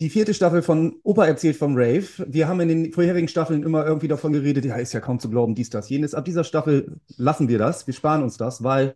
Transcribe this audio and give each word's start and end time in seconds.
Die 0.00 0.10
vierte 0.10 0.32
Staffel 0.32 0.62
von 0.62 1.00
Opa 1.02 1.26
erzählt 1.26 1.56
vom 1.56 1.74
Rave. 1.74 2.06
Wir 2.24 2.46
haben 2.46 2.60
in 2.60 2.68
den 2.68 2.92
vorherigen 2.92 3.26
Staffeln 3.26 3.64
immer 3.64 3.84
irgendwie 3.84 4.06
davon 4.06 4.32
geredet, 4.32 4.64
ja, 4.64 4.76
ist 4.76 4.92
ja 4.92 5.00
kaum 5.00 5.18
zu 5.18 5.28
glauben, 5.28 5.56
dies, 5.56 5.70
das, 5.70 5.88
jenes. 5.88 6.14
Ab 6.14 6.24
dieser 6.24 6.44
Staffel 6.44 7.00
lassen 7.16 7.48
wir 7.48 7.58
das. 7.58 7.84
Wir 7.88 7.94
sparen 7.94 8.22
uns 8.22 8.36
das, 8.36 8.62
weil 8.62 8.94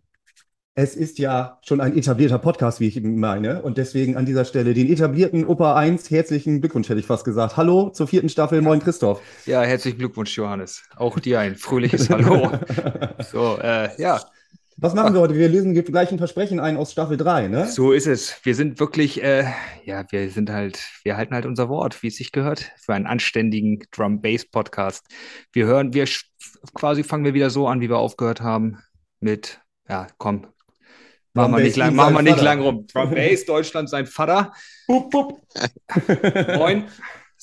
es 0.75 0.95
ist 0.95 1.19
ja 1.19 1.59
schon 1.61 1.81
ein 1.81 1.97
etablierter 1.97 2.39
Podcast, 2.39 2.79
wie 2.79 2.87
ich 2.87 3.03
meine. 3.03 3.63
Und 3.63 3.77
deswegen 3.77 4.15
an 4.15 4.25
dieser 4.25 4.45
Stelle 4.45 4.73
den 4.73 4.89
etablierten 4.89 5.45
Opa 5.45 5.75
1 5.75 6.09
herzlichen 6.09 6.61
Glückwunsch, 6.61 6.87
hätte 6.87 7.01
ich 7.01 7.05
fast 7.05 7.25
gesagt. 7.25 7.57
Hallo 7.57 7.89
zur 7.89 8.07
vierten 8.07 8.29
Staffel. 8.29 8.61
Moin, 8.61 8.79
Christoph. 8.79 9.19
Ja, 9.45 9.61
herzlichen 9.61 9.97
Glückwunsch, 9.97 10.37
Johannes. 10.37 10.83
Auch 10.95 11.19
dir 11.19 11.41
ein 11.41 11.55
fröhliches 11.55 12.09
Hallo. 12.09 12.49
so, 13.29 13.57
äh, 13.61 13.89
ja. 14.01 14.21
Was 14.83 14.93
machen 14.95 15.13
wir 15.13 15.21
heute? 15.21 15.35
Wir 15.35 15.47
lösen 15.47 15.73
gleich 15.73 16.11
ein 16.11 16.17
Versprechen 16.17 16.59
ein 16.59 16.75
aus 16.75 16.91
Staffel 16.91 17.15
3, 17.15 17.47
ne? 17.47 17.67
So 17.67 17.93
ist 17.93 18.05
es. 18.05 18.35
Wir 18.43 18.53
sind 18.53 18.81
wirklich, 18.81 19.23
äh, 19.23 19.45
ja, 19.85 20.03
wir 20.09 20.29
sind 20.29 20.49
halt, 20.49 20.77
wir 21.05 21.15
halten 21.15 21.33
halt 21.33 21.45
unser 21.45 21.69
Wort, 21.69 22.03
wie 22.03 22.07
es 22.07 22.17
sich 22.17 22.33
gehört, 22.33 22.69
für 22.75 22.93
einen 22.93 23.05
anständigen 23.05 23.79
Drum-Bass-Podcast. 23.91 25.05
Wir 25.53 25.67
hören, 25.67 25.93
wir 25.93 26.05
quasi 26.73 27.05
fangen 27.05 27.23
wir 27.23 27.33
wieder 27.33 27.49
so 27.49 27.65
an, 27.65 27.79
wie 27.79 27.89
wir 27.89 27.97
aufgehört 27.97 28.41
haben 28.41 28.79
mit, 29.21 29.61
ja, 29.87 30.07
komm, 30.17 30.47
Machen 31.31 31.55
wir 31.55 31.63
nicht 31.63 31.77
lang, 31.77 31.95
machen 31.95 32.15
wir 32.15 32.21
nicht 32.21 32.41
lang 32.41 32.59
rum. 32.59 32.85
Drum 32.93 33.11
Bass, 33.11 33.45
Deutschland, 33.45 33.89
sein 33.89 34.05
Vater. 34.05 34.51
Bup, 34.85 35.09
bup. 35.09 35.41
Moin. 36.57 36.83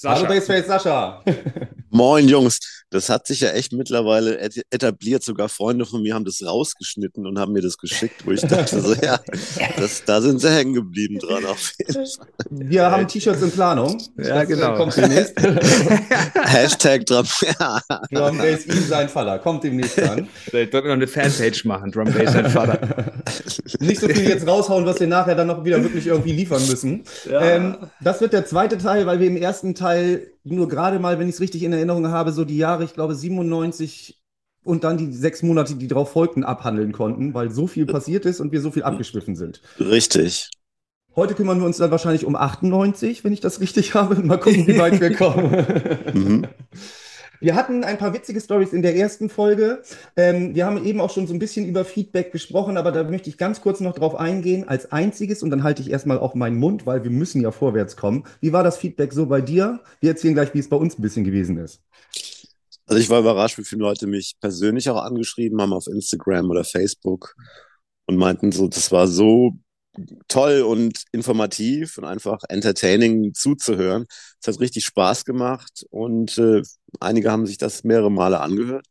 Sascha. 0.01 0.17
Hallo 0.17 0.29
Bassface 0.29 0.67
Sascha. 0.67 1.23
Moin 1.91 2.27
Jungs. 2.27 2.59
Das 2.89 3.09
hat 3.09 3.27
sich 3.27 3.41
ja 3.41 3.51
echt 3.51 3.73
mittlerweile 3.73 4.39
etabliert. 4.71 5.23
Sogar 5.23 5.49
Freunde 5.49 5.85
von 5.85 6.03
mir 6.03 6.15
haben 6.15 6.25
das 6.25 6.45
rausgeschnitten 6.45 7.27
und 7.27 7.39
haben 7.39 7.53
mir 7.53 7.61
das 7.61 7.77
geschickt, 7.77 8.27
wo 8.27 8.31
ich 8.33 8.41
dachte, 8.41 8.81
so, 8.81 8.95
ja, 8.95 9.21
das, 9.77 10.03
da 10.05 10.21
sind 10.21 10.41
sie 10.41 10.51
hängen 10.51 10.75
geblieben 10.75 11.19
dran 11.19 11.45
auf 11.45 11.73
jeden 11.79 11.93
Fall. 11.93 12.27
Wir 12.51 12.91
haben 12.91 13.07
T-Shirts 13.07 13.43
in 13.43 13.51
Planung. 13.51 14.03
Ja, 14.17 14.41
das, 14.41 14.45
äh, 14.45 14.47
genau. 14.47 14.77
Kommt 14.77 14.97
demnächst. 14.97 15.35
Hashtag 16.35 17.07
Drum, 17.07 17.27
ja. 17.43 17.81
Drum 18.11 18.39
Bass 18.39 18.67
ihm 18.67 18.83
sein 18.89 19.09
Vater. 19.09 19.39
Kommt 19.39 19.65
demnächst 19.65 20.01
an. 20.01 20.29
Vielleicht 20.47 20.73
sollten 20.73 20.89
wir 20.89 20.97
noch 20.97 21.03
eine 21.03 21.09
Fanpage 21.09 21.65
machen. 21.65 21.93
Drum 21.93 22.13
Bass 22.13 22.33
sein 22.33 22.51
Vater. 22.51 22.81
Nicht 23.81 24.01
so 24.01 24.09
viel 24.09 24.29
jetzt 24.29 24.47
raushauen, 24.47 24.87
was 24.87 24.99
wir 24.99 25.07
nachher 25.07 25.35
dann 25.35 25.49
noch 25.49 25.65
wieder 25.65 25.83
wirklich 25.83 26.07
irgendwie 26.07 26.33
liefern 26.33 26.67
müssen. 26.67 27.05
Ja. 27.31 27.41
Ähm, 27.43 27.77
das 28.01 28.21
wird 28.21 28.33
der 28.33 28.47
zweite 28.47 28.79
Teil, 28.79 29.07
weil 29.07 29.21
wir 29.21 29.27
im 29.27 29.37
ersten 29.37 29.75
Teil 29.75 29.90
nur 30.45 30.69
gerade 30.69 30.99
mal, 30.99 31.19
wenn 31.19 31.29
ich 31.29 31.37
es 31.37 31.41
richtig 31.41 31.63
in 31.63 31.73
Erinnerung 31.73 32.09
habe, 32.09 32.33
so 32.33 32.45
die 32.45 32.57
Jahre, 32.57 32.85
ich 32.85 32.95
glaube 32.95 33.15
97 33.15 34.21
und 34.65 34.85
dann 34.85 34.99
die 34.99 35.13
sechs 35.13 35.43
Monate, 35.43 35.75
die 35.75 35.89
darauf 35.89 36.13
folgten, 36.13 36.45
abhandeln 36.45 36.93
konnten, 36.93 37.35
weil 37.35 37.51
so 37.51 37.67
viel 37.67 37.87
passiert 37.87 38.27
ist 38.27 38.41
und 38.41 38.53
wir 38.53 38.61
so 38.61 38.71
viel 38.71 38.83
abgeschwiffen 38.83 39.37
sind. 39.37 39.63
Richtig. 39.79 40.51
Heute 41.17 41.35
kümmern 41.35 41.59
wir 41.59 41.67
uns 41.67 41.79
dann 41.79 41.91
wahrscheinlich 41.91 42.25
um 42.25 42.37
98, 42.37 43.25
wenn 43.25 43.33
ich 43.33 43.41
das 43.41 43.61
richtig 43.61 43.95
habe. 43.95 44.17
Mal 44.23 44.39
gucken, 44.39 44.67
wie 44.67 44.79
weit 44.79 45.01
wir 45.01 45.15
kommen. 45.15 45.67
mhm. 46.15 46.47
Wir 47.41 47.55
hatten 47.55 47.85
ein 47.85 47.97
paar 47.97 48.13
witzige 48.13 48.39
Stories 48.39 48.75
in 48.75 48.83
der 48.83 48.97
ersten 48.97 49.31
Folge. 49.31 49.83
Ähm, 50.15 50.55
wir 50.55 50.67
haben 50.67 50.85
eben 50.85 51.01
auch 51.01 51.11
schon 51.11 51.27
so 51.27 51.33
ein 51.33 51.39
bisschen 51.39 51.67
über 51.67 51.87
Feedback 51.87 52.33
gesprochen, 52.33 52.77
aber 52.77 52.93
da 52.93 53.03
möchte 53.05 53.31
ich 53.31 53.39
ganz 53.39 53.63
kurz 53.63 53.81
noch 53.81 53.95
drauf 53.95 54.15
eingehen. 54.15 54.69
Als 54.69 54.93
einziges, 54.93 55.43
und 55.43 55.49
dann 55.49 55.63
halte 55.63 55.81
ich 55.81 55.91
erstmal 55.91 56.19
auch 56.19 56.35
meinen 56.35 56.59
Mund, 56.59 56.85
weil 56.85 57.03
wir 57.03 57.11
müssen 57.11 57.41
ja 57.41 57.51
vorwärts 57.51 57.97
kommen. 57.97 58.25
Wie 58.43 58.53
war 58.53 58.63
das 58.63 58.77
Feedback 58.77 59.15
so 59.15 59.25
bei 59.25 59.41
dir? 59.41 59.81
Wir 60.01 60.11
erzählen 60.11 60.35
gleich, 60.35 60.53
wie 60.53 60.59
es 60.59 60.69
bei 60.69 60.77
uns 60.77 60.99
ein 60.99 61.03
bisschen 61.03 61.25
gewesen 61.25 61.57
ist. 61.57 61.81
Also 62.87 63.01
ich 63.01 63.09
war 63.09 63.21
überrascht, 63.21 63.57
wie 63.57 63.65
viele 63.65 63.83
Leute 63.83 64.07
mich 64.07 64.35
persönlich 64.41 64.91
auch 64.91 65.03
angeschrieben 65.03 65.63
haben 65.63 65.73
auf 65.73 65.87
Instagram 65.87 66.51
oder 66.51 66.65
Facebook 66.65 67.35
und 68.07 68.17
meinten 68.17 68.53
so, 68.53 68.69
das 68.69 68.93
war 68.93 69.07
so 69.07 69.55
toll 70.29 70.63
und 70.63 71.05
informativ 71.13 71.99
und 71.99 72.05
einfach 72.05 72.41
entertaining 72.49 73.35
zuzuhören. 73.35 74.07
Es 74.41 74.49
hat 74.49 74.61
richtig 74.61 74.85
Spaß 74.85 75.25
gemacht 75.25 75.85
und 75.91 76.39
äh, 76.39 76.63
einige 77.01 77.31
haben 77.31 77.47
sich 77.47 77.59
das 77.59 77.85
mehrere 77.85 78.11
Male 78.11 78.41
angehört. 78.41 78.87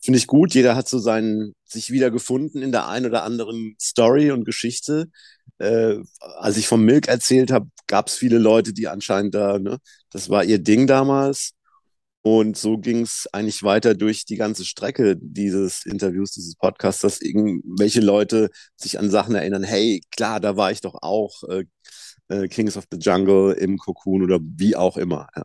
Finde 0.00 0.18
ich 0.18 0.26
gut. 0.26 0.54
Jeder 0.54 0.76
hat 0.76 0.88
so 0.88 0.98
seinen, 0.98 1.54
sich 1.64 1.90
wiedergefunden 1.90 2.62
in 2.62 2.72
der 2.72 2.88
einen 2.88 3.06
oder 3.06 3.24
anderen 3.24 3.76
Story 3.80 4.30
und 4.30 4.44
Geschichte. 4.44 5.06
Äh, 5.58 5.96
als 6.20 6.56
ich 6.56 6.66
vom 6.66 6.84
Milk 6.84 7.08
erzählt 7.08 7.50
habe, 7.52 7.68
gab 7.86 8.08
es 8.08 8.14
viele 8.14 8.38
Leute, 8.38 8.72
die 8.72 8.88
anscheinend 8.88 9.34
da, 9.34 9.58
ne, 9.58 9.78
das 10.10 10.28
war 10.30 10.44
ihr 10.44 10.58
Ding 10.58 10.86
damals. 10.86 11.52
Und 12.22 12.56
so 12.56 12.78
ging 12.78 13.02
es 13.02 13.28
eigentlich 13.32 13.62
weiter 13.62 13.94
durch 13.94 14.24
die 14.24 14.36
ganze 14.36 14.64
Strecke 14.64 15.16
dieses 15.20 15.84
Interviews, 15.84 16.32
dieses 16.32 16.56
Podcasts, 16.56 17.02
dass 17.02 17.20
irgendwelche 17.20 18.00
Leute 18.00 18.50
sich 18.76 18.98
an 18.98 19.10
Sachen 19.10 19.34
erinnern, 19.34 19.62
hey, 19.62 20.02
klar, 20.10 20.40
da 20.40 20.56
war 20.56 20.72
ich 20.72 20.80
doch 20.80 20.94
auch 21.02 21.42
äh, 21.50 21.64
äh, 22.28 22.48
Kings 22.48 22.76
of 22.76 22.84
the 22.90 22.98
Jungle 22.98 23.52
im 23.54 23.78
Cocoon 23.78 24.22
oder 24.22 24.38
wie 24.42 24.76
auch 24.76 24.96
immer. 24.96 25.28
Ja. 25.36 25.42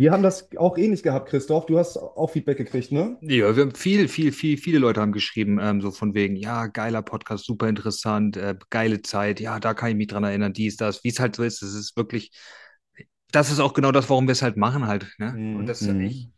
Wir 0.00 0.12
haben 0.12 0.22
das 0.22 0.48
auch 0.56 0.78
ähnlich 0.78 1.02
gehabt, 1.02 1.28
Christoph. 1.28 1.66
Du 1.66 1.78
hast 1.78 1.98
auch 1.98 2.30
Feedback 2.30 2.56
gekriegt, 2.56 2.90
ne? 2.90 3.18
Ja, 3.20 3.54
wir 3.54 3.64
haben 3.64 3.74
viel, 3.74 4.08
viel, 4.08 4.32
viel, 4.32 4.56
viele 4.56 4.78
Leute 4.78 5.02
haben 5.02 5.12
geschrieben, 5.12 5.58
ähm, 5.60 5.82
so 5.82 5.90
von 5.90 6.14
wegen, 6.14 6.36
ja, 6.36 6.68
geiler 6.68 7.02
Podcast, 7.02 7.44
super 7.44 7.68
interessant, 7.68 8.38
äh, 8.38 8.54
geile 8.70 9.02
Zeit, 9.02 9.40
ja, 9.40 9.60
da 9.60 9.74
kann 9.74 9.90
ich 9.90 9.96
mich 9.96 10.06
dran 10.06 10.24
erinnern, 10.24 10.54
dies, 10.54 10.76
das, 10.78 11.04
wie 11.04 11.10
es 11.10 11.20
halt 11.20 11.36
so 11.36 11.42
ist. 11.42 11.60
Es 11.60 11.74
ist 11.74 11.98
wirklich 11.98 12.30
das 13.30 13.50
ist 13.50 13.60
auch 13.60 13.74
genau 13.74 13.92
das, 13.92 14.08
warum 14.08 14.26
wir 14.26 14.32
es 14.32 14.40
halt 14.40 14.56
machen 14.56 14.86
halt. 14.86 15.06
Ne? 15.18 15.32
Mm, 15.32 15.56
und 15.56 15.66
das 15.66 15.82
ist, 15.82 15.92
mm. 15.92 16.00
echt, 16.00 16.30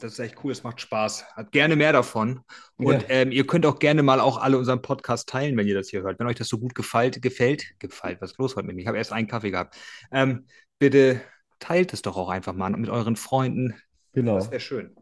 das 0.00 0.12
ist 0.12 0.18
echt 0.18 0.36
cool, 0.42 0.52
es 0.52 0.64
macht 0.64 0.80
Spaß. 0.80 1.24
Hat 1.36 1.52
gerne 1.52 1.76
mehr 1.76 1.92
davon. 1.92 2.40
Und 2.76 3.02
ja. 3.02 3.08
ähm, 3.08 3.32
ihr 3.32 3.46
könnt 3.46 3.66
auch 3.66 3.78
gerne 3.78 4.02
mal 4.02 4.20
auch 4.20 4.38
alle 4.38 4.58
unseren 4.58 4.82
Podcast 4.82 5.28
teilen, 5.28 5.56
wenn 5.56 5.68
ihr 5.68 5.74
das 5.74 5.90
hier 5.90 6.02
hört. 6.02 6.18
Wenn 6.18 6.26
euch 6.26 6.36
das 6.36 6.48
so 6.48 6.58
gut 6.58 6.74
gefällt, 6.74 7.20
gefällt, 7.22 7.78
gefällt, 7.78 8.20
was 8.20 8.32
ist 8.32 8.38
los 8.38 8.56
heute 8.56 8.66
mit 8.66 8.76
mir? 8.76 8.82
Ich 8.82 8.88
habe 8.88 8.98
erst 8.98 9.12
einen 9.12 9.28
Kaffee 9.28 9.50
gehabt. 9.50 9.76
Ähm, 10.10 10.46
bitte 10.78 11.20
teilt 11.60 11.92
es 11.92 12.02
doch 12.02 12.16
auch 12.16 12.28
einfach 12.28 12.54
mal 12.54 12.70
mit 12.70 12.90
euren 12.90 13.16
Freunden. 13.16 13.74
Genau. 14.12 14.34
Das 14.36 14.50
wäre 14.50 14.60
schön. 14.60 14.96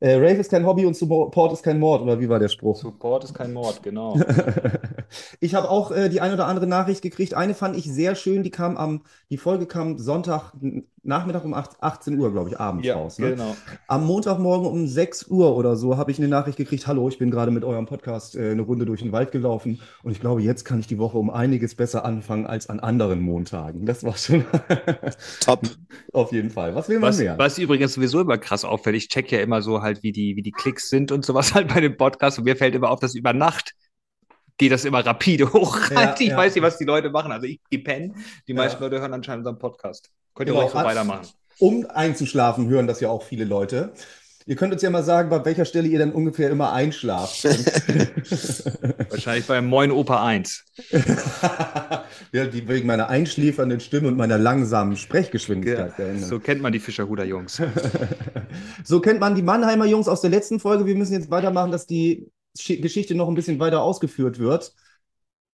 Äh, 0.00 0.14
Rave 0.14 0.34
ist 0.34 0.50
kein 0.50 0.64
Hobby 0.64 0.86
und 0.86 0.96
Support 0.96 1.52
ist 1.52 1.62
kein 1.62 1.80
Mord, 1.80 2.02
oder 2.02 2.20
wie 2.20 2.28
war 2.28 2.38
der 2.38 2.48
Spruch? 2.48 2.76
Support 2.76 3.24
ist 3.24 3.34
kein 3.34 3.52
Mord, 3.52 3.82
genau. 3.82 4.18
ich 5.40 5.54
habe 5.54 5.68
auch 5.68 5.90
äh, 5.90 6.08
die 6.08 6.20
ein 6.20 6.32
oder 6.32 6.46
andere 6.46 6.68
Nachricht 6.68 7.02
gekriegt. 7.02 7.34
Eine 7.34 7.54
fand 7.54 7.76
ich 7.76 7.92
sehr 7.92 8.14
schön, 8.14 8.44
die 8.44 8.50
kam 8.50 8.76
am, 8.76 9.02
die 9.30 9.38
Folge 9.38 9.66
kam 9.66 9.98
Sonntag 9.98 10.52
Nachmittag 11.08 11.44
um 11.44 11.54
18 11.54 12.18
Uhr, 12.18 12.30
glaube 12.30 12.50
ich, 12.50 12.60
abends 12.60 12.86
ja, 12.86 12.94
raus. 12.94 13.18
Ne? 13.18 13.30
Genau. 13.30 13.56
Am 13.86 14.06
Montagmorgen 14.06 14.68
um 14.68 14.86
6 14.86 15.28
Uhr 15.28 15.56
oder 15.56 15.74
so 15.74 15.96
habe 15.96 16.10
ich 16.10 16.18
eine 16.18 16.28
Nachricht 16.28 16.58
gekriegt, 16.58 16.86
hallo, 16.86 17.08
ich 17.08 17.16
bin 17.16 17.30
gerade 17.30 17.50
mit 17.50 17.64
eurem 17.64 17.86
Podcast 17.86 18.36
äh, 18.36 18.50
eine 18.50 18.60
Runde 18.60 18.84
durch 18.84 19.00
den 19.00 19.10
Wald 19.10 19.32
gelaufen 19.32 19.80
und 20.02 20.12
ich 20.12 20.20
glaube, 20.20 20.42
jetzt 20.42 20.64
kann 20.64 20.80
ich 20.80 20.86
die 20.86 20.98
Woche 20.98 21.16
um 21.16 21.30
einiges 21.30 21.74
besser 21.74 22.04
anfangen 22.04 22.46
als 22.46 22.68
an 22.68 22.78
anderen 22.78 23.22
Montagen. 23.22 23.86
Das 23.86 24.04
war 24.04 24.18
schon 24.18 24.44
top. 25.40 25.62
Auf 26.12 26.30
jeden 26.32 26.50
Fall. 26.50 26.74
Was 26.74 26.90
will 26.90 26.98
man 26.98 27.08
was, 27.08 27.18
mehr? 27.18 27.38
Was 27.38 27.56
übrigens 27.56 27.94
sowieso 27.94 28.20
immer 28.20 28.36
krass 28.36 28.66
auffällt, 28.66 28.96
ich 28.96 29.08
check 29.08 29.32
ja 29.32 29.40
immer 29.40 29.62
so 29.62 29.80
halt, 29.80 29.87
wie 30.02 30.12
die, 30.12 30.36
wie 30.36 30.42
die 30.42 30.52
Klicks 30.52 30.88
sind 30.88 31.10
und 31.12 31.24
sowas 31.24 31.54
halt 31.54 31.68
bei 31.68 31.80
dem 31.80 31.96
Podcast 31.96 32.38
und 32.38 32.44
mir 32.44 32.56
fällt 32.56 32.74
immer 32.74 32.90
auf, 32.90 33.00
dass 33.00 33.14
über 33.14 33.32
Nacht 33.32 33.74
geht 34.58 34.72
das 34.72 34.84
immer 34.84 35.06
rapide 35.06 35.52
hoch. 35.52 35.90
Ja, 35.90 36.14
ich 36.18 36.28
ja. 36.28 36.36
weiß 36.36 36.54
nicht, 36.54 36.62
was 36.62 36.78
die 36.78 36.84
Leute 36.84 37.10
machen. 37.10 37.32
Also 37.32 37.46
ich 37.46 37.60
gehe 37.70 37.78
pennen. 37.78 38.16
Die 38.46 38.54
meisten. 38.54 38.82
Leute 38.82 39.00
hören 39.00 39.14
anscheinend 39.14 39.46
unseren 39.46 39.58
Podcast. 39.58 40.10
Könnt 40.34 40.50
ihr 40.50 40.52
genau. 40.52 40.64
ruhig 40.64 40.72
so 40.72 40.78
weitermachen. 40.78 41.28
Um 41.58 41.86
einzuschlafen, 41.88 42.68
hören 42.68 42.86
das 42.86 43.00
ja 43.00 43.08
auch 43.08 43.22
viele 43.22 43.44
Leute. 43.44 43.92
Ihr 44.48 44.56
könnt 44.56 44.72
uns 44.72 44.80
ja 44.80 44.88
mal 44.88 45.02
sagen, 45.02 45.28
bei 45.28 45.44
welcher 45.44 45.66
Stelle 45.66 45.88
ihr 45.88 45.98
dann 45.98 46.10
ungefähr 46.10 46.48
immer 46.48 46.72
einschlaft. 46.72 47.44
Wahrscheinlich 49.10 49.46
beim 49.46 49.66
Moin 49.66 49.90
Opa 49.90 50.24
1. 50.24 50.64
ja, 52.32 52.46
die 52.46 52.66
wegen 52.66 52.86
meiner 52.86 53.10
einschläfernden 53.10 53.78
Stimme 53.80 54.08
und 54.08 54.16
meiner 54.16 54.38
langsamen 54.38 54.96
Sprechgeschwindigkeit. 54.96 55.92
Ja, 55.98 56.16
so 56.16 56.40
kennt 56.40 56.62
man 56.62 56.72
die 56.72 56.78
Fischerhuder 56.78 57.26
Jungs. 57.26 57.60
so 58.84 59.00
kennt 59.00 59.20
man 59.20 59.34
die 59.34 59.42
Mannheimer 59.42 59.84
Jungs 59.84 60.08
aus 60.08 60.22
der 60.22 60.30
letzten 60.30 60.60
Folge. 60.60 60.86
Wir 60.86 60.94
müssen 60.94 61.12
jetzt 61.12 61.30
weitermachen, 61.30 61.70
dass 61.70 61.86
die 61.86 62.32
Geschichte 62.56 63.14
noch 63.14 63.28
ein 63.28 63.34
bisschen 63.34 63.60
weiter 63.60 63.82
ausgeführt 63.82 64.38
wird. 64.38 64.72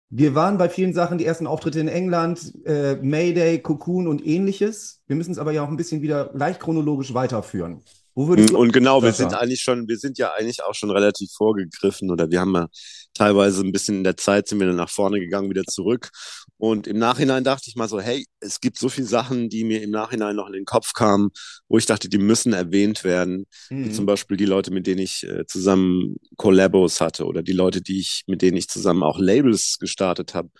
Wir 0.08 0.36
waren 0.36 0.56
bei 0.56 0.68
vielen 0.68 0.94
Sachen, 0.94 1.18
die 1.18 1.26
ersten 1.26 1.48
Auftritte 1.48 1.80
in 1.80 1.88
England, 1.88 2.52
äh, 2.64 2.94
Mayday, 3.02 3.58
Cocoon 3.58 4.06
und 4.06 4.24
ähnliches. 4.24 5.02
Wir 5.08 5.16
müssen 5.16 5.32
es 5.32 5.38
aber 5.38 5.50
ja 5.50 5.64
auch 5.64 5.68
ein 5.68 5.76
bisschen 5.76 6.00
wieder 6.00 6.30
leicht 6.32 6.60
chronologisch 6.60 7.12
weiterführen. 7.12 7.82
Mm, 8.14 8.54
und 8.54 8.72
genau, 8.72 9.02
wir 9.02 9.12
sind 9.12 9.34
eigentlich 9.34 9.60
schon, 9.60 9.88
wir 9.88 9.98
sind 9.98 10.18
ja 10.18 10.32
eigentlich 10.32 10.62
auch 10.62 10.74
schon 10.74 10.90
relativ 10.90 11.32
vorgegriffen 11.32 12.10
oder 12.10 12.30
wir 12.30 12.40
haben 12.40 12.54
ja 12.54 12.68
teilweise 13.12 13.62
ein 13.62 13.72
bisschen 13.72 13.98
in 13.98 14.04
der 14.04 14.16
Zeit 14.16 14.48
sind 14.48 14.60
wir 14.60 14.66
dann 14.66 14.76
nach 14.76 14.90
vorne 14.90 15.20
gegangen, 15.20 15.50
wieder 15.50 15.64
zurück. 15.64 16.10
Und 16.56 16.86
im 16.86 16.98
Nachhinein 16.98 17.44
dachte 17.44 17.64
ich 17.66 17.76
mal 17.76 17.88
so, 17.88 18.00
hey, 18.00 18.24
es 18.40 18.60
gibt 18.60 18.78
so 18.78 18.88
viele 18.88 19.06
Sachen, 19.06 19.48
die 19.48 19.64
mir 19.64 19.82
im 19.82 19.90
Nachhinein 19.90 20.36
noch 20.36 20.46
in 20.46 20.52
den 20.52 20.64
Kopf 20.64 20.92
kamen, 20.92 21.30
wo 21.68 21.78
ich 21.78 21.86
dachte, 21.86 22.08
die 22.08 22.18
müssen 22.18 22.52
erwähnt 22.52 23.04
werden. 23.04 23.46
Mhm. 23.70 23.84
Wie 23.84 23.92
zum 23.92 24.06
Beispiel 24.06 24.36
die 24.36 24.46
Leute, 24.46 24.70
mit 24.70 24.86
denen 24.86 25.00
ich 25.00 25.24
äh, 25.24 25.46
zusammen 25.46 26.16
Collabos 26.36 27.00
hatte 27.00 27.26
oder 27.26 27.42
die 27.42 27.52
Leute, 27.52 27.82
die 27.82 28.00
ich, 28.00 28.22
mit 28.26 28.42
denen 28.42 28.56
ich 28.56 28.68
zusammen 28.68 29.02
auch 29.02 29.18
Labels 29.18 29.78
gestartet 29.78 30.34
habe. 30.34 30.50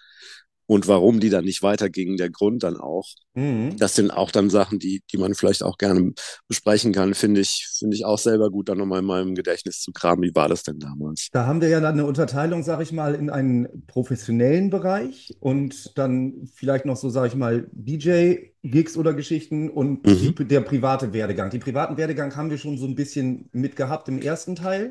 Und 0.66 0.88
warum 0.88 1.20
die 1.20 1.30
dann 1.30 1.44
nicht 1.44 1.62
weitergingen, 1.62 2.16
der 2.16 2.30
Grund 2.30 2.62
dann 2.62 2.76
auch. 2.76 3.06
Mhm. 3.34 3.76
Das 3.78 3.94
sind 3.94 4.10
auch 4.10 4.30
dann 4.30 4.50
Sachen, 4.50 4.78
die, 4.78 5.02
die 5.12 5.18
man 5.18 5.34
vielleicht 5.34 5.62
auch 5.62 5.76
gerne 5.76 6.12
besprechen 6.48 6.92
kann, 6.92 7.14
finde 7.14 7.40
ich, 7.40 7.66
finde 7.78 7.96
ich 7.96 8.04
auch 8.04 8.18
selber 8.18 8.50
gut, 8.50 8.68
dann 8.68 8.78
nochmal 8.78 9.00
in 9.00 9.06
meinem 9.06 9.34
Gedächtnis 9.34 9.80
zu 9.80 9.92
kramen. 9.92 10.22
Wie 10.22 10.34
war 10.34 10.48
das 10.48 10.62
denn 10.62 10.78
damals? 10.78 11.28
Da 11.32 11.46
haben 11.46 11.60
wir 11.60 11.68
ja 11.68 11.80
dann 11.80 11.94
eine 11.94 12.06
Unterteilung, 12.06 12.62
sag 12.62 12.80
ich 12.80 12.92
mal, 12.92 13.14
in 13.14 13.30
einen 13.30 13.86
professionellen 13.86 14.70
Bereich 14.70 15.36
und 15.40 15.98
dann 15.98 16.48
vielleicht 16.54 16.86
noch 16.86 16.96
so, 16.96 17.10
sag 17.10 17.26
ich 17.26 17.34
mal, 17.34 17.68
DJ-Gigs 17.72 18.96
oder 18.96 19.14
Geschichten 19.14 19.68
und 19.68 20.06
mhm. 20.06 20.34
die, 20.34 20.44
der 20.46 20.60
private 20.60 21.12
Werdegang. 21.12 21.50
Die 21.50 21.58
privaten 21.58 21.96
Werdegang 21.96 22.34
haben 22.36 22.50
wir 22.50 22.58
schon 22.58 22.78
so 22.78 22.86
ein 22.86 22.94
bisschen 22.94 23.48
mitgehabt 23.52 24.08
im 24.08 24.20
ersten 24.20 24.56
Teil 24.56 24.90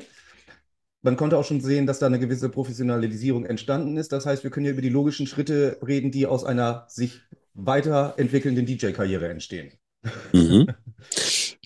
man 1.04 1.16
konnte 1.16 1.36
auch 1.36 1.44
schon 1.44 1.60
sehen, 1.60 1.86
dass 1.86 1.98
da 1.98 2.06
eine 2.06 2.18
gewisse 2.18 2.48
Professionalisierung 2.48 3.44
entstanden 3.44 3.96
ist. 3.96 4.10
Das 4.10 4.24
heißt, 4.26 4.42
wir 4.42 4.50
können 4.50 4.66
ja 4.66 4.72
über 4.72 4.82
die 4.82 4.88
logischen 4.88 5.26
Schritte 5.26 5.78
reden, 5.86 6.10
die 6.10 6.26
aus 6.26 6.44
einer 6.44 6.86
sich 6.88 7.20
weiterentwickelnden 7.52 8.66
DJ-Karriere 8.66 9.28
entstehen. 9.28 9.72
Mhm. 10.32 10.66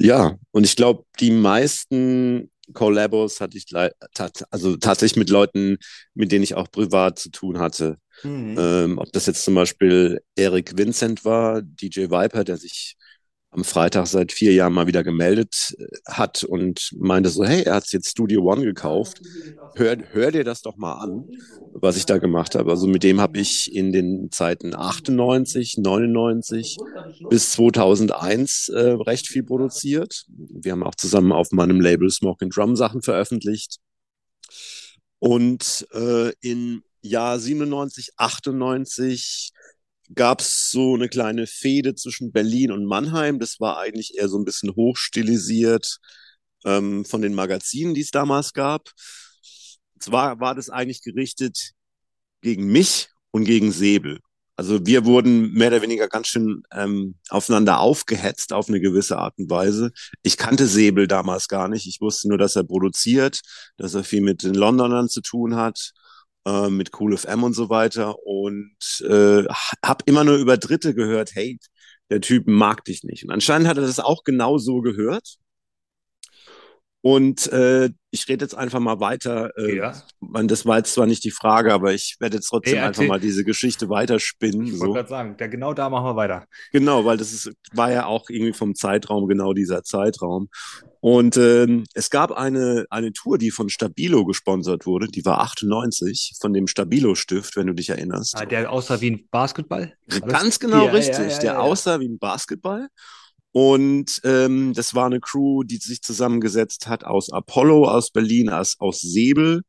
Ja, 0.01 0.39
und 0.53 0.63
ich 0.63 0.77
glaube, 0.77 1.03
die 1.19 1.33
meisten 1.33 2.53
Collabos 2.73 3.41
hatte 3.41 3.59
ich 3.59 3.67
also 4.51 4.77
tatsächlich 4.77 5.19
mit 5.19 5.29
Leuten, 5.29 5.79
mit 6.15 6.31
denen 6.31 6.45
ich 6.45 6.55
auch 6.55 6.71
privat 6.71 7.19
zu 7.19 7.33
tun 7.33 7.59
hatte. 7.59 7.97
Mhm. 8.23 8.57
Ähm, 8.57 8.99
ob 8.99 9.13
das 9.13 9.27
jetzt 9.27 9.43
zum 9.43 9.57
Beispiel 9.57 10.21
Eric 10.37 10.79
Vincent 10.79 11.25
war, 11.25 11.63
DJ 11.63 12.11
Viper, 12.11 12.45
der 12.45 12.59
sich 12.59 12.97
am 13.51 13.65
Freitag 13.65 14.07
seit 14.07 14.33
vier 14.33 14.53
Jahren 14.53 14.75
mal 14.75 14.87
wieder 14.87 15.03
gemeldet 15.03 15.75
äh, 15.79 15.87
hat 16.07 16.45
und 16.45 16.91
meinte 16.99 17.31
so, 17.31 17.45
hey, 17.45 17.63
er 17.63 17.77
hat 17.77 17.91
jetzt 17.93 18.11
Studio 18.11 18.43
One 18.43 18.63
gekauft. 18.63 19.23
Hör, 19.75 19.97
hör 20.13 20.31
dir 20.31 20.45
das 20.45 20.63
doch 20.63 20.77
mal 20.77 20.95
an, 20.95 21.25
was 21.73 21.97
ich 21.97 22.05
da 22.05 22.19
gemacht 22.19 22.55
habe. 22.55 22.71
Also 22.71 22.87
mit 22.87 23.03
dem 23.03 23.21
habe 23.21 23.39
ich 23.39 23.75
in 23.75 23.93
den 23.93 24.31
Zeiten 24.31 24.75
98, 24.75 25.79
99 25.79 26.77
bis 27.31 27.53
2001 27.53 28.69
äh, 28.69 28.81
recht 28.81 29.27
viel 29.27 29.43
produziert. 29.43 30.27
Wir 30.29 30.73
haben 30.73 30.83
auch 30.83 30.95
zusammen 30.95 31.33
auf 31.33 31.51
meinem 31.53 31.81
Label 31.81 32.11
Smoke 32.11 32.45
and 32.45 32.55
Drum 32.55 32.77
Sachen 32.77 33.03
veröffentlicht. 33.03 33.79
Und 35.21 35.87
äh, 35.93 36.33
in 36.41 36.83
Jahr 37.01 37.39
97, 37.39 38.11
98 38.17 39.53
gab 40.15 40.41
es 40.41 40.71
so 40.71 40.95
eine 40.95 41.09
kleine 41.09 41.47
Fehde 41.47 41.95
zwischen 41.95 42.33
Berlin 42.33 42.73
und 42.73 42.85
Mannheim. 42.85 43.39
Das 43.39 43.61
war 43.61 43.79
eigentlich 43.79 44.17
eher 44.17 44.29
so 44.29 44.39
ein 44.39 44.45
bisschen 44.45 44.75
hochstilisiert 44.75 45.99
ähm, 46.65 47.05
von 47.05 47.23
den 47.23 47.35
Magazinen, 47.35 47.95
die 47.95 48.01
es 48.01 48.11
damals 48.11 48.53
gab. 48.53 48.91
Zwar 49.99 50.41
war 50.41 50.55
das 50.55 50.71
eigentlich 50.71 51.03
gerichtet 51.03 51.73
gegen 52.41 52.67
mich 52.67 53.09
und 53.31 53.45
gegen 53.45 53.73
Säbel. 53.73 54.21
Also 54.57 54.85
wir 54.85 55.05
wurden 55.05 55.53
mehr 55.53 55.69
oder 55.69 55.83
weniger 55.83 56.09
ganz 56.09 56.27
schön 56.27 56.63
ähm, 56.73 57.15
aufeinander 57.29 57.79
aufgehetzt 57.79 58.53
auf 58.53 58.69
eine 58.69 58.81
gewisse 58.81 59.17
Art 59.19 59.39
und 59.39 59.49
Weise. 59.51 59.93
Ich 60.23 60.37
kannte 60.37 60.67
Säbel 60.67 61.07
damals 61.07 61.47
gar 61.47 61.69
nicht. 61.69 61.87
Ich 61.87 62.01
wusste 62.01 62.29
nur, 62.29 62.39
dass 62.39 62.57
er 62.57 62.65
produziert, 62.65 63.41
dass 63.77 63.95
er 63.95 64.03
viel 64.03 64.21
mit 64.21 64.43
den 64.43 64.55
Londonern 64.55 65.09
zu 65.09 65.21
tun 65.21 65.55
hat 65.55 65.93
äh, 66.49 66.71
mit 66.71 66.99
Cool 66.99 67.17
FM 67.17 67.43
und 67.43 67.53
so 67.53 67.69
weiter 67.69 68.17
und 68.25 68.77
äh, 69.07 69.45
habe 69.85 70.05
immer 70.07 70.25
nur 70.25 70.37
über 70.37 70.57
Dritte 70.57 70.95
gehört, 70.95 71.35
hey, 71.35 71.59
der 72.11 72.21
Typ 72.21 72.47
mag 72.47 72.85
dich 72.85 73.05
nicht. 73.05 73.25
Und 73.25 73.31
anscheinend 73.31 73.69
hat 73.69 73.77
er 73.77 73.83
das 73.83 74.01
auch 74.01 74.25
genau 74.25 74.59
so 74.59 74.81
gehört. 74.81 75.37
Und 77.01 77.51
äh, 77.53 77.91
ich 78.11 78.27
rede 78.29 78.45
jetzt 78.45 78.55
einfach 78.57 78.81
mal 78.81 78.99
weiter. 78.99 79.57
Äh, 79.57 79.77
ja. 79.77 79.93
man, 80.21 80.49
das 80.49 80.67
war 80.67 80.79
jetzt 80.79 80.95
zwar 80.95 81.07
nicht 81.07 81.23
die 81.23 81.31
Frage, 81.31 81.73
aber 81.73 81.93
ich 81.93 82.17
werde 82.19 82.37
jetzt 82.37 82.49
trotzdem 82.49 82.79
hey, 82.79 82.87
einfach 82.87 83.05
mal 83.05 83.21
diese 83.21 83.45
Geschichte 83.45 83.89
weiterspinnen. 83.89 84.67
Ich 84.67 84.75
so. 84.75 84.81
wollte 84.81 84.95
gerade 84.95 85.09
sagen, 85.09 85.37
der, 85.37 85.49
genau 85.49 85.75
da 85.75 85.89
machen 85.91 86.07
wir 86.07 86.17
weiter. 86.17 86.47
Genau, 86.73 87.05
weil 87.05 87.17
das 87.17 87.33
ist, 87.33 87.53
war 87.73 87.93
ja 87.93 88.07
auch 88.07 88.31
irgendwie 88.31 88.53
vom 88.53 88.75
Zeitraum 88.75 89.29
genau 89.29 89.53
dieser 89.53 89.85
Zeitraum. 89.85 90.49
Und 91.01 91.37
ähm, 91.37 91.85
es 91.95 92.11
gab 92.11 92.33
eine, 92.33 92.87
eine 92.91 93.13
Tour, 93.13 93.39
die 93.39 93.53
von 93.53 93.69
Stabilo 93.69 94.25
gesponsert 94.25 94.85
wurde, 94.85 95.07
die 95.07 95.25
war 95.25 95.41
98 95.41 96.35
von 96.41 96.53
dem 96.53 96.67
Stabilo-Stift, 96.67 97.55
wenn 97.57 97.69
du 97.69 97.75
dich 97.75 97.91
erinnerst. 97.91 98.37
Ah, 98.37 98.45
der 98.45 98.73
aussah 98.73 99.01
wie 99.01 99.13
ein 99.13 99.29
Basketball? 99.31 99.93
Ganz 100.27 100.59
genau 100.59 100.87
ja, 100.87 100.91
richtig, 100.91 101.35
ja, 101.35 101.39
der 101.39 101.61
aussah 101.63 102.01
wie 102.01 102.09
ein 102.09 102.19
Basketball. 102.19 102.89
Und 103.61 104.21
ähm, 104.23 104.73
das 104.73 104.95
war 104.95 105.07
eine 105.07 105.19
Crew, 105.19 105.65
die 105.65 105.79
sich 105.79 106.01
zusammengesetzt 106.01 106.87
hat 106.87 107.03
aus 107.03 107.33
Apollo, 107.33 107.89
aus 107.89 108.13
Berlin, 108.13 108.51
aus, 108.51 108.77
aus 108.79 109.01
Säbel. 109.01 109.63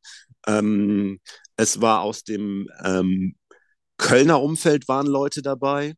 Ähm, 0.46 1.18
es 1.56 1.80
war 1.80 2.02
aus 2.02 2.22
dem 2.22 2.68
ähm, 2.84 3.34
Kölner 3.96 4.40
Umfeld 4.42 4.86
waren 4.86 5.08
Leute 5.08 5.42
dabei. 5.42 5.94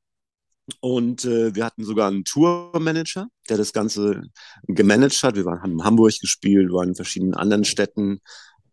Und 0.81 1.27
äh, 1.27 1.55
wir 1.55 1.67
hatten 1.67 1.85
sogar 1.85 2.09
einen 2.09 2.25
Tourmanager, 2.25 3.29
der 3.51 3.59
das 3.59 3.75
Ganze 3.75 4.23
gemanagt 4.69 5.23
hat. 5.23 5.37
Wir 5.37 5.45
waren, 5.45 5.61
haben 5.61 5.73
in 5.73 5.85
Hamburg 5.85 6.19
gespielt, 6.19 6.73
waren 6.73 6.89
in 6.89 6.95
verschiedenen 6.95 7.35
anderen 7.35 7.67
Städten, 7.67 8.21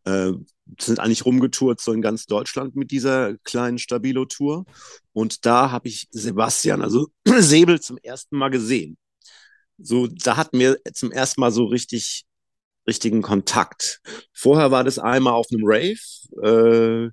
äh, 0.05 0.31
sind 0.79 1.01
eigentlich 1.01 1.25
rumgetourt 1.25 1.81
so 1.81 1.91
in 1.91 2.01
ganz 2.01 2.25
Deutschland 2.25 2.77
mit 2.77 2.89
dieser 2.91 3.35
kleinen 3.39 3.79
Stabilo-Tour. 3.79 4.63
Und 5.11 5.45
da 5.45 5.71
habe 5.71 5.89
ich 5.89 6.07
Sebastian, 6.09 6.81
also 6.81 7.09
Säbel, 7.25 7.81
zum 7.81 7.97
ersten 7.97 8.37
Mal 8.37 8.47
gesehen. 8.47 8.97
So, 9.81 10.07
da 10.07 10.37
hatten 10.37 10.59
wir 10.59 10.77
zum 10.93 11.11
ersten 11.11 11.41
Mal 11.41 11.51
so 11.51 11.65
richtig 11.65 12.25
richtigen 12.87 13.21
Kontakt. 13.21 14.01
Vorher 14.33 14.71
war 14.71 14.83
das 14.83 14.99
einmal 14.99 15.33
auf 15.33 15.47
einem 15.51 15.63
Rave. 15.65 15.99
Äh, 16.43 17.11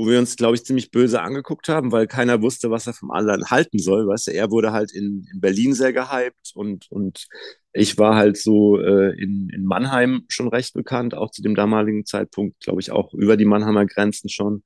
wo 0.00 0.06
wir 0.06 0.18
uns, 0.18 0.36
glaube 0.36 0.54
ich, 0.54 0.64
ziemlich 0.64 0.90
böse 0.90 1.20
angeguckt 1.20 1.68
haben, 1.68 1.92
weil 1.92 2.06
keiner 2.06 2.40
wusste, 2.40 2.70
was 2.70 2.86
er 2.86 2.94
vom 2.94 3.10
anderen 3.10 3.50
halten 3.50 3.78
soll. 3.78 4.06
Weißt 4.08 4.28
du, 4.28 4.32
er 4.32 4.50
wurde 4.50 4.72
halt 4.72 4.92
in, 4.92 5.26
in 5.30 5.40
Berlin 5.40 5.74
sehr 5.74 5.92
gehypt 5.92 6.52
und, 6.54 6.90
und 6.90 7.26
ich 7.74 7.98
war 7.98 8.16
halt 8.16 8.38
so 8.38 8.80
äh, 8.80 9.10
in, 9.20 9.50
in 9.50 9.64
Mannheim 9.64 10.24
schon 10.28 10.48
recht 10.48 10.72
bekannt, 10.72 11.14
auch 11.14 11.30
zu 11.30 11.42
dem 11.42 11.54
damaligen 11.54 12.06
Zeitpunkt, 12.06 12.60
glaube 12.60 12.80
ich, 12.80 12.90
auch 12.92 13.12
über 13.12 13.36
die 13.36 13.44
Mannheimer 13.44 13.84
Grenzen 13.84 14.30
schon 14.30 14.62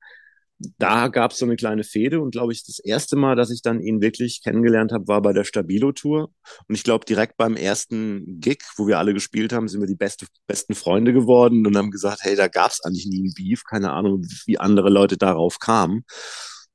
da 0.57 1.09
gab 1.09 1.31
es 1.31 1.39
so 1.39 1.45
eine 1.45 1.57
kleine 1.57 1.83
Fehde 1.83 2.21
und 2.21 2.31
glaube 2.31 2.53
ich, 2.53 2.63
das 2.65 2.79
erste 2.79 3.15
Mal, 3.17 3.35
dass 3.35 3.51
ich 3.51 3.61
dann 3.61 3.81
ihn 3.81 4.01
wirklich 4.01 4.41
kennengelernt 4.41 4.91
habe, 4.93 5.07
war 5.07 5.21
bei 5.21 5.33
der 5.33 5.43
Stabilo-Tour. 5.43 6.31
Und 6.67 6.75
ich 6.75 6.83
glaube, 6.83 7.05
direkt 7.05 7.35
beim 7.35 7.57
ersten 7.57 8.39
Gig, 8.39 8.59
wo 8.77 8.87
wir 8.87 8.97
alle 8.97 9.13
gespielt 9.13 9.51
haben, 9.51 9.67
sind 9.67 9.81
wir 9.81 9.87
die 9.87 9.95
beste, 9.95 10.27
besten 10.47 10.73
Freunde 10.73 11.11
geworden 11.11 11.67
und 11.67 11.75
haben 11.77 11.91
gesagt, 11.91 12.19
hey, 12.21 12.35
da 12.35 12.47
gab 12.47 12.71
es 12.71 12.81
eigentlich 12.83 13.05
nie 13.05 13.27
ein 13.27 13.33
Beef. 13.35 13.63
Keine 13.65 13.91
Ahnung, 13.91 14.25
wie 14.45 14.57
andere 14.57 14.89
Leute 14.89 15.17
darauf 15.17 15.59
kamen. 15.59 16.05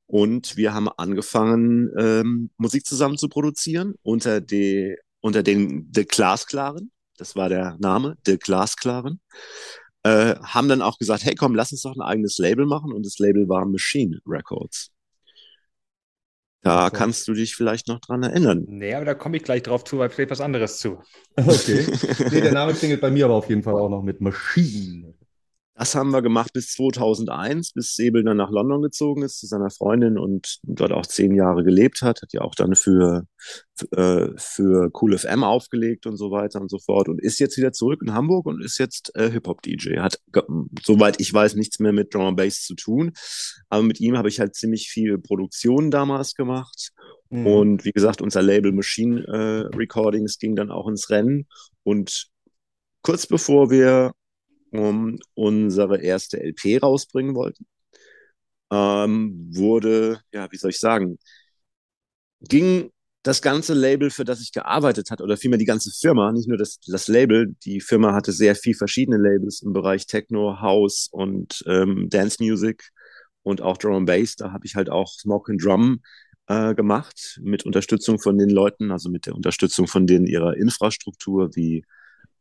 Und 0.05 0.57
wir 0.57 0.73
haben 0.73 0.89
angefangen, 0.89 1.89
ähm, 1.97 2.51
Musik 2.57 2.85
zusammen 2.85 3.17
zu 3.17 3.29
produzieren 3.29 3.95
unter, 4.03 4.41
die, 4.41 4.95
unter 5.21 5.41
den 5.41 5.89
The 5.95 6.05
Glasklaren. 6.05 6.91
Das 7.17 7.35
war 7.35 7.49
der 7.49 7.77
Name, 7.79 8.17
The 8.25 8.37
Glasklaren 8.37 9.21
äh, 10.03 10.35
haben 10.41 10.67
dann 10.67 10.81
auch 10.81 10.97
gesagt, 10.97 11.23
hey 11.25 11.35
komm, 11.35 11.55
lass 11.55 11.71
uns 11.71 11.81
doch 11.81 11.95
ein 11.95 12.01
eigenes 12.01 12.37
Label 12.37 12.65
machen 12.65 12.91
und 12.91 13.05
das 13.05 13.19
Label 13.19 13.47
war 13.47 13.65
Machine 13.65 14.19
Records. 14.25 14.91
Da 16.63 16.87
okay. 16.87 16.97
kannst 16.97 17.27
du 17.27 17.33
dich 17.33 17.55
vielleicht 17.55 17.87
noch 17.87 17.99
dran 17.99 18.21
erinnern. 18.21 18.65
Nee, 18.67 18.93
aber 18.93 19.05
da 19.05 19.15
komme 19.15 19.37
ich 19.37 19.43
gleich 19.43 19.63
drauf 19.63 19.83
zu, 19.83 19.97
weil 19.97 20.09
vielleicht 20.09 20.29
was 20.31 20.41
anderes 20.41 20.77
zu. 20.77 20.99
Okay. 21.35 21.87
nee, 22.29 22.41
der 22.41 22.51
Name 22.51 22.73
klingelt 22.73 23.01
bei 23.01 23.09
mir 23.09 23.25
aber 23.25 23.35
auf 23.35 23.49
jeden 23.49 23.63
Fall 23.63 23.75
auch 23.75 23.89
noch 23.89 24.03
mit 24.03 24.21
Machine. 24.21 25.13
Das 25.81 25.95
haben 25.95 26.11
wir 26.11 26.21
gemacht 26.21 26.53
bis 26.53 26.73
2001, 26.73 27.73
bis 27.73 27.95
Säbel 27.95 28.23
dann 28.23 28.37
nach 28.37 28.51
London 28.51 28.83
gezogen 28.83 29.23
ist 29.23 29.39
zu 29.39 29.47
seiner 29.47 29.71
Freundin 29.71 30.19
und 30.19 30.59
dort 30.61 30.91
auch 30.91 31.07
zehn 31.07 31.33
Jahre 31.33 31.63
gelebt 31.63 32.03
hat. 32.03 32.21
Hat 32.21 32.33
ja 32.33 32.41
auch 32.41 32.53
dann 32.53 32.75
für, 32.75 33.25
äh, 33.89 34.27
für 34.37 34.91
Cool 34.93 35.17
FM 35.17 35.43
aufgelegt 35.43 36.05
und 36.05 36.17
so 36.17 36.29
weiter 36.29 36.61
und 36.61 36.69
so 36.69 36.77
fort 36.77 37.09
und 37.09 37.19
ist 37.19 37.39
jetzt 37.39 37.57
wieder 37.57 37.71
zurück 37.71 38.03
in 38.03 38.13
Hamburg 38.13 38.45
und 38.45 38.63
ist 38.63 38.77
jetzt 38.77 39.11
äh, 39.15 39.31
Hip-Hop-DJ. 39.31 39.97
Hat, 39.97 40.19
soweit 40.83 41.19
ich 41.19 41.33
weiß, 41.33 41.55
nichts 41.55 41.79
mehr 41.79 41.93
mit 41.93 42.13
Drum 42.13 42.27
and 42.27 42.37
Bass 42.37 42.61
zu 42.61 42.75
tun. 42.75 43.13
Aber 43.69 43.81
mit 43.81 43.99
ihm 43.99 44.19
habe 44.19 44.29
ich 44.29 44.39
halt 44.39 44.53
ziemlich 44.53 44.87
viel 44.87 45.17
Produktion 45.17 45.89
damals 45.89 46.35
gemacht. 46.35 46.91
Mhm. 47.31 47.47
Und 47.47 47.85
wie 47.85 47.91
gesagt, 47.91 48.21
unser 48.21 48.43
Label 48.43 48.71
Machine 48.71 49.23
äh, 49.25 49.75
Recordings 49.75 50.37
ging 50.37 50.55
dann 50.55 50.69
auch 50.69 50.87
ins 50.87 51.09
Rennen. 51.09 51.47
Und 51.81 52.27
kurz 53.01 53.25
bevor 53.25 53.71
wir 53.71 54.11
um, 54.71 55.19
unsere 55.33 56.01
erste 56.01 56.41
LP 56.41 56.79
rausbringen 56.81 57.35
wollten, 57.35 57.65
ähm, 58.71 59.49
wurde, 59.53 60.21
ja, 60.31 60.51
wie 60.51 60.57
soll 60.57 60.71
ich 60.71 60.79
sagen, 60.79 61.17
ging 62.41 62.91
das 63.23 63.41
ganze 63.41 63.73
Label, 63.73 64.09
für 64.09 64.25
das 64.25 64.41
ich 64.41 64.51
gearbeitet 64.51 65.11
hat, 65.11 65.21
oder 65.21 65.37
vielmehr 65.37 65.59
die 65.59 65.65
ganze 65.65 65.91
Firma, 65.91 66.31
nicht 66.31 66.47
nur 66.47 66.57
das, 66.57 66.79
das 66.87 67.07
Label, 67.07 67.55
die 67.65 67.79
Firma 67.81 68.13
hatte 68.13 68.31
sehr 68.31 68.55
viel 68.55 68.73
verschiedene 68.73 69.17
Labels 69.17 69.61
im 69.61 69.73
Bereich 69.73 70.07
Techno, 70.07 70.59
House 70.61 71.07
und 71.11 71.63
ähm, 71.67 72.09
Dance 72.09 72.37
Music 72.41 72.89
und 73.43 73.61
auch 73.61 73.77
Drum 73.77 73.95
and 73.95 74.05
Bass. 74.07 74.35
Da 74.35 74.51
habe 74.51 74.65
ich 74.65 74.75
halt 74.75 74.89
auch 74.89 75.09
Smoke 75.13 75.51
and 75.51 75.63
Drum 75.63 76.01
äh, 76.47 76.73
gemacht, 76.73 77.39
mit 77.43 77.63
Unterstützung 77.65 78.19
von 78.19 78.37
den 78.37 78.49
Leuten, 78.49 78.91
also 78.91 79.09
mit 79.09 79.27
der 79.27 79.35
Unterstützung 79.35 79.87
von 79.87 80.07
denen 80.07 80.25
ihrer 80.25 80.57
Infrastruktur 80.57 81.55
wie 81.55 81.85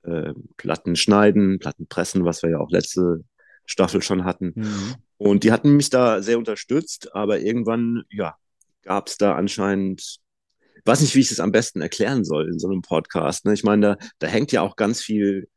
äh, 0.02 0.33
Platten 0.57 0.97
schneiden, 0.97 1.59
Platten 1.59 1.87
pressen, 1.87 2.25
was 2.25 2.42
wir 2.42 2.50
ja 2.50 2.59
auch 2.59 2.71
letzte 2.71 3.25
Staffel 3.66 4.02
schon 4.02 4.25
hatten. 4.25 4.52
Mhm. 4.57 4.95
Und 5.19 5.45
die 5.45 5.52
hatten 5.52 5.76
mich 5.76 5.90
da 5.90 6.23
sehr 6.23 6.38
unterstützt, 6.38 7.14
aber 7.14 7.40
irgendwann, 7.40 8.04
ja, 8.11 8.37
gab 8.83 9.09
es 9.09 9.16
da 9.16 9.35
anscheinend, 9.35 10.00
ich 10.00 10.87
weiß 10.87 11.00
nicht, 11.02 11.14
wie 11.14 11.21
ich 11.21 11.28
das 11.28 11.40
am 11.40 11.52
besten 11.52 11.80
erklären 11.83 12.25
soll 12.25 12.49
in 12.49 12.59
so 12.59 12.69
einem 12.69 12.83
Podcast. 12.83 13.45
Ne? 13.45 13.52
Ich 13.52 13.62
meine, 13.62 13.99
da, 13.99 14.07
da 14.19 14.26
hängt 14.26 14.50
ja 14.52 14.62
auch 14.62 14.76
ganz 14.76 15.02
viel 15.02 15.49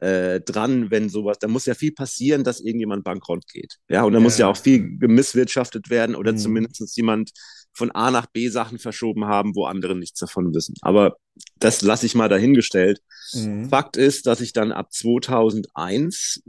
äh, 0.00 0.40
dran, 0.40 0.90
wenn 0.90 1.08
sowas, 1.08 1.38
da 1.38 1.48
muss 1.48 1.66
ja 1.66 1.74
viel 1.74 1.92
passieren, 1.92 2.44
dass 2.44 2.60
irgendjemand 2.60 3.04
bankrott 3.04 3.46
geht. 3.48 3.78
Ja, 3.88 4.02
und 4.02 4.12
da 4.12 4.18
ja. 4.18 4.22
muss 4.22 4.38
ja 4.38 4.48
auch 4.48 4.56
viel 4.56 4.98
gemisswirtschaftet 4.98 5.88
werden 5.90 6.16
oder 6.16 6.32
mhm. 6.32 6.38
zumindest 6.38 6.96
jemand 6.96 7.30
von 7.74 7.90
A 7.90 8.10
nach 8.10 8.26
B 8.26 8.48
Sachen 8.48 8.78
verschoben 8.78 9.24
haben, 9.26 9.54
wo 9.54 9.66
andere 9.66 9.96
nichts 9.96 10.20
davon 10.20 10.54
wissen. 10.54 10.74
Aber 10.80 11.16
das 11.58 11.82
lasse 11.82 12.06
ich 12.06 12.14
mal 12.14 12.28
dahingestellt. 12.28 13.00
Mhm. 13.32 13.68
Fakt 13.68 13.96
ist, 13.96 14.26
dass 14.26 14.40
ich 14.40 14.52
dann 14.52 14.72
ab 14.72 14.92
2001 14.92 16.42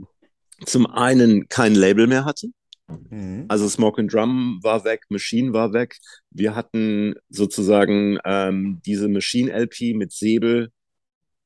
zum 0.64 0.86
einen 0.86 1.48
kein 1.48 1.74
Label 1.74 2.06
mehr 2.06 2.24
hatte. 2.24 2.48
Mhm. 2.88 3.46
Also 3.48 3.68
Smoke 3.68 4.00
and 4.00 4.12
Drum 4.12 4.60
war 4.62 4.84
weg, 4.84 5.04
Machine 5.08 5.52
war 5.52 5.72
weg. 5.72 5.98
Wir 6.30 6.54
hatten 6.54 7.14
sozusagen 7.28 8.18
ähm, 8.24 8.80
diese 8.86 9.08
Machine 9.08 9.52
LP 9.52 9.94
mit 9.94 10.12
Säbel. 10.12 10.70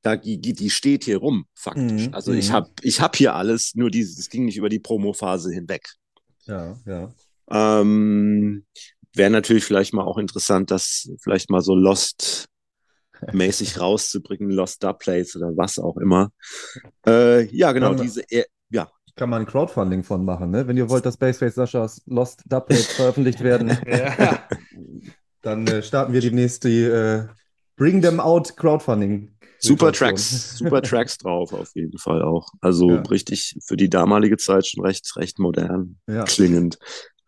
Da, 0.02 0.16
die, 0.16 0.70
steht 0.70 1.04
hier 1.04 1.18
rum, 1.18 1.44
faktisch. 1.54 2.08
Mhm. 2.08 2.14
Also 2.14 2.32
ich 2.32 2.48
mhm. 2.48 2.52
habe 2.54 2.70
ich 2.82 3.00
hab 3.00 3.16
hier 3.16 3.34
alles, 3.34 3.74
nur 3.74 3.90
dieses, 3.90 4.18
es 4.18 4.30
ging 4.30 4.46
nicht 4.46 4.56
über 4.56 4.70
die 4.70 4.78
Promo-Phase 4.78 5.52
hinweg. 5.52 5.90
Ja, 6.46 6.78
ja. 6.86 7.12
Ähm, 7.50 8.64
Wäre 9.14 9.30
natürlich 9.30 9.64
vielleicht 9.64 9.92
mal 9.92 10.04
auch 10.04 10.18
interessant, 10.18 10.70
das 10.70 11.10
vielleicht 11.20 11.50
mal 11.50 11.60
so 11.62 11.74
Lost 11.74 12.46
mäßig 13.32 13.80
rauszubringen, 13.80 14.50
Lost 14.50 14.82
Dubplates 14.82 15.36
oder 15.36 15.56
was 15.56 15.78
auch 15.78 15.96
immer. 15.96 16.30
Äh, 17.06 17.44
ja, 17.54 17.72
genau, 17.72 17.94
diese, 17.94 18.22
ja, 18.70 18.88
kann 19.20 19.28
man 19.28 19.42
ein 19.42 19.46
Crowdfunding 19.46 20.02
von 20.02 20.24
machen, 20.24 20.50
ne? 20.50 20.66
Wenn 20.66 20.78
ihr 20.78 20.88
wollt, 20.88 21.04
dass 21.04 21.18
Baseface 21.18 21.54
Saschas 21.54 22.02
Lost 22.06 22.42
Dubplates 22.46 22.86
veröffentlicht 22.96 23.42
werden, 23.42 23.76
ja. 23.86 24.48
dann 25.42 25.66
äh, 25.66 25.82
starten 25.82 26.14
wir 26.14 26.22
demnächst 26.22 26.64
die 26.64 26.84
äh, 26.84 27.26
Bring 27.76 28.00
Them 28.00 28.18
Out 28.18 28.56
Crowdfunding. 28.56 29.36
Super 29.58 29.92
Tracks, 29.92 30.56
super 30.56 30.80
Tracks 30.80 31.18
drauf 31.18 31.52
auf 31.52 31.70
jeden 31.74 31.98
Fall 31.98 32.22
auch. 32.22 32.48
Also 32.62 32.92
ja. 32.92 33.02
richtig 33.02 33.58
für 33.62 33.76
die 33.76 33.90
damalige 33.90 34.38
Zeit 34.38 34.66
schon 34.66 34.82
recht, 34.86 35.14
recht 35.16 35.38
modern 35.38 35.98
ja. 36.06 36.24
klingend. 36.24 36.78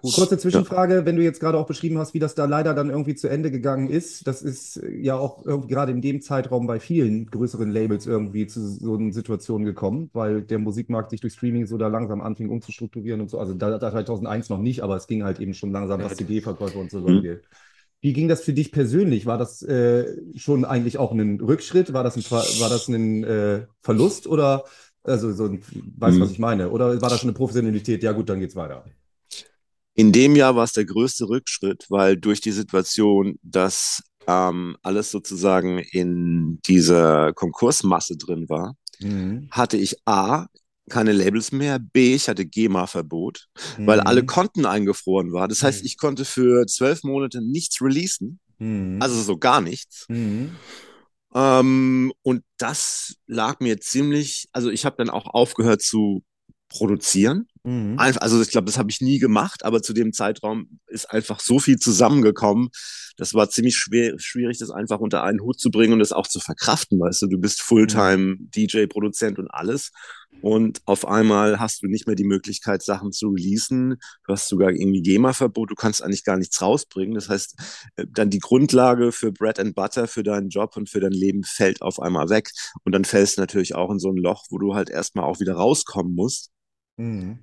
Gut. 0.03 0.15
Kurze 0.15 0.37
Zwischenfrage, 0.37 0.95
ja. 0.95 1.07
wenn 1.07 1.15
du 1.15 1.23
jetzt 1.23 1.39
gerade 1.39 1.57
auch 1.57 1.67
beschrieben 1.67 1.97
hast, 1.99 2.13
wie 2.13 2.19
das 2.19 2.35
da 2.35 2.47
leider 2.47 2.75
dann 2.75 2.91
irgendwie 2.91 3.15
zu 3.15 3.29
Ende 3.29 3.53
gegangen 3.53 3.89
ist. 3.89 4.27
Das 4.27 4.43
ist 4.43 4.77
äh, 4.79 4.91
ja 4.91 5.17
auch 5.17 5.47
irgendwie 5.47 5.73
gerade 5.73 5.93
in 5.93 6.01
dem 6.01 6.21
Zeitraum 6.21 6.67
bei 6.67 6.81
vielen 6.81 7.27
größeren 7.27 7.71
Labels 7.71 8.07
irgendwie 8.07 8.49
zu 8.49 8.67
so 8.67 8.97
einer 8.97 9.13
Situation 9.13 9.65
gekommen, 9.65 10.11
weil 10.13 10.43
der 10.43 10.59
Musikmarkt 10.59 11.11
sich 11.11 11.21
durch 11.21 11.35
Streaming 11.35 11.67
so 11.67 11.79
da 11.79 11.87
langsam 11.87 12.21
anfing 12.21 12.51
umzustrukturieren 12.51 13.21
und 13.21 13.31
so. 13.31 13.39
Also 13.39 13.55
da, 13.55 13.79
da 13.79 13.91
2001 13.93 14.49
noch 14.49 14.59
nicht, 14.59 14.83
aber 14.83 14.97
es 14.97 15.07
ging 15.07 15.23
halt 15.23 15.39
eben 15.39 15.55
schon 15.55 15.71
langsam, 15.71 16.03
was 16.03 16.17
CD-Verkäufe 16.17 16.79
und 16.79 16.91
so 16.91 16.99
mhm. 16.99 17.19
angeht. 17.19 17.43
Wie 18.01 18.13
ging 18.13 18.27
das 18.27 18.43
für 18.43 18.53
dich 18.53 18.73
persönlich? 18.73 19.27
War 19.27 19.39
das 19.39 19.63
äh, 19.63 20.17
schon 20.35 20.65
eigentlich 20.65 20.99
auch 20.99 21.13
ein 21.13 21.41
Rückschritt? 21.41 21.93
War 21.93 22.03
das 22.03 22.17
ein, 22.17 22.25
war 22.29 22.69
das 22.69 22.89
ein 22.89 23.23
äh, 23.23 23.67
Verlust 23.83 24.27
oder 24.27 24.65
also 25.05 25.33
so 25.33 25.45
ein, 25.45 25.63
weißt 25.97 26.17
du, 26.17 26.19
mhm. 26.19 26.25
was 26.25 26.33
ich 26.33 26.41
meine? 26.41 26.71
Oder 26.71 27.01
war 27.01 27.09
das 27.09 27.21
schon 27.21 27.29
eine 27.29 27.37
Professionalität? 27.37 28.03
Ja 28.03 28.11
gut, 28.11 28.29
dann 28.29 28.41
geht's 28.41 28.57
weiter. 28.57 28.85
In 29.95 30.13
dem 30.13 30.37
Jahr 30.37 30.57
war 30.57 30.65
es 30.65 30.73
der 30.73 30.85
größte 30.85 31.29
Rückschritt, 31.29 31.87
weil 31.89 32.17
durch 32.17 32.41
die 32.41 32.53
Situation, 32.53 33.39
dass 33.43 34.03
ähm, 34.27 34.77
alles 34.83 35.11
sozusagen 35.11 35.79
in 35.79 36.61
dieser 36.67 37.33
Konkursmasse 37.35 38.17
drin 38.17 38.49
war, 38.49 38.75
mhm. 39.01 39.49
hatte 39.51 39.77
ich 39.77 39.97
A, 40.07 40.47
keine 40.89 41.13
Labels 41.13 41.53
mehr, 41.53 41.79
B, 41.79 42.15
ich 42.15 42.29
hatte 42.29 42.47
GEMA-Verbot, 42.47 43.49
mhm. 43.79 43.87
weil 43.87 44.01
alle 44.01 44.25
Konten 44.25 44.67
eingefroren 44.67 45.33
waren. 45.33 45.49
Das 45.49 45.63
heißt, 45.63 45.83
mhm. 45.83 45.87
ich 45.87 45.97
konnte 45.97 46.25
für 46.25 46.67
zwölf 46.67 47.03
Monate 47.05 47.43
nichts 47.43 47.81
releasen, 47.81 48.41
mhm. 48.59 48.99
also 49.01 49.21
so 49.21 49.37
gar 49.37 49.61
nichts. 49.61 50.07
Mhm. 50.09 50.57
Ähm, 51.35 52.13
und 52.23 52.43
das 52.59 53.17
lag 53.27 53.61
mir 53.61 53.81
ziemlich, 53.81 54.49
also 54.53 54.71
ich 54.71 54.85
habe 54.85 54.97
dann 54.99 55.11
auch 55.11 55.27
aufgehört 55.27 55.83
zu 55.83 56.23
produzieren. 56.69 57.47
Mhm. 57.65 57.95
also 57.97 58.43
ich 58.43 58.51
glaube, 58.51 58.65
das 58.65 58.77
habe 58.77 58.91
ich 58.91 59.01
nie 59.01 59.21
gemacht, 59.21 59.65
aber 59.65 59.83
zu 59.83 59.93
dem 59.93 60.13
Zeitraum 60.13 60.81
ist 60.89 61.11
einfach 61.11 61.39
so 61.39 61.61
viel 61.61 61.79
zusammengekommen. 61.79 62.71
Das 63.17 63.35
war 63.35 63.51
ziemlich 63.51 63.77
schwer, 63.77 64.19
schwierig, 64.19 64.59
das 64.59 64.71
einfach 64.71 64.99
unter 64.99 65.23
einen 65.23 65.41
Hut 65.41 65.61
zu 65.61 65.71
bringen 65.71 65.93
und 65.93 65.99
das 66.01 66.13
auch 66.13 66.27
zu 66.27 66.41
verkraften, 66.41 66.99
weißt 66.99 67.23
du. 67.23 67.27
Du 67.29 67.39
bist 67.39 67.63
Fulltime 67.63 68.37
DJ, 68.39 68.87
Produzent 68.87 69.39
und 69.39 69.49
alles. 69.49 69.93
Und 70.41 70.81
auf 70.87 71.07
einmal 71.07 71.61
hast 71.61 71.83
du 71.83 71.87
nicht 71.87 72.07
mehr 72.07 72.17
die 72.17 72.25
Möglichkeit, 72.25 72.83
Sachen 72.83 73.13
zu 73.13 73.29
releasen. 73.29 74.01
Du 74.27 74.33
hast 74.33 74.49
sogar 74.49 74.71
irgendwie 74.71 75.03
GEMA-Verbot. 75.03 75.71
Du 75.71 75.75
kannst 75.77 76.03
eigentlich 76.03 76.25
gar 76.25 76.37
nichts 76.37 76.61
rausbringen. 76.61 77.15
Das 77.15 77.29
heißt, 77.29 77.55
äh, 77.97 78.07
dann 78.11 78.31
die 78.31 78.41
Grundlage 78.41 79.13
für 79.13 79.31
Bread 79.31 79.61
and 79.61 79.77
Butter, 79.77 80.09
für 80.09 80.25
deinen 80.25 80.49
Job 80.49 80.77
und 80.77 80.91
für 80.91 81.01
dein 81.01 81.13
Leben 81.13 81.45
fällt 81.45 81.81
auf 81.81 82.01
einmal 82.01 82.29
weg. 82.29 82.51
Und 82.83 82.93
dann 82.93 83.05
fällst 83.05 83.37
du 83.37 83.43
natürlich 83.43 83.77
auch 83.77 83.91
in 83.91 84.01
so 84.01 84.11
ein 84.11 84.17
Loch, 84.17 84.47
wo 84.51 84.59
du 84.59 84.75
halt 84.75 84.91
erstmal 84.91 85.27
auch 85.27 85.39
wieder 85.39 85.55
rauskommen 85.55 86.15
musst. 86.15 86.52
Mhm. 87.03 87.39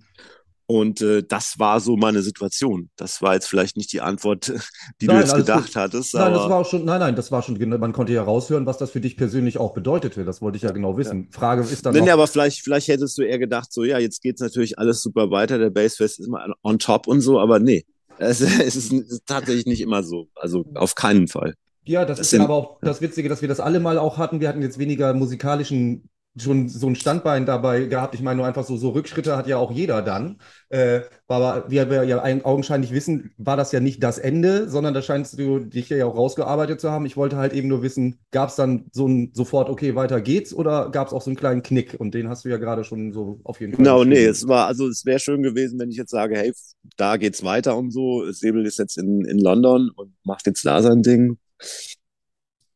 Und 0.71 1.01
äh, 1.01 1.23
das 1.23 1.57
war 1.57 1.79
so 1.79 1.97
meine 1.97 2.21
Situation. 2.21 2.91
Das 2.95 3.23
war 3.23 3.33
jetzt 3.33 3.47
vielleicht 3.47 3.75
nicht 3.75 3.91
die 3.91 4.01
Antwort, 4.01 4.53
die 5.01 5.07
nein, 5.07 5.15
du 5.15 5.21
jetzt 5.23 5.35
gedacht 5.35 5.65
gut. 5.65 5.75
hattest. 5.75 6.13
Nein, 6.13 6.31
das 6.31 6.47
war 6.47 6.59
auch 6.59 6.69
schon, 6.69 6.85
nein, 6.85 6.99
nein, 6.99 7.15
das 7.15 7.31
war 7.31 7.41
schon, 7.41 7.57
man 7.57 7.91
konnte 7.91 8.13
ja 8.13 8.21
raushören, 8.21 8.67
was 8.67 8.77
das 8.77 8.91
für 8.91 9.01
dich 9.01 9.17
persönlich 9.17 9.57
auch 9.57 9.73
bedeutete. 9.73 10.25
Das 10.25 10.43
wollte 10.43 10.57
ich 10.57 10.61
ja 10.61 10.71
genau 10.71 10.95
wissen. 10.95 11.23
Ja. 11.23 11.39
Frage 11.39 11.63
ist 11.63 11.87
dann. 11.87 11.95
Wenn 11.95 12.05
ja, 12.05 12.13
aber 12.13 12.27
vielleicht, 12.27 12.61
vielleicht 12.61 12.87
hättest 12.87 13.17
du 13.17 13.23
eher 13.23 13.39
gedacht, 13.39 13.73
so, 13.73 13.83
ja, 13.83 13.97
jetzt 13.97 14.21
geht 14.21 14.35
es 14.35 14.41
natürlich 14.41 14.77
alles 14.77 15.01
super 15.01 15.31
weiter, 15.31 15.57
der 15.57 15.71
Basefest 15.71 16.19
ist 16.19 16.27
mal 16.27 16.53
on 16.61 16.77
top 16.77 17.07
und 17.07 17.21
so, 17.21 17.39
aber 17.39 17.57
nee. 17.57 17.83
Es, 18.19 18.39
es, 18.41 18.75
ist, 18.75 18.93
ist 18.93 19.25
tatsächlich 19.25 19.65
nicht 19.65 19.81
immer 19.81 20.03
so. 20.03 20.27
Also 20.35 20.65
auf 20.75 20.93
keinen 20.93 21.27
Fall. 21.27 21.55
Ja, 21.85 22.05
das, 22.05 22.19
das 22.19 22.27
ist 22.27 22.31
sind, 22.31 22.41
aber 22.41 22.53
auch 22.53 22.77
das 22.81 23.01
Witzige, 23.01 23.27
dass 23.27 23.41
wir 23.41 23.47
das 23.47 23.59
alle 23.59 23.79
mal 23.79 23.97
auch 23.97 24.19
hatten. 24.19 24.39
Wir 24.39 24.49
hatten 24.49 24.61
jetzt 24.61 24.77
weniger 24.77 25.15
musikalischen 25.15 26.09
schon 26.37 26.69
so 26.69 26.87
ein 26.87 26.95
Standbein 26.95 27.45
dabei 27.45 27.85
gehabt. 27.85 28.15
Ich 28.15 28.21
meine, 28.21 28.37
nur 28.37 28.45
einfach 28.45 28.63
so, 28.63 28.77
so 28.77 28.89
Rückschritte 28.89 29.35
hat 29.35 29.47
ja 29.47 29.57
auch 29.57 29.71
jeder 29.71 30.01
dann. 30.01 30.37
Äh, 30.69 31.01
aber 31.27 31.65
wie 31.69 31.77
wir 31.89 32.03
ja 32.03 32.23
augenscheinlich 32.43 32.91
wissen, 32.91 33.31
war 33.37 33.57
das 33.57 33.71
ja 33.71 33.79
nicht 33.79 34.03
das 34.03 34.19
Ende, 34.19 34.69
sondern 34.69 34.93
da 34.93 35.01
scheinst 35.01 35.37
du 35.39 35.59
dich 35.59 35.89
ja 35.89 36.05
auch 36.05 36.15
rausgearbeitet 36.15 36.79
zu 36.79 36.91
haben. 36.91 37.05
Ich 37.05 37.17
wollte 37.17 37.37
halt 37.37 37.53
eben 37.53 37.67
nur 37.67 37.81
wissen, 37.81 38.19
gab 38.31 38.49
es 38.49 38.55
dann 38.55 38.85
so 38.91 39.07
ein 39.07 39.31
sofort, 39.33 39.69
okay, 39.69 39.95
weiter 39.95 40.21
geht's 40.21 40.53
oder 40.53 40.89
gab 40.91 41.07
es 41.07 41.13
auch 41.13 41.21
so 41.21 41.29
einen 41.29 41.37
kleinen 41.37 41.63
Knick? 41.63 41.95
Und 41.99 42.13
den 42.13 42.29
hast 42.29 42.45
du 42.45 42.49
ja 42.49 42.57
gerade 42.57 42.83
schon 42.83 43.11
so 43.11 43.39
auf 43.43 43.59
jeden 43.59 43.73
Fall. 43.73 43.83
Genau, 43.83 44.03
nee, 44.03 44.25
es 44.25 44.47
war, 44.47 44.67
also 44.67 44.87
es 44.87 45.05
wäre 45.05 45.19
schön 45.19 45.41
gewesen, 45.41 45.79
wenn 45.79 45.89
ich 45.89 45.97
jetzt 45.97 46.11
sage, 46.11 46.37
hey, 46.37 46.53
da 46.97 47.17
geht's 47.17 47.43
weiter 47.43 47.75
und 47.75 47.91
so. 47.91 48.31
Säbel 48.31 48.65
ist 48.65 48.79
jetzt 48.79 48.97
in, 48.97 49.25
in 49.25 49.39
London 49.39 49.89
und 49.95 50.13
macht 50.23 50.45
jetzt 50.45 50.65
da 50.65 50.81
sein 50.81 51.01
Ding. 51.01 51.37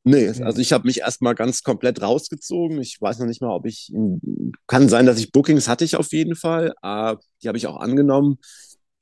Nee, 0.06 0.28
also 0.28 0.60
ich 0.60 0.74
habe 0.74 0.86
mich 0.86 1.00
erstmal 1.00 1.34
ganz 1.34 1.64
komplett 1.64 2.02
rausgezogen. 2.02 2.82
Ich 2.82 3.00
weiß 3.00 3.20
noch 3.20 3.26
nicht 3.26 3.42
mal, 3.42 3.54
ob 3.54 3.66
ich. 3.66 3.92
Kann 4.68 4.90
sein, 4.90 5.06
dass 5.06 5.18
ich 5.18 5.32
Bookings 5.32 5.70
hatte 5.70 5.86
ich 5.86 5.96
auf 5.96 6.12
jeden 6.12 6.36
Fall. 6.36 6.74
Uh, 6.86 7.16
die 7.42 7.48
habe 7.48 7.58
ich 7.58 7.68
auch 7.68 7.78
angenommen. 7.78 8.38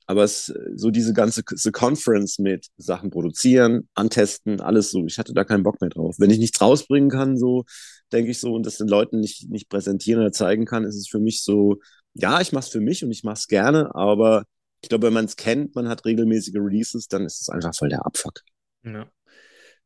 Aber 0.06 0.24
es, 0.24 0.52
so 0.74 0.90
diese 0.90 1.12
ganze 1.12 1.42
the 1.48 1.70
Conference 1.70 2.38
mit 2.38 2.68
Sachen 2.76 3.10
produzieren, 3.10 3.88
antesten, 3.94 4.60
alles 4.60 4.90
so. 4.90 5.06
Ich 5.06 5.18
hatte 5.18 5.32
da 5.32 5.44
keinen 5.44 5.62
Bock 5.62 5.80
mehr 5.80 5.90
drauf. 5.90 6.16
Wenn 6.18 6.30
ich 6.30 6.38
nichts 6.38 6.60
rausbringen 6.60 7.08
kann, 7.08 7.36
so 7.36 7.64
denke 8.12 8.30
ich 8.30 8.38
so, 8.38 8.54
und 8.54 8.66
das 8.66 8.78
den 8.78 8.88
Leuten 8.88 9.20
nicht, 9.20 9.48
nicht 9.50 9.68
präsentieren 9.68 10.20
oder 10.20 10.32
zeigen 10.32 10.66
kann, 10.66 10.84
ist 10.84 10.96
es 10.96 11.08
für 11.08 11.20
mich 11.20 11.42
so, 11.42 11.78
ja, 12.14 12.40
ich 12.40 12.52
mache 12.52 12.64
es 12.64 12.68
für 12.68 12.80
mich 12.80 13.04
und 13.04 13.10
ich 13.10 13.24
mache 13.24 13.36
es 13.36 13.46
gerne, 13.46 13.94
aber 13.94 14.44
ich 14.82 14.88
glaube, 14.88 15.06
wenn 15.06 15.14
man 15.14 15.24
es 15.24 15.36
kennt, 15.36 15.74
man 15.74 15.88
hat 15.88 16.04
regelmäßige 16.04 16.56
Releases, 16.56 17.08
dann 17.08 17.24
ist 17.24 17.40
es 17.40 17.48
einfach 17.48 17.74
voll 17.74 17.88
der 17.88 18.04
Abfuck. 18.04 18.40
Ja. 18.84 19.08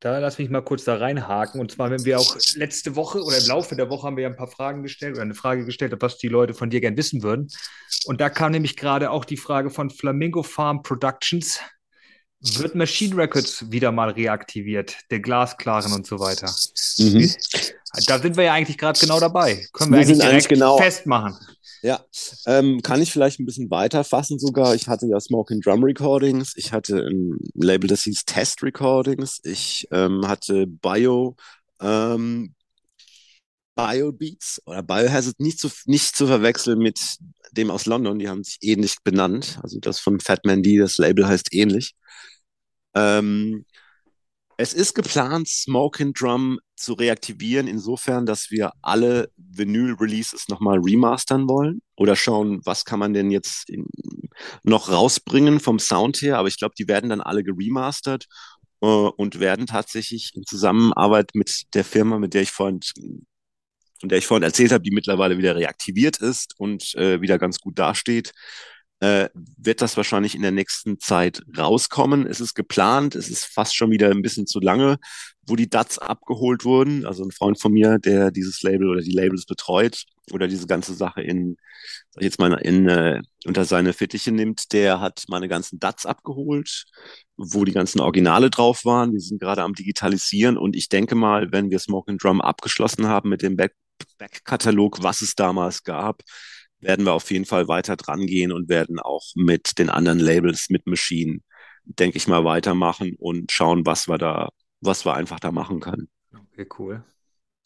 Da 0.01 0.19
lass 0.19 0.39
mich 0.39 0.51
mal 0.51 0.63
kurz 0.63 0.85
da 0.85 0.97
reinhaken. 0.97 1.61
Und 1.61 1.73
zwar, 1.73 1.91
wenn 1.91 2.05
wir 2.05 2.21
auch 2.21 2.37
letzte 2.55 2.97
Woche 2.97 3.23
oder 3.23 3.39
im 3.39 3.47
Laufe 3.47 3.77
der 3.77 3.89
Woche 3.89 4.07
haben 4.07 4.17
wir 4.17 4.25
ja 4.25 4.29
ein 4.29 4.37
paar 4.37 4.51
Fragen 4.51 4.83
gestellt 4.83 5.15
oder 5.15 5.23
eine 5.23 5.35
Frage 5.35 5.65
gestellt, 5.65 5.95
was 6.01 6.19
die 6.19 6.29
Leute 6.29 6.53
von 6.53 6.69
dir 6.69 6.81
gern 6.81 6.97
wissen 6.97 7.23
würden. 7.23 7.49
Und 8.05 8.21
da 8.21 8.29
kam 8.29 8.53
nämlich 8.53 8.77
gerade 8.77 9.11
auch 9.11 9.25
die 9.25 9.39
Frage 9.39 9.71
von 9.71 9.89
Flamingo 9.89 10.43
Farm 10.43 10.83
Productions. 10.83 11.61
Wird 12.41 12.75
Machine 12.75 13.17
Records 13.17 13.71
wieder 13.71 13.91
mal 13.91 14.11
reaktiviert, 14.11 14.97
der 15.11 15.21
Glasklaren 15.21 15.93
und 15.95 16.07
so 16.07 16.21
weiter? 16.21 16.55
Mhm. 16.99 17.33
Da 18.07 18.19
sind 18.19 18.37
wir 18.37 18.45
ja 18.45 18.53
eigentlich 18.53 18.77
gerade 18.77 19.01
genau 19.01 19.19
dabei. 19.19 19.67
Können 19.73 19.93
wir, 19.93 19.99
wir 19.99 20.05
eigentlich 20.07 20.19
direkt 20.19 20.49
genau, 20.51 20.77
festmachen. 20.77 21.35
Ja, 21.87 22.05
ähm, 22.47 22.83
kann 22.83 23.01
ich 23.01 23.13
vielleicht 23.13 23.39
ein 23.39 23.47
bisschen 23.47 23.71
weiter 23.71 24.03
fassen 24.03 24.41
sogar. 24.41 24.75
Ich 24.75 24.89
hatte 24.89 25.07
ja 25.07 25.21
Smoking 25.21 25.61
Drum 25.61 25.85
Recordings, 25.85 26.55
ich 26.57 26.73
hatte 26.73 26.97
ein 27.07 27.39
Label, 27.55 27.87
das 27.87 28.03
hieß 28.03 28.25
Test 28.25 28.65
Recordings, 28.65 29.39
ich 29.45 29.87
ähm, 29.93 30.27
hatte 30.27 30.67
Bio, 30.67 31.37
ähm, 31.81 32.57
Biobeats 33.77 34.61
oder 34.67 34.83
Biohazard 34.83 35.39
nicht 35.39 35.61
zu, 35.61 35.69
nicht 35.85 36.17
zu 36.17 36.27
verwechseln 36.27 36.81
mit 36.81 36.99
dem 37.53 37.71
aus 37.71 37.87
London, 37.87 38.19
die 38.19 38.29
haben 38.29 38.43
sich 38.43 38.59
ähnlich 38.63 38.97
benannt. 39.05 39.61
Also 39.63 39.79
das 39.79 40.01
von 40.01 40.19
Fatman 40.19 40.65
D, 40.65 40.79
das 40.79 40.99
Label 40.99 41.29
heißt 41.29 41.55
ähnlich. 41.55 41.95
Ähm, 42.95 43.65
Es 44.59 44.73
ist 44.73 44.95
geplant, 44.95 45.49
Smoke 45.49 46.03
and 46.03 46.19
Drum 46.19 46.59
zu 46.77 46.95
reaktivieren, 46.95 47.67
insofern, 47.67 48.25
dass 48.25 48.51
wir 48.51 48.73
alle 48.81 49.31
Vinyl-Releases 49.37 50.49
nochmal 50.49 50.79
remastern 50.79 51.47
wollen 51.47 51.83
oder 51.95 52.17
schauen, 52.17 52.61
was 52.65 52.87
kann 52.87 52.99
man 52.99 53.13
denn 53.13 53.31
jetzt 53.31 53.69
in, 53.69 53.87
noch 54.63 54.91
rausbringen 54.91 55.61
vom 55.61 55.79
Sound 55.79 56.23
her. 56.23 56.39
Aber 56.39 56.49
ich 56.49 56.59
glaube, 56.59 56.75
die 56.79 56.89
werden 56.89 57.11
dann 57.11 57.21
alle 57.21 57.45
geremastert 57.45 58.27
äh, 58.81 58.87
und 58.87 59.41
werden 59.41 59.67
tatsächlich 59.67 60.33
in 60.35 60.45
Zusammenarbeit 60.45 61.31
mit 61.35 61.65
der 61.75 61.85
Firma, 61.85 62.19
mit 62.19 62.33
der 62.33 62.43
ich 62.43 62.51
vorhin 62.51 62.81
von 64.01 64.11
der 64.11 64.19
ich 64.19 64.27
vorhin 64.27 64.43
erzählt 64.43 64.73
habe, 64.73 64.83
die 64.83 64.91
mittlerweile 64.91 65.39
wieder 65.39 65.57
reaktiviert 65.57 66.19
ist 66.19 66.55
und 66.59 66.95
äh, 66.97 67.23
wieder 67.23 67.39
ganz 67.39 67.59
gut 67.61 67.79
dasteht, 67.79 68.33
äh, 69.01 69.29
wird 69.35 69.83
das 69.83 69.97
wahrscheinlich 69.97 70.35
in 70.35 70.43
der 70.43 70.53
nächsten 70.53 70.99
Zeit 70.99 71.43
rauskommen. 71.57 72.27
Es 72.27 72.41
ist 72.41 72.55
geplant, 72.55 73.15
es 73.15 73.29
ist 73.29 73.45
fast 73.45 73.77
schon 73.77 73.91
wieder 73.91 74.11
ein 74.11 74.23
bisschen 74.23 74.47
zu 74.47 74.59
lange, 74.59 74.99
wo 75.47 75.55
die 75.55 75.69
DATs 75.69 75.99
abgeholt 75.99 76.65
wurden. 76.65 77.05
Also 77.05 77.23
ein 77.23 77.31
Freund 77.31 77.61
von 77.61 77.73
mir, 77.73 77.99
der 77.99 78.31
dieses 78.31 78.63
Label 78.63 78.89
oder 78.89 79.03
die 79.03 79.13
Labels 79.13 79.45
betreut 79.45 80.05
oder 80.33 80.49
diese 80.49 80.67
ganze 80.67 80.95
Sache 80.95 81.21
in, 81.23 81.57
sag 82.11 82.23
ich 82.23 82.25
jetzt 82.25 82.39
mal, 82.39 82.55
in, 82.55 82.89
äh, 82.89 83.21
unter 83.45 83.65
seine 83.65 83.93
Fittiche 83.93 84.33
nimmt, 84.33 84.73
der 84.73 85.01
hat 85.01 85.25
meine 85.29 85.49
ganzen 85.49 85.79
DATs 85.79 86.07
abgeholt, 86.07 86.87
wo 87.37 87.65
die 87.65 87.73
ganzen 87.73 88.01
Originale 88.01 88.49
drauf 88.49 88.85
waren. 88.85 89.13
Wir 89.13 89.21
sind 89.21 89.41
gerade 89.41 89.63
am 89.63 89.75
Digitalisieren 89.75 90.57
und 90.57 90.75
ich 90.75 90.89
denke 90.89 91.15
mal, 91.15 91.53
wenn 91.53 91.71
wir 91.71 91.79
Smoke 91.79 92.11
and 92.11 92.23
Drum 92.23 92.41
abgeschlossen 92.41 93.07
haben 93.07 93.29
mit 93.29 93.43
dem 93.43 93.57
Back 93.57 93.75
Backkatalog, 94.19 95.03
was 95.03 95.23
es 95.23 95.35
damals 95.35 95.83
gab, 95.83 96.23
werden 96.81 97.05
wir 97.05 97.13
auf 97.13 97.31
jeden 97.31 97.45
Fall 97.45 97.69
weiter 97.69 97.97
dran 97.97 98.27
gehen 98.27 98.53
und 98.53 98.69
werden 98.69 98.99
auch 98.99 99.25
mit 99.35 99.79
den 99.79 99.91
anderen 99.91 100.19
Labels, 100.19 100.69
mit 100.71 100.87
Machine, 100.87 101.41
denke 101.85 102.17
ich 102.17 102.29
mal, 102.29 102.45
weitermachen 102.45 103.17
und 103.19 103.53
schauen, 103.53 103.87
was 103.87 104.09
wir 104.09 104.19
da, 104.19 104.51
was 104.81 105.05
wir 105.05 105.15
einfach 105.15 105.41
da 105.41 105.53
machen 105.53 105.81
können. 105.81 106.09
Okay, 106.53 106.67
cool. 106.79 107.05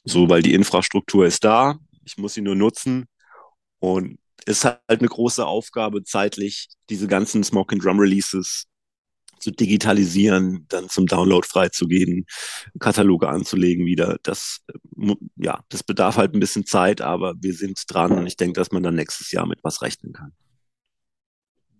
So, 0.05 0.29
weil 0.29 0.43
die 0.43 0.55
Infrastruktur 0.55 1.27
ist 1.27 1.45
da, 1.45 1.79
ich 2.05 2.17
muss 2.17 2.35
sie 2.35 2.41
nur 2.41 2.55
nutzen 2.55 3.07
und 3.79 4.19
es 4.47 4.59
ist 4.59 4.65
halt 4.65 4.81
eine 4.89 5.09
große 5.09 5.47
Aufgabe 5.47 6.03
zeitlich, 6.03 6.69
diese 6.89 7.07
ganzen 7.07 7.45
Smoke 7.45 7.75
and 7.75 7.85
Drum 7.85 8.01
Releases 8.01 8.67
zu 9.41 9.51
digitalisieren, 9.51 10.67
dann 10.69 10.89
zum 10.89 11.07
Download 11.07 11.47
freizugeben, 11.47 12.27
Kataloge 12.79 13.29
anzulegen 13.29 13.87
wieder. 13.87 14.19
Das, 14.23 14.61
äh, 14.69 15.15
ja, 15.37 15.65
das 15.69 15.83
bedarf 15.83 16.17
halt 16.17 16.35
ein 16.35 16.41
bisschen 16.41 16.67
Zeit, 16.67 17.01
aber 17.01 17.35
wir 17.41 17.55
sind 17.55 17.83
dran 17.89 18.13
und 18.13 18.27
ich 18.27 18.37
denke, 18.37 18.61
dass 18.61 18.71
man 18.71 18.83
dann 18.83 18.95
nächstes 18.95 19.33
Jahr 19.33 19.47
mit 19.47 19.61
was 19.63 19.83
rechnen 19.83 20.13
kann. 20.13 20.33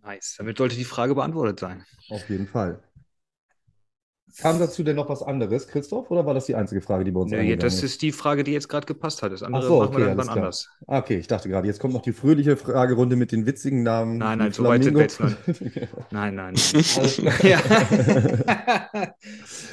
Nice. 0.03 0.37
Damit 0.39 0.59
sollte 0.59 0.77
die 0.77 0.85
Frage 0.85 1.15
beantwortet 1.15 1.61
sein. 1.61 1.85
Auf 2.09 2.29
jeden 2.31 2.49
Fall. 2.49 2.83
Kam 4.39 4.59
dazu 4.59 4.83
denn 4.83 4.97
noch 4.97 5.09
was 5.09 5.23
anderes, 5.23 5.69
Christoph, 5.69 6.11
oder 6.11 6.25
war 6.27 6.35
das 6.35 6.47
die 6.47 6.55
einzige 6.55 6.81
Frage, 6.81 7.05
die 7.05 7.11
bei 7.11 7.21
uns 7.21 7.31
nee, 7.31 7.57
Das 7.57 7.83
ist 7.83 8.03
die 8.03 8.13
Frage, 8.13 8.45
die 8.45 8.53
jetzt 8.53 8.69
gerade 8.69 8.87
gepasst 8.87 9.23
hat. 9.23 9.33
Das 9.33 9.43
andere 9.43 9.63
so, 9.63 9.79
machen 9.79 9.89
okay, 9.89 9.99
wir 9.99 10.07
dann 10.07 10.19
wann 10.19 10.29
anders. 10.29 10.69
Okay, 10.87 11.19
ich 11.19 11.27
dachte 11.27 11.49
gerade, 11.49 11.67
jetzt 11.67 11.81
kommt 11.81 11.95
noch 11.95 12.03
die 12.03 12.13
fröhliche 12.13 12.57
Fragerunde 12.57 13.17
mit 13.17 13.33
den 13.33 13.47
witzigen 13.47 13.83
Namen. 13.83 14.19
Nein, 14.19 14.39
nein, 14.39 14.53
so 14.53 14.65
weit 14.65 14.85
sind 14.85 14.95
wir 14.95 15.03
jetzt 15.03 15.21
noch. 15.21 15.31
Nein, 16.11 16.35
nein. 16.35 16.55
nein. 16.55 16.85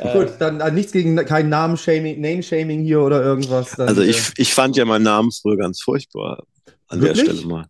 Gut, 0.14 0.30
dann 0.40 0.60
äh, 0.60 0.72
nichts 0.72 0.92
gegen 0.92 1.16
kein 1.18 1.50
Name-Shaming 1.50 2.22
Name 2.22 2.84
hier 2.84 3.02
oder 3.02 3.24
irgendwas. 3.24 3.72
Dann, 3.72 3.88
also 3.88 4.02
ich, 4.02 4.34
ich 4.38 4.54
fand 4.54 4.76
ja 4.78 4.86
meinen 4.86 5.04
Namen 5.04 5.32
früher 5.32 5.58
ganz 5.58 5.82
furchtbar. 5.82 6.44
An 6.88 7.02
Wirklich? 7.02 7.26
der 7.26 7.34
Stelle 7.34 7.48
mal. 7.48 7.66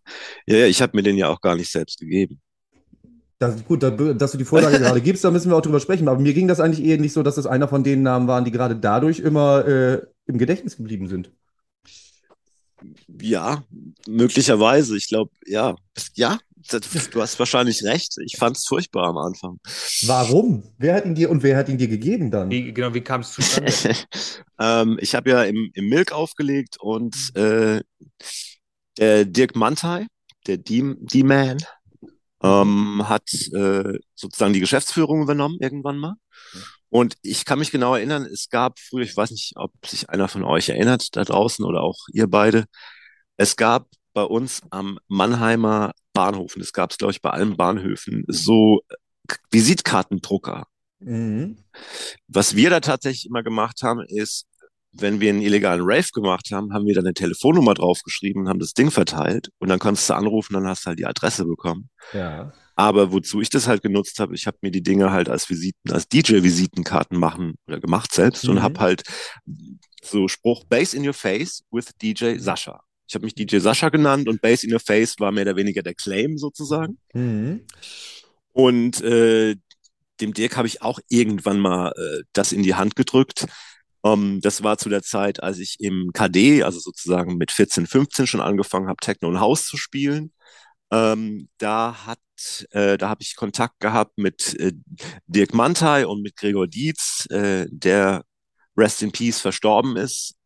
Ja, 0.46 0.56
ja, 0.58 0.66
ich 0.66 0.80
habe 0.80 0.96
mir 0.96 1.02
den 1.02 1.16
ja 1.16 1.28
auch 1.28 1.40
gar 1.40 1.56
nicht 1.56 1.70
selbst 1.70 1.98
gegeben. 1.98 2.40
Das, 3.38 3.64
gut, 3.64 3.82
dass 3.82 4.32
du 4.32 4.38
die 4.38 4.44
Vorlage 4.44 4.78
gerade 4.78 5.00
gibst, 5.00 5.24
da 5.24 5.30
müssen 5.30 5.50
wir 5.50 5.56
auch 5.56 5.62
drüber 5.62 5.80
sprechen. 5.80 6.08
Aber 6.08 6.20
mir 6.20 6.34
ging 6.34 6.48
das 6.48 6.60
eigentlich 6.60 6.84
eher 6.84 6.98
nicht 6.98 7.12
so, 7.12 7.22
dass 7.22 7.36
das 7.36 7.46
einer 7.46 7.68
von 7.68 7.84
den 7.84 8.02
Namen 8.02 8.26
waren, 8.26 8.44
die 8.44 8.50
gerade 8.50 8.76
dadurch 8.76 9.20
immer 9.20 9.66
äh, 9.66 10.02
im 10.26 10.38
Gedächtnis 10.38 10.76
geblieben 10.76 11.08
sind. 11.08 11.30
Ja, 13.20 13.64
möglicherweise. 14.06 14.96
Ich 14.96 15.08
glaube, 15.08 15.30
ja. 15.46 15.76
Ja, 16.14 16.38
du 16.70 17.20
hast 17.20 17.38
wahrscheinlich 17.38 17.82
recht. 17.84 18.16
Ich 18.24 18.36
fand 18.36 18.56
es 18.56 18.66
furchtbar 18.66 19.08
am 19.08 19.18
Anfang. 19.18 19.58
Warum? 20.06 20.64
Wer 20.78 20.94
hat 20.94 21.06
ihn 21.06 21.14
dir 21.14 21.30
und 21.30 21.42
wer 21.42 21.56
hat 21.56 21.68
ihn 21.68 21.78
dir 21.78 21.88
gegeben 21.88 22.30
dann? 22.30 22.50
Wie, 22.50 22.72
genau, 22.72 22.94
wie 22.94 23.00
kam 23.00 23.22
es 23.22 23.32
zustande? 23.32 23.72
ähm, 24.60 24.98
ich 25.00 25.14
habe 25.14 25.30
ja 25.30 25.42
im, 25.44 25.70
im 25.74 25.88
Milk 25.88 26.12
aufgelegt 26.12 26.76
und 26.80 27.34
äh, 27.34 27.80
der 28.98 29.24
Dirk 29.24 29.56
Mantai, 29.56 30.06
der 30.46 30.58
D-Man, 30.58 31.58
ähm, 32.42 33.08
hat 33.08 33.28
äh, 33.52 33.98
sozusagen 34.14 34.52
die 34.52 34.60
Geschäftsführung 34.60 35.22
übernommen 35.22 35.58
irgendwann 35.60 35.98
mal. 35.98 36.14
Und 36.90 37.16
ich 37.22 37.44
kann 37.44 37.58
mich 37.58 37.70
genau 37.70 37.94
erinnern, 37.94 38.24
es 38.24 38.48
gab 38.48 38.78
früher, 38.78 39.04
ich 39.04 39.16
weiß 39.16 39.30
nicht, 39.30 39.52
ob 39.56 39.72
sich 39.84 40.08
einer 40.08 40.28
von 40.28 40.44
euch 40.44 40.68
erinnert 40.68 41.16
da 41.16 41.24
draußen 41.24 41.64
oder 41.64 41.82
auch 41.82 41.98
ihr 42.12 42.28
beide, 42.28 42.64
es 43.36 43.56
gab 43.56 43.88
bei 44.14 44.22
uns 44.22 44.62
am 44.70 44.98
Mannheimer 45.06 45.92
Bahnhof, 46.12 46.56
und 46.56 46.60
das 46.60 46.72
gab 46.72 46.90
es, 46.90 46.98
glaube 46.98 47.12
ich, 47.12 47.22
bei 47.22 47.30
allen 47.30 47.56
Bahnhöfen, 47.56 48.24
so 48.26 48.80
Visitkartendrucker. 49.50 50.66
Mhm. 51.00 51.58
Was 52.26 52.56
wir 52.56 52.70
da 52.70 52.80
tatsächlich 52.80 53.26
immer 53.26 53.42
gemacht 53.42 53.82
haben, 53.82 54.00
ist, 54.08 54.46
wenn 54.92 55.20
wir 55.20 55.30
einen 55.30 55.42
illegalen 55.42 55.82
Rave 55.82 56.08
gemacht 56.12 56.50
haben, 56.50 56.72
haben 56.72 56.86
wir 56.86 56.94
dann 56.94 57.06
eine 57.06 57.14
Telefonnummer 57.14 57.74
draufgeschrieben 57.74 58.42
und 58.42 58.48
haben 58.48 58.58
das 58.58 58.72
Ding 58.72 58.90
verteilt 58.90 59.50
und 59.58 59.68
dann 59.68 59.78
konntest 59.78 60.08
du 60.08 60.14
anrufen, 60.14 60.54
dann 60.54 60.66
hast 60.66 60.84
du 60.84 60.88
halt 60.88 60.98
die 60.98 61.06
Adresse 61.06 61.44
bekommen. 61.44 61.90
Ja. 62.12 62.52
Aber 62.74 63.12
wozu 63.12 63.40
ich 63.40 63.50
das 63.50 63.66
halt 63.66 63.82
genutzt 63.82 64.20
habe, 64.20 64.34
ich 64.34 64.46
habe 64.46 64.58
mir 64.62 64.70
die 64.70 64.82
Dinge 64.82 65.10
halt 65.10 65.28
als 65.28 65.50
Visiten, 65.50 65.92
als 65.92 66.08
DJ-Visitenkarten 66.08 67.18
machen 67.18 67.54
oder 67.66 67.80
gemacht 67.80 68.14
selbst 68.14 68.44
mhm. 68.44 68.50
und 68.50 68.62
habe 68.62 68.80
halt 68.80 69.02
so 70.02 70.28
Spruch 70.28 70.64
Bass 70.64 70.94
in 70.94 71.06
your 71.06 71.14
face 71.14 71.64
with 71.70 71.86
DJ 72.00 72.38
Sascha. 72.38 72.80
Ich 73.08 73.14
habe 73.14 73.24
mich 73.24 73.34
DJ 73.34 73.58
Sascha 73.58 73.88
genannt 73.88 74.28
und 74.28 74.40
Bass 74.40 74.62
in 74.62 74.72
your 74.72 74.80
face 74.80 75.16
war 75.18 75.32
mehr 75.32 75.42
oder 75.42 75.56
weniger 75.56 75.82
der 75.82 75.94
Claim 75.94 76.38
sozusagen. 76.38 76.98
Mhm. 77.14 77.64
Und 78.52 79.00
äh, 79.02 79.56
dem 80.20 80.34
Dirk 80.34 80.56
habe 80.56 80.68
ich 80.68 80.82
auch 80.82 81.00
irgendwann 81.08 81.58
mal 81.58 81.92
äh, 81.96 82.22
das 82.32 82.52
in 82.52 82.62
die 82.62 82.74
Hand 82.74 82.96
gedrückt. 82.96 83.46
Um, 84.02 84.34
ähm, 84.36 84.40
das 84.40 84.62
war 84.62 84.78
zu 84.78 84.88
der 84.88 85.02
Zeit, 85.02 85.42
als 85.42 85.58
ich 85.58 85.76
im 85.80 86.12
KD, 86.12 86.62
also 86.62 86.78
sozusagen 86.78 87.36
mit 87.36 87.50
14, 87.50 87.86
15 87.86 88.26
schon 88.26 88.40
angefangen 88.40 88.88
habe, 88.88 88.98
Techno 89.00 89.28
und 89.28 89.40
House 89.40 89.66
zu 89.66 89.76
spielen. 89.76 90.32
Ähm, 90.90 91.48
da 91.58 92.06
hat, 92.06 92.20
äh, 92.70 92.96
da 92.98 93.08
habe 93.10 93.22
ich 93.22 93.36
Kontakt 93.36 93.80
gehabt 93.80 94.18
mit 94.18 94.54
äh, 94.60 94.72
Dirk 95.26 95.54
Mantai 95.54 96.06
und 96.06 96.22
mit 96.22 96.36
Gregor 96.36 96.66
Dietz, 96.66 97.26
äh, 97.30 97.66
der 97.70 98.24
Rest 98.76 99.02
in 99.02 99.12
Peace 99.12 99.40
verstorben 99.40 99.96
ist, 99.96 100.36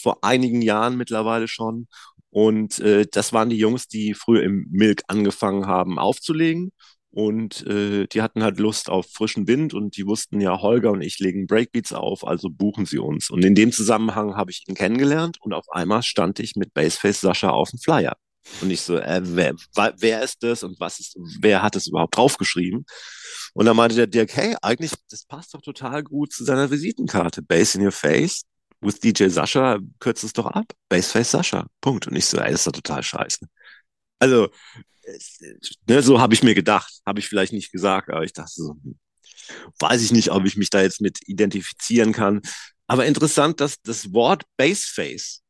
vor 0.00 0.24
einigen 0.24 0.62
Jahren 0.62 0.96
mittlerweile 0.96 1.48
schon. 1.48 1.88
Und 2.30 2.78
äh, 2.80 3.06
das 3.10 3.32
waren 3.32 3.50
die 3.50 3.58
Jungs, 3.58 3.88
die 3.88 4.14
früher 4.14 4.42
im 4.42 4.66
Milk 4.70 5.02
angefangen 5.08 5.66
haben 5.66 5.98
aufzulegen. 5.98 6.72
Und 7.12 7.66
äh, 7.66 8.06
die 8.06 8.22
hatten 8.22 8.42
halt 8.42 8.58
Lust 8.58 8.88
auf 8.88 9.06
frischen 9.12 9.46
Wind 9.46 9.74
und 9.74 9.98
die 9.98 10.06
wussten 10.06 10.40
ja, 10.40 10.62
Holger 10.62 10.90
und 10.92 11.02
ich 11.02 11.18
legen 11.18 11.46
Breakbeats 11.46 11.92
auf, 11.92 12.26
also 12.26 12.48
buchen 12.48 12.86
sie 12.86 12.98
uns. 12.98 13.28
Und 13.28 13.44
in 13.44 13.54
dem 13.54 13.70
Zusammenhang 13.70 14.34
habe 14.34 14.50
ich 14.50 14.64
ihn 14.66 14.74
kennengelernt 14.74 15.36
und 15.40 15.52
auf 15.52 15.66
einmal 15.70 16.02
stand 16.02 16.40
ich 16.40 16.56
mit 16.56 16.72
Baseface 16.72 17.20
Sascha 17.20 17.50
auf 17.50 17.70
dem 17.70 17.78
Flyer. 17.78 18.16
Und 18.62 18.70
ich 18.70 18.80
so, 18.80 18.96
äh, 18.96 19.20
wer, 19.22 19.54
wer 19.98 20.22
ist 20.22 20.42
das 20.42 20.62
und 20.62 20.80
was 20.80 21.00
ist, 21.00 21.16
wer 21.40 21.62
hat 21.62 21.76
es 21.76 21.86
überhaupt 21.86 22.16
draufgeschrieben? 22.16 22.86
Und 23.54 23.66
dann 23.66 23.76
meinte 23.76 23.94
der 23.94 24.06
Dirk, 24.06 24.34
hey, 24.34 24.56
eigentlich, 24.62 24.92
das 25.10 25.26
passt 25.26 25.52
doch 25.52 25.60
total 25.60 26.02
gut 26.02 26.32
zu 26.32 26.44
seiner 26.44 26.70
Visitenkarte. 26.70 27.42
Bass 27.42 27.74
in 27.74 27.84
your 27.84 27.92
face 27.92 28.42
with 28.80 28.98
DJ 28.98 29.28
Sascha, 29.28 29.78
kürzt 30.00 30.24
es 30.24 30.32
doch 30.32 30.46
ab. 30.46 30.64
Baseface 30.88 31.30
Sascha. 31.30 31.66
Punkt. 31.80 32.06
Und 32.06 32.16
ich 32.16 32.24
so, 32.24 32.38
ey, 32.38 32.50
das 32.50 32.62
ist 32.62 32.66
doch 32.66 32.72
total 32.72 33.02
scheiße. 33.02 33.46
Also, 34.22 34.50
ne, 35.88 36.00
so 36.00 36.20
habe 36.20 36.32
ich 36.32 36.44
mir 36.44 36.54
gedacht, 36.54 37.00
habe 37.04 37.18
ich 37.18 37.28
vielleicht 37.28 37.52
nicht 37.52 37.72
gesagt, 37.72 38.08
aber 38.08 38.22
ich 38.22 38.32
dachte 38.32 38.52
so, 38.54 38.76
weiß 39.80 40.00
ich 40.00 40.12
nicht, 40.12 40.30
ob 40.30 40.44
ich 40.44 40.56
mich 40.56 40.70
da 40.70 40.80
jetzt 40.80 41.00
mit 41.00 41.18
identifizieren 41.26 42.12
kann. 42.12 42.40
Aber 42.86 43.04
interessant, 43.04 43.60
dass 43.60 43.82
das 43.82 44.12
Wort 44.12 44.44
Baseface 44.56 45.42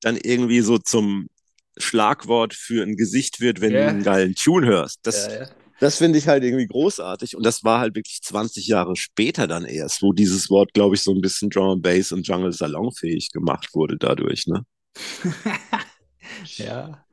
dann 0.00 0.16
irgendwie 0.16 0.62
so 0.62 0.78
zum 0.78 1.28
Schlagwort 1.76 2.54
für 2.54 2.82
ein 2.82 2.96
Gesicht 2.96 3.38
wird, 3.40 3.60
wenn 3.60 3.70
yeah. 3.70 3.84
du 3.84 3.88
einen 3.90 4.02
geilen 4.02 4.34
Tune 4.34 4.66
hörst. 4.66 4.98
Das, 5.04 5.28
ja, 5.28 5.42
ja. 5.42 5.48
das 5.78 5.98
finde 5.98 6.18
ich 6.18 6.26
halt 6.26 6.42
irgendwie 6.42 6.66
großartig. 6.66 7.36
Und 7.36 7.46
das 7.46 7.62
war 7.62 7.78
halt 7.78 7.94
wirklich 7.94 8.20
20 8.20 8.66
Jahre 8.66 8.96
später 8.96 9.46
dann 9.46 9.64
erst, 9.64 10.02
wo 10.02 10.12
dieses 10.12 10.50
Wort, 10.50 10.74
glaube 10.74 10.96
ich, 10.96 11.02
so 11.02 11.14
ein 11.14 11.20
bisschen 11.20 11.50
Drum 11.50 11.70
and 11.70 11.82
Bass 11.82 12.10
und 12.10 12.26
Jungle 12.26 12.52
salonfähig 12.52 13.30
gemacht 13.30 13.68
wurde 13.74 13.96
dadurch, 13.96 14.48
ne? 14.48 14.64
ja. 16.56 17.05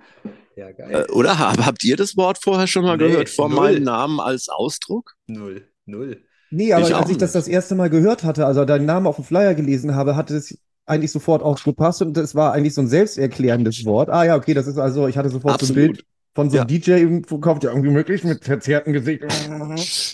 Ja, 0.56 0.72
geil. 0.72 1.06
Äh, 1.08 1.12
oder 1.12 1.40
habt 1.40 1.84
ihr 1.84 1.96
das 1.96 2.16
Wort 2.18 2.38
vorher 2.42 2.68
schon 2.68 2.84
mal 2.84 2.98
nee, 2.98 3.08
gehört, 3.08 3.30
vor 3.30 3.50
null. 3.50 3.60
meinem 3.60 3.84
Namen 3.84 4.20
als 4.20 4.50
Ausdruck? 4.50 5.16
Null, 5.28 5.68
null. 5.86 6.22
Nee, 6.52 6.74
aber 6.74 6.88
ich 6.88 6.96
als 6.96 7.10
ich 7.10 7.18
das 7.18 7.32
das 7.32 7.48
erste 7.48 7.74
Mal 7.74 7.90
gehört 7.90 8.24
hatte, 8.24 8.46
also 8.46 8.64
deinen 8.64 8.86
Namen 8.86 9.08
auf 9.08 9.16
dem 9.16 9.26
Flyer 9.26 9.56
gelesen 9.56 9.96
habe, 9.96 10.16
hatte 10.16 10.36
es 10.36 10.58
eigentlich 10.86 11.12
sofort 11.12 11.42
auch 11.42 11.62
gepasst 11.64 12.02
und 12.02 12.18
es 12.18 12.36
war 12.36 12.54
eigentlich 12.54 12.76
so 12.76 12.82
ein 12.82 12.88
selbsterklärendes 12.88 13.86
Wort. 13.86 14.10
Ah 14.10 14.24
ja, 14.24 14.36
okay, 14.36 14.54
das 14.54 14.68
ist 14.68 14.78
also, 14.78 15.08
ich 15.08 15.18
hatte 15.18 15.30
sofort 15.30 15.56
Absolut. 15.56 15.76
so 15.76 15.82
ein 15.82 15.88
Bild 15.88 16.06
von 16.36 16.50
so 16.50 16.60
einem 16.60 16.70
ja. 16.70 16.96
DJ 16.96 17.28
verkauft, 17.28 17.64
ja 17.64 17.70
irgendwie 17.70 17.90
möglich 17.90 18.24
mit 18.24 18.44
verzerrtem 18.44 18.94
Gesicht. 18.94 19.24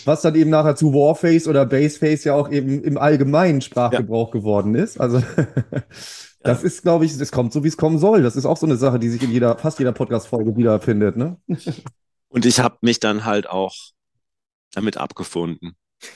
Was 0.05 0.21
dann 0.21 0.35
eben 0.35 0.49
nachher 0.49 0.75
zu 0.75 0.93
Warface 0.93 1.47
oder 1.47 1.65
Baseface 1.65 2.25
ja 2.25 2.35
auch 2.35 2.51
eben 2.51 2.83
im 2.83 2.97
allgemeinen 2.97 3.61
Sprachgebrauch 3.61 4.33
ja. 4.33 4.39
geworden 4.39 4.75
ist. 4.75 4.99
Also 4.99 5.21
das 6.41 6.63
ist, 6.63 6.83
glaube 6.83 7.05
ich, 7.05 7.19
es 7.19 7.31
kommt 7.31 7.51
so, 7.53 7.63
wie 7.63 7.67
es 7.67 7.77
kommen 7.77 7.99
soll. 7.99 8.23
Das 8.23 8.35
ist 8.35 8.45
auch 8.45 8.57
so 8.57 8.65
eine 8.65 8.77
Sache, 8.77 8.99
die 8.99 9.09
sich 9.09 9.21
in 9.23 9.31
jeder, 9.31 9.57
fast 9.57 9.79
jeder 9.79 9.91
Podcast-Folge 9.91 10.55
wiederfindet, 10.55 11.17
ne? 11.17 11.37
Und 12.29 12.45
ich 12.45 12.59
habe 12.59 12.77
mich 12.81 12.99
dann 12.99 13.25
halt 13.25 13.49
auch 13.49 13.75
damit 14.73 14.97
abgefunden. 14.97 15.75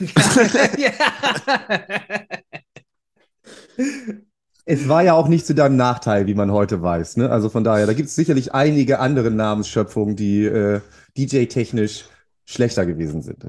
Es 4.66 4.88
war 4.88 5.02
ja 5.02 5.12
auch 5.12 5.28
nicht 5.28 5.44
zu 5.44 5.54
deinem 5.54 5.76
Nachteil, 5.76 6.26
wie 6.26 6.34
man 6.34 6.50
heute 6.50 6.80
weiß. 6.80 7.18
Ne? 7.18 7.28
Also 7.28 7.50
von 7.50 7.64
daher, 7.64 7.86
da 7.86 7.92
gibt 7.92 8.08
es 8.08 8.14
sicherlich 8.14 8.54
einige 8.54 8.98
andere 8.98 9.30
Namensschöpfungen, 9.30 10.16
die 10.16 10.46
äh, 10.46 10.80
DJ-technisch 11.18 12.06
schlechter 12.46 12.86
gewesen 12.86 13.20
sind. 13.20 13.46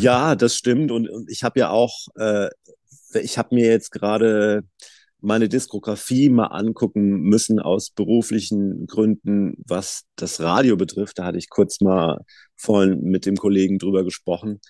ja, 0.00 0.34
das 0.34 0.56
stimmt. 0.56 0.90
Und, 0.90 1.08
und 1.08 1.30
ich 1.30 1.44
habe 1.44 1.60
ja 1.60 1.70
auch, 1.70 2.08
äh, 2.16 2.48
ich 3.14 3.38
habe 3.38 3.54
mir 3.54 3.66
jetzt 3.66 3.92
gerade 3.92 4.64
meine 5.22 5.48
Diskografie 5.48 6.28
mal 6.28 6.46
angucken 6.46 7.22
müssen 7.22 7.60
aus 7.60 7.90
beruflichen 7.90 8.86
Gründen, 8.86 9.54
was 9.66 10.04
das 10.16 10.40
Radio 10.40 10.76
betrifft. 10.76 11.18
Da 11.18 11.24
hatte 11.24 11.38
ich 11.38 11.48
kurz 11.48 11.80
mal 11.80 12.24
vorhin 12.56 13.00
mit 13.02 13.24
dem 13.24 13.36
Kollegen 13.36 13.78
drüber 13.78 14.04
gesprochen. 14.04 14.60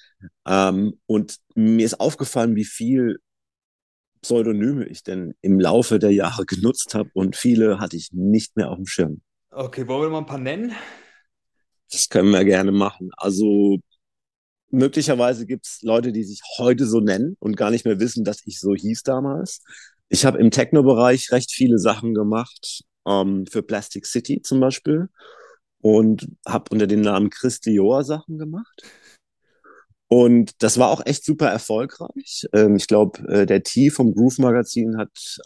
Ähm, 0.46 1.00
und 1.06 1.38
mir 1.54 1.84
ist 1.84 2.00
aufgefallen, 2.00 2.54
wie 2.54 2.66
viel 2.66 3.18
Pseudonyme 4.20 4.86
ich 4.86 5.02
denn 5.02 5.34
im 5.40 5.58
Laufe 5.58 5.98
der 5.98 6.12
Jahre 6.12 6.44
genutzt 6.46 6.94
habe 6.94 7.10
und 7.14 7.34
viele 7.34 7.80
hatte 7.80 7.96
ich 7.96 8.10
nicht 8.12 8.56
mehr 8.56 8.70
auf 8.70 8.76
dem 8.76 8.86
Schirm. 8.86 9.22
Okay, 9.50 9.88
wollen 9.88 10.02
wir 10.02 10.10
mal 10.10 10.18
ein 10.18 10.26
paar 10.26 10.38
nennen? 10.38 10.72
Das 11.90 12.08
können 12.08 12.30
wir 12.30 12.44
gerne 12.44 12.72
machen. 12.72 13.10
Also 13.16 13.78
möglicherweise 14.70 15.46
gibt 15.46 15.66
es 15.66 15.82
Leute, 15.82 16.12
die 16.12 16.24
sich 16.24 16.40
heute 16.58 16.86
so 16.86 17.00
nennen 17.00 17.36
und 17.38 17.56
gar 17.56 17.70
nicht 17.70 17.84
mehr 17.84 18.00
wissen, 18.00 18.24
dass 18.24 18.46
ich 18.46 18.58
so 18.58 18.74
hieß 18.74 19.02
damals. 19.02 19.62
Ich 20.12 20.26
habe 20.26 20.36
im 20.38 20.50
Techno-Bereich 20.50 21.32
recht 21.32 21.52
viele 21.52 21.78
Sachen 21.78 22.12
gemacht, 22.12 22.84
ähm, 23.08 23.46
für 23.50 23.62
Plastic 23.62 24.04
City 24.04 24.42
zum 24.42 24.60
Beispiel 24.60 25.08
und 25.80 26.28
habe 26.46 26.66
unter 26.70 26.86
dem 26.86 27.00
Namen 27.00 27.30
Christi 27.30 27.72
Joa 27.72 28.04
Sachen 28.04 28.36
gemacht. 28.36 28.82
Und 30.08 30.62
das 30.62 30.76
war 30.76 30.90
auch 30.90 31.00
echt 31.06 31.24
super 31.24 31.48
erfolgreich. 31.48 32.46
Ähm, 32.52 32.76
ich 32.76 32.88
glaube, 32.88 33.26
äh, 33.26 33.46
der 33.46 33.62
T 33.62 33.88
vom 33.88 34.14
Groove 34.14 34.36
Magazin 34.36 34.98
hat 34.98 35.40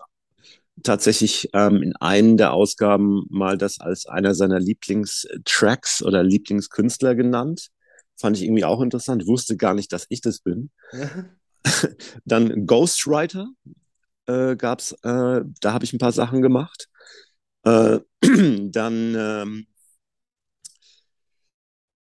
tatsächlich 0.82 1.48
ähm, 1.52 1.80
in 1.80 1.94
einen 1.96 2.36
der 2.36 2.52
Ausgaben 2.52 3.24
mal 3.30 3.56
das 3.56 3.78
als 3.78 4.06
einer 4.06 4.34
seiner 4.34 4.58
Lieblingstracks 4.58 6.02
oder 6.02 6.24
Lieblingskünstler 6.24 7.14
genannt. 7.14 7.68
Fand 8.16 8.36
ich 8.36 8.42
irgendwie 8.42 8.64
auch 8.64 8.80
interessant. 8.80 9.28
Wusste 9.28 9.56
gar 9.56 9.74
nicht, 9.74 9.92
dass 9.92 10.06
ich 10.08 10.22
das 10.22 10.40
bin. 10.40 10.70
Dann 12.24 12.66
Ghostwriter 12.66 13.46
äh, 14.26 14.56
gab's, 14.56 14.92
äh, 15.02 15.42
da 15.60 15.72
habe 15.72 15.84
ich 15.84 15.92
ein 15.92 15.98
paar 15.98 16.12
Sachen 16.12 16.42
gemacht. 16.42 16.88
Äh, 17.64 18.00
dann 18.70 19.14
ähm, 19.14 19.66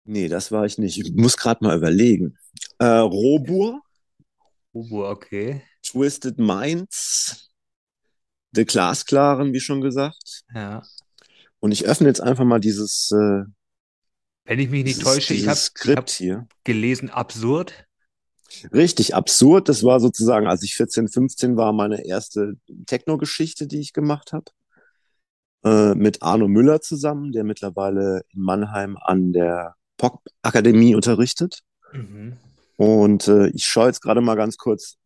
Nee, 0.05 0.27
das 0.27 0.51
war 0.51 0.65
ich 0.65 0.77
nicht. 0.77 0.99
Ich 0.99 1.13
muss 1.13 1.37
gerade 1.37 1.63
mal 1.63 1.77
überlegen. 1.77 2.37
Äh, 2.79 2.85
Robur. 2.85 3.81
Robur, 4.73 5.09
okay. 5.09 5.63
Twisted 5.81 6.37
Minds. 6.37 7.51
The 8.51 8.65
Glasklaren, 8.65 9.53
wie 9.53 9.59
schon 9.59 9.81
gesagt. 9.81 10.43
Ja. 10.53 10.83
Und 11.59 11.71
ich 11.71 11.85
öffne 11.85 12.07
jetzt 12.07 12.21
einfach 12.21 12.43
mal 12.43 12.59
dieses. 12.59 13.11
Äh, 13.11 13.45
Wenn 14.45 14.59
ich 14.59 14.69
mich 14.69 14.83
nicht 14.83 15.01
täusche, 15.01 15.33
ich 15.33 15.47
habe 15.47 15.95
hab 15.95 16.09
hier 16.09 16.47
gelesen, 16.63 17.09
absurd. 17.09 17.87
Richtig 18.73 19.15
absurd. 19.15 19.69
Das 19.69 19.83
war 19.83 19.99
sozusagen, 19.99 20.47
als 20.47 20.63
ich 20.63 20.75
14, 20.75 21.07
15 21.07 21.57
war, 21.57 21.73
meine 21.73 22.05
erste 22.05 22.55
Techno-Geschichte, 22.85 23.67
die 23.67 23.79
ich 23.79 23.93
gemacht 23.93 24.33
habe. 24.33 24.45
Äh, 25.63 25.95
mit 25.95 26.21
Arno 26.21 26.47
Müller 26.47 26.81
zusammen, 26.81 27.31
der 27.31 27.43
mittlerweile 27.43 28.23
in 28.29 28.41
Mannheim 28.41 28.97
an 28.99 29.31
der 29.31 29.75
Pop-Akademie 29.97 30.95
unterrichtet. 30.95 31.61
Mhm. 31.93 32.37
Und 32.75 33.27
äh, 33.27 33.47
ich 33.47 33.65
schaue 33.65 33.87
jetzt 33.87 34.01
gerade 34.01 34.19
mal 34.19 34.35
ganz 34.35 34.57
kurz 34.57 34.97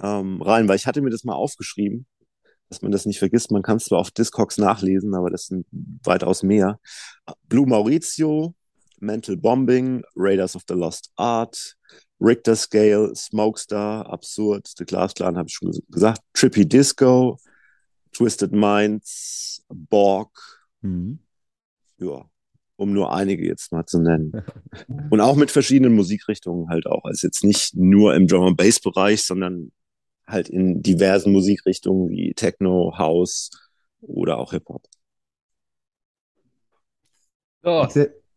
ähm, 0.00 0.40
rein, 0.40 0.68
weil 0.68 0.76
ich 0.76 0.86
hatte 0.86 1.02
mir 1.02 1.10
das 1.10 1.24
mal 1.24 1.34
aufgeschrieben, 1.34 2.06
dass 2.68 2.82
man 2.82 2.92
das 2.92 3.06
nicht 3.06 3.18
vergisst. 3.18 3.50
Man 3.50 3.62
kann 3.62 3.78
es 3.78 3.86
zwar 3.86 3.98
auf 3.98 4.10
Discogs 4.10 4.58
nachlesen, 4.58 5.14
aber 5.14 5.30
das 5.30 5.46
sind 5.46 5.66
weitaus 6.04 6.42
mehr. 6.42 6.78
Blue 7.48 7.66
Maurizio, 7.66 8.54
Mental 9.00 9.36
Bombing, 9.36 10.04
Raiders 10.14 10.54
of 10.54 10.62
the 10.68 10.74
Lost 10.74 11.10
Art, 11.16 11.76
Richter 12.22 12.54
Scale, 12.54 13.14
Smokestar, 13.16 14.06
Absurd, 14.06 14.68
The 14.76 14.84
Glass 14.84 15.14
Clan 15.14 15.36
habe 15.36 15.48
ich 15.48 15.54
schon 15.54 15.72
gesagt, 15.90 16.22
Trippy 16.34 16.66
Disco, 16.66 17.38
Twisted 18.12 18.52
Minds, 18.52 19.64
Borg. 19.68 20.30
Mhm. 20.82 21.18
Ja, 21.98 22.24
um 22.76 22.92
nur 22.92 23.12
einige 23.12 23.46
jetzt 23.46 23.72
mal 23.72 23.86
zu 23.86 24.00
nennen. 24.00 24.32
Und 25.10 25.20
auch 25.20 25.36
mit 25.36 25.50
verschiedenen 25.50 25.94
Musikrichtungen 25.94 26.68
halt 26.68 26.86
auch. 26.86 27.04
Also 27.04 27.26
jetzt 27.26 27.44
nicht 27.44 27.74
nur 27.74 28.14
im 28.14 28.26
Drum 28.26 28.46
and 28.46 28.56
Bass 28.56 28.80
Bereich, 28.80 29.22
sondern 29.22 29.72
halt 30.26 30.48
in 30.48 30.82
diversen 30.82 31.32
Musikrichtungen 31.32 32.08
wie 32.10 32.34
Techno, 32.34 32.96
House 32.98 33.50
oder 34.00 34.38
auch 34.38 34.52
Hip 34.52 34.68
Hop. 34.68 34.86
Oh. 37.64 37.86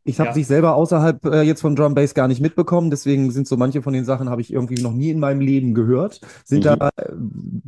Ich 0.08 0.20
habe 0.20 0.30
ja. 0.30 0.34
sich 0.36 0.46
selber 0.46 0.76
außerhalb 0.76 1.26
äh, 1.26 1.42
jetzt 1.42 1.62
von 1.62 1.76
Drum 1.76 1.96
Bass 1.96 2.14
gar 2.14 2.28
nicht 2.28 2.40
mitbekommen, 2.40 2.92
deswegen 2.92 3.32
sind 3.32 3.48
so 3.48 3.58
manche 3.58 3.82
von 3.82 3.92
den 3.92 4.06
Sachen 4.06 4.30
habe 4.30 4.40
ich 4.40 4.54
irgendwie 4.54 4.82
noch 4.82 4.94
nie 4.94 5.10
in 5.10 5.20
meinem 5.20 5.42
Leben 5.42 5.74
gehört. 5.74 6.22
Sind 6.46 6.60
mhm. 6.60 6.78
da 6.80 6.90
äh, 6.96 7.12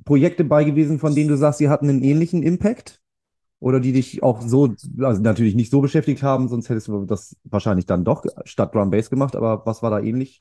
Projekte 0.06 0.44
bei 0.44 0.64
gewesen, 0.64 1.00
von 1.00 1.16
denen 1.16 1.30
du 1.30 1.36
sagst, 1.36 1.58
sie 1.58 1.68
hatten 1.68 1.90
einen 1.90 2.04
ähnlichen 2.04 2.44
Impact? 2.44 3.02
Oder 3.60 3.80
die 3.80 3.92
dich 3.92 4.22
auch 4.22 4.42
so, 4.42 4.76
also 5.00 5.20
natürlich 5.20 5.56
nicht 5.56 5.72
so 5.72 5.82
beschäftigt 5.82 6.22
haben, 6.22 6.48
sonst 6.48 6.70
hättest 6.70 6.90
du 6.90 7.06
das 7.06 7.36
wahrscheinlich 7.44 7.88
dann 7.88 8.06
doch 8.06 8.24
statt 8.46 8.76
Drum 8.76 8.92
Bass 8.92 9.10
gemacht, 9.10 9.36
aber 9.36 9.66
was 9.66 9.82
war 9.82 9.90
da 9.90 10.00
ähnlich? 10.00 10.40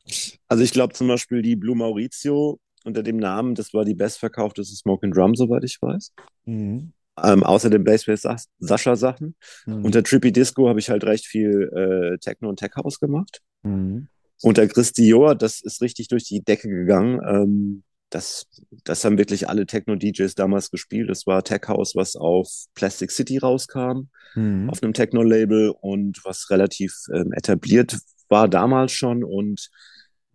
Also 0.49 0.63
ich 0.63 0.73
glaube 0.73 0.93
zum 0.93 1.09
Beispiel 1.09 1.41
die 1.41 1.57
Blue 1.57 1.75
Maurizio 1.75 2.59
unter 2.85 3.03
dem 3.03 3.17
Namen, 3.17 3.55
das 3.55 3.73
war 3.73 3.87
die 3.87 3.95
bestverkaufteste 3.95 4.77
Smoke 4.77 5.07
and 5.07 5.17
Drum, 5.17 5.35
soweit 5.35 5.65
ich 5.65 5.81
weiß. 5.81 6.13
Mhm. 6.45 6.93
Ähm, 7.23 7.43
außer 7.43 7.71
den 7.71 7.85
Bassbass 7.85 8.49
Sascha 8.59 8.97
Sachen. 8.97 9.37
Mhm. 9.65 9.85
Unter 9.85 10.03
Trippy 10.03 10.33
Disco 10.33 10.69
habe 10.69 10.81
ich 10.81 10.91
halt 10.91 11.05
recht 11.05 11.27
viel 11.27 11.71
äh, 11.75 12.19
Techno 12.19 12.49
und 12.49 12.59
Tech 12.59 12.73
House 12.77 13.01
gemacht. 13.01 13.41
Mhm. 13.63 14.09
Unter 14.43 14.67
Christi 14.67 15.09
Joa, 15.09 15.35
das 15.35 15.63
ist 15.63 15.81
richtig 15.81 16.09
durch 16.09 16.25
die 16.25 16.43
Decke 16.43 16.69
gegangen. 16.69 17.21
Ähm, 17.27 17.83
das, 18.11 18.47
das 18.85 19.05
haben 19.05 19.19
wirklich 19.19 19.49
alle 19.49 19.67
Techno-DJs 19.67 20.35
damals 20.35 20.71
gespielt. 20.71 21.11
Das 21.11 21.27
war 21.27 21.43
Tech 21.43 21.63
House, 21.69 21.97
was 21.97 22.17
auf 22.17 22.49
Plastic 22.75 23.11
City 23.11 23.39
rauskam, 23.39 24.09
mhm. 24.35 24.71
auf 24.71 24.83
einem 24.83 24.93
Techno-Label 24.93 25.75
und 25.81 26.21
was 26.25 26.51
relativ 26.51 26.95
ähm, 27.13 27.33
etabliert 27.33 27.97
war 28.29 28.49
damals 28.49 28.93
schon. 28.93 29.25
Und 29.25 29.71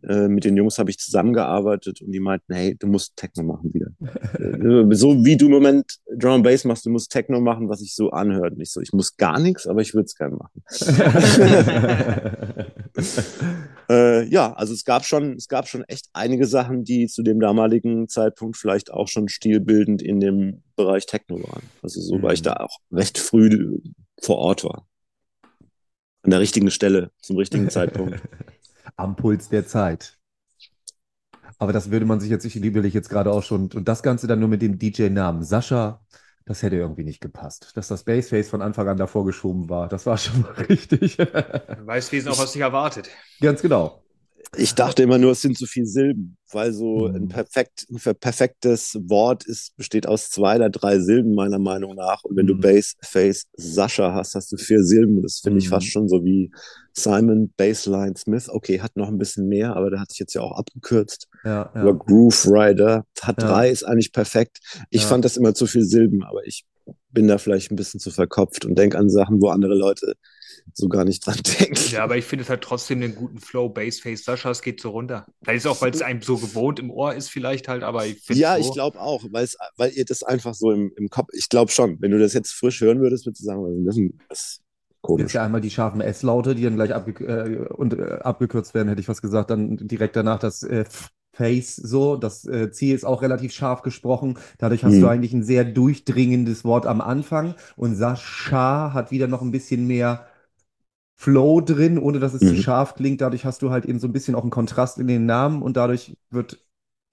äh, 0.07 0.27
mit 0.27 0.45
den 0.45 0.57
Jungs 0.57 0.79
habe 0.79 0.89
ich 0.89 0.97
zusammengearbeitet 0.97 2.01
und 2.01 2.11
die 2.11 2.19
meinten, 2.19 2.53
hey, 2.53 2.75
du 2.75 2.87
musst 2.87 3.15
Techno 3.15 3.43
machen 3.43 3.73
wieder. 3.73 3.87
Äh, 4.41 4.95
so 4.95 5.23
wie 5.25 5.37
du 5.37 5.45
im 5.45 5.51
Moment 5.51 5.99
Drum 6.15 6.33
and 6.33 6.43
Bass 6.43 6.63
machst, 6.63 6.85
du 6.85 6.89
musst 6.89 7.11
Techno 7.11 7.39
machen, 7.41 7.69
was 7.69 7.79
sich 7.79 7.93
so 7.95 8.11
anhört. 8.11 8.57
Nicht 8.57 8.71
so, 8.71 8.81
ich 8.81 8.93
muss 8.93 9.17
gar 9.17 9.39
nichts, 9.39 9.67
aber 9.67 9.81
ich 9.81 9.93
würde 9.93 10.05
es 10.05 10.15
gerne 10.15 10.35
machen. 10.35 10.63
äh, 13.89 14.25
ja, 14.27 14.53
also 14.53 14.73
es 14.73 14.85
gab 14.85 15.05
schon, 15.05 15.35
es 15.35 15.47
gab 15.47 15.67
schon 15.67 15.83
echt 15.85 16.07
einige 16.13 16.45
Sachen, 16.45 16.83
die 16.83 17.07
zu 17.07 17.23
dem 17.23 17.39
damaligen 17.39 18.07
Zeitpunkt 18.07 18.57
vielleicht 18.57 18.91
auch 18.91 19.07
schon 19.07 19.27
stilbildend 19.27 20.01
in 20.01 20.19
dem 20.19 20.63
Bereich 20.75 21.05
Techno 21.05 21.41
waren. 21.43 21.63
Also 21.81 22.01
so, 22.01 22.17
mhm. 22.17 22.23
weil 22.23 22.33
ich 22.33 22.41
da 22.41 22.53
auch 22.53 22.77
recht 22.91 23.17
früh 23.17 23.77
vor 24.21 24.37
Ort 24.37 24.63
war. 24.63 24.87
An 26.23 26.31
der 26.31 26.39
richtigen 26.39 26.71
Stelle, 26.71 27.11
zum 27.21 27.37
richtigen 27.37 27.69
Zeitpunkt. 27.69 28.21
Am 28.97 29.15
Puls 29.15 29.49
der 29.49 29.65
Zeit. 29.67 30.17
Aber 31.59 31.73
das 31.73 31.91
würde 31.91 32.05
man 32.05 32.19
sich 32.19 32.29
jetzt, 32.29 32.45
ich 32.45 32.55
liebe 32.55 32.81
dich 32.81 32.93
jetzt 32.93 33.09
gerade 33.09 33.31
auch 33.31 33.43
schon, 33.43 33.69
und 33.71 33.87
das 33.87 34.03
Ganze 34.03 34.27
dann 34.27 34.39
nur 34.39 34.49
mit 34.49 34.61
dem 34.61 34.79
DJ-Namen 34.79 35.43
Sascha, 35.43 36.01
das 36.45 36.63
hätte 36.63 36.75
irgendwie 36.75 37.03
nicht 37.03 37.21
gepasst. 37.21 37.71
Dass 37.75 37.87
das 37.87 38.03
Baseface 38.03 38.49
von 38.49 38.61
Anfang 38.61 38.87
an 38.87 38.97
davor 38.97 39.25
geschoben 39.25 39.69
war, 39.69 39.87
das 39.87 40.05
war 40.05 40.17
schon 40.17 40.41
mal 40.41 40.51
richtig. 40.69 41.17
Weißwesen 41.19 42.31
auch, 42.31 42.39
was 42.39 42.53
sich 42.53 42.61
erwartet. 42.61 43.09
Ganz 43.39 43.61
genau. 43.61 44.00
Ich 44.57 44.75
dachte 44.75 45.03
immer 45.03 45.17
nur, 45.17 45.31
es 45.31 45.41
sind 45.41 45.57
zu 45.57 45.65
viele 45.65 45.85
Silben, 45.85 46.37
weil 46.51 46.73
so 46.73 47.07
ein, 47.07 47.23
mhm. 47.23 47.27
perfekt, 47.29 47.85
ein 47.89 48.15
perfektes 48.15 48.97
Wort 49.03 49.45
ist, 49.45 49.75
besteht 49.77 50.07
aus 50.07 50.29
zwei 50.29 50.55
oder 50.55 50.69
drei 50.69 50.99
Silben, 50.99 51.33
meiner 51.33 51.59
Meinung 51.59 51.95
nach. 51.95 52.23
Und 52.23 52.35
wenn 52.35 52.47
du 52.47 52.55
mhm. 52.55 52.61
Bass, 52.61 52.95
Face, 53.01 53.45
Sascha 53.53 54.13
hast, 54.13 54.35
hast 54.35 54.51
du 54.51 54.57
vier 54.57 54.83
Silben. 54.83 55.21
Das 55.21 55.39
finde 55.39 55.59
ich 55.59 55.69
fast 55.69 55.87
mhm. 55.87 55.91
schon 55.91 56.09
so 56.09 56.23
wie 56.23 56.51
Simon, 56.93 57.53
Bassline, 57.55 58.15
Smith. 58.17 58.49
Okay, 58.49 58.81
hat 58.81 58.95
noch 58.95 59.07
ein 59.07 59.17
bisschen 59.17 59.47
mehr, 59.47 59.75
aber 59.75 59.89
da 59.89 59.99
hat 59.99 60.11
sich 60.11 60.19
jetzt 60.19 60.33
ja 60.33 60.41
auch 60.41 60.57
abgekürzt. 60.57 61.27
Ja, 61.43 61.71
ja. 61.73 61.83
Oder 61.83 61.93
Groove 61.93 62.47
Rider 62.47 63.05
hat 63.21 63.41
ja. 63.41 63.47
drei, 63.47 63.69
ist 63.69 63.83
eigentlich 63.83 64.11
perfekt. 64.11 64.59
Ich 64.89 65.05
fand 65.05 65.25
das 65.25 65.37
immer 65.37 65.53
zu 65.53 65.67
viel 65.67 65.85
Silben, 65.85 66.23
aber 66.23 66.45
ich 66.45 66.65
bin 67.11 67.27
da 67.27 67.37
vielleicht 67.37 67.71
ein 67.71 67.75
bisschen 67.75 67.99
zu 67.99 68.11
verkopft 68.11 68.65
und 68.65 68.77
denke 68.77 68.97
an 68.97 69.09
Sachen, 69.09 69.41
wo 69.41 69.49
andere 69.49 69.75
Leute 69.75 70.13
so 70.73 70.87
gar 70.89 71.03
nicht 71.05 71.25
dran 71.25 71.37
denken. 71.59 71.75
Ja, 71.89 72.03
aber 72.03 72.15
ich 72.17 72.25
finde 72.25 72.43
es 72.43 72.49
halt 72.49 72.61
trotzdem 72.63 73.01
einen 73.01 73.15
guten 73.15 73.39
Flow. 73.39 73.67
Bassface 73.69 74.23
Sascha, 74.23 74.49
es 74.51 74.61
geht 74.61 74.79
so 74.81 74.91
runter. 74.91 75.25
Vielleicht 75.43 75.65
ist 75.65 75.67
auch, 75.67 75.81
weil 75.81 75.91
es 75.91 76.01
einem 76.01 76.21
so 76.21 76.37
gewohnt 76.37 76.79
im 76.79 76.89
Ohr 76.89 77.13
ist, 77.13 77.29
vielleicht 77.29 77.67
halt, 77.67 77.83
aber 77.83 78.05
ich 78.05 78.21
finde 78.21 78.41
Ja, 78.41 78.53
so, 78.57 78.59
ich 78.59 78.71
glaube 78.71 78.99
auch, 78.99 79.23
weil 79.31 79.91
ihr 79.91 80.05
das 80.05 80.23
einfach 80.23 80.53
so 80.53 80.71
im, 80.71 80.93
im 80.95 81.09
Kopf, 81.09 81.29
ich 81.33 81.49
glaube 81.49 81.71
schon, 81.71 82.01
wenn 82.01 82.11
du 82.11 82.19
das 82.19 82.33
jetzt 82.33 82.51
frisch 82.53 82.81
hören 82.81 82.99
würdest, 83.01 83.25
würdest 83.25 83.41
du 83.41 83.45
sagen, 83.45 83.85
das 83.85 83.97
ist, 84.29 84.61
komisch. 85.01 85.21
Jetzt 85.23 85.33
ja 85.33 85.43
einmal 85.43 85.61
die 85.61 85.69
scharfen 85.71 85.99
S-Laute, 86.01 86.55
die 86.55 86.63
dann 86.63 86.75
gleich 86.75 86.93
abge 86.93 87.25
äh, 87.25 87.67
und, 87.73 87.93
äh, 87.93 88.19
abgekürzt 88.21 88.73
werden, 88.73 88.87
hätte 88.87 89.01
ich 89.01 89.07
fast 89.07 89.21
gesagt. 89.21 89.49
Dann 89.49 89.77
direkt 89.77 90.15
danach 90.15 90.39
das 90.39 90.63
äh, 90.63 90.85
Face 91.33 91.75
so. 91.75 92.17
Das 92.17 92.45
äh, 92.45 92.71
C 92.71 92.91
ist 92.93 93.03
auch 93.05 93.21
relativ 93.21 93.51
scharf 93.51 93.81
gesprochen. 93.81 94.37
Dadurch 94.59 94.83
hast 94.83 94.93
Hm. 94.93 95.01
du 95.01 95.07
eigentlich 95.07 95.33
ein 95.33 95.43
sehr 95.43 95.65
durchdringendes 95.65 96.63
Wort 96.65 96.85
am 96.85 97.01
Anfang. 97.01 97.55
Und 97.75 97.95
Sascha 97.95 98.93
hat 98.93 99.11
wieder 99.11 99.27
noch 99.27 99.41
ein 99.41 99.51
bisschen 99.51 99.87
mehr 99.87 100.27
Flow 101.21 101.61
drin, 101.61 101.99
ohne 101.99 102.17
dass 102.19 102.33
es 102.33 102.39
zu 102.39 102.53
Mhm. 102.53 102.61
scharf 102.63 102.95
klingt. 102.95 103.21
Dadurch 103.21 103.45
hast 103.45 103.61
du 103.61 103.69
halt 103.69 103.85
eben 103.85 103.99
so 103.99 104.07
ein 104.07 104.11
bisschen 104.11 104.33
auch 104.33 104.41
einen 104.41 104.49
Kontrast 104.49 104.97
in 104.97 105.05
den 105.07 105.27
Namen 105.27 105.61
und 105.61 105.77
dadurch 105.77 106.15
wird 106.31 106.57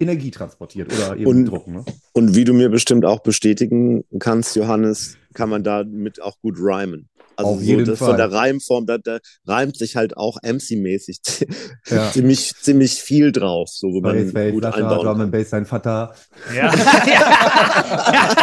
Energie 0.01 0.31
transportiert 0.31 0.91
oder 0.95 1.15
eben 1.17 1.27
Und- 1.27 1.45
Druck. 1.45 1.69
Ne? 1.69 1.85
Und 2.15 2.35
wie 2.35 2.45
du 2.45 2.55
mir 2.55 2.71
bestimmt 2.71 3.05
auch 3.05 3.21
bestätigen 3.21 4.05
kannst, 4.19 4.57
Johannes, 4.57 5.19
kann 5.35 5.51
man 5.51 5.63
damit 5.63 6.23
auch 6.23 6.41
gut 6.41 6.57
rhymen. 6.59 7.11
Also 7.37 7.51
Auf 7.53 7.59
so 7.59 7.65
jeden 7.65 7.85
das 7.85 7.99
Fall. 7.99 8.09
von 8.09 8.17
der 8.17 8.33
Reimform, 8.33 8.87
da, 8.87 8.97
da 8.99 9.19
reimt 9.47 9.77
sich 9.77 9.95
halt 9.95 10.17
auch 10.17 10.39
MC-mäßig 10.43 11.21
Ja. 11.91 12.11
ziemlich, 12.11 12.55
ziemlich 12.57 12.95
viel 13.03 13.31
drauf, 13.31 13.69
so 13.69 13.89
wo 13.89 14.01
man 14.01 14.17
Bassface, 14.17 14.53
gut 14.53 14.63
Sascha, 14.65 14.77
einbauen 14.79 14.99
Drum 15.07 15.09
and 15.09 15.19
kann. 15.21 15.31
Bass, 15.31 15.51
sein 15.51 15.67
Vater. 15.67 16.15
Ja. 16.57 16.73
Ja, 17.07 18.39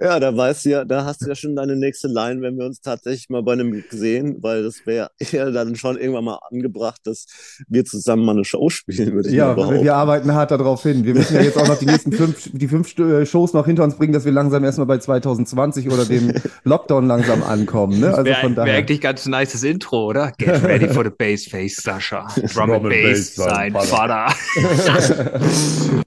da 0.00 0.36
weißt 0.36 0.64
du 0.64 0.70
ja, 0.70 0.84
da 0.84 1.04
hast 1.04 1.22
du 1.22 1.28
ja 1.28 1.34
schon 1.34 1.54
deine 1.56 1.76
nächste 1.76 2.08
Line, 2.08 2.40
wenn 2.40 2.56
wir 2.58 2.64
uns 2.66 2.80
tatsächlich 2.80 3.28
mal 3.28 3.42
bei 3.42 3.52
einem 3.52 3.84
sehen, 3.90 4.36
weil 4.40 4.62
das 4.62 4.86
wäre 4.86 5.10
ja 5.30 5.50
dann 5.50 5.76
schon 5.76 5.96
irgendwann 5.98 6.24
mal 6.24 6.38
angebracht, 6.50 7.00
dass 7.04 7.26
wir 7.68 7.84
zusammen 7.84 8.24
mal 8.24 8.32
eine 8.32 8.44
Show 8.44 8.68
spielen, 8.70 9.12
würde 9.12 9.28
ich 9.28 9.34
Ja, 9.34 9.54
mal 9.54 9.82
wir, 9.82 9.94
arbeiten 9.94 10.32
hart 10.32 10.50
darauf 10.50 10.82
hin. 10.82 11.04
Wir 11.04 11.14
müssen 11.14 11.34
ja 11.34 11.42
jetzt 11.42 11.58
auch 11.58 11.68
noch 11.68 11.78
die 11.78 11.86
nächsten 11.86 12.12
fünf, 12.12 12.50
die 12.52 12.68
fünf 12.68 12.98
äh, 12.98 13.26
Shows 13.26 13.52
noch 13.52 13.66
hinter 13.66 13.84
uns 13.84 13.96
bringen, 13.96 14.12
dass 14.12 14.24
wir 14.24 14.32
langsam 14.32 14.64
erstmal 14.64 14.86
bei 14.86 14.98
2020 14.98 15.90
oder 15.90 16.04
dem 16.04 16.32
Lockdown 16.64 17.06
langsam 17.06 17.42
ankommen. 17.42 18.00
Ne? 18.00 18.14
Also 18.14 18.32
von 18.34 18.56
wär 18.56 18.64
eigentlich 18.64 19.00
ganz 19.00 19.26
nices 19.26 19.62
Intro, 19.62 20.06
oder? 20.06 20.32
Get 20.38 20.62
ready 20.64 20.88
for 20.88 21.04
the 21.04 21.10
Bassface 21.10 21.76
Sascha. 21.76 22.26
Drum 22.54 22.70
and 22.70 22.82
Bass, 22.84 23.34
Bass, 23.34 23.50
sein 23.50 23.72
Vater. 23.72 24.34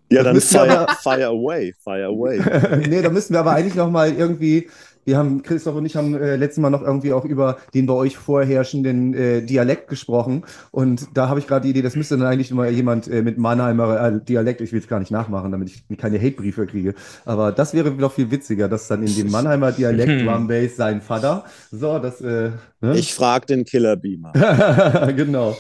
Ja, 0.10 0.24
dann 0.24 0.39
fire, 0.41 0.88
fire 1.02 1.26
away, 1.26 1.74
fire 1.84 1.98
away. 2.03 2.41
nee, 2.89 3.01
da 3.01 3.09
müssten 3.09 3.33
wir 3.33 3.39
aber 3.39 3.51
eigentlich 3.51 3.75
noch 3.75 3.89
mal 3.89 4.12
irgendwie. 4.12 4.69
Wir 5.05 5.17
haben, 5.17 5.41
Christoph 5.41 5.75
und 5.75 5.85
ich 5.85 5.95
haben 5.95 6.13
äh, 6.13 6.35
letztes 6.35 6.62
Mal 6.62 6.69
noch 6.69 6.83
irgendwie 6.83 7.13
auch 7.13 7.25
über 7.25 7.57
den 7.73 7.88
bei 7.88 7.93
euch 7.93 8.17
vorherrschenden 8.17 9.13
äh, 9.15 9.41
Dialekt 9.41 9.88
gesprochen. 9.88 10.43
Und 10.69 11.07
da 11.15 11.29
habe 11.29 11.39
ich 11.39 11.47
gerade 11.47 11.63
die 11.63 11.71
Idee, 11.71 11.81
das 11.81 11.95
müsste 11.95 12.17
dann 12.17 12.27
eigentlich 12.27 12.51
mal 12.51 12.69
jemand 12.69 13.07
äh, 13.07 13.23
mit 13.23 13.39
Mannheimer 13.39 13.99
äh, 13.99 14.23
Dialekt, 14.23 14.62
ich 14.62 14.71
will 14.71 14.79
es 14.79 14.88
gar 14.88 14.99
nicht 14.99 15.09
nachmachen, 15.09 15.51
damit 15.51 15.69
ich 15.69 15.97
keine 15.97 16.19
Hate-Briefe 16.19 16.67
kriege. 16.67 16.93
Aber 17.25 17.51
das 17.51 17.73
wäre 17.73 17.89
noch 17.91 18.12
viel 18.12 18.29
witziger, 18.29 18.67
dass 18.67 18.88
dann 18.88 19.01
in 19.01 19.15
dem 19.15 19.31
Mannheimer 19.31 19.71
Dialekt 19.71 20.09
Hm. 20.09 20.25
Drum 20.27 20.47
Bass 20.47 20.75
sein 20.75 21.01
Vater. 21.01 21.45
So, 21.71 21.97
das, 21.97 22.21
äh, 22.21 22.51
ne? 22.81 22.97
Ich 22.97 23.13
frag 23.13 23.47
den 23.47 23.65
Killer 23.65 23.95
Beamer. 23.95 24.33
genau. 25.15 25.57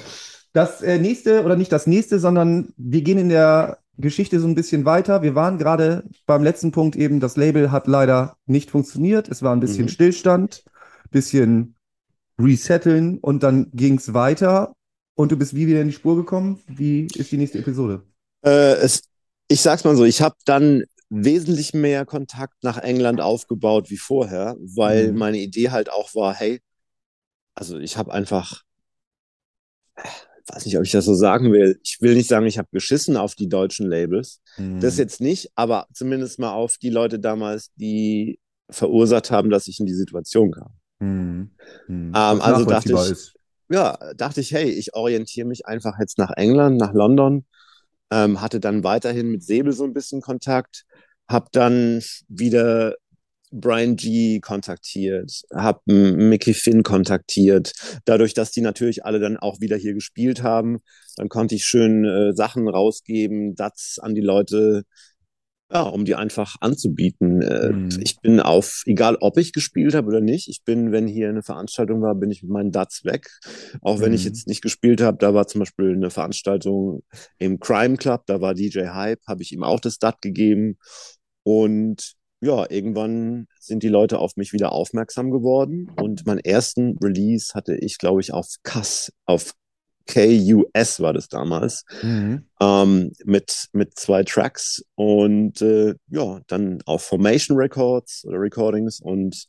Das 0.53 0.81
äh, 0.81 0.97
nächste, 0.99 1.43
oder 1.43 1.55
nicht 1.55 1.71
das 1.71 1.87
nächste, 1.87 2.19
sondern 2.19 2.73
wir 2.77 3.01
gehen 3.01 3.17
in 3.17 3.29
der 3.29 3.77
Geschichte 4.01 4.39
so 4.39 4.47
ein 4.47 4.55
bisschen 4.55 4.85
weiter. 4.85 5.21
Wir 5.21 5.35
waren 5.35 5.57
gerade 5.57 6.03
beim 6.25 6.43
letzten 6.43 6.71
Punkt 6.71 6.95
eben, 6.95 7.19
das 7.19 7.37
Label 7.37 7.71
hat 7.71 7.87
leider 7.87 8.37
nicht 8.45 8.71
funktioniert. 8.71 9.27
Es 9.29 9.43
war 9.43 9.53
ein 9.55 9.59
bisschen 9.59 9.85
Mhm. 9.85 9.89
Stillstand, 9.89 10.63
bisschen 11.11 11.75
resetteln 12.39 13.17
und 13.19 13.43
dann 13.43 13.71
ging 13.73 13.97
es 13.97 14.13
weiter. 14.13 14.73
Und 15.15 15.31
du 15.31 15.37
bist 15.37 15.53
wie 15.55 15.67
wieder 15.67 15.81
in 15.81 15.87
die 15.87 15.93
Spur 15.93 16.15
gekommen? 16.15 16.61
Wie 16.67 17.07
ist 17.15 17.31
die 17.31 17.37
nächste 17.37 17.59
Episode? 17.59 18.03
Äh, 18.43 18.75
es, 18.75 19.03
ich 19.47 19.61
sag's 19.61 19.83
mal 19.83 19.95
so, 19.95 20.05
ich 20.05 20.21
habe 20.21 20.35
dann 20.45 20.83
wesentlich 21.09 21.73
mehr 21.73 22.05
Kontakt 22.05 22.63
nach 22.63 22.77
England 22.77 23.19
aufgebaut 23.21 23.89
wie 23.89 23.97
vorher, 23.97 24.55
weil 24.59 25.11
Mhm. 25.11 25.17
meine 25.17 25.39
Idee 25.39 25.71
halt 25.71 25.91
auch 25.91 26.13
war, 26.15 26.33
hey, 26.35 26.61
also 27.55 27.79
ich 27.79 27.97
habe 27.97 28.13
einfach, 28.13 28.63
äh, 29.95 30.01
weiß 30.49 30.65
nicht, 30.65 30.77
ob 30.77 30.83
ich 30.83 30.91
das 30.91 31.05
so 31.05 31.13
sagen 31.13 31.51
will. 31.53 31.79
Ich 31.83 31.97
will 32.01 32.15
nicht 32.15 32.27
sagen, 32.27 32.45
ich 32.45 32.57
habe 32.57 32.67
geschissen 32.71 33.17
auf 33.17 33.35
die 33.35 33.47
deutschen 33.49 33.87
Labels. 33.87 34.41
Das 34.57 34.95
Mhm. 34.95 34.99
jetzt 34.99 35.21
nicht, 35.21 35.51
aber 35.55 35.87
zumindest 35.93 36.39
mal 36.39 36.51
auf 36.53 36.77
die 36.77 36.89
Leute 36.89 37.19
damals, 37.19 37.71
die 37.75 38.39
verursacht 38.69 39.31
haben, 39.31 39.49
dass 39.49 39.67
ich 39.67 39.79
in 39.79 39.85
die 39.85 39.93
Situation 39.93 40.51
kam. 40.51 40.73
Mhm. 40.99 41.51
Mhm. 41.87 42.13
Ähm, 42.15 42.41
also 42.41 42.65
dachte 42.65 42.93
ich- 42.93 43.11
ist. 43.11 43.33
ja, 43.69 43.97
dachte 44.15 44.41
ich, 44.41 44.51
hey, 44.51 44.69
ich 44.69 44.93
orientiere 44.95 45.47
mich 45.47 45.65
einfach 45.65 45.99
jetzt 45.99 46.17
nach 46.17 46.31
England, 46.35 46.77
nach 46.77 46.93
London, 46.93 47.45
ähm, 48.11 48.41
hatte 48.41 48.59
dann 48.59 48.83
weiterhin 48.83 49.29
mit 49.31 49.43
Säbel 49.43 49.71
so 49.73 49.83
ein 49.83 49.93
bisschen 49.93 50.21
Kontakt, 50.21 50.85
habe 51.29 51.47
dann 51.51 52.01
wieder 52.27 52.95
Brian 53.51 53.95
G. 53.95 54.39
kontaktiert, 54.39 55.41
habe 55.53 55.79
Mickey 55.91 56.53
Finn 56.53 56.83
kontaktiert. 56.83 57.71
Dadurch, 58.05 58.33
dass 58.33 58.51
die 58.51 58.61
natürlich 58.61 59.05
alle 59.05 59.19
dann 59.19 59.37
auch 59.37 59.59
wieder 59.59 59.77
hier 59.77 59.93
gespielt 59.93 60.43
haben, 60.43 60.79
dann 61.17 61.29
konnte 61.29 61.55
ich 61.55 61.65
schön 61.65 62.05
äh, 62.05 62.33
Sachen 62.33 62.67
rausgeben, 62.67 63.55
Dats 63.55 63.97
an 63.99 64.15
die 64.15 64.21
Leute, 64.21 64.83
ja, 65.71 65.81
um 65.83 66.03
die 66.05 66.15
einfach 66.15 66.55
anzubieten. 66.61 67.41
Äh, 67.41 67.69
Mhm. 67.71 67.89
Ich 68.01 68.19
bin 68.21 68.39
auf, 68.39 68.83
egal 68.85 69.17
ob 69.19 69.37
ich 69.37 69.53
gespielt 69.53 69.93
habe 69.93 70.07
oder 70.07 70.21
nicht, 70.21 70.47
ich 70.47 70.63
bin, 70.63 70.91
wenn 70.91 71.07
hier 71.07 71.29
eine 71.29 71.43
Veranstaltung 71.43 72.01
war, 72.01 72.15
bin 72.15 72.31
ich 72.31 72.41
mit 72.41 72.51
meinen 72.51 72.71
Dats 72.71 73.05
weg. 73.05 73.27
Auch 73.81 73.99
wenn 73.99 74.13
ich 74.13 74.21
Mhm. 74.23 74.27
jetzt 74.29 74.47
nicht 74.47 74.61
gespielt 74.61 75.01
habe, 75.01 75.17
da 75.19 75.33
war 75.33 75.45
zum 75.47 75.59
Beispiel 75.59 75.91
eine 75.93 76.09
Veranstaltung 76.09 77.03
im 77.37 77.59
Crime 77.59 77.97
Club, 77.97 78.23
da 78.25 78.41
war 78.41 78.55
DJ 78.55 78.87
Hype, 78.87 79.21
habe 79.27 79.43
ich 79.43 79.51
ihm 79.51 79.63
auch 79.63 79.79
das 79.79 79.99
Dat 79.99 80.21
gegeben. 80.21 80.77
Und 81.43 82.13
ja, 82.41 82.69
irgendwann 82.69 83.47
sind 83.59 83.83
die 83.83 83.89
Leute 83.89 84.19
auf 84.19 84.35
mich 84.37 84.53
wieder 84.53 84.71
aufmerksam 84.71 85.29
geworden. 85.31 85.89
Und 85.97 86.25
meinen 86.25 86.39
ersten 86.39 86.97
Release 87.03 87.53
hatte 87.53 87.75
ich, 87.75 87.97
glaube 87.97 88.21
ich, 88.21 88.33
auf 88.33 88.47
KUS, 88.63 89.11
auf 89.25 89.53
KUS 90.07 90.99
war 91.01 91.13
das 91.13 91.27
damals 91.27 91.83
Mhm. 92.01 92.45
ähm, 92.61 93.11
mit, 93.25 93.67
mit 93.73 93.97
zwei 93.99 94.23
Tracks 94.23 94.83
und 94.95 95.61
äh, 95.61 95.95
ja, 96.07 96.39
dann 96.47 96.81
auf 96.85 97.03
Formation 97.03 97.57
Records 97.57 98.25
oder 98.25 98.39
Recordings 98.39 98.99
und 99.01 99.45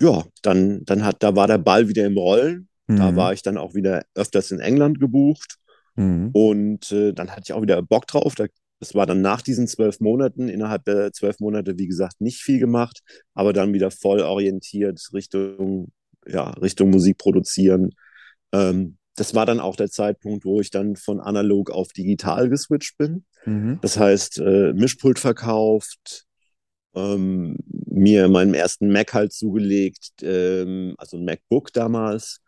ja, 0.00 0.24
dann, 0.42 0.84
dann 0.84 1.04
hat, 1.04 1.22
da 1.22 1.34
war 1.36 1.46
der 1.46 1.58
Ball 1.58 1.88
wieder 1.88 2.06
im 2.06 2.16
Rollen. 2.18 2.68
Da 2.88 3.10
Mhm. 3.10 3.16
war 3.16 3.32
ich 3.32 3.42
dann 3.42 3.56
auch 3.58 3.74
wieder 3.74 4.04
öfters 4.14 4.52
in 4.52 4.60
England 4.60 5.00
gebucht 5.00 5.56
Mhm. 5.96 6.30
und 6.32 6.92
äh, 6.92 7.12
dann 7.12 7.30
hatte 7.30 7.42
ich 7.46 7.52
auch 7.52 7.62
wieder 7.62 7.82
Bock 7.82 8.06
drauf. 8.06 8.34
Da, 8.36 8.46
das 8.78 8.94
war 8.94 9.06
dann 9.06 9.20
nach 9.22 9.42
diesen 9.42 9.66
zwölf 9.66 10.00
Monaten, 10.00 10.48
innerhalb 10.48 10.84
der 10.84 11.12
zwölf 11.12 11.40
Monate, 11.40 11.78
wie 11.78 11.86
gesagt, 11.86 12.20
nicht 12.20 12.42
viel 12.42 12.58
gemacht, 12.58 13.00
aber 13.34 13.52
dann 13.52 13.72
wieder 13.72 13.90
voll 13.90 14.20
orientiert 14.20 15.00
Richtung, 15.12 15.92
ja, 16.26 16.50
Richtung 16.50 16.90
Musik 16.90 17.18
produzieren. 17.18 17.90
Ähm, 18.52 18.98
das 19.16 19.34
war 19.34 19.46
dann 19.46 19.60
auch 19.60 19.76
der 19.76 19.90
Zeitpunkt, 19.90 20.44
wo 20.44 20.60
ich 20.60 20.70
dann 20.70 20.96
von 20.96 21.20
analog 21.20 21.70
auf 21.70 21.92
digital 21.92 22.50
geswitcht 22.50 22.98
bin. 22.98 23.24
Mhm. 23.46 23.78
Das 23.80 23.98
heißt, 23.98 24.38
äh, 24.38 24.74
Mischpult 24.74 25.18
verkauft, 25.18 26.26
ähm, 26.94 27.56
mir 27.86 28.28
meinen 28.28 28.54
ersten 28.54 28.90
Mac 28.90 29.14
halt 29.14 29.32
zugelegt, 29.32 30.10
ähm, 30.22 30.94
also 30.98 31.16
ein 31.16 31.24
MacBook 31.24 31.72
damals, 31.72 32.40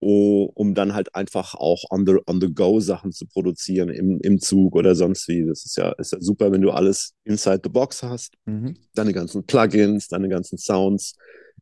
um 0.00 0.74
dann 0.74 0.94
halt 0.94 1.14
einfach 1.14 1.54
auch 1.54 1.82
on 1.90 2.06
the, 2.06 2.16
on 2.26 2.40
the 2.40 2.52
go 2.52 2.78
Sachen 2.80 3.12
zu 3.12 3.26
produzieren 3.26 3.88
im, 3.88 4.20
im 4.20 4.38
Zug 4.40 4.76
oder 4.76 4.94
sonst 4.94 5.26
wie. 5.28 5.44
Das 5.44 5.64
ist 5.64 5.76
ja, 5.76 5.90
ist 5.98 6.12
ja 6.12 6.20
super, 6.20 6.52
wenn 6.52 6.62
du 6.62 6.70
alles 6.70 7.14
inside 7.24 7.60
the 7.64 7.68
box 7.70 8.02
hast. 8.02 8.34
Mhm. 8.46 8.76
Deine 8.94 9.12
ganzen 9.12 9.44
Plugins, 9.44 10.08
deine 10.08 10.28
ganzen 10.28 10.56
Sounds, 10.58 11.14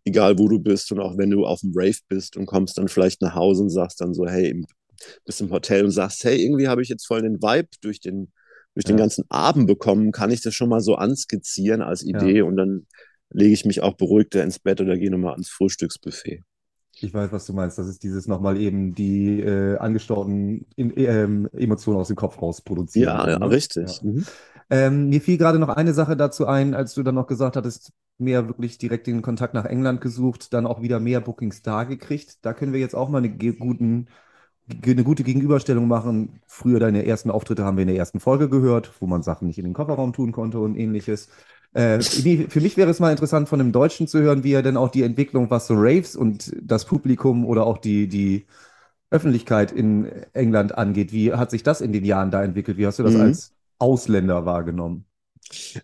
egal 0.04 0.38
wo 0.38 0.48
du 0.48 0.58
bist 0.58 0.92
und 0.92 1.00
auch 1.00 1.16
wenn 1.16 1.30
du 1.30 1.46
auf 1.46 1.60
dem 1.60 1.72
Rave 1.74 1.98
bist 2.08 2.36
und 2.36 2.46
kommst 2.46 2.76
dann 2.78 2.88
vielleicht 2.88 3.22
nach 3.22 3.34
Hause 3.34 3.62
und 3.62 3.70
sagst 3.70 4.00
dann 4.00 4.12
so, 4.12 4.26
hey, 4.26 4.62
bist 5.24 5.40
im 5.40 5.50
Hotel 5.50 5.84
und 5.84 5.90
sagst, 5.90 6.24
hey, 6.24 6.42
irgendwie 6.42 6.68
habe 6.68 6.82
ich 6.82 6.88
jetzt 6.88 7.06
voll 7.06 7.22
den 7.22 7.40
Vibe 7.42 7.68
durch 7.80 8.00
den, 8.00 8.32
durch 8.74 8.84
den 8.84 8.96
Ja. 8.96 9.04
ganzen 9.04 9.24
Abend 9.30 9.66
bekommen, 9.66 10.12
kann 10.12 10.30
ich 10.30 10.42
das 10.42 10.54
schon 10.54 10.68
mal 10.68 10.80
so 10.80 10.94
anskizzieren 10.96 11.80
als 11.82 12.02
Idee 12.02 12.42
und 12.42 12.56
dann 12.56 12.86
lege 13.30 13.52
ich 13.52 13.64
mich 13.64 13.82
auch 13.82 13.94
beruhigter 13.94 14.42
ins 14.42 14.58
Bett 14.58 14.80
oder 14.80 14.96
gehe 14.96 15.10
nochmal 15.10 15.32
ans 15.32 15.48
Frühstücksbuffet. 15.48 16.42
Ich 17.00 17.12
weiß, 17.12 17.30
was 17.32 17.46
du 17.46 17.52
meinst. 17.52 17.78
Das 17.78 17.88
ist 17.88 18.02
dieses 18.02 18.26
nochmal 18.26 18.56
eben 18.58 18.94
die 18.94 19.40
äh, 19.40 19.76
angestauten 19.76 20.66
in, 20.76 20.92
ähm, 20.96 21.48
Emotionen 21.52 21.98
aus 21.98 22.08
dem 22.08 22.16
Kopf 22.16 22.40
raus 22.40 22.62
produzieren. 22.62 23.16
Ja, 23.16 23.30
ja, 23.30 23.38
ne? 23.38 23.50
richtig. 23.50 24.00
Ja. 24.02 24.10
Mhm. 24.10 24.24
Ähm, 24.68 25.08
mir 25.08 25.20
fiel 25.20 25.38
gerade 25.38 25.58
noch 25.58 25.68
eine 25.68 25.94
Sache 25.94 26.16
dazu 26.16 26.46
ein, 26.46 26.74
als 26.74 26.94
du 26.94 27.02
dann 27.02 27.14
noch 27.14 27.26
gesagt 27.26 27.56
hattest, 27.56 27.92
mehr 28.18 28.48
wirklich 28.48 28.78
direkt 28.78 29.06
den 29.06 29.22
Kontakt 29.22 29.54
nach 29.54 29.64
England 29.64 30.00
gesucht, 30.00 30.52
dann 30.52 30.66
auch 30.66 30.80
wieder 30.82 31.00
mehr 31.00 31.20
Bookings 31.20 31.62
da 31.62 31.84
gekriegt. 31.84 32.44
Da 32.44 32.52
können 32.52 32.72
wir 32.72 32.80
jetzt 32.80 32.94
auch 32.94 33.08
mal 33.08 33.18
eine, 33.18 33.30
guten, 33.30 34.08
eine 34.84 35.04
gute 35.04 35.22
Gegenüberstellung 35.22 35.86
machen. 35.86 36.40
Früher 36.46 36.80
deine 36.80 37.06
ersten 37.06 37.30
Auftritte 37.30 37.64
haben 37.64 37.76
wir 37.76 37.82
in 37.82 37.88
der 37.88 37.96
ersten 37.96 38.20
Folge 38.20 38.48
gehört, 38.48 38.92
wo 39.00 39.06
man 39.06 39.22
Sachen 39.22 39.46
nicht 39.46 39.58
in 39.58 39.64
den 39.64 39.74
Kofferraum 39.74 40.12
tun 40.12 40.32
konnte 40.32 40.58
und 40.58 40.76
ähnliches. 40.76 41.28
Äh, 41.76 42.00
für 42.00 42.60
mich 42.60 42.76
wäre 42.78 42.90
es 42.90 43.00
mal 43.00 43.10
interessant, 43.10 43.50
von 43.50 43.60
einem 43.60 43.72
Deutschen 43.72 44.08
zu 44.08 44.20
hören, 44.20 44.44
wie 44.44 44.52
er 44.52 44.62
denn 44.62 44.78
auch 44.78 44.88
die 44.88 45.02
Entwicklung, 45.02 45.50
was 45.50 45.66
so 45.66 45.74
Raves 45.76 46.16
und 46.16 46.56
das 46.62 46.86
Publikum 46.86 47.44
oder 47.44 47.66
auch 47.66 47.78
die, 47.78 48.08
die 48.08 48.46
Öffentlichkeit 49.10 49.72
in 49.72 50.06
England 50.32 50.76
angeht. 50.76 51.12
Wie 51.12 51.32
hat 51.34 51.50
sich 51.50 51.62
das 51.62 51.80
in 51.82 51.92
den 51.92 52.04
Jahren 52.04 52.30
da 52.30 52.42
entwickelt? 52.42 52.78
Wie 52.78 52.86
hast 52.86 52.98
du 52.98 53.02
das 53.02 53.14
mhm. 53.14 53.20
als 53.20 53.52
Ausländer 53.78 54.46
wahrgenommen? 54.46 55.05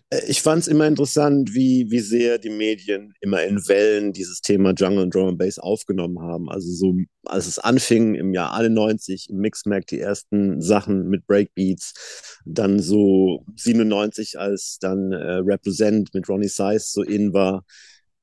Äh, 0.09 0.21
ich 0.27 0.41
fand 0.41 0.61
es 0.61 0.67
immer 0.67 0.87
interessant, 0.87 1.53
wie, 1.53 1.89
wie 1.89 1.99
sehr 1.99 2.37
die 2.37 2.49
Medien 2.49 3.13
immer 3.21 3.43
in 3.43 3.67
Wellen 3.67 4.13
dieses 4.13 4.41
Thema 4.41 4.73
Jungle 4.73 5.03
und 5.03 5.13
Drum 5.13 5.29
and 5.29 5.37
Bass 5.37 5.59
aufgenommen 5.59 6.19
haben. 6.19 6.49
Also 6.49 6.71
so, 6.71 6.95
als 7.25 7.47
es 7.47 7.59
anfing 7.59 8.15
im 8.15 8.33
Jahr 8.33 8.53
91 8.53 9.29
im 9.29 9.37
Mixmag 9.37 9.87
die 9.87 9.99
ersten 9.99 10.61
Sachen 10.61 11.07
mit 11.09 11.25
Breakbeats, 11.27 12.39
dann 12.45 12.79
so 12.79 13.45
97, 13.55 14.39
als 14.39 14.77
dann 14.79 15.11
äh, 15.11 15.35
Represent 15.35 16.13
mit 16.13 16.27
Ronnie 16.27 16.47
Size 16.47 16.79
so 16.79 17.03
in 17.03 17.33
war, 17.33 17.63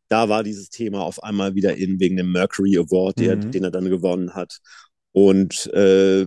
da 0.09 0.29
war 0.29 0.42
dieses 0.42 0.70
Thema 0.70 1.03
auf 1.03 1.22
einmal 1.22 1.55
wieder 1.55 1.76
in 1.76 2.00
wegen 2.00 2.16
dem 2.16 2.33
Mercury 2.33 2.76
Award, 2.76 3.18
mhm. 3.18 3.22
der, 3.22 3.37
den 3.37 3.64
er 3.64 3.70
dann 3.70 3.88
gewonnen 3.88 4.35
hat. 4.35 4.59
Und 5.12 5.66
äh, 5.72 6.26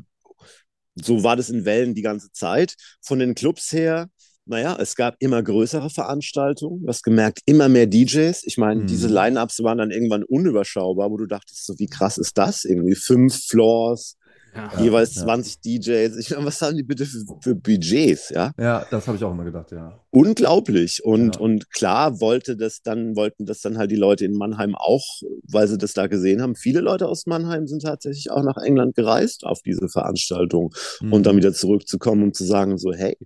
so 0.95 1.23
war 1.23 1.35
das 1.35 1.49
in 1.49 1.65
Wellen 1.65 1.93
die 1.93 2.01
ganze 2.01 2.31
Zeit. 2.31 2.75
Von 3.01 3.19
den 3.19 3.35
Clubs 3.35 3.71
her 3.71 4.09
naja, 4.45 4.75
es 4.79 4.95
gab 4.95 5.15
immer 5.19 5.41
größere 5.41 5.89
Veranstaltungen. 5.89 6.81
Du 6.81 6.87
hast 6.87 7.03
gemerkt, 7.03 7.39
immer 7.45 7.69
mehr 7.69 7.87
DJs. 7.87 8.43
Ich 8.43 8.57
meine, 8.57 8.81
mhm. 8.81 8.87
diese 8.87 9.07
Line-Ups 9.07 9.63
waren 9.63 9.77
dann 9.77 9.91
irgendwann 9.91 10.23
unüberschaubar, 10.23 11.09
wo 11.11 11.17
du 11.17 11.25
dachtest, 11.25 11.65
so 11.65 11.77
wie 11.79 11.87
krass 11.87 12.17
ist 12.17 12.37
das? 12.37 12.65
Irgendwie 12.65 12.95
fünf 12.95 13.37
Floors, 13.47 14.17
ja, 14.55 14.71
jeweils 14.79 15.15
ja. 15.15 15.23
20 15.23 15.61
DJs. 15.61 16.17
Ich 16.17 16.29
meine, 16.31 16.45
was 16.45 16.61
haben 16.61 16.75
die 16.75 16.83
bitte 16.83 17.05
für, 17.05 17.23
für 17.41 17.55
Budgets, 17.55 18.29
ja? 18.29 18.51
Ja, 18.59 18.85
das 18.91 19.07
habe 19.07 19.17
ich 19.17 19.23
auch 19.23 19.31
immer 19.31 19.45
gedacht, 19.45 19.71
ja. 19.71 19.99
Unglaublich. 20.11 21.03
Und, 21.03 21.35
ja. 21.35 21.41
und 21.41 21.71
klar 21.71 22.19
wollte 22.19 22.55
das 22.55 22.81
dann, 22.83 23.15
wollten 23.15 23.45
das 23.45 23.61
dann 23.61 23.77
halt 23.77 23.91
die 23.91 23.95
Leute 23.95 24.25
in 24.25 24.33
Mannheim 24.33 24.75
auch, 24.75 25.05
weil 25.49 25.67
sie 25.67 25.77
das 25.77 25.93
da 25.93 26.07
gesehen 26.07 26.41
haben. 26.41 26.55
Viele 26.55 26.81
Leute 26.81 27.07
aus 27.07 27.25
Mannheim 27.25 27.65
sind 27.65 27.83
tatsächlich 27.83 28.29
auch 28.29 28.43
nach 28.43 28.57
England 28.57 28.95
gereist 28.95 29.45
auf 29.45 29.61
diese 29.61 29.87
Veranstaltung 29.89 30.73
mhm. 31.01 31.13
und 31.13 31.25
dann 31.25 31.37
wieder 31.37 31.53
zurückzukommen 31.53 32.23
und 32.23 32.35
zu 32.35 32.43
sagen, 32.43 32.77
so, 32.77 32.93
hey, 32.93 33.17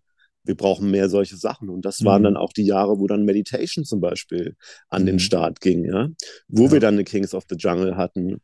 wir 0.47 0.55
brauchen 0.55 0.89
mehr 0.89 1.09
solche 1.09 1.37
Sachen. 1.37 1.69
Und 1.69 1.85
das 1.85 2.03
waren 2.03 2.21
mhm. 2.21 2.25
dann 2.25 2.37
auch 2.37 2.53
die 2.53 2.65
Jahre, 2.65 2.99
wo 2.99 3.07
dann 3.07 3.25
Meditation 3.25 3.85
zum 3.85 3.99
Beispiel 3.99 4.55
an 4.89 5.05
den 5.05 5.15
mhm. 5.15 5.19
Start 5.19 5.61
ging, 5.61 5.85
ja. 5.85 6.09
Wo 6.47 6.65
ja. 6.65 6.71
wir 6.73 6.79
dann 6.79 6.95
eine 6.95 7.03
Kings 7.03 7.33
of 7.33 7.43
the 7.49 7.55
Jungle 7.55 7.97
hatten, 7.97 8.41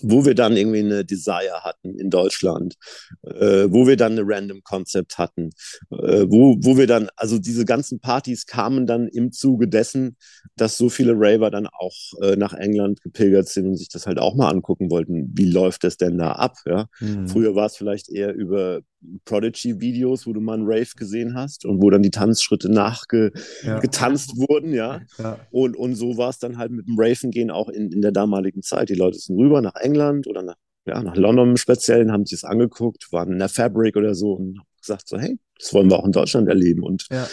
wo 0.00 0.24
wir 0.24 0.34
dann 0.34 0.56
irgendwie 0.56 0.80
eine 0.80 1.04
Desire 1.04 1.62
hatten 1.62 1.98
in 1.98 2.10
Deutschland, 2.10 2.74
äh, 3.22 3.66
wo 3.68 3.86
wir 3.86 3.96
dann 3.96 4.12
eine 4.12 4.22
Random 4.24 4.62
Concept 4.62 5.18
hatten, 5.18 5.50
äh, 5.90 6.26
wo, 6.28 6.56
wo 6.60 6.76
wir 6.76 6.86
dann, 6.86 7.08
also 7.16 7.38
diese 7.38 7.64
ganzen 7.64 8.00
Partys 8.00 8.46
kamen 8.46 8.86
dann 8.86 9.08
im 9.08 9.32
Zuge 9.32 9.68
dessen, 9.68 10.16
dass 10.56 10.76
so 10.76 10.88
viele 10.88 11.14
Raver 11.16 11.50
dann 11.50 11.66
auch 11.66 11.94
äh, 12.22 12.36
nach 12.36 12.54
England 12.54 13.00
gepilgert 13.00 13.48
sind 13.48 13.66
und 13.66 13.76
sich 13.76 13.88
das 13.88 14.06
halt 14.06 14.18
auch 14.18 14.34
mal 14.34 14.50
angucken 14.50 14.90
wollten. 14.90 15.30
Wie 15.34 15.50
läuft 15.50 15.84
das 15.84 15.96
denn 15.96 16.18
da 16.18 16.32
ab? 16.32 16.56
Ja? 16.66 16.86
Mhm. 17.00 17.28
Früher 17.28 17.54
war 17.54 17.66
es 17.66 17.76
vielleicht 17.76 18.10
eher 18.10 18.34
über 18.34 18.80
Prodigy-Videos, 19.24 20.26
wo 20.26 20.32
du 20.32 20.40
mal 20.40 20.54
einen 20.54 20.66
Rave 20.66 20.90
gesehen 20.96 21.34
hast 21.34 21.64
und 21.64 21.82
wo 21.82 21.90
dann 21.90 22.02
die 22.02 22.10
Tanzschritte 22.10 22.70
nachgetanzt 22.70 24.32
ja. 24.34 24.48
wurden, 24.48 24.72
ja. 24.74 25.00
ja. 25.18 25.38
Und, 25.50 25.76
und 25.76 25.94
so 25.94 26.16
war 26.16 26.30
es 26.30 26.38
dann 26.38 26.58
halt 26.58 26.72
mit 26.72 26.86
dem 26.86 26.96
Raven 26.98 27.30
gehen 27.30 27.50
auch 27.50 27.68
in, 27.68 27.92
in 27.92 28.02
der 28.02 28.12
damaligen 28.12 28.62
Zeit. 28.62 28.88
Die 28.88 28.94
Leute 28.94 29.18
sind 29.18 29.38
rüber 29.38 29.62
nach 29.62 29.76
England 29.76 30.26
oder 30.26 30.42
nach, 30.42 30.56
ja, 30.86 31.02
nach 31.02 31.16
London 31.16 31.50
im 31.50 31.56
Speziellen, 31.56 32.12
haben 32.12 32.26
sich 32.26 32.40
das 32.40 32.50
angeguckt, 32.50 33.12
waren 33.12 33.32
in 33.32 33.38
der 33.38 33.48
Fabric 33.48 33.96
oder 33.96 34.14
so 34.14 34.32
und 34.32 34.60
gesagt 34.80 35.08
so, 35.08 35.18
hey, 35.18 35.38
das 35.58 35.72
wollen 35.74 35.90
wir 35.90 35.98
auch 35.98 36.06
in 36.06 36.12
Deutschland 36.12 36.48
erleben. 36.48 36.82
Und 36.82 37.06
ja. 37.10 37.28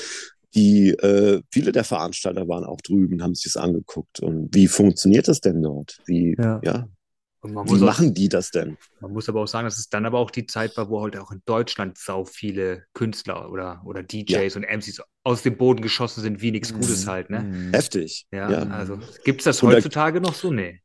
die, 0.54 0.90
äh, 0.90 1.42
viele 1.52 1.72
der 1.72 1.84
Veranstalter 1.84 2.48
waren 2.48 2.64
auch 2.64 2.82
drüben, 2.82 3.24
haben 3.24 3.34
sich 3.34 3.52
das 3.52 3.58
angeguckt. 3.58 4.20
Und 4.20 4.54
wie 4.54 4.68
funktioniert 4.68 5.28
das 5.28 5.42
denn 5.42 5.62
dort? 5.62 6.00
Wie, 6.06 6.36
ja, 6.64 6.88
ja 7.48 7.66
wie 7.66 7.80
machen 7.80 8.14
die 8.14 8.30
das 8.30 8.52
denn? 8.52 8.78
Man 9.00 9.14
muss 9.14 9.30
aber 9.30 9.42
auch 9.42 9.48
sagen, 9.48 9.66
dass 9.66 9.78
es 9.78 9.90
dann 9.90 10.06
aber 10.06 10.20
auch 10.20 10.32
die 10.32 10.46
Zeit 10.46 10.76
war, 10.78 10.90
wo 10.90 11.02
halt 11.02 11.18
auch 11.18 11.32
in 11.32 11.42
Deutschland 11.46 11.98
sau 11.98 12.26
viele 12.26 12.86
Künstler 12.94 13.52
oder, 13.52 13.82
oder 13.86 14.04
DJs 14.04 14.54
ja. 14.54 14.62
und 14.62 14.64
MCs 14.64 15.02
aus 15.24 15.44
dem 15.44 15.58
Boden 15.58 15.82
geschossen 15.82 16.22
sind, 16.22 16.42
wie 16.42 16.52
nichts 16.52 16.74
Gutes 16.74 17.06
mhm. 17.06 17.10
halt, 17.10 17.30
ne? 17.30 17.70
Heftig. 17.72 18.28
Ja, 18.32 18.50
ja. 18.50 18.64
also 18.70 19.00
gibt 19.24 19.42
es 19.42 19.46
das 19.46 19.62
heutzutage 19.62 20.22
da, 20.22 20.28
noch 20.28 20.36
so? 20.36 20.52
Nee. 20.52 20.82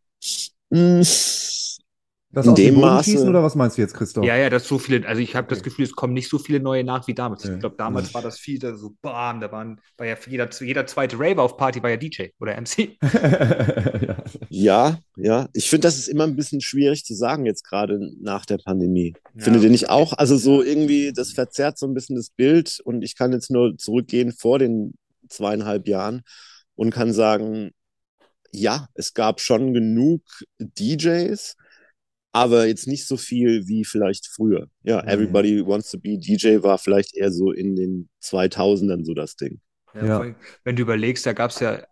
Das 2.32 2.46
in 2.46 2.54
dem 2.54 2.80
Maße 2.80 3.10
schießen 3.10 3.28
oder 3.28 3.42
was 3.42 3.56
meinst 3.56 3.76
du 3.76 3.82
jetzt, 3.82 3.92
Christoph? 3.92 4.24
Ja, 4.24 4.36
ja, 4.36 4.48
das 4.50 4.68
so 4.68 4.78
viele, 4.78 5.06
also 5.06 5.20
ich 5.20 5.34
habe 5.34 5.46
okay. 5.46 5.56
das 5.56 5.64
Gefühl, 5.64 5.84
es 5.84 5.96
kommen 5.96 6.12
nicht 6.14 6.28
so 6.28 6.38
viele 6.38 6.60
neue 6.60 6.84
nach 6.84 7.08
wie 7.08 7.14
damals. 7.14 7.44
Okay. 7.44 7.54
Ich 7.54 7.60
glaube, 7.60 7.74
damals 7.76 8.08
ja. 8.08 8.14
war 8.14 8.22
das 8.22 8.38
viel 8.38 8.60
da 8.60 8.76
so 8.76 8.94
bam, 9.02 9.40
da 9.40 9.50
waren, 9.50 9.80
war 9.96 10.06
ja 10.06 10.16
jeder, 10.28 10.48
jeder 10.60 10.86
zweite 10.86 11.18
Raver 11.18 11.42
auf 11.42 11.56
Party 11.56 11.82
war 11.82 11.90
ja 11.90 11.96
DJ 11.96 12.28
oder 12.38 12.54
MC. 12.60 12.96
ja, 14.48 14.98
ja. 15.16 15.48
Ich 15.54 15.68
finde, 15.68 15.88
das 15.88 15.98
ist 15.98 16.06
immer 16.06 16.22
ein 16.24 16.36
bisschen 16.36 16.60
schwierig 16.60 17.04
zu 17.04 17.14
sagen, 17.14 17.46
jetzt 17.46 17.64
gerade 17.64 17.98
nach 18.20 18.46
der 18.46 18.58
Pandemie. 18.58 19.14
Ja, 19.34 19.44
Findet 19.44 19.64
ihr 19.64 19.70
nicht 19.70 19.90
auch? 19.90 20.12
Also 20.12 20.36
so 20.36 20.62
irgendwie, 20.62 21.12
das 21.12 21.32
verzerrt 21.32 21.78
so 21.78 21.86
ein 21.88 21.94
bisschen 21.94 22.14
das 22.14 22.30
Bild 22.30 22.78
und 22.84 23.02
ich 23.02 23.16
kann 23.16 23.32
jetzt 23.32 23.50
nur 23.50 23.76
zurückgehen 23.76 24.32
vor 24.32 24.60
den 24.60 24.94
zweieinhalb 25.28 25.88
Jahren 25.88 26.22
und 26.76 26.92
kann 26.92 27.12
sagen, 27.12 27.72
ja, 28.52 28.86
es 28.94 29.14
gab 29.14 29.40
schon 29.40 29.74
genug 29.74 30.22
DJs, 30.58 31.56
aber 32.32 32.66
jetzt 32.66 32.86
nicht 32.86 33.06
so 33.06 33.16
viel 33.16 33.66
wie 33.66 33.84
vielleicht 33.84 34.26
früher. 34.26 34.68
Ja, 34.82 35.02
mhm. 35.02 35.08
Everybody 35.08 35.66
Wants 35.66 35.90
to 35.90 35.98
Be 35.98 36.18
DJ 36.18 36.62
war 36.62 36.78
vielleicht 36.78 37.16
eher 37.16 37.32
so 37.32 37.52
in 37.52 37.76
den 37.76 38.08
2000ern 38.22 39.04
so 39.04 39.14
das 39.14 39.36
Ding. 39.36 39.60
Ja, 39.94 40.24
ja. 40.24 40.34
Wenn 40.64 40.76
du 40.76 40.82
überlegst, 40.82 41.26
da 41.26 41.32
gab 41.32 41.50
es 41.50 41.60
ja 41.60 41.82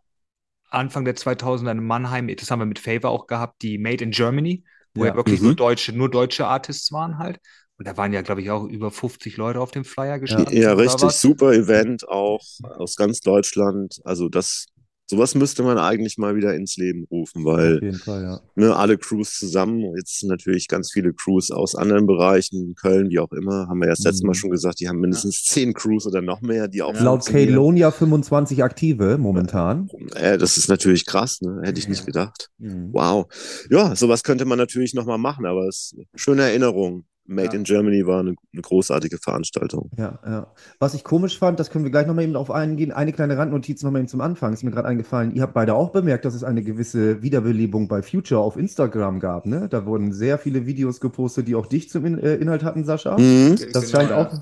Anfang 0.70 1.04
der 1.04 1.16
2000er 1.16 1.72
in 1.72 1.84
Mannheim, 1.84 2.28
das 2.36 2.50
haben 2.50 2.60
wir 2.60 2.66
mit 2.66 2.78
Favor 2.78 3.10
auch 3.10 3.26
gehabt, 3.26 3.62
die 3.62 3.78
Made 3.78 4.04
in 4.04 4.10
Germany, 4.10 4.64
wo 4.94 5.04
ja, 5.04 5.10
ja 5.10 5.16
wirklich 5.16 5.40
mhm. 5.40 5.46
nur 5.46 5.56
deutsche, 5.56 5.92
nur 5.92 6.10
deutsche 6.10 6.46
Artists 6.46 6.92
waren 6.92 7.18
halt. 7.18 7.38
Und 7.78 7.86
da 7.86 7.96
waren 7.96 8.12
ja, 8.12 8.22
glaube 8.22 8.42
ich, 8.42 8.50
auch 8.50 8.64
über 8.64 8.90
50 8.90 9.36
Leute 9.36 9.60
auf 9.60 9.70
dem 9.70 9.84
Flyer 9.84 10.18
gestanden. 10.18 10.56
Ja, 10.56 10.72
richtig, 10.72 11.10
super 11.12 11.52
Event 11.52 12.08
auch 12.08 12.44
aus 12.60 12.96
ganz 12.96 13.20
Deutschland. 13.20 14.00
Also 14.04 14.28
das 14.28 14.66
Sowas 15.10 15.34
müsste 15.34 15.62
man 15.62 15.78
eigentlich 15.78 16.18
mal 16.18 16.36
wieder 16.36 16.54
ins 16.54 16.76
Leben 16.76 17.06
rufen, 17.10 17.42
weil 17.46 17.76
Auf 17.76 17.82
jeden 17.82 17.98
Fall, 17.98 18.22
ja. 18.22 18.40
ne, 18.56 18.76
alle 18.76 18.98
Crews 18.98 19.38
zusammen, 19.38 19.80
jetzt 19.96 20.22
natürlich 20.24 20.68
ganz 20.68 20.92
viele 20.92 21.14
Crews 21.14 21.50
aus 21.50 21.74
anderen 21.74 22.06
Bereichen, 22.06 22.74
Köln, 22.74 23.08
wie 23.08 23.18
auch 23.18 23.32
immer, 23.32 23.68
haben 23.68 23.78
wir 23.78 23.86
ja 23.86 23.92
das 23.92 24.04
letzte 24.04 24.26
Mal 24.26 24.32
mhm. 24.32 24.34
schon 24.34 24.50
gesagt, 24.50 24.80
die 24.80 24.88
haben 24.88 25.00
mindestens 25.00 25.44
zehn 25.44 25.72
Crews 25.72 26.06
oder 26.06 26.20
noch 26.20 26.42
mehr, 26.42 26.68
die 26.68 26.82
auch. 26.82 26.94
Ja. 26.94 27.02
Laut 27.02 27.24
Kalonia 27.24 27.90
25 27.90 28.62
aktive 28.62 29.16
momentan. 29.16 29.88
Äh, 30.14 30.36
das 30.36 30.58
ist 30.58 30.68
natürlich 30.68 31.06
krass, 31.06 31.40
ne? 31.40 31.62
hätte 31.64 31.78
ich 31.78 31.88
nicht 31.88 32.04
gedacht. 32.04 32.50
Mhm. 32.58 32.90
Wow. 32.92 33.26
Ja, 33.70 33.96
sowas 33.96 34.22
könnte 34.22 34.44
man 34.44 34.58
natürlich 34.58 34.92
nochmal 34.92 35.18
machen, 35.18 35.46
aber 35.46 35.68
es 35.68 35.92
ist 35.92 35.94
eine 35.94 36.06
schöne 36.16 36.42
Erinnerung. 36.42 37.04
Made 37.28 37.48
ja. 37.48 37.54
in 37.54 37.64
Germany 37.64 38.06
war 38.06 38.20
eine, 38.20 38.34
eine, 38.52 38.62
großartige 38.62 39.18
Veranstaltung. 39.18 39.90
Ja, 39.98 40.18
ja. 40.24 40.46
Was 40.78 40.94
ich 40.94 41.04
komisch 41.04 41.38
fand, 41.38 41.60
das 41.60 41.68
können 41.68 41.84
wir 41.84 41.90
gleich 41.90 42.06
nochmal 42.06 42.24
eben 42.24 42.36
auf 42.36 42.50
eingehen. 42.50 42.90
Eine 42.90 43.12
kleine 43.12 43.36
Randnotiz 43.36 43.82
nochmal 43.82 44.00
eben 44.00 44.08
zum 44.08 44.22
Anfang, 44.22 44.54
ist 44.54 44.64
mir 44.64 44.70
gerade 44.70 44.88
eingefallen. 44.88 45.34
Ihr 45.34 45.42
habt 45.42 45.52
beide 45.52 45.74
auch 45.74 45.90
bemerkt, 45.90 46.24
dass 46.24 46.34
es 46.34 46.42
eine 46.42 46.62
gewisse 46.62 47.22
Wiederbelebung 47.22 47.86
bei 47.86 48.02
Future 48.02 48.40
auf 48.40 48.56
Instagram 48.56 49.20
gab. 49.20 49.44
Ne? 49.44 49.68
Da 49.68 49.84
wurden 49.84 50.12
sehr 50.12 50.38
viele 50.38 50.64
Videos 50.64 51.00
gepostet, 51.00 51.48
die 51.48 51.54
auch 51.54 51.66
dich 51.66 51.90
zum 51.90 52.06
In 52.06 52.18
äh, 52.18 52.36
Inhalt 52.36 52.64
hatten, 52.64 52.84
Sascha. 52.84 53.18
Mhm. 53.18 53.56
Das, 53.72 53.86
genau, 53.86 53.86
scheint 53.86 54.12
auch, 54.12 54.32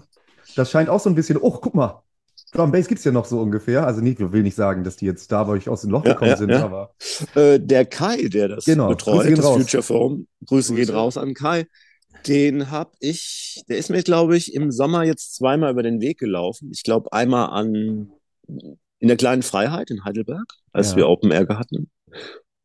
das 0.54 0.70
scheint 0.70 0.88
auch 0.88 1.00
so 1.00 1.10
ein 1.10 1.16
bisschen, 1.16 1.38
oh, 1.38 1.58
guck 1.60 1.74
mal, 1.74 2.02
Drum 2.52 2.72
Bass 2.72 2.86
gibt 2.86 3.00
es 3.00 3.04
ja 3.04 3.12
noch 3.12 3.24
so 3.26 3.40
ungefähr. 3.40 3.86
Also 3.86 4.00
nicht, 4.00 4.20
ich 4.20 4.32
will 4.32 4.42
nicht 4.42 4.54
sagen, 4.54 4.84
dass 4.84 4.96
die 4.96 5.04
jetzt 5.04 5.30
da 5.32 5.44
bei 5.44 5.54
euch 5.54 5.68
aus 5.68 5.82
dem 5.82 5.90
Loch 5.90 6.04
ja, 6.06 6.12
gekommen 6.12 6.30
ja, 6.30 6.36
sind, 6.36 6.50
ja. 6.50 6.64
aber. 6.64 6.94
Äh, 7.34 7.58
der 7.60 7.84
Kai, 7.84 8.28
der 8.28 8.48
das 8.48 8.64
genau, 8.64 8.88
betreut, 8.88 9.30
das 9.30 9.44
raus. 9.44 9.56
Future 9.58 9.82
Forum, 9.82 10.26
Grüße, 10.46 10.72
Grüße 10.72 10.86
gehen 10.86 10.94
raus 10.94 11.18
an 11.18 11.34
Kai. 11.34 11.66
Den 12.26 12.70
habe 12.70 12.92
ich, 13.00 13.62
der 13.68 13.78
ist 13.78 13.90
mir, 13.90 14.02
glaube 14.02 14.36
ich, 14.36 14.54
im 14.54 14.70
Sommer 14.72 15.04
jetzt 15.04 15.34
zweimal 15.34 15.70
über 15.72 15.82
den 15.82 16.00
Weg 16.00 16.18
gelaufen. 16.18 16.70
Ich 16.72 16.82
glaube, 16.82 17.12
einmal 17.12 17.50
an 17.50 18.10
in 18.98 19.08
der 19.08 19.16
kleinen 19.16 19.42
Freiheit 19.42 19.90
in 19.90 20.04
Heidelberg, 20.04 20.52
als 20.72 20.92
ja. 20.92 20.96
wir 20.96 21.08
Open 21.08 21.30
Air 21.30 21.46
hatten. 21.48 21.90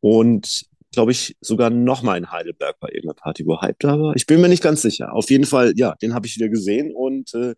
Und 0.00 0.64
glaube 0.92 1.12
ich, 1.12 1.36
sogar 1.40 1.70
nochmal 1.70 2.18
in 2.18 2.30
Heidelberg 2.30 2.78
bei 2.80 2.88
irgendeiner 2.88 3.14
Party, 3.14 3.46
wo 3.46 3.60
Hype 3.60 3.78
da 3.80 3.98
war. 3.98 4.16
Ich 4.16 4.26
bin 4.26 4.40
mir 4.40 4.48
nicht 4.48 4.62
ganz 4.62 4.82
sicher. 4.82 5.12
Auf 5.14 5.30
jeden 5.30 5.46
Fall, 5.46 5.72
ja, 5.76 5.94
den 5.96 6.14
habe 6.14 6.26
ich 6.26 6.36
wieder 6.36 6.48
gesehen 6.48 6.92
und 6.94 7.34
äh, 7.34 7.54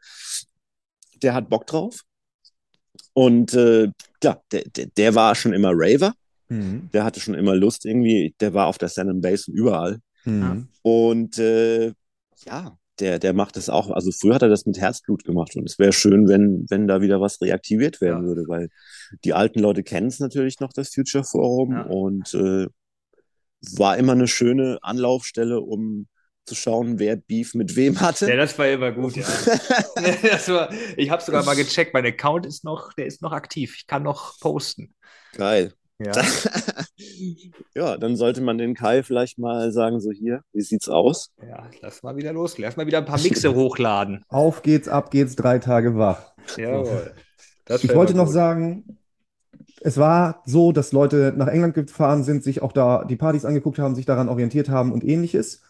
der 1.23 1.35
hat 1.35 1.49
Bock 1.49 1.67
drauf. 1.67 2.03
Und 3.13 3.55
äh, 3.55 3.89
ja, 4.23 4.41
der, 4.53 4.65
der, 4.65 4.87
der 4.87 5.15
war 5.15 5.35
schon 5.35 5.53
immer 5.53 5.73
Raver. 5.73 6.15
Mhm. 6.49 6.91
Der 6.93 7.05
hatte 7.05 7.21
schon 7.21 7.35
immer 7.35 7.55
Lust 7.55 7.85
irgendwie. 7.85 8.35
Der 8.41 8.55
war 8.55 8.67
auf 8.67 8.79
der 8.79 8.89
San 8.89 9.21
Base 9.21 9.51
und 9.51 9.57
überall. 9.57 9.99
Mhm. 10.25 10.69
Und 10.83 11.39
äh, 11.39 11.93
ja, 12.47 12.79
der, 13.01 13.19
der 13.19 13.33
macht 13.33 13.57
es 13.57 13.69
auch. 13.69 13.91
Also 13.91 14.13
früher 14.13 14.35
hat 14.35 14.43
er 14.43 14.49
das 14.49 14.67
mit 14.67 14.79
Herzblut 14.79 15.25
gemacht 15.25 15.57
und 15.57 15.69
es 15.69 15.79
wäre 15.79 15.93
schön, 15.93 16.29
wenn, 16.29 16.67
wenn 16.69 16.87
da 16.87 17.01
wieder 17.01 17.21
was 17.21 17.41
reaktiviert 17.41 18.01
werden 18.01 18.23
ja. 18.23 18.29
würde, 18.29 18.45
weil 18.49 18.69
die 19.25 19.35
alten 19.35 19.59
Leute 19.59 19.83
kennen 19.83 20.07
es 20.07 20.21
natürlich 20.21 20.61
noch, 20.61 20.73
das 20.73 20.95
Future 20.95 21.25
Forum 21.25 21.73
ja. 21.73 21.83
und 21.83 22.33
äh, 22.35 22.67
war 23.77 23.97
immer 23.97 24.13
eine 24.13 24.29
schöne 24.29 24.79
Anlaufstelle, 24.83 25.61
um 25.61 26.07
zu 26.45 26.55
schauen, 26.55 26.99
wer 26.99 27.17
Beef 27.17 27.55
mit 27.55 27.75
wem 27.75 28.01
hatte. 28.01 28.29
Ja, 28.29 28.37
das 28.37 28.59
war 28.59 28.69
immer 28.69 28.93
gut, 28.93 29.17
ja. 29.17 29.25
war, 30.49 30.71
ich 30.97 31.11
habe 31.11 31.23
sogar 31.23 31.45
mal 31.45 31.57
gecheckt, 31.57 31.95
mein 31.95 32.05
Account 32.05 32.45
ist 32.47 32.65
noch, 32.65 32.93
der 32.93 33.07
ist 33.07 33.23
noch 33.23 33.33
aktiv. 33.33 33.75
Ich 33.79 33.87
kann 33.87 34.03
noch 34.03 34.39
posten. 34.41 34.95
Geil. 35.33 35.73
Ja. 35.99 36.13
ja, 37.75 37.97
dann 37.97 38.17
sollte 38.17 38.41
man 38.41 38.59
den 38.59 38.75
Kai 38.75 39.03
vielleicht 39.03 39.39
mal 39.39 39.71
sagen, 39.73 40.01
so 40.01 40.11
hier, 40.11 40.43
wie 40.53 40.61
sieht's 40.61 40.89
aus? 40.89 41.31
Ja, 41.47 41.69
lass 41.81 42.03
mal 42.03 42.17
wieder 42.17 42.33
los. 42.33 42.59
Lass 42.59 42.77
mal 42.77 42.87
wieder 42.87 42.99
ein 42.99 43.05
paar 43.05 43.21
Mixe 43.21 43.55
hochladen. 43.55 44.25
Auf 44.29 44.63
geht's, 44.63 44.89
ab 44.89 45.11
geht's, 45.11 45.37
drei 45.37 45.59
Tage 45.59 45.97
wach. 45.97 46.33
Jawohl. 46.57 47.15
ich 47.69 47.95
wollte 47.95 48.15
noch 48.15 48.29
sagen, 48.29 48.99
es 49.81 49.99
war 49.99 50.43
so, 50.47 50.73
dass 50.73 50.93
Leute 50.93 51.35
nach 51.37 51.47
England 51.47 51.75
gefahren 51.75 52.25
sind, 52.25 52.43
sich 52.43 52.63
auch 52.63 52.73
da 52.73 53.05
die 53.05 53.17
Partys 53.17 53.45
angeguckt 53.45 53.79
haben, 53.79 53.95
sich 53.95 54.07
daran 54.07 54.29
orientiert 54.29 54.69
haben 54.69 54.93
und 54.93 55.05
ähnliches. 55.05 55.63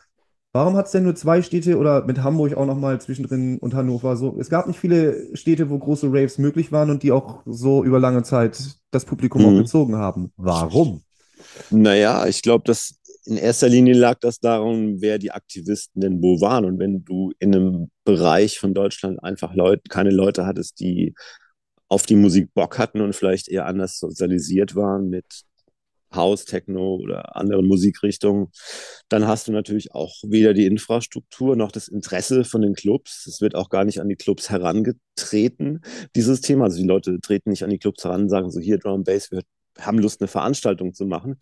Warum 0.56 0.76
hat 0.76 0.86
es 0.86 0.92
denn 0.92 1.02
nur 1.02 1.16
zwei 1.16 1.42
Städte 1.42 1.76
oder 1.78 2.04
mit 2.04 2.22
Hamburg 2.22 2.56
auch 2.56 2.64
nochmal 2.64 3.00
zwischendrin 3.00 3.58
und 3.58 3.74
Hannover 3.74 4.16
so? 4.16 4.36
Es 4.38 4.48
gab 4.48 4.68
nicht 4.68 4.78
viele 4.78 5.36
Städte, 5.36 5.68
wo 5.68 5.76
große 5.76 6.06
Raves 6.06 6.38
möglich 6.38 6.70
waren 6.70 6.90
und 6.90 7.02
die 7.02 7.10
auch 7.10 7.42
so 7.44 7.82
über 7.82 7.98
lange 7.98 8.22
Zeit 8.22 8.76
das 8.92 9.04
Publikum 9.04 9.42
mhm. 9.42 9.48
auch 9.48 9.58
gezogen 9.62 9.96
haben. 9.96 10.32
Warum? 10.36 11.02
Naja, 11.70 12.24
ich 12.28 12.40
glaube, 12.40 12.62
dass 12.66 12.94
in 13.24 13.36
erster 13.36 13.68
Linie 13.68 13.94
lag 13.94 14.20
das 14.20 14.38
daran, 14.38 15.00
wer 15.00 15.18
die 15.18 15.32
Aktivisten 15.32 16.00
denn 16.00 16.22
wo 16.22 16.40
waren. 16.40 16.64
Und 16.64 16.78
wenn 16.78 17.04
du 17.04 17.32
in 17.40 17.52
einem 17.52 17.90
Bereich 18.04 18.60
von 18.60 18.74
Deutschland 18.74 19.20
einfach 19.24 19.56
Leute, 19.56 19.82
keine 19.88 20.10
Leute 20.10 20.46
hattest, 20.46 20.78
die 20.78 21.14
auf 21.88 22.06
die 22.06 22.14
Musik 22.14 22.54
Bock 22.54 22.78
hatten 22.78 23.00
und 23.00 23.16
vielleicht 23.16 23.48
eher 23.48 23.66
anders 23.66 23.98
sozialisiert 23.98 24.76
waren 24.76 25.10
mit 25.10 25.42
House, 26.14 26.44
Techno 26.44 26.96
oder 26.96 27.36
anderen 27.36 27.66
Musikrichtungen, 27.66 28.48
dann 29.08 29.26
hast 29.26 29.48
du 29.48 29.52
natürlich 29.52 29.92
auch 29.92 30.14
weder 30.22 30.54
die 30.54 30.66
Infrastruktur 30.66 31.56
noch 31.56 31.72
das 31.72 31.88
Interesse 31.88 32.44
von 32.44 32.62
den 32.62 32.74
Clubs. 32.74 33.26
Es 33.26 33.40
wird 33.40 33.54
auch 33.54 33.68
gar 33.68 33.84
nicht 33.84 34.00
an 34.00 34.08
die 34.08 34.16
Clubs 34.16 34.50
herangetreten, 34.50 35.80
dieses 36.16 36.40
Thema. 36.40 36.64
Also 36.64 36.78
die 36.78 36.86
Leute 36.86 37.20
treten 37.20 37.50
nicht 37.50 37.64
an 37.64 37.70
die 37.70 37.78
Clubs 37.78 38.04
heran 38.04 38.22
und 38.22 38.28
sagen 38.28 38.50
so, 38.50 38.60
hier 38.60 38.78
Drum 38.78 39.04
Bass, 39.04 39.30
wir 39.30 39.42
haben 39.78 39.98
Lust, 39.98 40.20
eine 40.20 40.28
Veranstaltung 40.28 40.94
zu 40.94 41.06
machen. 41.06 41.38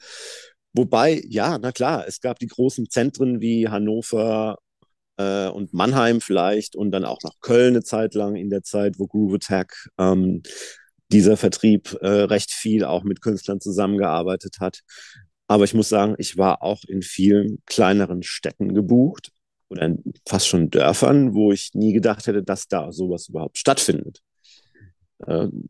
Wobei, 0.75 1.23
ja, 1.29 1.59
na 1.59 1.71
klar, 1.73 2.07
es 2.09 2.21
gab 2.21 2.39
die 2.39 2.47
großen 2.47 2.89
Zentren 2.89 3.41
wie 3.41 3.69
Hannover 3.69 4.57
äh, 5.19 5.49
und 5.49 5.75
Mannheim 5.75 6.21
vielleicht 6.21 6.77
und 6.77 6.91
dann 6.93 7.05
auch 7.05 7.19
noch 7.23 7.35
Köln 7.41 7.75
eine 7.75 7.83
Zeit 7.83 8.15
lang 8.15 8.37
in 8.37 8.51
der 8.51 8.63
Zeit, 8.63 8.99
wo 8.99 9.07
Groove 9.07 9.35
Attack 9.35 9.89
ähm, 9.99 10.43
dieser 11.13 11.37
Vertrieb 11.37 11.97
äh, 12.01 12.09
recht 12.09 12.51
viel 12.51 12.85
auch 12.85 13.05
mit 13.05 13.21
Künstlern 13.21 13.61
zusammengearbeitet 13.61 14.57
hat. 14.61 14.81
Aber 15.47 15.65
ich 15.65 15.75
muss 15.75 15.89
sagen, 15.89 16.15
ich 16.19 16.39
war 16.39 16.63
auch 16.63 16.83
in 16.85 17.03
vielen 17.03 17.63
kleineren 17.67 18.23
Städten 18.23 18.75
gebucht 18.75 19.31
oder 19.69 19.95
fast 20.27 20.49
schon 20.49 20.71
Dörfern, 20.71 21.35
wo 21.35 21.53
ich 21.53 21.71
nie 21.75 21.93
gedacht 21.93 22.27
hätte, 22.27 22.43
dass 22.43 22.69
da 22.69 22.93
sowas 22.93 23.29
überhaupt 23.29 23.59
stattfindet. 23.59 24.21
Ähm, 25.27 25.69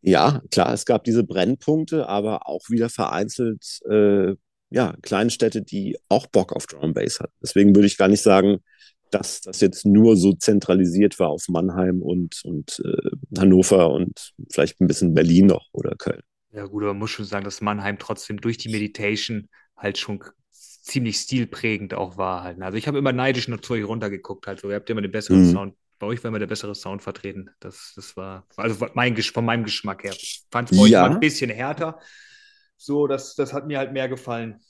ja, 0.00 0.42
klar, 0.50 0.72
es 0.72 0.86
gab 0.86 1.04
diese 1.04 1.24
Brennpunkte, 1.24 2.08
aber 2.08 2.48
auch 2.48 2.70
wieder 2.70 2.88
vereinzelt 2.88 3.80
äh, 3.88 4.34
ja, 4.70 4.94
Kleinstädte, 5.02 5.62
die 5.62 5.98
auch 6.08 6.26
Bock 6.26 6.52
auf 6.52 6.66
Drum 6.66 6.94
Bass 6.94 7.20
hatten. 7.20 7.32
Deswegen 7.42 7.74
würde 7.74 7.86
ich 7.86 7.96
gar 7.96 8.08
nicht 8.08 8.22
sagen, 8.22 8.58
dass 9.10 9.40
das 9.40 9.60
jetzt 9.60 9.84
nur 9.86 10.16
so 10.16 10.32
zentralisiert 10.32 11.18
war 11.18 11.28
auf 11.28 11.48
Mannheim 11.48 12.02
und, 12.02 12.40
und 12.44 12.82
äh, 12.84 13.10
Hannover 13.38 13.90
und 13.90 14.32
vielleicht 14.50 14.80
ein 14.80 14.86
bisschen 14.86 15.14
Berlin 15.14 15.46
noch 15.46 15.66
oder 15.72 15.94
Köln. 15.96 16.22
Ja, 16.52 16.66
gut, 16.66 16.82
aber 16.82 16.92
man 16.92 17.00
muss 17.00 17.10
schon 17.10 17.24
sagen, 17.24 17.44
dass 17.44 17.60
Mannheim 17.60 17.98
trotzdem 17.98 18.40
durch 18.40 18.56
die 18.58 18.70
Meditation 18.70 19.48
halt 19.76 19.98
schon 19.98 20.22
ziemlich 20.50 21.16
stilprägend 21.16 21.94
auch 21.94 22.16
war 22.16 22.42
halt. 22.42 22.58
Ne? 22.58 22.64
Also 22.64 22.78
ich 22.78 22.88
habe 22.88 22.98
immer 22.98 23.12
neidisch 23.12 23.48
euch 23.48 23.84
runtergeguckt 23.84 24.46
halt 24.46 24.60
so. 24.60 24.68
Ihr 24.70 24.76
habt 24.76 24.88
immer 24.88 25.02
den 25.02 25.10
besseren 25.10 25.46
mhm. 25.46 25.52
Sound. 25.52 25.74
Bei 25.98 26.06
euch 26.06 26.22
war 26.22 26.28
immer 26.28 26.38
der 26.38 26.46
bessere 26.46 26.74
Sound 26.74 27.02
vertreten. 27.02 27.50
Das, 27.60 27.92
das 27.96 28.16
war, 28.16 28.46
also 28.56 28.86
mein, 28.94 29.16
von 29.16 29.44
meinem 29.44 29.64
Geschmack 29.64 30.04
her. 30.04 30.12
Ich 30.12 30.44
fand 30.50 30.70
es 30.70 30.78
bei 30.78 30.86
ja. 30.86 31.04
euch 31.04 31.10
ein 31.10 31.20
bisschen 31.20 31.50
härter. 31.50 31.98
So, 32.76 33.06
das, 33.06 33.34
das 33.34 33.52
hat 33.52 33.66
mir 33.66 33.78
halt 33.78 33.92
mehr 33.92 34.08
gefallen 34.08 34.60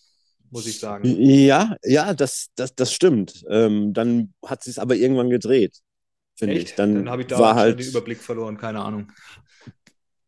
muss 0.50 0.66
ich 0.66 0.78
sagen. 0.78 1.04
Ja, 1.20 1.76
ja, 1.84 2.14
das, 2.14 2.48
das, 2.54 2.74
das 2.74 2.92
stimmt. 2.92 3.44
Ähm, 3.50 3.92
dann 3.92 4.32
hat 4.44 4.62
sie 4.62 4.70
es 4.70 4.78
aber 4.78 4.96
irgendwann 4.96 5.30
gedreht, 5.30 5.78
finde 6.36 6.54
ich. 6.54 6.74
Dann, 6.74 6.94
dann 6.94 7.10
habe 7.10 7.22
ich 7.22 7.28
da 7.28 7.38
war 7.38 7.54
halt 7.54 7.78
den 7.78 7.86
Überblick 7.86 8.18
verloren, 8.18 8.56
keine 8.56 8.80
Ahnung. 8.80 9.12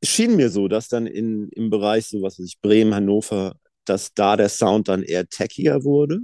Schien 0.03 0.37
mir 0.37 0.51
so, 0.51 0.69
dass 0.69 0.89
dann 0.89 1.07
in, 1.07 1.49
im 1.51 1.71
Bereich 1.71 2.07
so 2.09 2.23
was 2.23 2.39
ich 2.39 2.61
Bremen, 2.61 2.95
Hannover, 2.95 3.55
dass 3.85 4.15
da 4.15 4.37
der 4.37 4.49
Sound 4.49 4.89
dann 4.89 5.03
eher 5.03 5.29
techier 5.29 5.85
wurde 5.85 6.21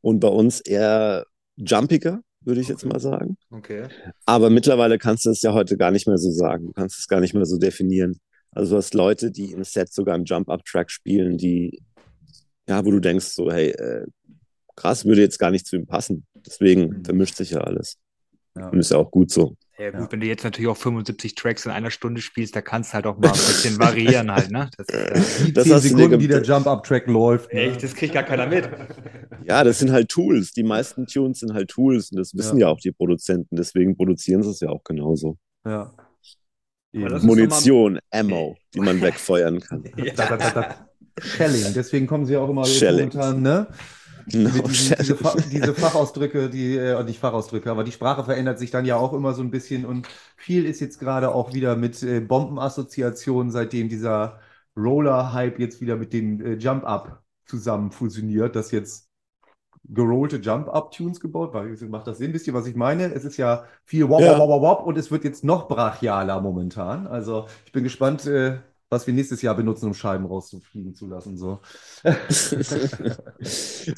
und 0.00 0.20
bei 0.20 0.28
uns 0.28 0.60
eher 0.60 1.26
jumpiger, 1.56 2.20
würde 2.40 2.60
ich 2.60 2.66
okay. 2.66 2.72
jetzt 2.74 2.84
mal 2.84 3.00
sagen. 3.00 3.36
Okay. 3.50 3.88
Aber 4.26 4.50
mittlerweile 4.50 4.98
kannst 4.98 5.26
du 5.26 5.30
es 5.30 5.42
ja 5.42 5.52
heute 5.52 5.76
gar 5.76 5.90
nicht 5.90 6.06
mehr 6.06 6.18
so 6.18 6.30
sagen. 6.30 6.66
Du 6.66 6.72
kannst 6.72 6.98
es 6.98 7.08
gar 7.08 7.20
nicht 7.20 7.34
mehr 7.34 7.46
so 7.46 7.58
definieren. 7.58 8.18
Also 8.50 8.72
du 8.72 8.76
hast 8.76 8.94
Leute, 8.94 9.30
die 9.30 9.52
im 9.52 9.64
Set 9.64 9.92
sogar 9.92 10.14
einen 10.14 10.24
Jump-Up-Track 10.24 10.90
spielen, 10.90 11.38
die 11.38 11.82
ja, 12.68 12.84
wo 12.84 12.90
du 12.90 13.00
denkst, 13.00 13.26
so, 13.26 13.50
hey, 13.50 13.70
äh, 13.70 14.06
krass, 14.76 15.04
würde 15.04 15.20
jetzt 15.20 15.38
gar 15.38 15.50
nicht 15.50 15.66
zu 15.66 15.76
ihm 15.76 15.86
passen. 15.86 16.26
Deswegen 16.34 16.88
mhm. 16.88 17.04
vermischt 17.04 17.36
sich 17.36 17.50
ja 17.50 17.60
alles. 17.60 17.98
Ja. 18.56 18.68
Und 18.68 18.78
ist 18.78 18.90
ja 18.90 18.98
auch 18.98 19.10
gut 19.10 19.30
so. 19.30 19.56
Ja, 19.78 19.90
gut, 19.90 20.00
ja. 20.00 20.12
wenn 20.12 20.20
du 20.20 20.26
jetzt 20.26 20.44
natürlich 20.44 20.68
auch 20.68 20.76
75 20.76 21.34
Tracks 21.34 21.66
in 21.66 21.72
einer 21.72 21.90
Stunde 21.90 22.20
spielst, 22.20 22.54
da 22.54 22.62
kannst 22.62 22.90
du 22.90 22.94
halt 22.94 23.06
auch 23.06 23.18
mal 23.18 23.28
ein 23.28 23.32
bisschen 23.32 23.76
variieren 23.80 24.30
halt, 24.30 24.52
ne? 24.52 24.70
Das, 24.76 24.88
äh, 24.88 25.20
die 25.46 25.52
das 25.52 25.64
10 25.64 25.78
Sekunden, 25.80 26.18
die 26.20 26.28
der 26.28 26.42
Jump-Up-Track 26.42 27.08
läuft. 27.08 27.52
Ne? 27.52 27.60
Echt, 27.60 27.82
das 27.82 27.94
kriegt 27.94 28.14
gar 28.14 28.22
keiner 28.22 28.46
mit. 28.46 28.68
Ja, 29.44 29.64
das 29.64 29.80
sind 29.80 29.90
halt 29.90 30.08
Tools. 30.08 30.52
Die 30.52 30.62
meisten 30.62 31.06
Tunes 31.06 31.40
sind 31.40 31.54
halt 31.54 31.70
Tools 31.70 32.12
und 32.12 32.18
das 32.18 32.34
wissen 32.34 32.58
ja, 32.58 32.68
ja 32.68 32.72
auch 32.72 32.78
die 32.78 32.92
Produzenten. 32.92 33.56
Deswegen 33.56 33.96
produzieren 33.96 34.44
sie 34.44 34.50
es 34.50 34.60
ja 34.60 34.68
auch 34.68 34.84
genauso. 34.84 35.38
Ja. 35.66 35.92
Munition, 36.92 37.98
Ammo, 38.12 38.56
die 38.72 38.80
man 38.80 39.02
wegfeuern 39.02 39.58
kann. 39.58 39.82
ja. 39.96 40.86
Shelling, 41.20 41.72
deswegen 41.74 42.06
kommen 42.06 42.26
sie 42.26 42.36
auch 42.36 42.48
immer 42.48 42.66
momentan, 42.66 43.42
ne? 43.42 43.66
No, 44.32 44.48
diese, 44.66 44.96
diese, 44.96 45.16
diese, 45.50 45.74
Fachausdrücke, 45.74 46.48
die, 46.48 46.76
äh, 46.76 47.02
nicht 47.04 47.20
Fachausdrücke, 47.20 47.70
aber 47.70 47.84
die 47.84 47.92
Sprache 47.92 48.24
verändert 48.24 48.58
sich 48.58 48.70
dann 48.70 48.86
ja 48.86 48.96
auch 48.96 49.12
immer 49.12 49.34
so 49.34 49.42
ein 49.42 49.50
bisschen 49.50 49.84
und 49.84 50.08
viel 50.36 50.64
ist 50.64 50.80
jetzt 50.80 50.98
gerade 50.98 51.34
auch 51.34 51.52
wieder 51.52 51.76
mit 51.76 52.02
äh, 52.02 52.20
Bombenassoziationen, 52.20 53.52
seitdem 53.52 53.90
dieser 53.90 54.40
Roller-Hype 54.76 55.58
jetzt 55.58 55.80
wieder 55.80 55.96
mit 55.96 56.12
dem 56.14 56.40
äh, 56.40 56.54
Jump-Up 56.54 57.22
zusammen 57.44 57.90
fusioniert, 57.90 58.56
dass 58.56 58.70
jetzt 58.70 59.10
gerollte 59.86 60.36
Jump-Up-Tunes 60.36 61.20
gebaut, 61.20 61.52
weil 61.52 61.76
macht 61.88 62.06
das 62.06 62.18
Sinn, 62.18 62.32
wisst 62.32 62.46
ihr, 62.46 62.54
was 62.54 62.66
ich 62.66 62.74
meine? 62.74 63.12
Es 63.12 63.24
ist 63.24 63.36
ja 63.36 63.64
viel 63.84 64.08
wop, 64.08 64.20
ja. 64.20 64.38
wop, 64.38 64.48
wop, 64.48 64.62
wop 64.62 64.86
und 64.86 64.96
es 64.96 65.10
wird 65.10 65.24
jetzt 65.24 65.44
noch 65.44 65.68
brachialer 65.68 66.40
momentan. 66.40 67.06
Also 67.06 67.46
ich 67.66 67.72
bin 67.72 67.84
gespannt, 67.84 68.26
äh, 68.26 68.58
was 68.94 69.06
wir 69.06 69.14
nächstes 69.14 69.42
Jahr 69.42 69.54
benutzen, 69.56 69.86
um 69.86 69.94
Scheiben 69.94 70.26
rauszufliegen 70.26 70.94
zu 70.94 71.06
lassen. 71.06 71.36
So. 71.36 71.60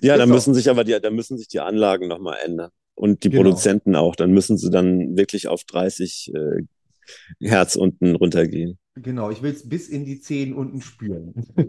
ja, 0.01 0.16
da 0.16 0.26
müssen 0.26 0.55
sich 0.55 0.70
aber 0.70 0.84
die, 0.84 0.99
da 1.01 1.11
müssen 1.11 1.38
sich 1.38 1.49
die 1.49 1.61
Anlagen 1.61 2.09
nochmal 2.09 2.38
ändern. 2.44 2.70
Und 2.94 3.24
die 3.24 3.30
genau. 3.30 3.42
Produzenten 3.42 3.94
auch. 3.94 4.16
Dann 4.16 4.32
müssen 4.32 4.57
sie 4.57 4.70
dann 4.70 5.16
wirklich 5.16 5.49
auf 5.49 5.64
30 5.64 6.32
äh, 6.34 6.62
Herz 7.40 7.76
unten 7.76 8.16
runtergehen. 8.16 8.78
Genau, 8.94 9.30
ich 9.30 9.42
will 9.42 9.53
es 9.53 9.68
bis 9.68 9.88
in 9.88 10.07
die 10.07 10.20
Zehen 10.20 10.55
unten 10.55 10.80
spüren. 10.80 11.34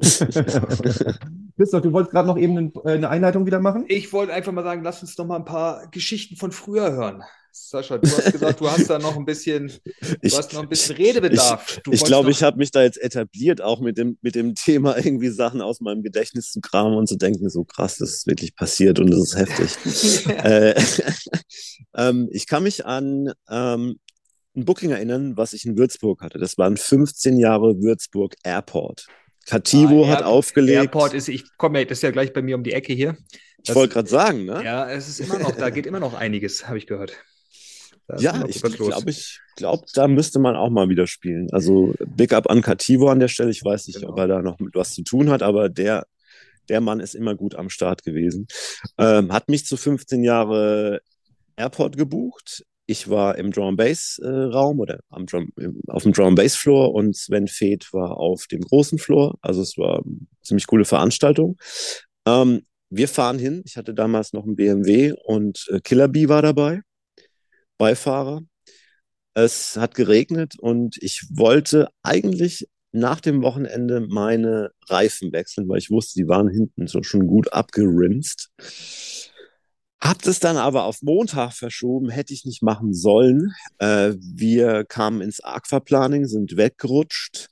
Christoph, 1.57 1.82
du 1.82 1.91
wolltest 1.91 2.11
gerade 2.11 2.28
noch 2.28 2.38
eben 2.38 2.71
äh, 2.86 2.91
eine 2.91 3.09
Einleitung 3.09 3.45
wieder 3.45 3.59
machen? 3.59 3.84
Ich 3.89 4.13
wollte 4.13 4.32
einfach 4.32 4.53
mal 4.53 4.63
sagen, 4.63 4.82
lass 4.84 5.01
uns 5.01 5.17
noch 5.17 5.25
mal 5.25 5.36
ein 5.36 5.45
paar 5.45 5.89
Geschichten 5.91 6.38
von 6.38 6.53
früher 6.53 6.93
hören. 6.93 7.23
Sascha, 7.70 7.97
du 7.97 8.08
hast 8.10 8.32
gesagt, 8.32 8.62
du 8.62 8.70
hast 8.70 8.89
da 8.89 8.99
noch 8.99 9.18
ein 9.18 9.26
bisschen, 9.26 9.72
du 10.22 10.38
hast 10.38 10.53
noch 10.53 10.64
ein 10.64 10.70
bisschen 10.70 10.95
Redebedarf. 10.95 11.82
ich, 11.88 11.93
ich 11.93 12.03
glaube, 12.03 12.32
ich 12.32 12.43
habe 12.43 12.58
mich 12.58 12.72
da 12.72 12.84
jetzt 12.84 13.01
etabliert, 13.01 13.62
auch 13.62 13.82
mit 13.82 13.97
dem, 13.97 14.18
mit 14.22 14.36
dem 14.36 14.55
Thema 14.55 14.97
irgendwie 14.97 15.30
Sachen 15.30 15.62
aus 15.62 15.82
meinem 15.82 16.03
Gedächtnis 16.03 16.51
zu 16.51 16.62
kramen 16.62 16.97
und 16.97 17.08
zu 17.08 17.18
denken, 17.18 17.49
so 17.49 17.64
krass, 17.66 17.97
das 17.97 18.12
ist 18.12 18.28
wirklich 18.28 18.55
passiert 18.55 18.99
und 18.99 19.12
das 19.12 19.20
ist 19.20 19.36
heftig. 19.36 20.28
äh, 20.43 20.82
ähm, 21.95 22.30
ich 22.32 22.47
kann 22.47 22.64
mich 22.64 22.86
an 22.86 23.34
ähm, 23.49 23.99
ein 24.55 24.66
Booking 24.66 24.91
erinnern, 24.91 25.38
was 25.38 25.53
ich 25.53 25.66
in 25.66 25.78
Würzburg 25.78 26.22
hatte. 26.22 26.39
Das 26.39 26.58
waren 26.58 26.78
15 26.78 27.38
Jahre 27.38 27.82
Würzburg 27.82 28.36
Airport. 28.43 29.08
Kativo 29.45 30.05
ah, 30.05 30.10
hat 30.10 30.20
Air 30.22 30.28
aufgelegt. 30.28 30.78
Airport 30.78 31.14
ist, 31.14 31.30
ich 31.30 31.58
komme 31.58 31.80
ja, 31.80 31.86
das 31.86 31.99
ist 31.99 32.01
ja 32.03 32.12
gleich 32.12 32.34
bei 32.34 32.41
mir 32.41 32.55
um 32.55 32.64
die 32.64 32.74
Ecke 32.74 32.93
hier. 32.93 33.18
Das, 33.60 33.70
ich 33.70 33.76
wollte 33.76 33.93
gerade 33.93 34.10
sagen, 34.10 34.45
ne? 34.45 34.62
Ja, 34.64 34.89
es 34.89 35.08
ist 35.08 35.20
immer 35.20 35.39
noch, 35.39 35.51
da 35.51 35.70
geht 35.70 35.86
immer 35.86 35.99
noch 35.99 36.14
einiges, 36.14 36.68
habe 36.68 36.78
ich 36.78 36.88
gehört. 36.88 37.14
Ja, 38.18 38.45
ich 38.47 38.62
glaube, 38.62 39.10
ich 39.10 39.39
glaube, 39.58 39.86
da 39.93 40.08
müsste 40.08 40.39
man 40.39 40.55
auch 40.55 40.70
mal 40.70 40.88
wieder 40.88 41.08
spielen. 41.08 41.49
Also 41.51 41.93
Big 42.05 42.32
Up 42.32 42.49
an 42.49 42.62
Cativo 42.62 43.10
an 43.10 43.20
der 43.20 43.28
Stelle. 43.28 43.51
Ich 43.51 43.64
weiß 43.64 43.88
nicht, 43.88 43.99
genau. 43.99 44.14
ob 44.14 44.20
er 44.20 44.28
da 44.28 44.41
noch 44.41 44.60
mit 44.60 44.76
was 44.76 44.93
zu 44.93 45.03
tun 45.03 45.30
hat, 45.30 45.43
aber 45.43 45.68
der, 45.68 46.08
der 46.70 46.80
Mann 46.80 47.01
ist 47.01 47.16
immer 47.16 47.36
gut 47.36 47.55
am 47.55 47.70
Start 47.70 48.03
gewesen. 48.03 48.47
Ähm, 48.97 49.34
hat 49.34 49.49
mich 49.49 49.66
zu 49.66 49.76
15 49.76 50.24
Jahre 50.24 51.01
Airport 51.58 51.97
gebucht. 51.97 52.64
Ich 52.86 53.10
war 53.10 53.38
im 53.38 53.51
Drum 53.51 53.76
Bass 53.76 54.20
äh, 54.24 54.28
Raum 54.30 54.80
oder 54.80 55.01
am 55.10 55.26
Drum, 55.26 55.51
auf 55.88 56.03
dem 56.03 56.14
Drum 56.14 56.36
Bass 56.36 56.55
Floor 56.55 56.93
und 56.93 57.18
Sven 57.18 57.47
Feth 57.47 57.91
war 57.91 58.18
auf 58.18 58.47
dem 58.47 58.62
großen 58.62 58.99
Floor. 58.99 59.38
Also 59.41 59.62
es 59.62 59.78
war 59.78 59.97
eine 60.05 60.28
ziemlich 60.41 60.68
coole 60.68 60.86
Veranstaltung. 60.86 61.58
Ähm, 62.26 62.62
wir 62.89 63.10
fahren 63.10 63.38
hin. 63.38 63.64
Ich 63.66 63.76
hatte 63.76 63.93
damals 63.93 64.32
noch 64.32 64.45
einen 64.45 64.55
BMW 64.55 65.14
und 65.26 65.68
äh, 65.70 65.82
Killer 65.82 66.08
Bee 66.08 66.30
war 66.30 66.41
dabei, 66.41 66.82
Beifahrer. 67.78 68.41
Es 69.34 69.78
hat 69.78 69.95
geregnet 69.95 70.55
und 70.59 70.97
ich 71.01 71.23
wollte 71.32 71.89
eigentlich 72.01 72.67
nach 72.91 73.21
dem 73.21 73.43
Wochenende 73.43 74.01
meine 74.01 74.71
Reifen 74.88 75.32
wechseln, 75.32 75.67
weil 75.69 75.78
ich 75.78 75.91
wusste, 75.91 76.19
die 76.19 76.28
waren 76.28 76.49
hinten 76.49 76.88
so 76.88 77.03
schon 77.03 77.28
gut 77.28 77.53
abgerinst. 77.53 78.49
Hab 79.99 80.21
das 80.21 80.39
dann 80.39 80.57
aber 80.57 80.86
auf 80.86 81.01
Montag 81.01 81.53
verschoben, 81.53 82.09
hätte 82.09 82.34
ich 82.34 82.45
nicht 82.45 82.61
machen 82.61 82.93
sollen. 82.93 83.53
Äh, 83.80 84.13
wir 84.19 84.86
kamen 84.86 85.21
ins 85.21 85.43
Aquaplaning, 85.43 86.25
sind 86.28 86.55
weggerutscht, 86.55 87.47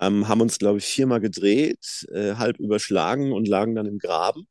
ähm, 0.00 0.26
haben 0.28 0.40
uns, 0.40 0.58
glaube 0.58 0.78
ich, 0.78 0.84
viermal 0.86 1.20
gedreht, 1.20 2.06
äh, 2.12 2.34
halb 2.34 2.58
überschlagen 2.58 3.32
und 3.32 3.48
lagen 3.48 3.74
dann 3.74 3.86
im 3.86 3.98
Graben. 3.98 4.46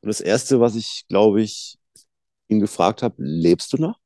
Und 0.00 0.08
das 0.08 0.20
Erste, 0.20 0.60
was 0.60 0.76
ich, 0.76 1.04
glaube 1.08 1.42
ich, 1.42 1.76
ihn 2.48 2.60
gefragt 2.60 3.02
habe, 3.02 3.16
lebst 3.18 3.72
du 3.72 3.78
noch? 3.78 3.98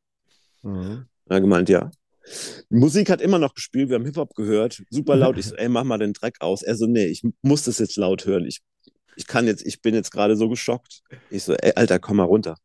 Mhm. 0.63 1.07
Er 1.29 1.41
gemeint, 1.41 1.69
ja. 1.69 1.91
Die 2.71 2.77
Musik 2.77 3.11
hat 3.11 3.21
immer 3.21 3.39
noch 3.39 3.55
gespielt, 3.55 3.89
wir 3.89 3.97
haben 3.97 4.05
Hip-Hop 4.05 4.35
gehört, 4.35 4.83
super 4.91 5.17
laut. 5.17 5.39
Ich 5.39 5.47
so, 5.47 5.55
ey, 5.57 5.69
mach 5.69 5.85
mal 5.85 5.99
den 5.99 6.13
Dreck 6.13 6.37
aus. 6.41 6.63
Er 6.63 6.77
so, 6.77 6.87
nee, 6.87 7.07
ich 7.07 7.23
muss 7.43 7.65
das 7.65 7.79
jetzt 7.79 7.97
laut 7.97 8.27
hören. 8.27 8.45
Ich, 8.45 8.61
ich 9.17 9.27
kann 9.27 9.47
jetzt, 9.47 9.67
ich 9.67 9.81
bin 9.81 9.95
jetzt 9.95 10.11
gerade 10.11 10.37
so 10.37 10.49
geschockt. 10.49 11.03
Ich 11.31 11.45
so, 11.45 11.55
ey, 11.55 11.73
Alter, 11.75 11.99
komm 11.99 12.19
mal 12.19 12.25
runter. 12.25 12.57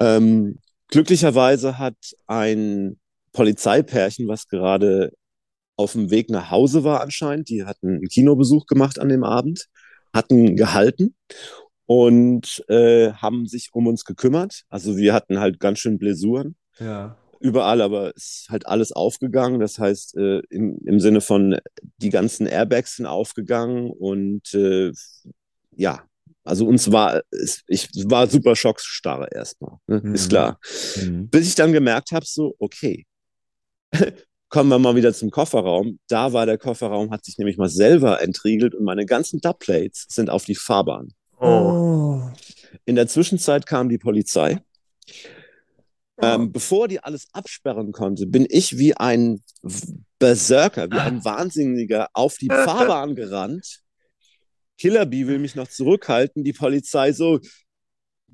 Ähm, 0.00 0.60
glücklicherweise 0.88 1.78
hat 1.78 1.96
ein 2.26 2.98
Polizeipärchen, 3.32 4.28
was 4.28 4.48
gerade 4.48 5.12
auf 5.76 5.92
dem 5.92 6.10
Weg 6.10 6.30
nach 6.30 6.50
Hause 6.50 6.84
war 6.84 7.00
anscheinend, 7.00 7.48
die 7.48 7.64
hatten 7.64 7.88
einen 7.88 8.08
Kinobesuch 8.08 8.66
gemacht 8.66 8.98
an 8.98 9.08
dem 9.08 9.24
Abend, 9.24 9.66
hatten 10.12 10.56
gehalten 10.56 11.16
und 11.86 12.64
äh, 12.68 13.12
haben 13.12 13.46
sich 13.46 13.70
um 13.72 13.86
uns 13.86 14.04
gekümmert. 14.04 14.62
Also 14.68 14.96
wir 14.96 15.12
hatten 15.12 15.40
halt 15.40 15.60
ganz 15.60 15.80
schön 15.80 15.98
Blessuren. 15.98 16.56
Ja 16.78 17.16
überall, 17.44 17.82
aber 17.82 18.12
es 18.16 18.40
ist 18.40 18.46
halt 18.48 18.66
alles 18.66 18.90
aufgegangen. 18.90 19.60
Das 19.60 19.78
heißt, 19.78 20.16
äh, 20.16 20.40
im, 20.48 20.78
im 20.86 20.98
Sinne 20.98 21.20
von, 21.20 21.58
die 21.98 22.08
ganzen 22.08 22.46
Airbags 22.46 22.96
sind 22.96 23.04
aufgegangen 23.04 23.90
und 23.90 24.54
äh, 24.54 24.92
ja, 25.76 26.02
also 26.42 26.66
uns 26.66 26.90
war, 26.90 27.22
ich 27.66 27.88
war 28.06 28.26
super 28.28 28.56
schockstarre 28.56 29.28
erstmal, 29.30 29.76
ne? 29.86 30.00
mhm. 30.02 30.14
ist 30.14 30.30
klar. 30.30 30.58
Mhm. 30.96 31.28
Bis 31.28 31.48
ich 31.48 31.54
dann 31.54 31.72
gemerkt 31.72 32.12
habe, 32.12 32.24
so, 32.26 32.54
okay, 32.58 33.04
kommen 34.48 34.70
wir 34.70 34.78
mal 34.78 34.96
wieder 34.96 35.12
zum 35.12 35.30
Kofferraum. 35.30 35.98
Da 36.08 36.32
war 36.32 36.46
der 36.46 36.58
Kofferraum, 36.58 37.10
hat 37.10 37.26
sich 37.26 37.36
nämlich 37.36 37.58
mal 37.58 37.68
selber 37.68 38.22
entriegelt 38.22 38.74
und 38.74 38.84
meine 38.84 39.04
ganzen 39.04 39.40
Dubplates 39.40 40.06
sind 40.08 40.30
auf 40.30 40.46
die 40.46 40.54
Fahrbahn. 40.54 41.12
Oh. 41.40 42.22
In 42.86 42.94
der 42.94 43.06
Zwischenzeit 43.06 43.66
kam 43.66 43.90
die 43.90 43.98
Polizei. 43.98 44.62
Ähm, 46.20 46.52
bevor 46.52 46.88
die 46.88 47.00
alles 47.00 47.26
absperren 47.32 47.92
konnte, 47.92 48.26
bin 48.26 48.46
ich 48.48 48.78
wie 48.78 48.96
ein 48.96 49.42
Berserker, 50.18 50.90
wie 50.90 50.98
ein 50.98 51.24
Wahnsinniger 51.24 52.08
auf 52.12 52.36
die 52.36 52.48
Fahrbahn 52.48 53.16
gerannt. 53.16 53.80
Killerbee 54.78 55.26
will 55.26 55.38
mich 55.38 55.54
noch 55.54 55.68
zurückhalten, 55.68 56.44
die 56.44 56.52
Polizei 56.52 57.12
so, 57.12 57.40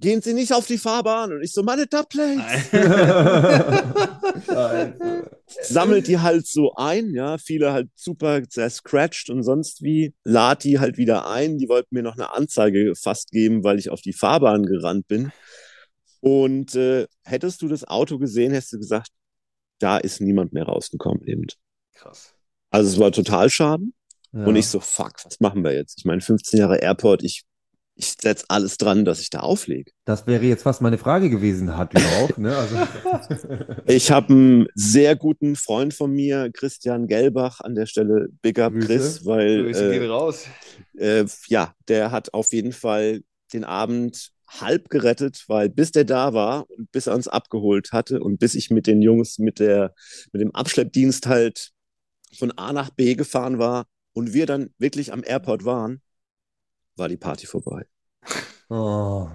gehen 0.00 0.22
Sie 0.22 0.34
nicht 0.34 0.52
auf 0.52 0.66
die 0.66 0.78
Fahrbahn. 0.78 1.32
Und 1.32 1.42
ich 1.42 1.52
so, 1.52 1.62
meine 1.62 1.86
Dubplates. 1.86 2.42
Sammelt 5.62 6.08
die 6.08 6.18
halt 6.18 6.46
so 6.46 6.74
ein, 6.74 7.12
ja, 7.12 7.38
viele 7.38 7.72
halt 7.72 7.88
super 7.94 8.48
zerscratcht 8.48 9.30
und 9.30 9.42
sonst 9.42 9.82
wie, 9.82 10.14
lad 10.24 10.64
die 10.64 10.78
halt 10.78 10.96
wieder 10.96 11.28
ein. 11.28 11.58
Die 11.58 11.68
wollten 11.68 11.94
mir 11.94 12.02
noch 12.02 12.14
eine 12.14 12.32
Anzeige 12.32 12.94
fast 12.96 13.30
geben, 13.30 13.62
weil 13.62 13.78
ich 13.78 13.90
auf 13.90 14.00
die 14.00 14.14
Fahrbahn 14.14 14.64
gerannt 14.64 15.06
bin. 15.06 15.32
Und 16.20 16.74
äh, 16.74 17.06
hättest 17.24 17.62
du 17.62 17.68
das 17.68 17.84
Auto 17.86 18.18
gesehen, 18.18 18.52
hättest 18.52 18.74
du 18.74 18.78
gesagt, 18.78 19.10
da 19.78 19.96
ist 19.96 20.20
niemand 20.20 20.52
mehr 20.52 20.64
rausgekommen 20.64 21.26
eben. 21.26 21.46
Krass. 21.94 22.34
Also 22.70 22.90
es 22.90 23.00
war 23.00 23.12
total 23.12 23.50
schaden. 23.50 23.94
Ja. 24.32 24.44
Und 24.44 24.56
ich 24.56 24.68
so, 24.68 24.78
fuck, 24.80 25.14
was 25.24 25.40
machen 25.40 25.64
wir 25.64 25.72
jetzt? 25.72 25.98
Ich 25.98 26.04
meine, 26.04 26.20
15 26.20 26.60
Jahre 26.60 26.78
Airport, 26.78 27.24
ich, 27.24 27.42
ich 27.96 28.14
setze 28.20 28.44
alles 28.48 28.76
dran, 28.76 29.04
dass 29.04 29.20
ich 29.20 29.30
da 29.30 29.40
auflege. 29.40 29.90
Das 30.04 30.26
wäre 30.26 30.44
jetzt 30.44 30.62
fast 30.62 30.82
meine 30.82 30.98
Frage 30.98 31.30
gewesen, 31.30 31.76
hat 31.76 31.96
auch, 31.96 32.36
ne? 32.36 32.56
Also. 32.56 32.76
ich 33.86 34.10
habe 34.12 34.32
einen 34.32 34.66
sehr 34.74 35.16
guten 35.16 35.56
Freund 35.56 35.94
von 35.94 36.12
mir, 36.12 36.50
Christian 36.52 37.08
Gelbach, 37.08 37.60
an 37.60 37.74
der 37.74 37.86
Stelle 37.86 38.28
Big 38.40 38.58
Up 38.60 38.72
Grüße. 38.72 38.86
Chris, 38.86 39.26
weil 39.26 39.64
Grüße 39.64 39.94
äh, 39.94 40.06
raus. 40.06 40.46
Äh, 40.96 41.24
ja, 41.48 41.74
der 41.88 42.12
hat 42.12 42.32
auf 42.32 42.52
jeden 42.52 42.72
Fall 42.72 43.22
den 43.52 43.64
Abend 43.64 44.30
halb 44.50 44.88
gerettet, 44.88 45.44
weil 45.46 45.68
bis 45.68 45.92
der 45.92 46.04
da 46.04 46.34
war 46.34 46.68
und 46.70 46.90
bis 46.90 47.06
er 47.06 47.14
uns 47.14 47.28
abgeholt 47.28 47.92
hatte 47.92 48.20
und 48.20 48.38
bis 48.38 48.54
ich 48.54 48.70
mit 48.70 48.86
den 48.86 49.00
Jungs 49.02 49.38
mit 49.38 49.60
der 49.60 49.94
mit 50.32 50.42
dem 50.42 50.54
Abschleppdienst 50.54 51.26
halt 51.26 51.70
von 52.36 52.50
A 52.52 52.72
nach 52.72 52.90
B 52.90 53.14
gefahren 53.14 53.58
war 53.58 53.86
und 54.12 54.32
wir 54.32 54.46
dann 54.46 54.70
wirklich 54.78 55.12
am 55.12 55.22
Airport 55.24 55.64
waren, 55.64 56.02
war 56.96 57.08
die 57.08 57.16
Party 57.16 57.46
vorbei. 57.46 57.86
Oh. 58.68 59.28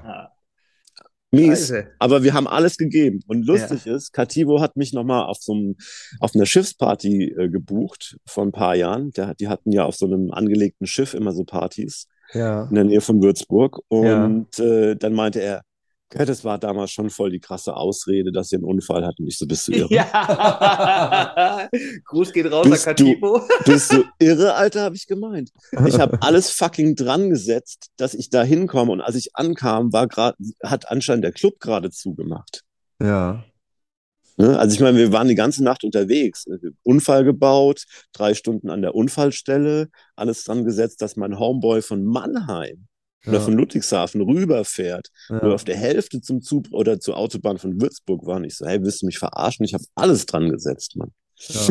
Mies, 1.32 1.68
Scheiße. 1.68 1.88
aber 2.00 2.24
wir 2.24 2.34
haben 2.34 2.48
alles 2.48 2.78
gegeben. 2.78 3.20
Und 3.28 3.46
lustig 3.46 3.86
ja. 3.86 3.96
ist, 3.96 4.14
Kativo 4.14 4.62
hat 4.62 4.78
mich 4.78 4.94
nochmal 4.94 5.26
auf 5.26 5.38
so 5.42 5.54
einem, 5.54 5.76
auf 6.20 6.34
einer 6.34 6.46
Schiffsparty 6.46 7.36
äh, 7.38 7.50
gebucht 7.50 8.18
vor 8.26 8.46
ein 8.46 8.54
paar 8.54 8.76
Jahren. 8.76 9.12
Der, 9.12 9.36
die 9.36 9.50
hatten 9.50 9.72
ja 9.72 9.84
auf 9.84 9.96
so 9.96 10.06
einem 10.06 10.32
angelegten 10.32 10.88
Schiff 10.88 11.14
immer 11.14 11.34
so 11.34 11.44
Partys 11.44 12.08
ja. 12.36 12.66
in 12.66 12.76
der 12.76 12.84
Nähe 12.84 13.02
von 13.02 13.22
Würzburg. 13.22 13.80
Und 13.88 14.48
ja. 14.58 14.64
äh, 14.64 14.96
dann 14.96 15.14
meinte 15.14 15.42
er, 15.42 15.62
das 16.10 16.46
war 16.46 16.58
damals 16.58 16.92
schon 16.92 17.10
voll 17.10 17.32
die 17.32 17.40
krasse 17.40 17.76
Ausrede, 17.76 18.32
dass 18.32 18.50
sie 18.50 18.56
einen 18.56 18.64
Unfall 18.64 19.06
hatten. 19.06 19.28
Ich 19.28 19.38
so, 19.38 19.48
bist 19.48 19.68
du 19.68 19.72
irre? 19.74 19.90
Ja. 19.94 21.68
Gruß 22.06 22.32
geht 22.32 22.52
raus 22.52 22.70
bist 22.70 22.88
an 22.88 22.96
Katipo. 22.96 23.40
Du, 23.40 23.46
bist 23.72 23.92
du 23.92 24.04
irre, 24.20 24.54
Alter, 24.54 24.84
habe 24.84 24.96
ich 24.96 25.08
gemeint. 25.08 25.52
Ich 25.88 26.00
habe 26.00 26.22
alles 26.22 26.52
fucking 26.52 26.96
dran 26.96 27.30
gesetzt, 27.30 27.88
dass 27.98 28.14
ich 28.14 28.30
da 28.30 28.44
hinkomme. 28.44 28.92
Und 28.92 29.02
als 29.02 29.16
ich 29.16 29.36
ankam, 29.36 29.92
war 29.92 30.08
grad, 30.08 30.36
hat 30.64 30.90
anscheinend 30.90 31.26
der 31.26 31.32
Club 31.32 31.60
gerade 31.60 31.90
zugemacht. 31.90 32.62
Ja. 33.02 33.44
Ne? 34.38 34.58
Also 34.58 34.76
ich 34.76 34.82
meine, 34.82 34.98
wir 34.98 35.12
waren 35.12 35.28
die 35.28 35.36
ganze 35.36 35.64
Nacht 35.64 35.84
unterwegs. 35.84 36.46
Unfall 36.84 37.24
gebaut, 37.24 37.86
drei 38.12 38.34
Stunden 38.34 38.70
an 38.70 38.82
der 38.82 38.96
Unfallstelle, 38.96 39.90
alles 40.16 40.44
dran 40.44 40.66
gesetzt, 40.66 41.02
dass 41.02 41.16
mein 41.16 41.40
Homeboy 41.40 41.82
von 41.82 42.04
Mannheim 42.04 42.88
ja. 43.24 43.32
oder 43.32 43.42
von 43.42 43.54
Ludwigshafen 43.54 44.22
rüberfährt, 44.22 45.10
ja. 45.30 45.42
wo 45.42 45.48
wir 45.48 45.56
auf 45.56 45.64
der 45.64 45.78
Hälfte 45.78 46.22
zum 46.22 46.42
Zug 46.42 46.68
oder 46.72 47.00
zur 47.00 47.18
Autobahn 47.18 47.58
von 47.58 47.82
Würzburg 47.82 48.26
waren. 48.26 48.44
Ich 48.44 48.58
so, 48.58 48.66
hey, 48.66 48.82
willst 48.82 49.02
du 49.02 49.06
mich 49.06 49.18
verarschen? 49.18 49.66
Ich 49.66 49.74
habe 49.74 49.84
alles 49.96 50.26
dran 50.26 50.50
gesetzt, 50.50 50.96
Mann. 50.96 51.12
Ja. 51.38 51.68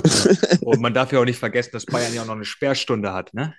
Und 0.61 0.81
man 0.81 0.93
darf 0.93 1.13
ja 1.13 1.21
auch 1.21 1.25
nicht 1.25 1.39
vergessen, 1.39 1.71
dass 1.73 1.87
Bayern 1.87 2.15
ja 2.15 2.23
auch 2.23 2.27
noch 2.27 2.35
eine 2.35 2.45
Sperrstunde 2.45 3.13
hat, 3.13 3.33
ne? 3.33 3.55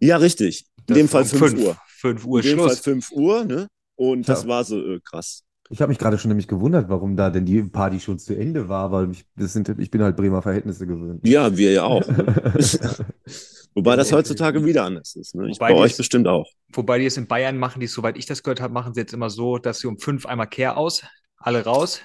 Ja, 0.00 0.16
richtig. 0.16 0.66
In 0.76 0.84
das 0.86 0.96
dem 0.96 1.08
Fall 1.08 1.24
5 1.24 1.54
Uhr. 1.54 1.76
5 1.88 2.24
Uhr 2.24 2.40
In 2.40 2.46
dem 2.46 2.58
Schluss. 2.58 2.74
Fall 2.74 2.94
5 2.94 3.12
Uhr, 3.12 3.44
ne? 3.44 3.68
Und 3.96 4.28
das 4.28 4.46
war 4.46 4.62
so 4.62 4.80
äh, 4.80 5.00
krass. 5.00 5.42
Ich 5.70 5.82
habe 5.82 5.90
mich 5.90 5.98
gerade 5.98 6.18
schon 6.18 6.28
nämlich 6.30 6.48
gewundert, 6.48 6.88
warum 6.88 7.16
da 7.16 7.28
denn 7.30 7.44
die 7.44 7.62
Party 7.62 8.00
schon 8.00 8.18
zu 8.18 8.34
Ende 8.34 8.68
war, 8.68 8.90
weil 8.90 9.10
ich, 9.10 9.26
das 9.36 9.52
sind, 9.52 9.68
ich 9.78 9.90
bin 9.90 10.02
halt 10.02 10.16
Bremer 10.16 10.40
Verhältnisse 10.40 10.86
gewöhnt. 10.86 11.26
Ja, 11.26 11.56
wir 11.56 11.72
ja 11.72 11.84
auch. 11.84 12.06
Ne? 12.08 12.54
Wobei 13.74 13.94
das 13.94 14.12
heutzutage 14.12 14.64
wieder 14.64 14.84
anders 14.84 15.14
ist. 15.14 15.34
Ne? 15.34 15.50
Ich, 15.50 15.58
bei 15.58 15.74
euch 15.74 15.92
ist, 15.92 15.98
bestimmt 15.98 16.26
auch. 16.26 16.50
Wobei 16.72 16.98
die 16.98 17.06
es 17.06 17.16
in 17.16 17.26
Bayern 17.26 17.58
machen, 17.58 17.80
die 17.80 17.86
soweit 17.86 18.16
ich 18.16 18.26
das 18.26 18.42
gehört 18.42 18.60
habe, 18.60 18.72
machen 18.72 18.94
sie 18.94 19.00
jetzt 19.00 19.12
immer 19.12 19.30
so, 19.30 19.58
dass 19.58 19.80
sie 19.80 19.86
um 19.88 19.98
fünf 19.98 20.24
einmal 20.26 20.48
Kehr 20.48 20.76
aus, 20.78 21.02
alle 21.36 21.64
raus. 21.64 22.00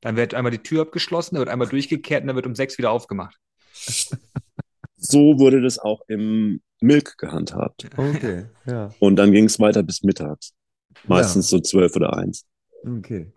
Dann 0.00 0.16
wird 0.16 0.34
einmal 0.34 0.52
die 0.52 0.62
Tür 0.62 0.82
abgeschlossen, 0.82 1.34
dann 1.34 1.40
wird 1.40 1.48
einmal 1.48 1.66
durchgekehrt 1.68 2.22
und 2.22 2.28
dann 2.28 2.36
wird 2.36 2.46
um 2.46 2.54
sechs 2.54 2.78
wieder 2.78 2.90
aufgemacht. 2.90 3.36
So 5.00 5.38
wurde 5.38 5.62
das 5.62 5.78
auch 5.78 6.00
im 6.08 6.60
Milk 6.80 7.18
gehandhabt. 7.18 7.88
Okay, 7.96 8.46
ja. 8.66 8.90
Und 8.98 9.14
dann 9.14 9.30
ging 9.30 9.44
es 9.44 9.60
weiter 9.60 9.84
bis 9.84 10.02
mittags. 10.02 10.52
Meistens 11.06 11.52
ja. 11.52 11.58
so 11.58 11.62
zwölf 11.62 11.94
oder 11.94 12.16
eins. 12.16 12.44
Okay. 12.84 13.32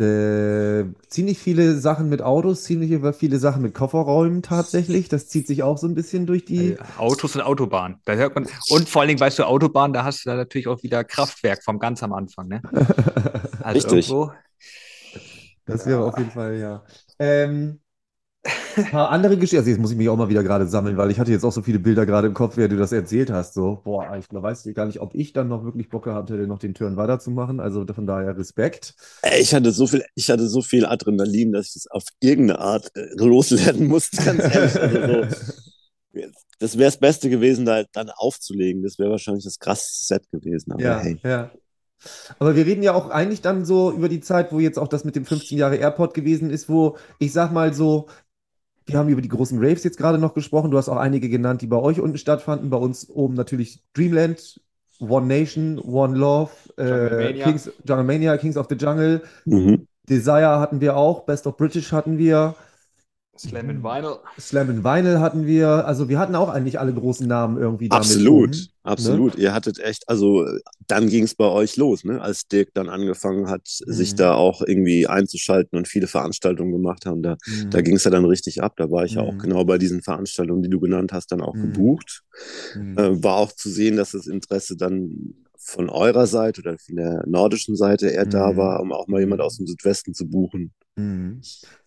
Äh, 0.00 0.86
ziemlich 1.06 1.38
viele 1.38 1.78
Sachen 1.78 2.08
mit 2.08 2.20
Autos, 2.20 2.64
ziemlich 2.64 3.00
viele 3.16 3.38
Sachen 3.38 3.62
mit 3.62 3.74
Kofferräumen 3.74 4.42
tatsächlich. 4.42 5.08
Das 5.08 5.28
zieht 5.28 5.46
sich 5.46 5.62
auch 5.62 5.78
so 5.78 5.86
ein 5.86 5.94
bisschen 5.94 6.26
durch 6.26 6.44
die. 6.44 6.72
Äh, 6.72 6.78
Autos 6.96 7.36
und 7.36 7.42
Autobahn. 7.42 8.00
Da 8.04 8.14
hört 8.14 8.34
man. 8.34 8.48
Und 8.70 8.88
vor 8.88 9.02
allen 9.02 9.08
Dingen, 9.08 9.20
weißt 9.20 9.38
du, 9.38 9.44
Autobahn, 9.44 9.92
da 9.92 10.02
hast 10.02 10.24
du 10.24 10.30
da 10.30 10.36
natürlich 10.36 10.66
auch 10.66 10.82
wieder 10.82 11.04
Kraftwerk 11.04 11.62
vom 11.62 11.78
ganz 11.78 12.02
am 12.02 12.12
Anfang, 12.12 12.48
ne? 12.48 12.60
Also 13.60 13.88
Richtig. 13.88 14.10
Irgendwo, 14.10 14.32
das 15.64 15.86
wäre 15.86 16.00
ja. 16.00 16.06
auf 16.06 16.18
jeden 16.18 16.30
Fall, 16.30 16.58
ja. 16.58 16.84
Ähm, 17.18 17.80
ein 18.76 18.90
paar 18.90 19.10
andere 19.10 19.36
Geschichten. 19.36 19.58
Also 19.58 19.70
jetzt 19.70 19.80
muss 19.80 19.90
ich 19.90 19.96
mich 19.96 20.08
auch 20.08 20.16
mal 20.16 20.28
wieder 20.28 20.42
gerade 20.42 20.66
sammeln, 20.66 20.96
weil 20.96 21.10
ich 21.10 21.18
hatte 21.18 21.30
jetzt 21.30 21.44
auch 21.44 21.52
so 21.52 21.62
viele 21.62 21.78
Bilder 21.78 22.06
gerade 22.06 22.28
im 22.28 22.34
Kopf, 22.34 22.56
wie 22.56 22.68
du 22.68 22.76
das 22.76 22.92
erzählt 22.92 23.30
hast. 23.30 23.54
So, 23.54 23.80
boah, 23.84 24.16
ich 24.16 24.26
weiß 24.30 24.68
gar 24.74 24.86
nicht, 24.86 25.00
ob 25.00 25.14
ich 25.14 25.32
dann 25.32 25.48
noch 25.48 25.64
wirklich 25.64 25.88
Bock 25.88 26.06
hatte, 26.06 26.34
noch 26.46 26.58
den 26.58 26.74
Turn 26.74 26.96
weiterzumachen. 26.96 27.60
Also 27.60 27.86
von 27.86 28.06
daher 28.06 28.36
Respekt. 28.36 28.94
Ich 29.38 29.54
hatte 29.54 29.72
so 29.72 29.86
viel, 29.86 30.04
ich 30.14 30.30
hatte 30.30 30.46
so 30.46 30.62
viel 30.62 30.86
Adrenalin, 30.86 31.52
dass 31.52 31.68
ich 31.68 31.74
das 31.74 31.86
auf 31.86 32.04
irgendeine 32.20 32.60
Art 32.60 32.90
äh, 32.94 33.06
loslernen 33.16 33.86
musste, 33.86 34.22
ganz 34.22 34.42
ehrlich. 34.42 34.80
Also 34.80 35.06
so, 35.06 36.20
das 36.58 36.78
wäre 36.78 36.88
das 36.88 36.98
Beste 36.98 37.30
gewesen, 37.30 37.64
da 37.64 37.84
dann 37.92 38.10
aufzulegen. 38.10 38.82
Das 38.82 38.98
wäre 38.98 39.10
wahrscheinlich 39.10 39.44
das 39.44 39.58
krasse 39.58 40.04
Set 40.06 40.30
gewesen. 40.30 40.72
Aber 40.72 40.82
ja, 40.82 40.98
hey. 40.98 41.18
ja. 41.22 41.50
Aber 42.38 42.56
wir 42.56 42.66
reden 42.66 42.82
ja 42.82 42.94
auch 42.94 43.10
eigentlich 43.10 43.40
dann 43.40 43.64
so 43.64 43.90
über 43.92 44.08
die 44.08 44.20
Zeit, 44.20 44.52
wo 44.52 44.60
jetzt 44.60 44.78
auch 44.78 44.88
das 44.88 45.04
mit 45.04 45.16
dem 45.16 45.24
15 45.24 45.58
Jahre 45.58 45.76
Airport 45.76 46.14
gewesen 46.14 46.50
ist, 46.50 46.68
wo 46.68 46.96
ich 47.18 47.32
sag 47.32 47.52
mal 47.52 47.72
so, 47.72 48.08
wir 48.86 48.98
haben 48.98 49.08
über 49.08 49.22
die 49.22 49.28
großen 49.28 49.58
Raves 49.58 49.84
jetzt 49.84 49.98
gerade 49.98 50.18
noch 50.18 50.34
gesprochen. 50.34 50.70
Du 50.70 50.76
hast 50.76 50.88
auch 50.88 50.96
einige 50.96 51.28
genannt, 51.28 51.62
die 51.62 51.66
bei 51.66 51.78
euch 51.78 52.00
unten 52.00 52.18
stattfanden. 52.18 52.70
Bei 52.70 52.76
uns 52.76 53.08
oben 53.08 53.34
natürlich 53.34 53.82
Dreamland, 53.94 54.60
One 55.00 55.26
Nation, 55.26 55.78
One 55.78 56.16
Love, 56.16 56.50
äh, 56.76 57.32
Kings, 57.42 57.70
Jungle 57.84 58.04
Mania, 58.04 58.36
Kings 58.36 58.56
of 58.56 58.66
the 58.68 58.76
Jungle. 58.76 59.22
Mhm. 59.44 59.86
Desire 60.08 60.60
hatten 60.60 60.80
wir 60.80 60.96
auch, 60.96 61.24
Best 61.24 61.46
of 61.46 61.56
British 61.56 61.92
hatten 61.92 62.18
wir. 62.18 62.54
Slam 63.36 63.68
in 63.68 63.82
Vinyl. 63.82 64.18
Slam 64.38 64.70
in 64.70 64.84
Vinyl 64.84 65.18
hatten 65.18 65.46
wir. 65.46 65.86
Also 65.86 66.08
wir 66.08 66.18
hatten 66.18 66.34
auch 66.36 66.48
eigentlich 66.48 66.78
alle 66.78 66.94
großen 66.94 67.26
Namen 67.26 67.58
irgendwie 67.58 67.88
damit. 67.88 68.04
Absolut, 68.04 68.54
um, 68.54 68.60
ne? 68.60 68.68
absolut. 68.84 69.36
Ne? 69.36 69.42
Ihr 69.42 69.54
hattet 69.54 69.80
echt, 69.80 70.08
also 70.08 70.46
dann 70.86 71.08
ging 71.08 71.24
es 71.24 71.34
bei 71.34 71.46
euch 71.46 71.76
los, 71.76 72.04
ne? 72.04 72.20
als 72.20 72.46
Dirk 72.46 72.70
dann 72.74 72.88
angefangen 72.88 73.48
hat, 73.48 73.68
mhm. 73.84 73.92
sich 73.92 74.14
da 74.14 74.34
auch 74.34 74.62
irgendwie 74.62 75.08
einzuschalten 75.08 75.76
und 75.76 75.88
viele 75.88 76.06
Veranstaltungen 76.06 76.72
gemacht 76.72 77.06
haben. 77.06 77.22
Da, 77.22 77.36
mhm. 77.46 77.70
da 77.70 77.80
ging 77.80 77.96
es 77.96 78.04
ja 78.04 78.10
dann 78.10 78.24
richtig 78.24 78.62
ab. 78.62 78.74
Da 78.76 78.90
war 78.90 79.04
ich 79.04 79.14
ja 79.14 79.22
auch 79.22 79.34
mhm. 79.34 79.38
genau 79.38 79.64
bei 79.64 79.78
diesen 79.78 80.02
Veranstaltungen, 80.02 80.62
die 80.62 80.70
du 80.70 80.78
genannt 80.78 81.12
hast, 81.12 81.32
dann 81.32 81.40
auch 81.40 81.54
mhm. 81.54 81.72
gebucht. 81.72 82.22
Mhm. 82.76 82.98
Äh, 82.98 83.22
war 83.24 83.36
auch 83.36 83.52
zu 83.52 83.68
sehen, 83.68 83.96
dass 83.96 84.12
das 84.12 84.28
Interesse 84.28 84.76
dann 84.76 85.34
von 85.64 85.88
eurer 85.88 86.26
Seite 86.26 86.60
oder 86.60 86.76
von 86.78 86.96
der 86.96 87.24
nordischen 87.26 87.74
Seite 87.74 88.08
eher 88.08 88.26
da 88.26 88.56
war, 88.56 88.80
um 88.80 88.92
auch 88.92 89.06
mal 89.06 89.20
jemand 89.20 89.40
aus 89.40 89.56
dem 89.56 89.66
Südwesten 89.66 90.12
zu 90.12 90.28
buchen. 90.28 90.72
Mhm. 90.96 91.40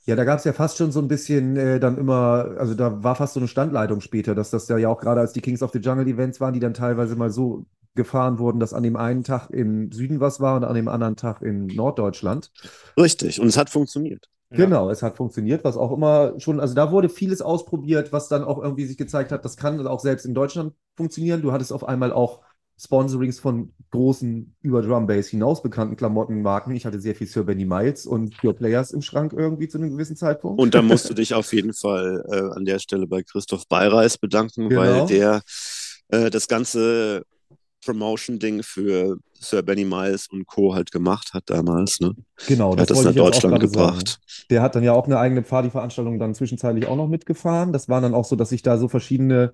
Ja, 0.06 0.16
da 0.16 0.24
gab 0.24 0.40
es 0.40 0.46
ja 0.46 0.54
fast 0.54 0.78
schon 0.78 0.92
so 0.92 1.00
ein 1.00 1.08
bisschen 1.08 1.56
äh, 1.58 1.80
dann 1.80 1.98
immer, 1.98 2.56
also 2.58 2.74
da 2.74 3.04
war 3.04 3.16
fast 3.16 3.36
so 3.36 3.40
eine 3.40 3.48
Standleitung 3.48 4.02
später, 4.02 4.34
dass 4.34 4.50
das 4.50 4.68
ja 4.68 4.90
auch 4.90 5.00
gerade 5.00 5.22
als 5.22 5.34
die 5.34 5.42
Kings 5.42 5.62
of 5.62 5.72
the 5.72 5.80
Jungle 5.80 6.08
Events 6.08 6.42
waren, 6.42 6.54
die 6.54 6.60
dann 6.60 6.74
teilweise 6.74 7.16
mal 7.16 7.30
so 7.30 7.66
gefahren 7.94 8.40
wurden, 8.40 8.60
dass 8.60 8.74
an 8.74 8.84
dem 8.84 8.96
einen 8.96 9.24
Tag 9.24 9.50
im 9.52 9.92
Süden 9.92 10.20
was 10.20 10.40
war 10.40 10.56
und 10.56 10.64
an 10.64 10.76
dem 10.76 10.88
anderen 10.88 11.16
Tag 11.16 11.42
in 11.42 11.68
Norddeutschland. 11.68 12.52
Richtig, 12.98 13.40
und 13.40 13.48
es 13.48 13.58
hat 13.58 13.70
funktioniert. 13.70 14.28
Genau, 14.50 14.88
ja. 14.88 14.94
es 14.94 15.04
hat 15.04 15.18
funktioniert, 15.18 15.64
was 15.66 15.76
auch 15.76 15.92
immer 15.92 16.40
schon, 16.40 16.60
also 16.60 16.74
da 16.74 16.92
wurde 16.92 17.10
vieles 17.10 17.42
ausprobiert, 17.42 18.14
was 18.14 18.30
dann 18.30 18.44
auch 18.44 18.64
irgendwie 18.64 18.86
sich 18.86 18.98
gezeigt 18.98 19.32
hat, 19.32 19.44
das 19.44 19.58
kann 19.58 19.86
auch 19.86 20.00
selbst 20.00 20.26
in 20.26 20.34
Deutschland 20.34 20.74
funktionieren. 20.96 21.42
Du 21.42 21.52
hattest 21.52 21.74
auf 21.74 21.86
einmal 21.86 22.14
auch 22.14 22.42
Sponsorings 22.80 23.40
von 23.40 23.74
großen 23.92 24.56
über 24.62 24.82
Drum 24.82 25.08
Bass 25.08 25.28
hinaus 25.28 25.62
bekannten 25.64 25.96
Klamottenmarken. 25.96 26.76
Ich 26.76 26.86
hatte 26.86 27.00
sehr 27.00 27.16
viel 27.16 27.28
Sir 27.28 27.44
Benny 27.44 27.66
Miles 27.66 28.06
und 28.06 28.38
Pure 28.38 28.54
Players 28.54 28.92
im 28.92 29.02
Schrank 29.02 29.34
irgendwie 29.34 29.68
zu 29.68 29.78
einem 29.78 29.92
gewissen 29.92 30.16
Zeitpunkt. 30.16 30.60
Und 30.62 30.76
da 30.76 30.82
musst 30.82 31.10
du 31.10 31.14
dich 31.14 31.34
auf 31.34 31.54
jeden 31.54 31.74
Fall 31.74 32.24
äh, 32.30 32.56
an 32.56 32.66
der 32.66 32.80
Stelle 32.80 33.08
bei 33.08 33.24
Christoph 33.24 33.68
Beireis 33.68 34.18
bedanken, 34.18 34.70
genau. 34.70 34.82
weil 34.82 35.06
der 35.08 35.42
äh, 36.10 36.30
das 36.30 36.48
ganze 36.48 37.24
Promotion-Ding 37.84 38.64
für 38.64 39.18
Sir 39.40 39.64
Benny 39.64 39.86
Miles 39.86 40.28
und 40.28 40.46
Co. 40.46 40.76
halt 40.76 40.92
gemacht 40.92 41.34
hat 41.34 41.44
damals. 41.48 42.00
Ne? 42.00 42.14
Genau, 42.48 42.76
der 42.76 42.86
das 42.86 42.98
hat 42.98 43.06
das 43.06 43.16
nach 43.16 43.24
Deutschland 43.24 43.60
gebracht. 43.60 44.08
Sagen. 44.08 44.48
Der 44.50 44.62
hat 44.62 44.76
dann 44.76 44.84
ja 44.84 44.94
auch 44.94 45.06
eine 45.06 45.20
eigene 45.20 45.42
Partyveranstaltung 45.42 46.20
dann 46.20 46.36
zwischenzeitlich 46.36 46.88
auch 46.88 46.96
noch 46.96 47.08
mitgefahren. 47.08 47.74
Das 47.74 47.88
war 47.88 48.02
dann 48.02 48.14
auch 48.14 48.26
so, 48.26 48.36
dass 48.36 48.50
sich 48.50 48.62
da 48.62 48.78
so 48.78 48.88
verschiedene 48.88 49.54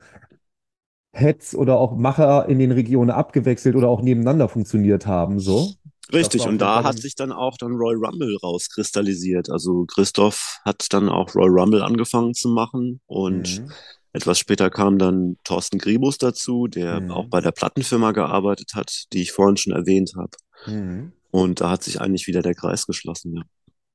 Heads 1.13 1.55
oder 1.55 1.77
auch 1.79 1.95
Macher 1.95 2.49
in 2.49 2.59
den 2.59 2.71
Regionen 2.71 3.11
abgewechselt 3.11 3.75
oder 3.75 3.87
auch 3.87 4.01
nebeneinander 4.01 4.49
funktioniert 4.49 5.05
haben, 5.05 5.39
so. 5.39 5.73
Richtig, 6.11 6.45
und 6.45 6.59
da 6.59 6.83
hat 6.83 6.99
sich 6.99 7.15
dann 7.15 7.31
auch 7.31 7.57
dann 7.57 7.71
Roy 7.71 7.95
Rumble 7.95 8.37
rauskristallisiert. 8.43 9.49
Also 9.49 9.85
Christoph 9.85 10.59
hat 10.65 10.87
dann 10.91 11.07
auch 11.07 11.33
Roy 11.33 11.47
Rumble 11.47 11.81
angefangen 11.81 12.33
zu 12.33 12.49
machen 12.49 12.99
und 13.05 13.61
mhm. 13.61 13.71
etwas 14.11 14.37
später 14.37 14.69
kam 14.69 14.97
dann 14.97 15.37
Thorsten 15.43 15.77
Gribus 15.77 16.17
dazu, 16.17 16.67
der 16.67 16.99
mhm. 16.99 17.11
auch 17.11 17.27
bei 17.29 17.41
der 17.41 17.51
Plattenfirma 17.51 18.11
gearbeitet 18.11 18.71
hat, 18.75 19.05
die 19.13 19.21
ich 19.21 19.31
vorhin 19.31 19.57
schon 19.57 19.73
erwähnt 19.73 20.13
habe. 20.17 20.31
Mhm. 20.67 21.13
Und 21.31 21.61
da 21.61 21.71
hat 21.71 21.83
sich 21.83 22.01
eigentlich 22.01 22.27
wieder 22.27 22.41
der 22.41 22.55
Kreis 22.55 22.85
geschlossen, 22.85 23.35
ja. 23.35 23.43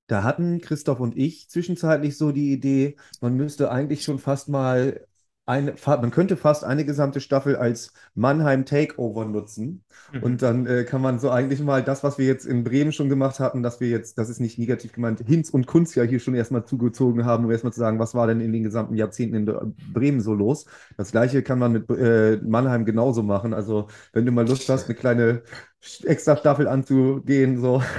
Da 0.09 0.23
hatten 0.23 0.62
Christoph 0.62 1.01
und 1.01 1.19
ich 1.19 1.51
zwischenzeitlich 1.51 2.16
so 2.16 2.33
die 2.33 2.51
Idee, 2.51 2.97
man 3.21 3.35
müsste 3.35 3.71
eigentlich 3.71 4.03
schon 4.03 4.19
fast 4.19 4.49
mal 4.49 5.07
eine, 5.49 5.74
man 5.86 6.11
könnte 6.11 6.36
fast 6.36 6.62
eine 6.62 6.84
gesamte 6.84 7.20
Staffel 7.20 7.57
als 7.57 7.94
Mannheim 8.14 8.66
Takeover 8.66 9.24
nutzen. 9.24 9.82
Mhm. 10.12 10.22
Und 10.22 10.42
dann 10.42 10.66
äh, 10.66 10.84
kann 10.84 11.01
man 11.01 11.18
so 11.18 11.30
eigentlich 11.30 11.61
mal 11.61 11.82
das, 11.82 12.05
was 12.05 12.18
wir 12.18 12.26
jetzt 12.26 12.44
in 12.44 12.64
Bremen 12.64 12.92
schon 12.92 13.09
gemacht 13.09 13.40
hatten, 13.40 13.62
dass 13.62 13.80
wir 13.80 13.88
jetzt, 13.88 14.18
das 14.18 14.28
ist 14.28 14.40
nicht 14.40 14.59
negativ 14.59 14.92
gemeint, 14.92 15.20
Hinz 15.26 15.49
und 15.49 15.66
Kunz 15.66 15.94
ja 15.94 16.03
hier 16.03 16.20
schon 16.20 16.34
erstmal 16.34 16.66
zugezogen 16.66 17.24
haben, 17.24 17.46
um 17.46 17.51
erstmal 17.51 17.72
zu 17.72 17.80
sagen, 17.80 17.99
was 17.99 18.14
war 18.14 18.26
denn 18.26 18.40
in 18.40 18.53
den 18.53 18.62
gesamten 18.62 18.94
Jahrzehnten 18.94 19.36
in 19.36 19.74
Bremen 19.92 20.20
so 20.20 20.34
los. 20.34 20.66
Das 20.99 21.12
gleiche 21.12 21.42
kann 21.42 21.59
man 21.59 21.72
mit 21.72 21.88
äh, 21.90 22.38
Mannheim 22.42 22.84
genauso 22.84 23.22
machen. 23.22 23.55
Also, 23.55 23.88
wenn 24.12 24.26
du 24.26 24.32
mal 24.32 24.46
Lust 24.46 24.68
hast, 24.68 24.84
eine 24.84 24.96
kleine 24.96 25.42
extra 26.05 26.37
Staffel 26.37 26.66
anzugehen. 26.66 27.61
So. 27.61 27.83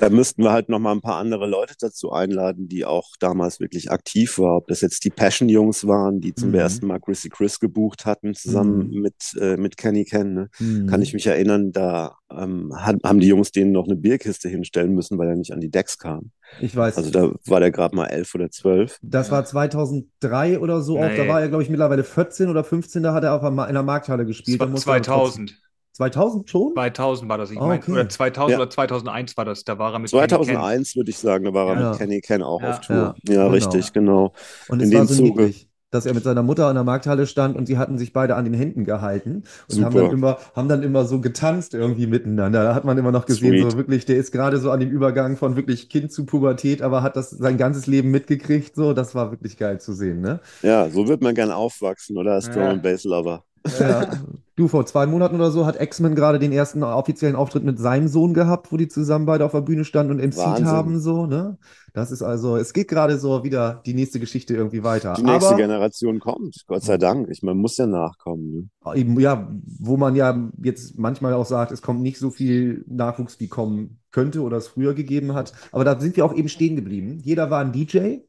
Da 0.00 0.10
müssten 0.10 0.42
wir 0.42 0.52
halt 0.52 0.68
noch 0.68 0.78
mal 0.78 0.92
ein 0.92 1.00
paar 1.00 1.16
andere 1.16 1.46
Leute 1.46 1.74
dazu 1.78 2.12
einladen, 2.12 2.68
die 2.68 2.84
auch 2.84 3.12
damals 3.18 3.60
wirklich 3.60 3.90
aktiv 3.90 4.38
waren. 4.38 4.56
Ob 4.56 4.66
das 4.68 4.80
jetzt 4.80 5.04
die 5.04 5.10
Passion-Jungs 5.10 5.86
waren, 5.86 6.20
die 6.20 6.34
zum 6.34 6.50
mhm. 6.50 6.56
ersten 6.56 6.86
Mal 6.86 7.00
Chrissy 7.00 7.30
Chris 7.30 7.58
gebucht 7.58 8.04
hatten, 8.04 8.34
zusammen 8.34 8.90
mhm. 8.90 9.00
mit, 9.00 9.14
äh, 9.40 9.56
mit 9.56 9.76
Kenny 9.76 10.04
Ken. 10.04 10.34
Ne? 10.34 10.48
Mhm. 10.58 10.86
Kann 10.86 11.02
ich 11.02 11.14
mich 11.14 11.26
erinnern, 11.26 11.72
da 11.72 12.16
ähm, 12.30 12.72
haben 12.76 13.20
die 13.20 13.28
Jungs 13.28 13.52
denen 13.52 13.72
noch 13.72 13.86
eine 13.86 13.96
Bierkiste 13.96 14.48
hinstellen 14.48 14.94
müssen, 14.94 15.18
weil 15.18 15.28
er 15.28 15.36
nicht 15.36 15.52
an 15.52 15.60
die 15.60 15.70
Decks 15.70 15.98
kam. 15.98 16.30
Ich 16.60 16.76
weiß. 16.76 16.96
Also 16.96 17.10
da 17.10 17.32
war 17.46 17.60
der 17.60 17.70
gerade 17.70 17.96
mal 17.96 18.06
elf 18.06 18.34
oder 18.34 18.50
zwölf. 18.50 18.98
Das 19.02 19.30
war 19.30 19.44
2003 19.44 20.60
oder 20.60 20.82
so. 20.82 20.98
Auch, 20.98 21.14
da 21.16 21.26
war 21.28 21.40
er, 21.40 21.48
glaube 21.48 21.62
ich, 21.62 21.70
mittlerweile 21.70 22.04
14 22.04 22.48
oder 22.48 22.64
15. 22.64 23.02
Da 23.02 23.14
hat 23.14 23.24
er 23.24 23.32
auch 23.34 23.48
in 23.48 23.74
der 23.74 23.82
Markthalle 23.82 24.26
gespielt. 24.26 24.60
Das 24.60 24.70
war 24.86 25.02
2000. 25.02 25.56
2000 25.96 26.50
schon? 26.50 26.72
2000 26.74 27.28
war 27.28 27.38
das, 27.38 27.50
ich 27.50 27.58
oh, 27.58 27.66
meine, 27.66 27.82
oder 27.86 28.08
2000 28.08 28.50
ja. 28.50 28.58
oder 28.58 28.70
2001 28.70 29.36
war 29.36 29.44
das, 29.46 29.64
da 29.64 29.78
war 29.78 29.94
er 29.94 29.98
mit 29.98 30.10
2001 30.10 30.94
würde 30.94 31.10
ich 31.10 31.18
sagen, 31.18 31.44
da 31.44 31.54
war 31.54 31.68
er 31.68 31.80
ja. 31.80 31.90
mit 31.90 31.98
Kenny 31.98 32.20
Ken 32.20 32.42
auch 32.42 32.60
ja. 32.60 32.70
auf 32.70 32.80
Tour. 32.80 32.96
Ja, 32.96 33.14
genau. 33.24 33.48
richtig, 33.48 33.92
genau. 33.92 34.32
Und 34.68 34.82
es 34.82 34.90
In 34.90 34.98
war 34.98 35.06
so 35.06 35.14
Zuge. 35.14 35.28
niedlich, 35.28 35.68
dass 35.90 36.04
er 36.04 36.12
mit 36.12 36.24
seiner 36.24 36.42
Mutter 36.42 36.66
an 36.66 36.74
der 36.74 36.84
Markthalle 36.84 37.26
stand 37.26 37.56
und 37.56 37.64
sie 37.64 37.78
hatten 37.78 37.96
sich 37.96 38.12
beide 38.12 38.34
an 38.36 38.44
den 38.44 38.52
Händen 38.52 38.84
gehalten 38.84 39.44
und 39.70 39.84
haben 39.84 39.94
dann, 39.94 40.10
immer, 40.10 40.36
haben 40.54 40.68
dann 40.68 40.82
immer 40.82 41.06
so 41.06 41.20
getanzt 41.22 41.72
irgendwie 41.72 42.06
miteinander. 42.06 42.62
Da 42.62 42.74
hat 42.74 42.84
man 42.84 42.98
immer 42.98 43.12
noch 43.12 43.24
gesehen, 43.24 43.58
Sweet. 43.58 43.72
so 43.72 43.78
wirklich, 43.78 44.04
der 44.04 44.16
ist 44.16 44.32
gerade 44.32 44.58
so 44.58 44.70
an 44.70 44.80
dem 44.80 44.90
Übergang 44.90 45.38
von 45.38 45.56
wirklich 45.56 45.88
Kind 45.88 46.12
zu 46.12 46.26
Pubertät, 46.26 46.82
aber 46.82 47.02
hat 47.02 47.16
das 47.16 47.30
sein 47.30 47.56
ganzes 47.56 47.86
Leben 47.86 48.10
mitgekriegt, 48.10 48.74
so, 48.74 48.92
das 48.92 49.14
war 49.14 49.30
wirklich 49.30 49.56
geil 49.56 49.80
zu 49.80 49.94
sehen, 49.94 50.20
ne? 50.20 50.40
Ja, 50.60 50.90
so 50.90 51.08
wird 51.08 51.22
man 51.22 51.34
gern 51.34 51.50
aufwachsen, 51.50 52.18
oder? 52.18 52.32
Als 52.32 52.50
Drum 52.50 52.82
Bass 52.82 53.04
Lover. 53.04 53.44
Ja. 53.78 54.10
Du, 54.56 54.68
vor 54.68 54.86
zwei 54.86 55.04
Monaten 55.04 55.34
oder 55.34 55.50
so 55.50 55.66
hat 55.66 55.78
X-Men 55.78 56.14
gerade 56.14 56.38
den 56.38 56.50
ersten 56.50 56.82
offiziellen 56.82 57.36
Auftritt 57.36 57.62
mit 57.62 57.78
seinem 57.78 58.08
Sohn 58.08 58.32
gehabt, 58.32 58.72
wo 58.72 58.78
die 58.78 58.88
zusammen 58.88 59.26
beide 59.26 59.44
auf 59.44 59.52
der 59.52 59.60
Bühne 59.60 59.84
standen 59.84 60.12
und 60.12 60.26
MC 60.26 60.64
haben, 60.64 60.98
so, 60.98 61.26
ne? 61.26 61.58
Das 61.92 62.10
ist 62.10 62.22
also, 62.22 62.56
es 62.56 62.72
geht 62.72 62.88
gerade 62.88 63.18
so 63.18 63.44
wieder 63.44 63.82
die 63.84 63.92
nächste 63.92 64.18
Geschichte 64.18 64.54
irgendwie 64.54 64.82
weiter. 64.82 65.12
Die 65.12 65.22
nächste 65.22 65.48
Aber, 65.50 65.56
Generation 65.58 66.20
kommt, 66.20 66.64
Gott 66.66 66.82
sei 66.84 66.96
Dank. 66.96 67.28
Ich, 67.30 67.42
man 67.42 67.58
muss 67.58 67.76
ja 67.76 67.86
nachkommen. 67.86 68.70
Ne? 68.84 68.96
Eben, 68.96 69.20
ja, 69.20 69.46
wo 69.78 69.98
man 69.98 70.16
ja 70.16 70.48
jetzt 70.62 70.98
manchmal 70.98 71.34
auch 71.34 71.44
sagt, 71.44 71.70
es 71.70 71.82
kommt 71.82 72.00
nicht 72.00 72.18
so 72.18 72.30
viel 72.30 72.82
Nachwuchs, 72.88 73.38
wie 73.40 73.48
kommen 73.48 73.98
könnte 74.10 74.40
oder 74.40 74.56
es 74.56 74.68
früher 74.68 74.94
gegeben 74.94 75.34
hat. 75.34 75.52
Aber 75.70 75.84
da 75.84 76.00
sind 76.00 76.16
wir 76.16 76.24
auch 76.24 76.34
eben 76.34 76.48
stehen 76.48 76.76
geblieben. 76.76 77.18
Jeder 77.22 77.50
war 77.50 77.60
ein 77.60 77.72
DJ, 77.72 78.20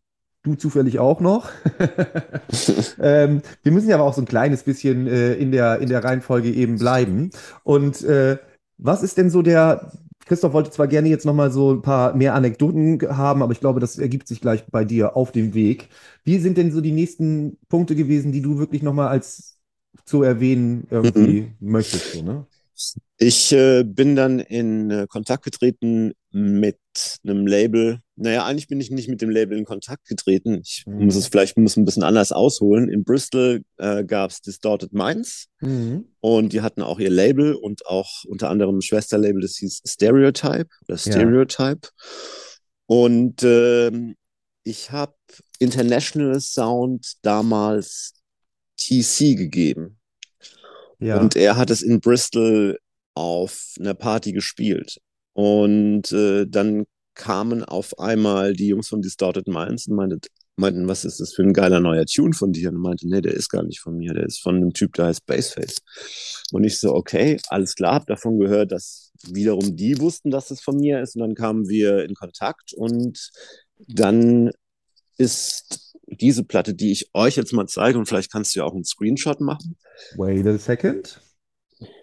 du 0.47 0.55
zufällig 0.55 0.99
auch 0.99 1.19
noch. 1.19 1.49
ähm, 2.99 3.41
wir 3.63 3.71
müssen 3.71 3.89
ja 3.89 3.95
aber 3.95 4.05
auch 4.05 4.13
so 4.13 4.21
ein 4.21 4.27
kleines 4.27 4.63
bisschen 4.63 5.07
äh, 5.07 5.33
in, 5.33 5.51
der, 5.51 5.79
in 5.79 5.89
der 5.89 6.03
Reihenfolge 6.03 6.51
eben 6.51 6.77
bleiben. 6.77 7.29
Und 7.63 8.03
äh, 8.03 8.37
was 8.77 9.03
ist 9.03 9.17
denn 9.17 9.29
so 9.29 9.41
der, 9.41 9.91
Christoph 10.25 10.53
wollte 10.53 10.71
zwar 10.71 10.87
gerne 10.87 11.09
jetzt 11.09 11.25
nochmal 11.25 11.51
so 11.51 11.73
ein 11.73 11.81
paar 11.81 12.15
mehr 12.15 12.35
Anekdoten 12.35 12.99
haben, 13.15 13.41
aber 13.41 13.53
ich 13.53 13.59
glaube, 13.59 13.79
das 13.79 13.97
ergibt 13.97 14.27
sich 14.27 14.41
gleich 14.41 14.65
bei 14.65 14.83
dir 14.83 15.15
auf 15.15 15.31
dem 15.31 15.53
Weg. 15.53 15.89
Wie 16.23 16.39
sind 16.39 16.57
denn 16.57 16.71
so 16.71 16.81
die 16.81 16.91
nächsten 16.91 17.57
Punkte 17.69 17.95
gewesen, 17.95 18.31
die 18.31 18.41
du 18.41 18.57
wirklich 18.57 18.83
nochmal 18.83 19.07
als 19.07 19.57
zu 20.05 20.23
erwähnen 20.23 20.87
irgendwie 20.89 21.41
mhm. 21.59 21.71
möchtest? 21.71 22.13
So, 22.13 22.21
ne? 22.23 22.45
Ich 23.17 23.51
äh, 23.53 23.83
bin 23.83 24.15
dann 24.15 24.39
in 24.39 24.91
äh, 24.91 25.07
Kontakt 25.07 25.43
getreten 25.43 26.13
mit 26.31 26.77
einem 27.23 27.47
Label. 27.47 28.01
Naja, 28.19 28.45
eigentlich 28.45 28.67
bin 28.67 28.81
ich 28.81 28.89
nicht 28.89 29.07
mit 29.07 29.21
dem 29.21 29.29
Label 29.29 29.57
in 29.57 29.65
Kontakt 29.65 30.07
getreten. 30.07 30.59
Ich 30.63 30.83
mhm. 30.87 31.05
muss 31.05 31.15
es 31.15 31.27
vielleicht 31.27 31.55
muss 31.55 31.77
ein 31.77 31.85
bisschen 31.85 32.03
anders 32.03 32.31
ausholen. 32.31 32.89
In 32.89 33.03
Bristol 33.03 33.63
äh, 33.77 34.03
gab 34.03 34.31
es 34.31 34.41
Distorted 34.41 34.91
Minds 34.91 35.47
mhm. 35.61 36.05
und 36.19 36.51
die 36.51 36.61
hatten 36.61 36.81
auch 36.81 36.99
ihr 36.99 37.11
Label 37.11 37.53
und 37.53 37.85
auch 37.85 38.25
unter 38.25 38.49
anderem 38.49 38.79
ein 38.79 38.81
Schwesterlabel, 38.81 39.41
das 39.41 39.57
hieß 39.57 39.83
Stereotype 39.85 40.67
oder 40.87 40.97
Stereotype. 40.97 41.81
Ja. 41.83 41.89
Und 42.87 43.43
ähm, 43.43 44.15
ich 44.63 44.91
habe 44.91 45.13
International 45.59 46.39
Sound 46.39 47.17
damals 47.21 48.13
TC 48.77 49.35
gegeben. 49.37 49.99
Ja. 50.99 51.19
Und 51.19 51.35
er 51.35 51.55
hat 51.55 51.69
es 51.69 51.83
in 51.83 51.99
Bristol 51.99 52.79
auf 53.13 53.73
einer 53.79 53.93
Party 53.93 54.31
gespielt. 54.31 54.99
Und 55.33 56.11
äh, 56.11 56.47
dann 56.47 56.85
kamen 57.17 57.63
auf 57.63 57.99
einmal 57.99 58.53
die 58.53 58.67
Jungs 58.67 58.87
von 58.87 59.01
Distorted 59.01 59.47
Minds 59.47 59.87
und 59.87 59.95
meinten, 59.95 60.21
meinten, 60.55 60.87
was 60.87 61.03
ist 61.03 61.19
das 61.19 61.33
für 61.33 61.43
ein 61.43 61.53
geiler 61.53 61.79
neuer 61.79 62.05
Tune 62.05 62.33
von 62.33 62.53
dir? 62.53 62.69
Und 62.69 62.77
meinte, 62.77 63.07
nee, 63.07 63.21
der 63.21 63.33
ist 63.33 63.49
gar 63.49 63.63
nicht 63.63 63.79
von 63.79 63.97
mir, 63.97 64.13
der 64.13 64.25
ist 64.25 64.41
von 64.41 64.55
einem 64.55 64.73
Typ, 64.73 64.93
der 64.93 65.07
heißt 65.07 65.25
Baseface. 65.25 65.81
Und 66.51 66.63
ich 66.63 66.79
so, 66.79 66.93
okay, 66.93 67.39
alles 67.49 67.75
klar, 67.75 67.95
hab 67.95 68.07
davon 68.07 68.39
gehört, 68.39 68.71
dass 68.71 69.11
wiederum 69.27 69.75
die 69.75 69.99
wussten, 69.99 70.31
dass 70.31 70.51
es 70.51 70.61
von 70.61 70.77
mir 70.77 71.01
ist. 71.01 71.15
Und 71.15 71.21
dann 71.21 71.35
kamen 71.35 71.67
wir 71.67 72.03
in 72.05 72.15
Kontakt 72.15 72.73
und 72.73 73.31
dann 73.87 74.51
ist 75.17 75.95
diese 76.07 76.43
Platte, 76.43 76.73
die 76.73 76.91
ich 76.91 77.09
euch 77.13 77.35
jetzt 77.35 77.53
mal 77.53 77.67
zeige, 77.67 77.97
und 77.97 78.05
vielleicht 78.05 78.31
kannst 78.31 78.55
du 78.55 78.59
ja 78.59 78.65
auch 78.65 78.73
einen 78.73 78.85
Screenshot 78.85 79.41
machen. 79.41 79.75
Wait 80.15 80.47
a 80.47 80.57
second. 80.57 81.19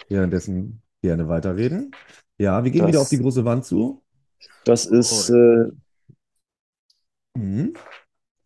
Währenddessen 0.08 0.82
gerne 1.00 1.28
weiterreden. 1.28 1.90
Ja, 2.38 2.62
wir 2.62 2.70
gehen 2.70 2.82
das, 2.82 2.88
wieder 2.88 3.00
auf 3.00 3.08
die 3.08 3.18
große 3.18 3.44
Wand 3.44 3.64
zu. 3.64 4.03
Das 4.64 4.86
ist. 4.86 5.30
Äh, 5.30 5.66
mhm. 7.34 7.74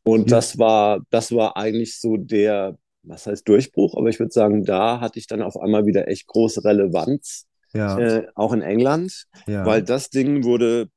Und 0.02 0.30
das 0.30 0.58
war, 0.58 1.00
das 1.10 1.32
war 1.32 1.56
eigentlich 1.56 2.00
so 2.00 2.16
der, 2.16 2.78
was 3.02 3.26
heißt 3.26 3.46
Durchbruch, 3.46 3.94
aber 3.94 4.08
ich 4.08 4.18
würde 4.18 4.32
sagen, 4.32 4.64
da 4.64 5.00
hatte 5.00 5.18
ich 5.18 5.26
dann 5.26 5.42
auf 5.42 5.58
einmal 5.58 5.84
wieder 5.84 6.08
echt 6.08 6.26
große 6.26 6.64
Relevanz, 6.64 7.46
ja. 7.74 7.98
äh, 7.98 8.26
auch 8.34 8.54
in 8.54 8.62
England, 8.62 9.26
ja. 9.46 9.66
weil 9.66 9.82
das 9.82 10.08
Ding 10.08 10.44
wurde 10.44 10.88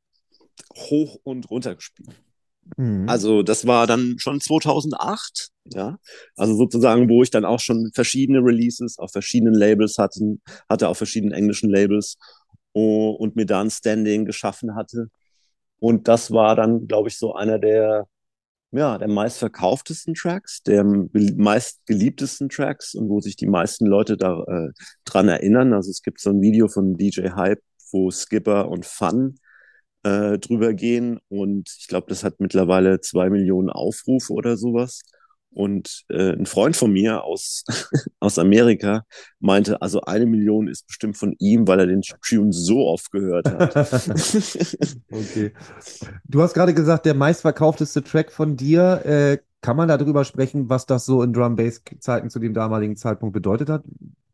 hoch 0.75 1.17
und 1.23 1.49
runter 1.49 1.75
gespielt. 1.75 2.15
Mhm. 2.77 3.09
Also 3.09 3.43
das 3.43 3.67
war 3.67 3.87
dann 3.87 4.15
schon 4.17 4.39
2008, 4.39 5.49
ja, 5.73 5.97
also 6.35 6.55
sozusagen, 6.55 7.09
wo 7.09 7.23
ich 7.23 7.31
dann 7.31 7.45
auch 7.45 7.59
schon 7.59 7.91
verschiedene 7.93 8.39
Releases 8.39 8.97
auf 8.97 9.11
verschiedenen 9.11 9.53
Labels 9.53 9.97
hatten, 9.97 10.41
hatte, 10.69 10.87
auf 10.87 10.97
verschiedenen 10.97 11.33
englischen 11.33 11.69
Labels 11.69 12.17
und 12.73 13.35
mir 13.35 13.45
da 13.45 13.61
ein 13.61 13.69
Standing 13.69 14.25
geschaffen 14.25 14.75
hatte. 14.75 15.09
Und 15.79 16.07
das 16.07 16.31
war 16.31 16.55
dann, 16.55 16.87
glaube 16.87 17.09
ich, 17.09 17.17
so 17.17 17.33
einer 17.33 17.59
der 17.59 18.07
ja, 18.71 18.97
der 18.97 19.09
meistverkauftesten 19.09 20.13
Tracks, 20.13 20.63
der 20.63 20.83
meistgeliebtesten 20.85 22.49
Tracks 22.49 22.95
und 22.95 23.09
wo 23.09 23.19
sich 23.19 23.35
die 23.35 23.47
meisten 23.47 23.85
Leute 23.85 24.15
da 24.17 24.43
äh, 24.43 24.69
dran 25.03 25.27
erinnern. 25.27 25.73
Also 25.73 25.91
es 25.91 26.01
gibt 26.01 26.21
so 26.21 26.29
ein 26.29 26.41
Video 26.41 26.67
von 26.69 26.95
DJ 26.97 27.31
Hype, 27.35 27.61
wo 27.91 28.11
Skipper 28.11 28.69
und 28.69 28.85
Fun 28.85 29.39
äh, 30.03 30.37
drüber 30.39 30.73
gehen 30.73 31.19
und 31.27 31.69
ich 31.79 31.87
glaube, 31.87 32.07
das 32.09 32.23
hat 32.23 32.39
mittlerweile 32.39 33.01
zwei 33.01 33.29
Millionen 33.29 33.69
Aufrufe 33.69 34.33
oder 34.33 34.57
sowas. 34.57 35.01
Und 35.53 36.05
äh, 36.09 36.31
ein 36.31 36.45
Freund 36.45 36.77
von 36.77 36.93
mir 36.93 37.23
aus, 37.23 37.65
aus 38.19 38.39
Amerika 38.39 39.03
meinte, 39.39 39.81
also 39.81 40.01
eine 40.01 40.25
Million 40.25 40.67
ist 40.67 40.87
bestimmt 40.87 41.17
von 41.17 41.35
ihm, 41.39 41.67
weil 41.67 41.81
er 41.81 41.87
den 41.87 42.01
Tune 42.01 42.53
so 42.53 42.87
oft 42.87 43.11
gehört 43.11 43.47
hat. 43.47 43.75
okay. 45.11 45.51
Du 46.27 46.41
hast 46.41 46.53
gerade 46.53 46.73
gesagt, 46.73 47.05
der 47.05 47.15
meistverkaufteste 47.15 48.03
Track 48.03 48.31
von 48.31 48.55
dir. 48.55 49.01
Äh, 49.05 49.37
kann 49.61 49.77
man 49.77 49.87
darüber 49.87 50.25
sprechen, 50.25 50.69
was 50.69 50.87
das 50.87 51.05
so 51.05 51.21
in 51.21 51.33
Drum 51.33 51.55
Bass 51.55 51.83
Zeiten 51.99 52.29
zu 52.31 52.39
dem 52.39 52.53
damaligen 52.53 52.95
Zeitpunkt 52.95 53.33
bedeutet 53.33 53.69
hat? 53.69 53.83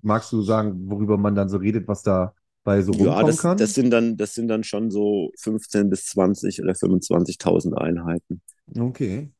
Magst 0.01 0.31
du 0.31 0.41
sagen, 0.41 0.89
worüber 0.89 1.17
man 1.17 1.35
dann 1.35 1.49
so 1.49 1.57
redet, 1.57 1.87
was 1.87 2.01
da 2.01 2.33
bei 2.63 2.81
so 2.81 2.93
rumkommen 2.93 3.19
ja, 3.19 3.23
das, 3.25 3.41
kann? 3.41 3.57
Das 3.57 3.73
sind 3.73 3.89
dann, 3.91 4.15
das 4.15 4.33
sind 4.35 4.47
dann 4.47 4.63
schon 4.63 4.89
so 4.89 5.31
15 5.39 5.89
bis 5.89 6.05
20 6.05 6.61
oder 6.61 6.73
25.000 6.73 7.73
Einheiten. 7.73 8.41
Okay. 8.77 9.31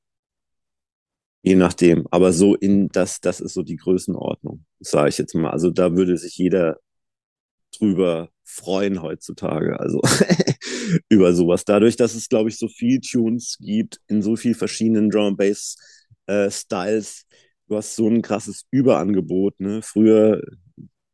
Je 1.48 1.56
nachdem. 1.56 2.06
Aber 2.12 2.34
so 2.34 2.56
in 2.56 2.90
das, 2.90 3.22
das 3.22 3.40
ist 3.40 3.54
so 3.54 3.64
die 3.64 3.78
Größenordnung, 3.78 4.66
sage 4.82 5.08
ich 5.08 5.18
jetzt 5.18 5.34
mal. 5.34 5.52
Also 5.52 5.70
da 5.70 5.96
würde 5.96 6.18
sich 6.18 6.38
jeder 6.38 6.78
drüber 7.72 8.30
freuen 8.44 9.02
heutzutage. 9.02 9.80
Also 9.80 10.02
über 11.10 11.32
sowas. 11.32 11.64
Dadurch, 11.64 11.96
dass 11.96 12.16
es, 12.16 12.28
glaube 12.28 12.50
ich, 12.50 12.58
so 12.58 12.68
viel 12.68 13.00
Tunes 13.00 13.58
gibt 13.62 14.02
in 14.08 14.22
so 14.22 14.36
viel 14.36 14.56
verschiedenen 14.56 15.10
Drum 15.10 15.38
Bass 15.38 15.78
äh, 16.26 16.52
Styles. 16.52 17.26
Du 17.70 17.78
hast 17.78 17.96
so 17.96 18.10
ein 18.10 18.22
krasses 18.22 18.66
Überangebot. 18.72 19.58
Ne? 19.62 19.82
Früher 19.82 20.42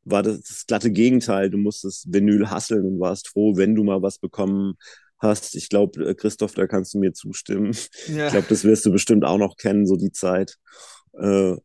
war 0.03 0.23
das, 0.23 0.41
das 0.41 0.65
glatte 0.65 0.89
Gegenteil. 0.89 1.51
Du 1.51 1.59
musstest 1.59 2.11
Vinyl 2.11 2.49
hasseln 2.49 2.85
und 2.85 2.99
warst 2.99 3.27
froh, 3.27 3.55
wenn 3.55 3.75
du 3.75 3.83
mal 3.83 4.01
was 4.01 4.17
bekommen 4.17 4.77
hast. 5.23 5.55
Ich 5.55 5.69
glaube, 5.69 6.09
äh, 6.09 6.13
Christoph, 6.13 6.53
da 6.53 6.67
kannst 6.67 6.93
du 6.93 6.99
mir 6.99 7.13
zustimmen. 7.13 7.75
Ja. 8.07 8.27
Ich 8.27 8.33
glaube, 8.33 8.47
das 8.49 8.63
wirst 8.63 8.85
du 8.85 8.91
bestimmt 8.91 9.25
auch 9.25 9.37
noch 9.37 9.57
kennen, 9.57 9.87
so 9.87 9.95
die 9.95 10.11
Zeit. 10.11 10.57
Äh, 11.17 11.55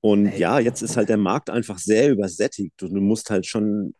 und 0.00 0.26
hey. 0.26 0.40
ja, 0.40 0.58
jetzt 0.60 0.82
ist 0.82 0.96
halt 0.96 1.08
der 1.08 1.16
Markt 1.16 1.50
einfach 1.50 1.78
sehr 1.78 2.10
übersättigt 2.10 2.82
und 2.82 2.94
du 2.94 3.00
musst 3.00 3.30
halt 3.30 3.46
schon 3.46 3.94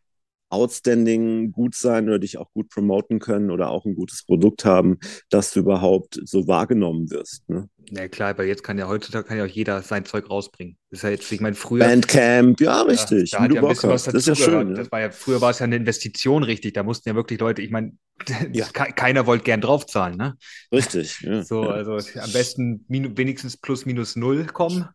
outstanding 0.51 1.53
gut 1.53 1.75
sein 1.75 2.09
oder 2.09 2.19
dich 2.19 2.39
auch 2.39 2.51
gut 2.53 2.71
promoten 2.71 3.19
können 3.19 3.51
oder 3.51 3.71
auch 3.71 3.85
ein 3.85 3.95
gutes 3.95 4.25
Produkt 4.25 4.65
haben, 4.65 4.99
dass 5.31 5.53
du 5.53 5.61
überhaupt 5.61 6.21
so 6.25 6.47
wahrgenommen 6.47 7.11
wirst. 7.11 7.49
Ne? 7.49 7.69
Ja 7.91 8.09
klar, 8.09 8.31
aber 8.31 8.45
jetzt 8.45 8.63
kann 8.63 8.79
ja 8.79 8.89
heutzutage 8.89 9.27
kann 9.27 9.39
ja 9.39 9.45
auch 9.45 9.49
jeder 9.49 9.83
sein 9.83 10.05
Zeug 10.05 10.29
rausbringen. 10.29 10.77
Das 10.91 11.01
ist 11.01 11.03
ja 11.05 11.11
jetzt, 11.11 11.33
ich 11.33 11.41
meine, 11.41 11.55
früher. 11.55 11.85
Bandcamp, 11.85 12.61
ja, 12.61 12.83
richtig. 12.83 13.33
Ja, 13.33 13.39
da 13.39 13.45
hat 13.45 13.53
ja 13.55 13.63
ein 13.63 13.69
bisschen 13.69 13.91
was 13.91 14.05
das 14.05 14.15
ist 14.15 14.29
ja 14.29 14.35
schön. 14.35 14.75
Das 14.75 14.91
war 14.91 15.01
ja, 15.01 15.11
früher 15.11 15.41
war 15.41 15.51
es 15.51 15.59
ja 15.59 15.65
eine 15.65 15.77
Investition, 15.77 16.43
richtig. 16.43 16.75
Da 16.75 16.83
mussten 16.83 17.09
ja 17.09 17.15
wirklich 17.15 17.41
Leute, 17.41 17.63
ich 17.63 17.71
meine, 17.71 17.93
ja. 18.53 18.67
keiner 18.67 19.27
wollte 19.27 19.45
gern 19.45 19.61
draufzahlen, 19.61 20.17
ne? 20.17 20.37
Richtig. 20.73 21.21
Ja, 21.23 21.43
so, 21.45 21.65
ja. 21.65 21.71
also 21.71 21.93
am 21.93 22.33
besten 22.33 22.85
wenigstens 22.89 23.57
plus 23.57 23.87
minus 23.87 24.17
null 24.17 24.47
kommen. 24.47 24.89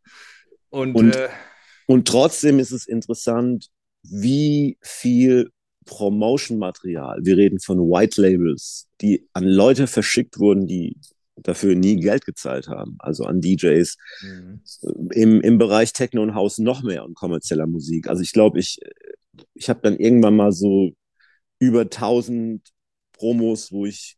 Und, 0.70 0.96
und, 0.96 1.16
äh, 1.16 1.30
und 1.86 2.08
trotzdem 2.08 2.60
ist 2.60 2.72
es 2.72 2.88
interessant, 2.88 3.70
wie 4.04 4.78
viel 4.82 5.50
Promotion-Material, 5.86 7.20
wir 7.24 7.38
reden 7.38 7.60
von 7.60 7.80
White 7.80 8.22
Labels, 8.22 8.88
die 9.02 9.28
an 9.34 9.44
Leute 9.44 9.88
verschickt 9.88 10.40
wurden, 10.40 10.68
die 10.68 10.98
dafür 11.36 11.76
nie 11.76 11.98
Geld 11.98 12.26
gezahlt 12.26 12.68
haben, 12.68 12.96
also 13.00 13.26
an 13.26 13.42
DJs 13.42 13.98
mhm. 14.22 14.62
im, 15.12 15.42
im 15.42 15.58
Bereich 15.58 15.94
Techno 15.94 16.22
und 16.22 16.36
House 16.36 16.60
noch 16.60 16.84
mehr 16.84 17.04
und 17.04 17.16
kommerzieller 17.16 17.68
Musik. 17.68 18.08
Also 18.08 18.22
ich 18.22 18.32
glaube, 18.32 18.60
ich, 18.60 18.80
ich 19.54 19.70
habe 19.70 19.82
dann 19.84 19.98
irgendwann 19.98 20.36
mal 20.36 20.52
so 20.52 20.92
über 21.60 21.82
1000 21.82 22.62
Promos, 23.14 23.72
wo 23.72 23.86
ich 23.86 24.18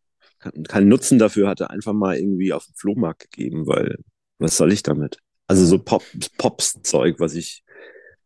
keinen 0.68 0.90
Nutzen 0.90 1.18
dafür 1.18 1.48
hatte, 1.48 1.70
einfach 1.70 1.94
mal 1.94 2.18
irgendwie 2.18 2.54
auf 2.54 2.66
den 2.66 2.76
Flohmarkt 2.76 3.32
gegeben, 3.32 3.66
weil 3.66 3.98
was 4.38 4.58
soll 4.58 4.74
ich 4.74 4.84
damit? 4.84 5.20
Also 5.48 5.66
so 5.66 5.80
Pop, 5.80 6.04
Pops-Zeug, 6.38 7.20
was 7.20 7.36
ich 7.36 7.64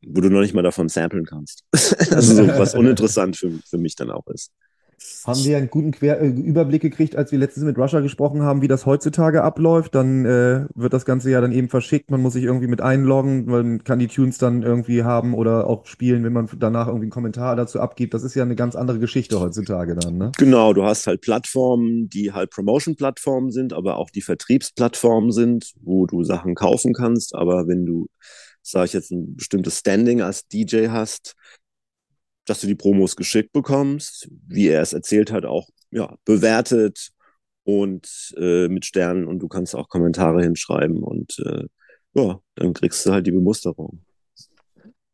wo 0.06 0.22
du 0.22 0.30
noch 0.30 0.41
nicht 0.41 0.54
mal 0.54 0.64
davon 0.64 0.89
samplen 0.89 1.26
kannst. 1.26 1.64
also 1.74 2.36
so, 2.36 2.47
was 2.47 2.76
uninteressant 2.76 3.38
für, 3.38 3.52
für 3.70 3.78
mich 3.78 3.95
dann 3.95 4.12
auch 4.12 4.28
ist. 4.28 4.52
Haben 5.26 5.43
wir 5.43 5.58
einen 5.58 5.70
guten 5.70 5.91
Quer 5.91 6.20
äh, 6.20 6.28
Überblick 6.28 6.82
gekriegt, 6.82 7.16
als 7.16 7.32
wir 7.32 7.39
letztens 7.39 7.66
mit 7.66 7.78
Russia 7.78 8.00
gesprochen 8.02 8.41
haben, 8.41 8.62
wie 8.62 8.68
das 8.68 8.86
heutzutage 8.86 9.43
abläuft? 9.43 9.95
Dann 9.95 10.26
äh, 10.26 10.66
wird 10.76 10.93
das 10.93 11.06
Ganze 11.06 11.32
ja 11.32 11.39
dann 11.41 11.52
eben 11.52 11.70
verschickt. 11.70 12.12
Man 12.12 12.22
muss 12.22 12.34
sich 12.34 12.43
irgendwie 12.43 12.68
mit 12.68 12.82
einloggen, 12.82 13.45
man 13.45 13.84
kann 13.84 14.00
die 14.00 14.08
Tunes 14.08 14.38
dann 14.38 14.64
irgendwie 14.64 15.04
haben 15.04 15.34
oder 15.34 15.68
auch 15.68 15.86
spielen, 15.86 16.24
wenn 16.24 16.34
man 16.34 16.50
danach 16.58 16.88
irgendwie 16.88 17.06
einen 17.06 17.12
Kommentar 17.12 17.56
dazu 17.56 17.80
abgibt. 17.80 18.14
Das 18.14 18.24
ist 18.24 18.36
ja 18.36 18.43
eine 18.43 18.56
ganz 18.56 18.76
andere 18.76 19.00
Geschichte 19.00 19.39
heutzutage 19.39 19.95
dann, 19.95 20.18
ne? 20.18 20.32
Genau, 20.38 20.74
du 20.74 20.84
hast 20.84 21.08
halt 21.08 21.22
Plattformen, 21.22 22.10
die 22.10 22.34
halt 22.34 22.50
Promotion-Plattformen 22.52 23.52
sind, 23.52 23.74
aber 23.74 23.97
auch 23.97 24.10
die 24.10 24.22
Vertriebsplattformen 24.22 25.32
sind, 25.32 25.72
wo 25.82 26.08
du 26.08 26.24
Sachen 26.24 26.56
kaufen 26.56 26.93
kannst. 26.93 27.36
Aber 27.36 27.68
wenn 27.68 27.86
du 27.86 28.08
sage 28.72 28.86
ich 28.86 28.93
jetzt, 28.93 29.11
ein 29.11 29.36
bestimmtes 29.36 29.80
Standing 29.80 30.22
als 30.22 30.47
DJ 30.47 30.88
hast, 30.88 31.36
dass 32.45 32.61
du 32.61 32.67
die 32.67 32.76
Promos 32.76 33.15
geschickt 33.15 33.51
bekommst, 33.51 34.28
wie 34.47 34.67
er 34.67 34.82
es 34.82 34.93
erzählt 34.93 35.32
hat, 35.32 35.45
auch 35.45 35.70
ja, 35.91 36.15
bewertet 36.26 37.09
und 37.63 38.34
äh, 38.38 38.67
mit 38.67 38.86
Sternen 38.86 39.26
und 39.26 39.39
du 39.39 39.47
kannst 39.47 39.76
auch 39.76 39.89
Kommentare 39.89 40.41
hinschreiben 40.41 41.03
und 41.03 41.39
äh, 41.39 41.65
ja, 42.13 42.39
dann 42.55 42.74
kriegst 42.74 43.05
du 43.05 43.11
halt 43.11 43.28
die 43.28 43.32
Bemusterung. 43.32 44.01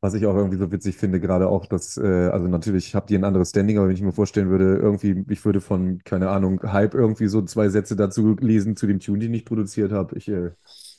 Was 0.01 0.13
ich 0.13 0.25
auch 0.25 0.35
irgendwie 0.35 0.57
so 0.57 0.71
witzig 0.71 0.97
finde, 0.97 1.19
gerade 1.19 1.49
auch, 1.49 1.65
dass, 1.65 1.97
äh, 1.97 2.29
also 2.31 2.47
natürlich 2.47 2.93
habt 2.93 3.09
ihr 3.09 3.17
ein 3.17 3.23
anderes 3.23 3.49
Standing, 3.49 3.77
aber 3.77 3.87
wenn 3.87 3.95
ich 3.95 4.01
mir 4.01 4.11
vorstellen 4.11 4.49
würde, 4.49 4.77
irgendwie, 4.77 5.25
ich 5.29 5.43
würde 5.43 5.61
von, 5.61 5.99
keine 6.03 6.29
Ahnung, 6.29 6.61
Hype 6.61 6.93
irgendwie 6.93 7.27
so 7.27 7.41
zwei 7.41 7.69
Sätze 7.69 7.95
dazu 7.95 8.35
lesen 8.39 8.75
zu 8.75 8.87
dem 8.87 8.99
Tune, 8.99 9.19
den 9.19 9.33
ich 9.33 9.45
produziert 9.45 9.91
habe. 9.91 10.15
Ich 10.17 10.27
äh, 10.27 10.51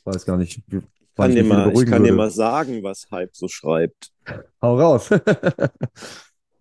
weiß 0.05 0.27
gar 0.27 0.37
nicht, 0.37 0.63
kann 1.17 1.35
dir 1.35 1.45
mal, 1.45 1.69
ich 1.73 1.81
kann 1.81 2.03
würde. 2.03 2.05
dir 2.05 2.13
mal 2.13 2.31
sagen, 2.31 2.83
was 2.83 3.09
Hype 3.11 3.35
so 3.35 3.49
schreibt. 3.49 4.11
Hau 4.63 4.79
raus. 4.79 5.11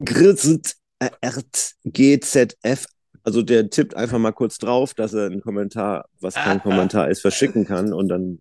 GZF. 1.84 2.86
Also 3.24 3.42
der 3.42 3.70
tippt 3.70 3.96
einfach 3.96 4.20
mal 4.20 4.32
kurz 4.32 4.58
drauf, 4.58 4.94
dass 4.94 5.14
er 5.14 5.26
einen 5.26 5.42
Kommentar, 5.42 6.06
was 6.20 6.36
kein 6.36 6.62
Kommentar 6.62 7.10
ist, 7.10 7.22
verschicken 7.22 7.66
kann 7.66 7.92
und 7.92 8.08
dann 8.08 8.40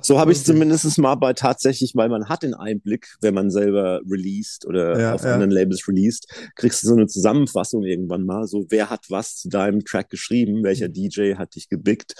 so 0.00 0.18
habe 0.18 0.32
ich 0.32 0.38
es 0.38 0.44
zumindest 0.44 0.98
mal 0.98 1.16
bei 1.16 1.32
tatsächlich, 1.32 1.92
weil 1.94 2.08
man 2.08 2.28
hat 2.28 2.42
den 2.42 2.54
Einblick, 2.54 3.16
wenn 3.20 3.34
man 3.34 3.50
selber 3.50 4.00
released 4.08 4.66
oder 4.66 4.98
ja, 4.98 5.14
auf 5.14 5.24
ja. 5.24 5.34
anderen 5.34 5.50
Labels 5.50 5.86
released, 5.88 6.28
kriegst 6.54 6.82
du 6.82 6.88
so 6.88 6.94
eine 6.94 7.06
Zusammenfassung 7.06 7.82
irgendwann 7.82 8.24
mal, 8.24 8.46
so 8.46 8.66
wer 8.68 8.90
hat 8.90 9.06
was 9.08 9.36
zu 9.36 9.48
deinem 9.48 9.84
Track 9.84 10.10
geschrieben, 10.10 10.62
welcher 10.62 10.88
mhm. 10.88 10.92
DJ 10.92 11.34
hat 11.34 11.54
dich 11.56 11.68
gebickt. 11.68 12.14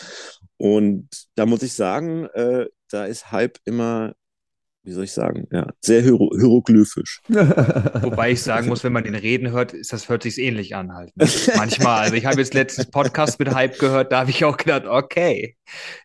Und 0.57 1.09
da 1.35 1.47
muss 1.47 1.63
ich 1.63 1.75
sagen, 1.75 2.27
äh, 2.35 2.67
da 2.91 3.05
ist 3.05 3.31
Hype 3.31 3.59
immer 3.65 4.15
wie 4.87 4.93
soll 4.93 5.05
ich 5.05 5.13
sagen, 5.13 5.49
ja, 5.51 5.67
sehr 5.81 6.01
hiero 6.01 6.31
hieroglyphisch. 6.39 7.21
Wobei 7.29 8.31
ich 8.31 8.43
sagen 8.43 8.69
muss, 8.69 8.85
wenn 8.85 8.93
man 8.93 9.03
den 9.03 9.17
reden 9.17 9.51
hört, 9.51 9.73
ist 9.73 9.93
das 9.93 10.09
hört 10.09 10.23
sich 10.23 10.39
ähnlich 10.39 10.77
an 10.77 10.95
halt. 10.95 11.15
Ne? 11.17 11.27
Manchmal. 11.57 12.05
Also 12.05 12.15
ich 12.15 12.25
habe 12.25 12.39
jetzt 12.39 12.55
letztes 12.55 12.87
Podcast 12.87 13.41
mit 13.41 13.53
Hype 13.53 13.79
gehört, 13.81 14.13
da 14.13 14.21
habe 14.21 14.31
ich 14.31 14.45
auch 14.45 14.57
gedacht, 14.57 14.85
okay, 14.87 15.57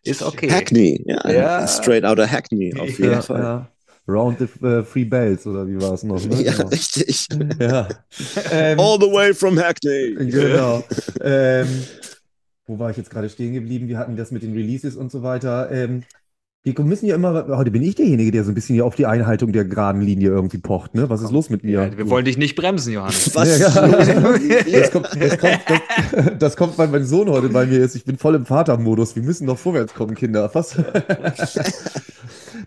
ist 0.02 0.22
okay. 0.22 0.50
Hackney, 0.50 1.00
ja, 1.06 1.30
ja. 1.30 1.66
straight 1.68 2.04
out 2.04 2.18
of 2.18 2.28
Hackney 2.28 2.74
auf 2.76 2.88
jeden 2.98 3.12
ja, 3.12 3.22
Fall. 3.22 3.40
Ja. 3.40 3.68
Round 4.08 4.40
the 4.40 4.48
uh, 4.66 4.82
Free 4.82 5.04
Bells 5.04 5.46
oder 5.46 5.66
wie 5.68 5.80
war 5.80 5.92
es 5.92 6.02
noch? 6.02 6.24
Ne? 6.24 6.42
Ja, 6.42 6.52
genau. 6.52 6.68
richtig. 6.68 7.28
Ja. 7.60 7.88
Ähm, 8.50 8.80
All 8.80 8.98
the 9.00 9.06
way 9.06 9.32
from 9.32 9.56
Hackney. 9.56 10.16
Genau. 10.28 10.82
ähm, 11.20 11.68
wo 12.66 12.78
war 12.80 12.90
ich 12.90 12.96
jetzt 12.96 13.10
gerade 13.10 13.28
stehen 13.28 13.54
geblieben? 13.54 13.86
Wir 13.86 13.98
hatten 13.98 14.16
das 14.16 14.32
mit 14.32 14.42
den 14.42 14.54
Releases 14.54 14.96
und 14.96 15.12
so 15.12 15.22
weiter. 15.22 15.70
Ähm, 15.70 16.02
wir 16.64 16.84
müssen 16.84 17.06
ja 17.06 17.16
immer, 17.16 17.46
heute 17.56 17.72
bin 17.72 17.82
ich 17.82 17.96
derjenige, 17.96 18.30
der 18.30 18.44
so 18.44 18.52
ein 18.52 18.54
bisschen 18.54 18.74
hier 18.74 18.86
auf 18.86 18.94
die 18.94 19.06
Einhaltung 19.06 19.50
der 19.52 19.64
geraden 19.64 20.00
Linie 20.00 20.28
irgendwie 20.28 20.58
pocht, 20.58 20.94
ne? 20.94 21.10
Was 21.10 21.20
ist 21.20 21.32
los 21.32 21.50
mit 21.50 21.64
mir? 21.64 21.82
Ja, 21.82 21.98
wir 21.98 22.08
wollen 22.08 22.24
dich 22.24 22.38
nicht 22.38 22.54
bremsen, 22.54 22.92
Johannes. 22.92 23.34
Was? 23.34 23.58
Ja, 23.62 24.80
das, 24.80 24.90
kommt, 24.90 25.08
das, 25.20 25.38
kommt, 25.38 25.60
das, 25.66 26.38
das 26.38 26.56
kommt, 26.56 26.78
weil 26.78 26.88
mein 26.88 27.04
Sohn 27.04 27.28
heute 27.28 27.48
bei 27.48 27.66
mir 27.66 27.80
ist. 27.80 27.96
Ich 27.96 28.04
bin 28.04 28.16
voll 28.16 28.34
im 28.34 28.46
Vatermodus. 28.46 29.16
Wir 29.16 29.22
müssen 29.22 29.46
doch 29.46 29.58
vorwärts 29.58 29.94
kommen, 29.94 30.14
Kinder. 30.14 30.50
Was? 30.52 30.76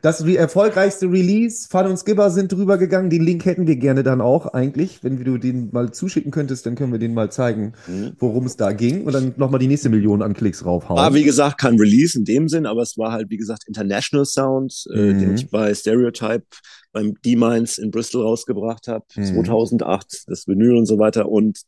Das 0.01 0.21
erfolgreichste 0.21 1.07
Release, 1.07 1.67
Fun 1.69 1.87
und 1.87 1.97
Skipper 1.97 2.29
sind 2.29 2.51
drüber 2.51 2.77
gegangen. 2.77 3.09
Den 3.09 3.23
Link 3.23 3.45
hätten 3.45 3.67
wir 3.67 3.75
gerne 3.75 4.03
dann 4.03 4.21
auch 4.21 4.47
eigentlich. 4.47 5.03
Wenn 5.03 5.23
du 5.23 5.37
den 5.37 5.69
mal 5.71 5.91
zuschicken 5.91 6.31
könntest, 6.31 6.65
dann 6.65 6.75
können 6.75 6.91
wir 6.91 6.99
den 6.99 7.13
mal 7.13 7.31
zeigen, 7.31 7.73
mhm. 7.87 8.13
worum 8.19 8.45
es 8.45 8.57
da 8.57 8.71
ging 8.71 9.05
und 9.05 9.13
dann 9.13 9.33
nochmal 9.37 9.59
die 9.59 9.67
nächste 9.67 9.89
Million 9.89 10.21
an 10.21 10.33
Klicks 10.33 10.65
raufhauen. 10.65 10.97
War, 10.97 11.13
wie 11.13 11.23
gesagt, 11.23 11.59
kein 11.59 11.77
Release 11.77 12.17
in 12.17 12.25
dem 12.25 12.47
Sinn, 12.47 12.65
aber 12.65 12.81
es 12.81 12.97
war 12.97 13.11
halt, 13.11 13.29
wie 13.29 13.37
gesagt, 13.37 13.63
International 13.67 14.25
Sound, 14.25 14.85
äh, 14.93 15.13
mhm. 15.13 15.19
den 15.19 15.35
ich 15.35 15.49
bei 15.49 15.73
Stereotype 15.73 16.45
beim 16.91 17.13
D-Mines 17.25 17.77
in 17.77 17.91
Bristol 17.91 18.23
rausgebracht 18.23 18.87
habe, 18.87 19.05
mhm. 19.15 19.25
2008, 19.25 20.23
das 20.27 20.47
Vinyl 20.47 20.77
und 20.77 20.85
so 20.85 20.97
weiter. 20.97 21.27
Und 21.29 21.61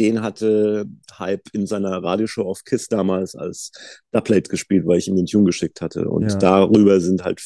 den 0.00 0.22
hatte 0.22 0.86
Hype 1.18 1.48
in 1.52 1.66
seiner 1.66 2.02
Radioshow 2.02 2.42
auf 2.42 2.64
Kiss 2.64 2.88
damals 2.88 3.34
als 3.34 3.70
Dubplate 4.10 4.50
gespielt, 4.50 4.86
weil 4.86 4.98
ich 4.98 5.06
ihm 5.06 5.16
den 5.16 5.26
Tune 5.26 5.44
geschickt 5.44 5.80
hatte. 5.82 6.08
Und 6.08 6.30
ja. 6.30 6.38
darüber 6.38 7.00
sind 7.00 7.22
halt 7.22 7.42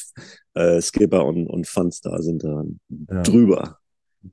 äh, 0.53 0.81
Skipper 0.81 1.25
und, 1.25 1.47
und 1.47 1.67
Funstar 1.67 2.23
sind 2.23 2.43
da 2.43 2.63
ja. 3.09 3.21
drüber. 3.21 3.79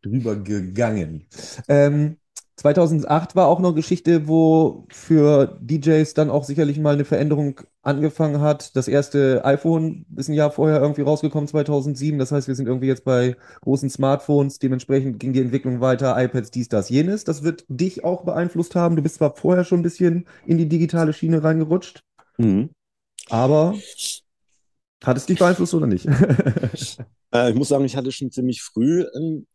Drüber 0.00 0.36
gegangen. 0.36 1.26
Ähm, 1.68 2.16
2008 2.56 3.34
war 3.34 3.48
auch 3.48 3.60
noch 3.60 3.74
Geschichte, 3.74 4.28
wo 4.28 4.86
für 4.90 5.58
DJs 5.60 6.12
dann 6.14 6.30
auch 6.30 6.44
sicherlich 6.44 6.78
mal 6.78 6.94
eine 6.94 7.06
Veränderung 7.06 7.60
angefangen 7.80 8.40
hat. 8.40 8.76
Das 8.76 8.88
erste 8.88 9.44
iPhone 9.44 10.04
ist 10.16 10.28
ein 10.28 10.34
Jahr 10.34 10.50
vorher 10.50 10.80
irgendwie 10.80 11.02
rausgekommen, 11.02 11.48
2007. 11.48 12.18
Das 12.18 12.30
heißt, 12.30 12.48
wir 12.48 12.54
sind 12.54 12.68
irgendwie 12.68 12.88
jetzt 12.88 13.04
bei 13.04 13.36
großen 13.62 13.88
Smartphones. 13.88 14.58
Dementsprechend 14.58 15.18
ging 15.18 15.32
die 15.32 15.40
Entwicklung 15.40 15.80
weiter. 15.80 16.14
iPads, 16.22 16.50
dies, 16.50 16.68
das, 16.68 16.90
jenes. 16.90 17.24
Das 17.24 17.42
wird 17.42 17.64
dich 17.68 18.04
auch 18.04 18.24
beeinflusst 18.24 18.74
haben. 18.74 18.96
Du 18.96 19.02
bist 19.02 19.16
zwar 19.16 19.34
vorher 19.34 19.64
schon 19.64 19.80
ein 19.80 19.84
bisschen 19.84 20.26
in 20.44 20.58
die 20.58 20.68
digitale 20.68 21.14
Schiene 21.14 21.42
reingerutscht, 21.42 22.04
mhm. 22.36 22.70
aber 23.30 23.74
hat 25.02 25.16
es 25.16 25.26
dich 25.26 25.38
beeinflusst 25.38 25.74
oder 25.74 25.86
nicht? 25.86 26.06
äh, 27.34 27.50
ich 27.50 27.56
muss 27.56 27.68
sagen, 27.68 27.84
ich 27.84 27.96
hatte 27.96 28.12
schon 28.12 28.30
ziemlich 28.30 28.62
früh 28.62 29.04
ein 29.16 29.46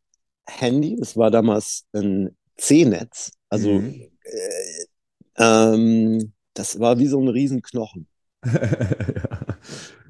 Handy. 0.47 0.97
Das 0.99 1.15
war 1.15 1.31
damals 1.31 1.85
ein 1.93 2.35
C-Netz. 2.57 3.31
Also 3.49 3.71
mhm. 3.73 4.09
äh, 4.23 4.85
ähm, 5.37 6.33
das 6.53 6.79
war 6.79 6.99
wie 6.99 7.07
so 7.07 7.19
ein 7.19 7.27
Riesenknochen. 7.27 8.07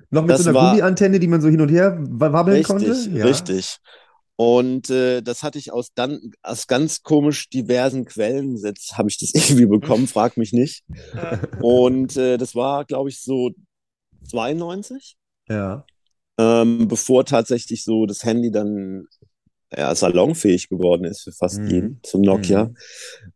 Noch 0.10 0.22
mit 0.22 0.32
das 0.32 0.43
so 0.43 0.50
einer 0.50 0.70
Gummiantenne, 0.70 1.20
die 1.20 1.28
man 1.28 1.41
so 1.41 1.50
hin 1.50 1.62
und 1.62 1.70
her 1.70 1.98
wabbeln 2.00 2.58
richtig, 2.58 2.68
konnte? 2.68 3.10
Ja. 3.12 3.26
Richtig. 3.26 3.78
Und 4.38 4.91
äh, 4.91 5.22
das 5.22 5.41
hatte 5.41 5.58
ich 5.58 5.74
aus 5.74 5.93
dann 5.95 6.32
aus 6.43 6.68
ganz 6.68 7.02
komisch 7.02 7.50
diversen 7.50 8.06
Quellen. 8.06 8.56
Jetzt 8.56 8.98
habe 8.98 9.10
ich 9.10 9.18
das 9.18 9.32
irgendwie 9.34 9.66
bekommen, 9.66 10.08
frag 10.08 10.38
mich 10.38 10.54
nicht. 10.54 10.84
Und 11.62 12.16
äh, 12.16 12.38
das 12.38 12.56
war, 12.56 12.86
glaube 12.86 13.10
ich, 13.10 13.22
so 13.22 13.52
92. 14.30 15.18
Ja. 15.50 15.86
Ähm, 16.38 16.88
bevor 16.88 17.26
tatsächlich 17.26 17.84
so 17.84 18.06
das 18.06 18.24
Handy 18.24 18.52
dann 18.52 19.08
ja, 19.76 19.93
salonfähig 19.93 20.70
geworden 20.70 21.03
ist 21.03 21.24
für 21.24 21.32
fast 21.32 21.59
mhm. 21.59 21.70
jeden, 21.70 21.99
zum 22.03 22.22
Nokia. 22.22 22.65
Mhm. 22.65 22.76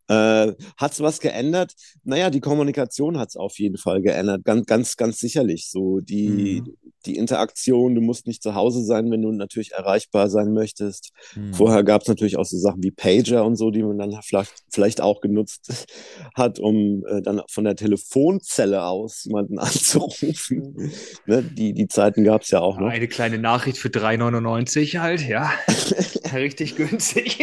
Äh, 0.07 0.53
hat 0.77 0.93
es 0.93 0.99
was 1.01 1.19
geändert? 1.19 1.73
Naja, 2.03 2.29
die 2.29 2.39
Kommunikation 2.39 3.17
hat 3.17 3.29
es 3.29 3.36
auf 3.36 3.59
jeden 3.59 3.77
Fall 3.77 4.01
geändert, 4.01 4.43
ganz, 4.45 4.65
ganz, 4.65 4.97
ganz 4.97 5.19
sicherlich. 5.19 5.69
So 5.69 5.99
die, 5.99 6.61
mhm 6.61 6.75
die 7.06 7.16
Interaktion, 7.16 7.95
du 7.95 8.02
musst 8.02 8.28
nicht 8.28 8.43
zu 8.43 8.56
Hause 8.56 8.84
sein, 8.84 9.10
wenn 9.12 9.22
du 9.22 9.32
natürlich 9.32 9.72
erreichbar 9.72 10.30
sein 10.30 10.54
möchtest. 10.54 11.12
Mhm. 11.36 11.54
Vorher 11.54 11.84
gab 11.84 12.02
es 12.02 12.08
natürlich 12.08 12.38
auch 12.38 12.45
so 12.45 12.58
Sachen 12.58 12.84
wie 12.84 12.91
Pager 12.91 13.45
und 13.45 13.56
so, 13.56 13.72
die 13.72 13.84
man 13.84 13.97
dann 13.97 14.20
vielleicht, 14.24 14.54
vielleicht 14.72 15.02
auch 15.02 15.22
genutzt 15.22 15.88
hat, 16.36 16.60
um 16.60 17.06
äh, 17.06 17.22
dann 17.22 17.41
von 17.49 17.64
der 17.64 17.76
Telefonzelle 17.76 18.84
aus 18.84 19.26
jemanden 19.26 19.60
anzurufen. 19.60 20.91
ne? 21.26 21.43
die, 21.43 21.74
die 21.74 21.88
Zeiten 21.88 22.24
gab 22.24 22.43
es 22.43 22.52
ja 22.52 22.60
auch 22.60 22.80
noch. 22.80 22.88
Eine 22.88 23.08
kleine 23.08 23.38
Nachricht 23.38 23.78
für 23.78 23.89
3,99 23.89 24.99
halt, 24.99 25.28
ja. 25.28 25.52
Richtig 26.34 26.76
günstig. 26.76 27.39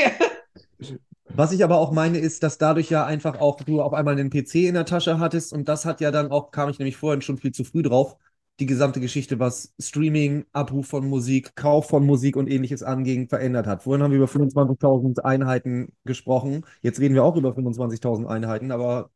Was 1.31 1.53
ich 1.53 1.63
aber 1.63 1.79
auch 1.79 1.93
meine, 1.93 2.19
ist, 2.19 2.43
dass 2.43 2.59
dadurch 2.59 2.91
ja 2.91 3.05
einfach 3.05 3.41
auch 3.41 3.61
du 3.61 3.83
auf 3.83 3.93
einmal 3.93 4.19
einen 4.19 4.31
PC 4.31 4.57
in 4.57 4.75
der 4.75 4.87
Tasche 4.87 5.19
hattest 5.19 5.53
und 5.53 5.69
das 5.69 5.85
hat 5.85 6.01
ja 6.01 6.11
dann 6.11 6.31
auch, 6.31 6.51
kam 6.51 6.71
ich 6.71 6.79
nämlich 6.79 6.97
vorhin 6.97 7.23
schon 7.23 7.39
viel 7.39 7.53
zu 7.53 7.65
früh 7.65 7.83
drauf, 7.83 8.17
die 8.61 8.67
gesamte 8.67 9.01
Geschichte, 9.01 9.39
was 9.39 9.73
Streaming, 9.79 10.45
Abruf 10.53 10.89
von 10.89 11.09
Musik, 11.09 11.55
Kauf 11.55 11.89
von 11.89 12.05
Musik 12.05 12.37
und 12.37 12.51
ähnliches 12.51 12.83
anging, 12.83 13.29
verändert 13.29 13.67
hat. 13.67 13.85
Vorhin 13.85 14.03
haben 14.03 14.11
wir 14.11 14.19
über 14.19 14.27
25.000 14.27 15.21
Einheiten 15.21 15.93
gesprochen. 16.05 16.65
Jetzt 16.83 16.99
reden 16.99 17.15
wir 17.15 17.25
auch 17.25 17.37
über 17.37 17.51
25.000 17.51 18.27
Einheiten, 18.27 18.73
aber 18.73 19.11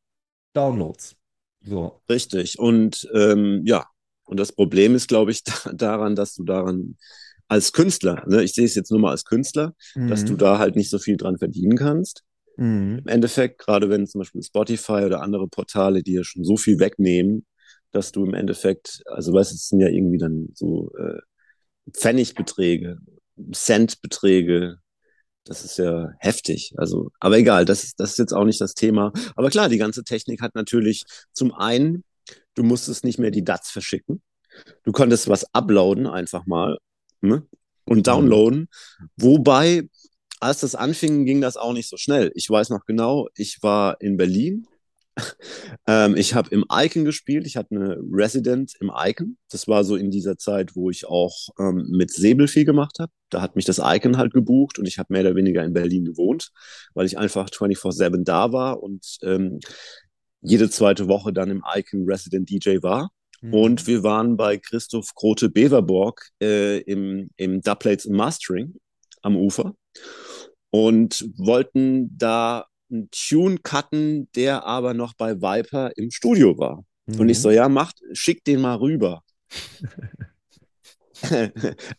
Downloads. 0.53 1.17
So. 1.65 2.01
Richtig. 2.09 2.59
Und 2.59 3.09
ähm, 3.15 3.63
ja, 3.65 3.87
und 4.25 4.39
das 4.39 4.53
Problem 4.53 4.95
ist, 4.95 5.09
glaube 5.09 5.33
ich, 5.33 5.43
da, 5.65 5.73
daran, 5.73 6.15
dass 6.15 6.35
du 6.35 6.45
daran 6.45 6.97
als 7.49 7.73
Künstler, 7.73 8.25
ne, 8.27 8.43
ich 8.43 8.55
sehe 8.55 8.65
es 8.65 8.75
jetzt 8.75 8.91
nur 8.91 9.01
mal 9.01 9.11
als 9.11 9.25
Künstler, 9.25 9.75
mhm. 9.95 10.09
dass 10.09 10.25
du 10.25 10.37
da 10.37 10.59
halt 10.59 10.77
nicht 10.77 10.89
so 10.89 10.99
viel 10.99 11.17
dran 11.17 11.37
verdienen 11.37 11.77
kannst. 11.77 12.23
Mhm. 12.57 13.01
Im 13.01 13.09
Endeffekt, 13.09 13.59
gerade 13.59 13.91
wenn 13.91 14.07
zum 14.07 14.21
Beispiel 14.21 14.43
Spotify 14.43 15.05
oder 15.05 15.21
andere 15.21 15.49
Portale 15.49 16.03
dir 16.03 16.25
schon 16.25 16.45
so 16.45 16.57
viel 16.57 16.79
wegnehmen, 16.79 17.45
dass 17.93 18.13
du 18.13 18.25
im 18.25 18.35
Endeffekt, 18.35 19.03
also 19.07 19.33
weißt 19.33 19.53
du, 19.53 19.55
es 19.55 19.69
sind 19.69 19.81
ja 19.81 19.89
irgendwie 19.89 20.19
dann 20.19 20.49
so 20.55 20.91
äh, 20.99 21.21
Pfennigbeträge, 21.93 22.99
Centbeträge, 23.53 24.79
das 25.45 25.65
ist 25.65 25.79
ja 25.79 26.11
heftig. 26.19 26.73
Also, 26.77 27.11
aber 27.21 27.39
egal, 27.39 27.65
das 27.65 27.85
ist, 27.85 28.01
das 28.01 28.13
ist 28.13 28.19
jetzt 28.19 28.33
auch 28.33 28.45
nicht 28.45 28.61
das 28.61 28.75
Thema. 28.75 29.13
Aber 29.37 29.51
klar, 29.51 29.69
die 29.69 29.79
ganze 29.79 30.05
Technik 30.05 30.41
hat 30.41 30.55
natürlich 30.55 31.05
zum 31.33 31.53
einen, 31.53 32.05
du 32.55 32.63
musstest 32.63 33.05
nicht 33.05 33.19
mehr 33.19 33.31
die 33.31 33.45
DATs 33.45 33.71
verschicken. 33.71 34.23
Du 34.85 34.93
konntest 34.93 35.29
was 35.29 35.47
uploaden 35.55 36.07
einfach 36.07 36.47
mal 36.47 36.79
ne? 37.21 37.47
und 37.85 37.99
mhm. 37.99 38.03
downloaden. 38.03 38.69
Wobei, 39.17 39.89
als 40.41 40.61
das 40.61 40.75
anfing, 40.75 41.25
ging 41.25 41.41
das 41.41 41.57
auch 41.57 41.73
nicht 41.73 41.89
so 41.89 41.97
schnell. 41.97 42.31
Ich 42.35 42.49
weiß 42.49 42.71
noch 42.71 42.85
genau, 42.87 43.29
ich 43.35 43.63
war 43.63 44.01
in 44.01 44.17
Berlin 44.17 44.67
ähm, 45.87 46.17
ich 46.17 46.35
habe 46.35 46.51
im 46.51 46.65
Icon 46.71 47.05
gespielt. 47.05 47.47
Ich 47.47 47.57
hatte 47.57 47.75
eine 47.75 47.99
Resident 48.13 48.73
im 48.81 48.91
Icon. 48.95 49.37
Das 49.51 49.69
war 49.69 49.85
so 49.85 49.97
in 49.97 50.11
dieser 50.11 50.39
Zeit, 50.39 50.75
wo 50.75 50.91
ich 50.91 51.07
auch 51.07 51.49
ähm, 51.59 51.87
mit 51.91 52.11
Säbelvieh 52.13 52.65
gemacht 52.65 52.99
habe. 52.99 53.13
Da 53.31 53.41
hat 53.43 53.57
mich 53.57 53.65
das 53.65 53.81
Icon 53.83 54.17
halt 54.17 54.33
gebucht 54.33 54.79
und 54.79 54.87
ich 54.87 54.99
habe 54.99 55.13
mehr 55.13 55.23
oder 55.23 55.37
weniger 55.37 55.65
in 55.65 55.73
Berlin 55.73 56.05
gewohnt, 56.05 56.51
weil 56.95 57.07
ich 57.07 57.19
einfach 57.19 57.49
24-7 57.49 58.25
da 58.25 58.53
war 58.53 58.83
und 58.83 59.19
ähm, 59.23 59.61
jede 60.41 60.69
zweite 60.71 61.09
Woche 61.09 61.33
dann 61.33 61.51
im 61.51 61.63
Icon 61.75 62.05
Resident 62.07 62.51
DJ 62.51 62.83
war. 62.83 63.11
Mhm. 63.41 63.55
Und 63.55 63.87
wir 63.87 64.03
waren 64.03 64.37
bei 64.37 64.59
Christoph 64.59 65.15
Grote 65.15 65.49
Beverborg 65.49 66.31
äh, 66.41 66.81
im, 66.81 67.31
im 67.37 67.61
Dubplates 67.61 68.07
Mastering 68.07 68.75
am 69.23 69.37
Ufer 69.37 69.75
und 70.71 71.29
wollten 71.37 72.17
da 72.17 72.67
einen 72.93 73.09
Tune 73.11 73.59
cutten, 73.63 74.29
der 74.37 74.65
aber 74.65 74.95
noch 74.95 75.15
bei 75.15 75.41
Viper 75.41 75.91
im 75.97 76.11
Studio 76.11 76.59
war. 76.59 76.85
Mhm. 77.07 77.21
Und 77.21 77.29
ich 77.29 77.41
so, 77.41 77.51
ja, 77.51 77.69
macht, 77.69 78.01
schick 78.13 78.45
den 78.45 78.61
mal 78.61 78.77
rüber. 78.77 79.23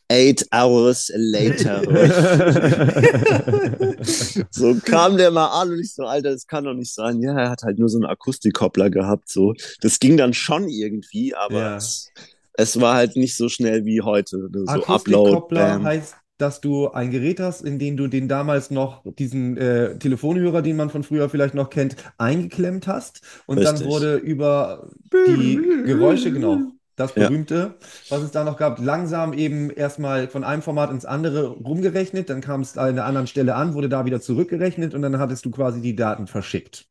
Eight 0.09 0.45
hours 0.53 1.09
later. 1.15 1.81
so 4.51 4.75
kam 4.83 5.17
der 5.17 5.31
mal 5.31 5.61
an 5.61 5.71
und 5.71 5.79
ich 5.79 5.93
so, 5.93 6.03
Alter, 6.03 6.31
das 6.31 6.45
kann 6.45 6.65
doch 6.65 6.73
nicht 6.73 6.93
sein. 6.93 7.21
Ja, 7.21 7.37
er 7.37 7.49
hat 7.49 7.63
halt 7.63 7.79
nur 7.79 7.87
so 7.87 7.97
einen 7.97 8.05
Akustikkoppler 8.05 8.89
gehabt. 8.89 9.29
So, 9.29 9.53
das 9.79 9.99
ging 9.99 10.17
dann 10.17 10.33
schon 10.33 10.67
irgendwie, 10.67 11.33
aber 11.35 11.59
ja. 11.59 11.77
es, 11.77 12.09
es, 12.53 12.81
war 12.81 12.95
halt 12.95 13.15
nicht 13.15 13.37
so 13.37 13.47
schnell 13.47 13.85
wie 13.85 14.01
heute. 14.01 14.49
So 14.51 14.65
Upload. 14.65 15.55
heißt 15.55 16.15
dass 16.37 16.61
du 16.61 16.89
ein 16.89 17.11
Gerät 17.11 17.39
hast, 17.39 17.61
in 17.61 17.79
dem 17.79 17.95
du 17.97 18.07
den 18.07 18.27
damals 18.27 18.71
noch, 18.71 19.03
diesen 19.05 19.57
äh, 19.57 19.97
Telefonhörer, 19.97 20.61
den 20.61 20.75
man 20.75 20.89
von 20.89 21.03
früher 21.03 21.29
vielleicht 21.29 21.53
noch 21.53 21.69
kennt, 21.69 21.95
eingeklemmt 22.17 22.87
hast. 22.87 23.21
Und 23.45 23.59
Richtig. 23.59 23.79
dann 23.79 23.87
wurde 23.87 24.15
über 24.15 24.89
die 25.13 25.59
Geräusche, 25.85 26.31
genau, 26.31 26.59
das 26.95 27.13
berühmte, 27.13 27.55
ja. 27.55 27.87
was 28.09 28.21
es 28.21 28.31
da 28.31 28.43
noch 28.43 28.57
gab, 28.57 28.79
langsam 28.79 29.33
eben 29.33 29.69
erstmal 29.69 30.27
von 30.27 30.43
einem 30.43 30.61
Format 30.61 30.91
ins 30.91 31.05
andere 31.05 31.47
rumgerechnet, 31.47 32.29
dann 32.29 32.41
kam 32.41 32.61
es 32.61 32.77
an 32.77 32.95
der 32.95 33.05
anderen 33.05 33.27
Stelle 33.27 33.55
an, 33.55 33.73
wurde 33.73 33.89
da 33.89 34.05
wieder 34.05 34.21
zurückgerechnet 34.21 34.93
und 34.93 35.01
dann 35.01 35.17
hattest 35.17 35.45
du 35.45 35.51
quasi 35.51 35.81
die 35.81 35.95
Daten 35.95 36.27
verschickt. 36.27 36.85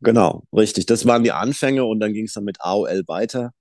Genau, 0.00 0.44
richtig. 0.52 0.86
Das 0.86 1.06
waren 1.06 1.24
die 1.24 1.32
Anfänge 1.32 1.84
und 1.84 2.00
dann 2.00 2.12
ging 2.12 2.26
es 2.26 2.34
dann 2.34 2.44
mit 2.44 2.60
AOL 2.60 3.02
weiter 3.06 3.52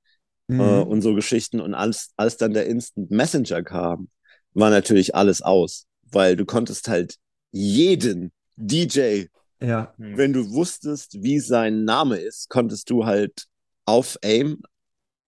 mhm. 0.47 0.59
äh, 0.59 0.81
und 0.81 1.01
so 1.01 1.13
Geschichten. 1.13 1.59
Und 1.59 1.73
als, 1.73 2.11
als 2.17 2.37
dann 2.37 2.53
der 2.53 2.65
Instant 2.67 3.11
Messenger 3.11 3.63
kam, 3.63 4.09
war 4.55 4.71
natürlich 4.71 5.13
alles 5.13 5.43
aus, 5.43 5.85
weil 6.11 6.35
du 6.35 6.45
konntest 6.45 6.87
halt 6.87 7.17
jeden 7.51 8.31
DJ, 8.55 9.25
ja. 9.61 9.93
wenn 9.97 10.33
du 10.33 10.49
wusstest, 10.51 11.21
wie 11.21 11.39
sein 11.39 11.83
Name 11.83 12.17
ist, 12.17 12.49
konntest 12.49 12.89
du 12.89 13.05
halt 13.05 13.45
auf 13.85 14.17
AIM, 14.23 14.63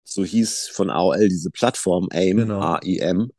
so 0.04 0.24
hieß 0.24 0.68
von 0.68 0.90
AOL 0.90 1.30
diese 1.30 1.50
Plattform 1.50 2.10
AIM, 2.12 2.38
genau. 2.38 2.60
A-I-M, 2.60 3.32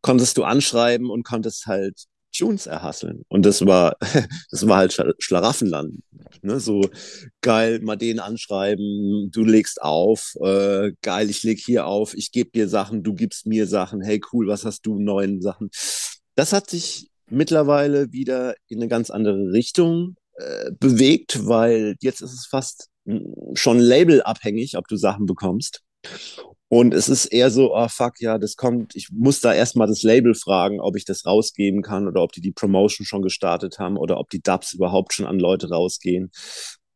konntest 0.00 0.38
du 0.38 0.44
anschreiben 0.44 1.10
und 1.10 1.22
konntest 1.22 1.66
halt 1.66 2.06
Tunes 2.36 2.66
erhasseln. 2.66 3.22
Und 3.28 3.46
das 3.46 3.64
war, 3.66 3.96
das 4.50 4.66
war 4.66 4.78
halt 4.78 4.96
Schlaraffenland. 5.18 6.02
Ne? 6.42 6.60
So 6.60 6.88
geil, 7.40 7.80
mal 7.80 7.96
den 7.96 8.20
anschreiben, 8.20 9.30
du 9.32 9.44
legst 9.44 9.82
auf, 9.82 10.34
äh, 10.40 10.92
geil, 11.02 11.30
ich 11.30 11.42
leg 11.42 11.58
hier 11.58 11.86
auf, 11.86 12.14
ich 12.14 12.32
gebe 12.32 12.50
dir 12.50 12.68
Sachen, 12.68 13.02
du 13.02 13.14
gibst 13.14 13.46
mir 13.46 13.66
Sachen, 13.66 14.02
hey 14.02 14.20
cool, 14.32 14.46
was 14.48 14.64
hast 14.64 14.86
du, 14.86 14.98
neuen 14.98 15.40
Sachen. 15.40 15.70
Das 16.34 16.52
hat 16.52 16.70
sich 16.70 17.10
mittlerweile 17.28 18.12
wieder 18.12 18.54
in 18.68 18.78
eine 18.78 18.88
ganz 18.88 19.10
andere 19.10 19.52
Richtung 19.52 20.16
äh, 20.36 20.70
bewegt, 20.78 21.46
weil 21.46 21.96
jetzt 22.00 22.20
ist 22.20 22.32
es 22.32 22.46
fast 22.46 22.88
schon 23.54 23.78
labelabhängig, 23.78 24.76
ob 24.76 24.88
du 24.88 24.96
Sachen 24.96 25.26
bekommst. 25.26 25.82
Und 26.68 26.94
es 26.94 27.08
ist 27.08 27.26
eher 27.26 27.50
so, 27.50 27.74
oh 27.74 27.88
fuck, 27.88 28.20
ja, 28.20 28.38
das 28.38 28.56
kommt, 28.56 28.96
ich 28.96 29.10
muss 29.12 29.40
da 29.40 29.54
erstmal 29.54 29.86
das 29.86 30.02
Label 30.02 30.34
fragen, 30.34 30.80
ob 30.80 30.96
ich 30.96 31.04
das 31.04 31.24
rausgeben 31.24 31.82
kann 31.82 32.08
oder 32.08 32.22
ob 32.22 32.32
die 32.32 32.40
die 32.40 32.52
Promotion 32.52 33.06
schon 33.06 33.22
gestartet 33.22 33.78
haben 33.78 33.96
oder 33.96 34.18
ob 34.18 34.30
die 34.30 34.42
Dubs 34.42 34.72
überhaupt 34.72 35.12
schon 35.12 35.26
an 35.26 35.38
Leute 35.38 35.70
rausgehen. 35.70 36.30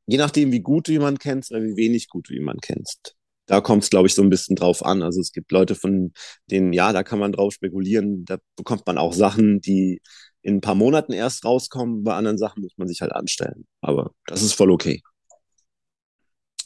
Je 0.06 0.18
nachdem, 0.18 0.50
wie 0.50 0.60
gut 0.60 0.88
du 0.88 0.92
jemanden 0.92 1.20
kennst 1.20 1.52
oder 1.52 1.62
wie 1.62 1.76
wenig 1.76 2.08
gut 2.08 2.28
du 2.28 2.34
jemanden 2.34 2.60
kennst. 2.62 3.14
Da 3.46 3.60
kommt 3.60 3.84
es, 3.84 3.90
glaube 3.90 4.08
ich, 4.08 4.14
so 4.14 4.22
ein 4.22 4.30
bisschen 4.30 4.56
drauf 4.56 4.84
an. 4.84 5.02
Also 5.02 5.20
es 5.20 5.32
gibt 5.32 5.52
Leute, 5.52 5.74
von 5.76 6.12
denen, 6.50 6.72
ja, 6.72 6.92
da 6.92 7.02
kann 7.04 7.18
man 7.20 7.32
drauf 7.32 7.52
spekulieren. 7.52 8.24
Da 8.24 8.38
bekommt 8.56 8.86
man 8.86 8.98
auch 8.98 9.12
Sachen, 9.12 9.60
die 9.60 10.00
in 10.42 10.56
ein 10.56 10.60
paar 10.60 10.74
Monaten 10.74 11.12
erst 11.12 11.44
rauskommen. 11.44 12.02
Bei 12.02 12.14
anderen 12.14 12.38
Sachen 12.38 12.62
muss 12.62 12.74
man 12.76 12.88
sich 12.88 13.02
halt 13.02 13.12
anstellen. 13.12 13.66
Aber 13.80 14.12
das 14.26 14.42
ist 14.42 14.54
voll 14.54 14.70
okay. 14.70 15.02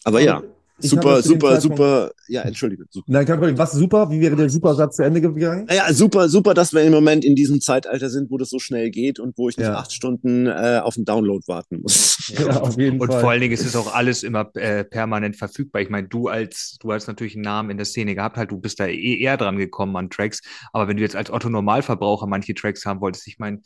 Aber 0.05 0.21
ja, 0.21 0.43
super, 0.79 1.23
super, 1.23 1.61
super. 1.61 2.11
Ja, 2.29 2.43
entschuldige. 2.43 2.85
Super. 2.91 3.07
Nein, 3.09 3.27
kein 3.27 3.39
Problem. 3.39 3.59
Was 3.59 3.73
super? 3.73 4.11
Wie 4.11 4.21
wäre 4.21 4.37
der 4.37 4.51
Supersatz 4.51 4.97
zu 4.97 5.03
Ende 5.03 5.21
gegangen? 5.21 5.67
Ja, 5.71 5.93
super, 5.93 6.29
super, 6.29 6.55
dass 6.55 6.73
wir 6.73 6.83
im 6.83 6.93
Moment 6.93 7.25
in 7.25 7.35
diesem 7.35 7.61
Zeitalter 7.61 8.11
sind, 8.11 8.31
wo 8.31 8.39
das 8.39 8.51
so 8.51 8.59
schnell 8.59 8.91
geht 8.91 9.21
und 9.21 9.39
wo 9.39 9.49
ich 9.49 9.57
nicht 9.57 9.67
ja. 9.67 9.77
acht 9.77 9.93
Stunden 9.93 10.47
äh, 10.47 10.81
auf 10.83 10.95
den 10.95 11.05
Download 11.05 11.43
warten 11.47 11.81
muss. 11.83 12.13
Ja, 12.39 12.61
auf 12.61 12.79
jeden 12.79 13.01
und 13.01 13.09
Fall. 13.09 13.21
vor 13.21 13.31
allen 13.31 13.43
Dingen 13.43 13.53
ist 13.53 13.67
es 13.67 13.77
auch 13.77 13.95
alles 13.95 14.23
immer 14.23 14.51
äh, 14.55 14.83
permanent 14.83 15.37
verfügbar. 15.37 15.83
Ich 15.83 15.91
meine, 15.91 16.09
du 16.09 16.29
als, 16.29 16.79
du 16.81 16.91
hast 16.91 17.07
natürlich 17.07 17.35
einen 17.35 17.45
Namen 17.45 17.71
in 17.71 17.77
der 17.77 17.85
Szene 17.85 18.15
gehabt, 18.15 18.39
halt, 18.39 18.51
du 18.51 18.59
bist 18.59 18.81
da 18.81 18.87
eh 18.87 19.21
eher 19.21 19.37
dran 19.37 19.59
gekommen 19.59 19.95
an 19.97 20.09
Tracks. 20.09 20.41
Aber 20.73 20.89
wenn 20.89 20.97
du 20.97 21.03
jetzt 21.03 21.17
als 21.17 21.31
Otto 21.31 21.51
Normalverbraucher 21.51 22.27
manche 22.27 22.55
Tracks 22.55 22.87
haben 22.87 23.03
wolltest, 23.03 23.29
ich 23.29 23.39
meine, 23.39 23.61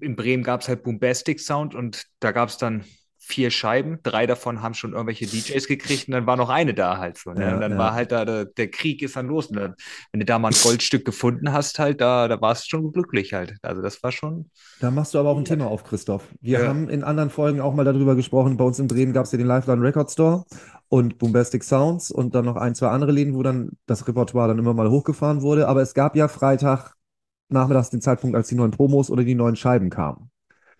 in 0.00 0.16
Bremen 0.16 0.44
gab 0.44 0.60
es 0.60 0.68
halt 0.68 0.84
Boombastic 0.84 1.40
Sound 1.40 1.74
und 1.74 2.04
da 2.20 2.32
gab 2.32 2.48
es 2.48 2.56
dann 2.56 2.84
vier 3.28 3.50
Scheiben, 3.50 3.98
drei 4.02 4.26
davon 4.26 4.62
haben 4.62 4.72
schon 4.72 4.92
irgendwelche 4.92 5.26
DJs 5.26 5.66
gekriegt 5.68 6.08
und 6.08 6.12
dann 6.12 6.26
war 6.26 6.36
noch 6.36 6.48
eine 6.48 6.72
da 6.72 6.96
halt 6.96 7.18
so. 7.18 7.32
Ne? 7.32 7.42
Ja, 7.42 7.54
und 7.54 7.60
dann 7.60 7.72
ja. 7.72 7.78
war 7.78 7.92
halt 7.92 8.10
da, 8.10 8.24
der, 8.24 8.46
der, 8.46 8.70
Krieg 8.70 9.02
ist 9.02 9.16
dann 9.16 9.26
los. 9.26 9.50
Ne? 9.50 9.74
Wenn 10.12 10.20
du 10.20 10.24
da 10.24 10.38
mal 10.38 10.48
ein 10.48 10.56
Goldstück 10.62 11.04
gefunden 11.04 11.52
hast, 11.52 11.78
halt, 11.78 12.00
da, 12.00 12.26
da 12.26 12.40
warst 12.40 12.64
du 12.64 12.68
schon 12.70 12.90
glücklich 12.90 13.34
halt. 13.34 13.56
Also 13.60 13.82
das 13.82 14.02
war 14.02 14.12
schon. 14.12 14.50
Da 14.80 14.90
machst 14.90 15.12
du 15.12 15.18
aber 15.18 15.28
auch 15.28 15.36
ein 15.36 15.44
Thema 15.44 15.66
auf, 15.66 15.84
Christoph. 15.84 16.26
Wir 16.40 16.60
ja. 16.60 16.68
haben 16.68 16.88
in 16.88 17.04
anderen 17.04 17.28
Folgen 17.28 17.60
auch 17.60 17.74
mal 17.74 17.84
darüber 17.84 18.16
gesprochen. 18.16 18.56
Bei 18.56 18.64
uns 18.64 18.78
in 18.78 18.88
Bremen 18.88 19.12
gab 19.12 19.26
es 19.26 19.32
ja 19.32 19.38
den 19.38 19.46
Lifeline 19.46 19.82
Record 19.82 20.10
Store 20.10 20.46
und 20.88 21.18
Boombastic 21.18 21.62
Sounds 21.64 22.10
und 22.10 22.34
dann 22.34 22.46
noch 22.46 22.56
ein, 22.56 22.74
zwei 22.74 22.88
andere 22.88 23.12
Läden, 23.12 23.34
wo 23.34 23.42
dann 23.42 23.72
das 23.84 24.08
Repertoire 24.08 24.48
dann 24.48 24.58
immer 24.58 24.72
mal 24.72 24.88
hochgefahren 24.88 25.42
wurde. 25.42 25.68
Aber 25.68 25.82
es 25.82 25.92
gab 25.92 26.16
ja 26.16 26.28
Freitag 26.28 26.94
nachmittags 27.50 27.90
den 27.90 28.00
Zeitpunkt, 28.00 28.36
als 28.36 28.48
die 28.48 28.54
neuen 28.54 28.70
Promos 28.70 29.10
oder 29.10 29.22
die 29.22 29.34
neuen 29.34 29.56
Scheiben 29.56 29.90
kamen 29.90 30.27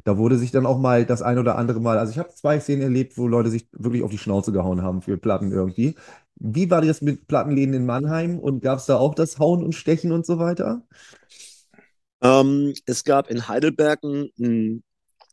da 0.04 0.16
wurde 0.16 0.38
sich 0.38 0.50
dann 0.50 0.66
auch 0.66 0.78
mal 0.78 1.04
das 1.04 1.22
ein 1.22 1.38
oder 1.38 1.58
andere 1.58 1.80
Mal, 1.80 1.98
also 1.98 2.12
ich 2.12 2.18
habe 2.18 2.30
zwei 2.30 2.60
Szenen 2.60 2.82
erlebt, 2.82 3.18
wo 3.18 3.26
Leute 3.26 3.50
sich 3.50 3.68
wirklich 3.72 4.02
auf 4.02 4.10
die 4.10 4.18
Schnauze 4.18 4.52
gehauen 4.52 4.82
haben 4.82 5.02
für 5.02 5.18
Platten 5.18 5.52
irgendwie. 5.52 5.96
Wie 6.36 6.70
war 6.70 6.80
das 6.82 7.02
mit 7.02 7.26
Plattenläden 7.26 7.74
in 7.74 7.84
Mannheim 7.86 8.38
und 8.38 8.60
gab 8.60 8.78
es 8.78 8.86
da 8.86 8.96
auch 8.96 9.14
das 9.14 9.38
Hauen 9.38 9.62
und 9.64 9.74
Stechen 9.74 10.12
und 10.12 10.24
so 10.24 10.38
weiter? 10.38 10.82
Ähm, 12.22 12.74
es 12.86 13.04
gab 13.04 13.30
in 13.30 13.48
Heidelberg 13.48 14.00
einen, 14.02 14.82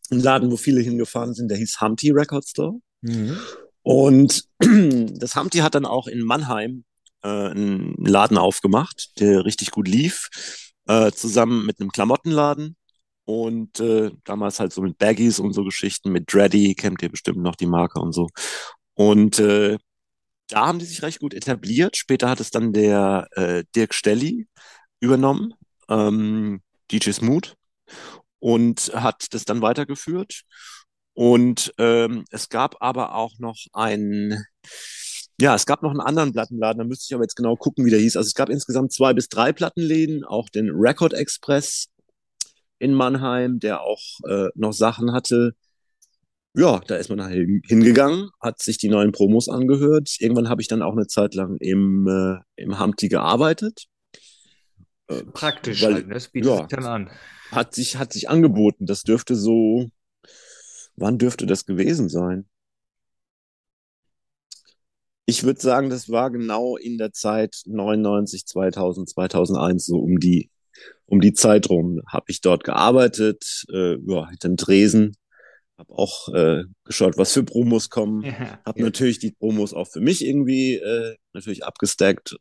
Laden, 0.09 0.51
wo 0.51 0.57
viele 0.57 0.81
hingefahren 0.81 1.33
sind, 1.33 1.49
der 1.49 1.57
hieß 1.57 1.81
Humpty 1.81 2.11
Record 2.11 2.47
Store. 2.47 2.75
Mhm. 3.01 3.37
Und 3.81 4.45
das 4.59 5.35
Humpty 5.35 5.59
hat 5.59 5.75
dann 5.75 5.85
auch 5.85 6.07
in 6.07 6.21
Mannheim 6.21 6.83
äh, 7.23 7.27
einen 7.27 7.95
Laden 7.97 8.37
aufgemacht, 8.37 9.19
der 9.19 9.45
richtig 9.45 9.71
gut 9.71 9.87
lief, 9.87 10.73
äh, 10.87 11.11
zusammen 11.11 11.65
mit 11.65 11.79
einem 11.79 11.91
Klamottenladen 11.91 12.75
und 13.25 13.79
äh, 13.79 14.11
damals 14.23 14.59
halt 14.59 14.71
so 14.71 14.81
mit 14.81 14.97
Baggies 14.97 15.39
und 15.39 15.53
so 15.53 15.63
Geschichten, 15.63 16.11
mit 16.11 16.31
Dreddy, 16.31 16.75
kennt 16.75 17.01
ihr 17.01 17.09
bestimmt 17.09 17.39
noch 17.39 17.55
die 17.55 17.65
Marke 17.65 17.99
und 17.99 18.13
so. 18.13 18.29
Und 18.93 19.39
äh, 19.39 19.77
da 20.47 20.67
haben 20.67 20.79
die 20.79 20.85
sich 20.85 21.01
recht 21.01 21.19
gut 21.19 21.33
etabliert. 21.33 21.97
Später 21.97 22.29
hat 22.29 22.39
es 22.39 22.51
dann 22.51 22.71
der 22.71 23.27
äh, 23.31 23.63
Dirk 23.75 23.93
Stelli 23.93 24.47
übernommen, 24.99 25.53
ähm, 25.89 26.61
DJ 26.91 27.11
Smooth, 27.11 27.55
und 28.39 28.91
hat 28.93 29.33
das 29.33 29.43
dann 29.45 29.61
weitergeführt. 29.61 30.43
Und 31.13 31.73
ähm, 31.79 32.25
es 32.29 32.49
gab 32.49 32.75
aber 32.81 33.15
auch 33.15 33.39
noch 33.39 33.57
einen, 33.73 34.45
ja, 35.39 35.55
es 35.55 35.65
gab 35.65 35.81
noch 35.81 35.91
einen 35.91 36.01
anderen 36.01 36.33
Plattenladen, 36.33 36.79
da 36.79 36.85
müsste 36.85 37.05
ich 37.09 37.15
aber 37.15 37.23
jetzt 37.23 37.35
genau 37.35 37.55
gucken, 37.55 37.85
wie 37.85 37.89
der 37.89 37.99
hieß. 37.99 38.17
Also 38.17 38.27
es 38.27 38.35
gab 38.35 38.49
insgesamt 38.49 38.93
zwei 38.93 39.13
bis 39.13 39.29
drei 39.29 39.51
Plattenläden, 39.51 40.23
auch 40.25 40.49
den 40.49 40.69
Record 40.69 41.13
Express 41.13 41.87
in 42.79 42.93
Mannheim, 42.93 43.59
der 43.59 43.81
auch 43.81 44.01
äh, 44.27 44.49
noch 44.55 44.73
Sachen 44.73 45.11
hatte. 45.13 45.55
Ja, 46.53 46.81
da 46.87 46.95
ist 46.95 47.09
man 47.09 47.21
halt 47.21 47.47
hingegangen, 47.67 48.29
hat 48.39 48.61
sich 48.61 48.77
die 48.77 48.87
neuen 48.87 49.11
Promos 49.11 49.49
angehört. 49.49 50.15
Irgendwann 50.19 50.47
habe 50.47 50.61
ich 50.61 50.67
dann 50.67 50.81
auch 50.81 50.93
eine 50.93 51.07
Zeit 51.07 51.33
lang 51.35 51.57
im, 51.57 52.07
äh, 52.07 52.61
im 52.61 52.79
Hamti 52.79 53.09
gearbeitet. 53.09 53.87
Äh, 55.07 55.23
Praktisch, 55.23 55.83
weil, 55.83 55.93
halt, 55.95 56.07
ne? 56.07 56.13
das 56.13 56.29
bietet 56.29 56.51
ja, 56.51 56.57
sich 56.57 56.67
dann 56.67 56.85
an. 56.85 57.09
Hat 57.51 57.75
sich, 57.75 57.97
hat 57.97 58.13
sich 58.13 58.29
angeboten. 58.29 58.85
Das 58.85 59.03
dürfte 59.03 59.35
so, 59.35 59.89
wann 60.95 61.17
dürfte 61.17 61.45
das 61.45 61.65
gewesen 61.65 62.09
sein? 62.09 62.47
Ich 65.27 65.43
würde 65.43 65.59
sagen, 65.59 65.89
das 65.89 66.09
war 66.09 66.31
genau 66.31 66.77
in 66.77 66.97
der 66.97 67.11
Zeit 67.11 67.63
99, 67.65 68.45
2000, 68.45 69.09
2001, 69.09 69.85
so 69.85 69.97
um 69.97 70.19
die 70.19 70.51
um 71.05 71.21
die 71.21 71.33
Zeit 71.33 71.69
rum 71.69 72.01
habe 72.07 72.25
ich 72.29 72.41
dort 72.41 72.63
gearbeitet, 72.63 73.65
äh, 73.71 73.97
ja, 74.05 74.29
hinterm 74.29 74.57
Tresen, 74.57 75.15
habe 75.77 75.93
auch 75.93 76.33
äh, 76.33 76.63
geschaut, 76.83 77.17
was 77.17 77.33
für 77.33 77.43
Promos 77.43 77.89
kommen, 77.89 78.23
ja, 78.23 78.59
habe 78.65 78.79
ja. 78.79 78.85
natürlich 78.85 79.19
die 79.19 79.31
Promos 79.31 79.73
auch 79.73 79.87
für 79.87 80.01
mich 80.01 80.25
irgendwie 80.25 80.75
äh, 80.75 81.15
natürlich 81.33 81.63
abgestackt. 81.63 82.35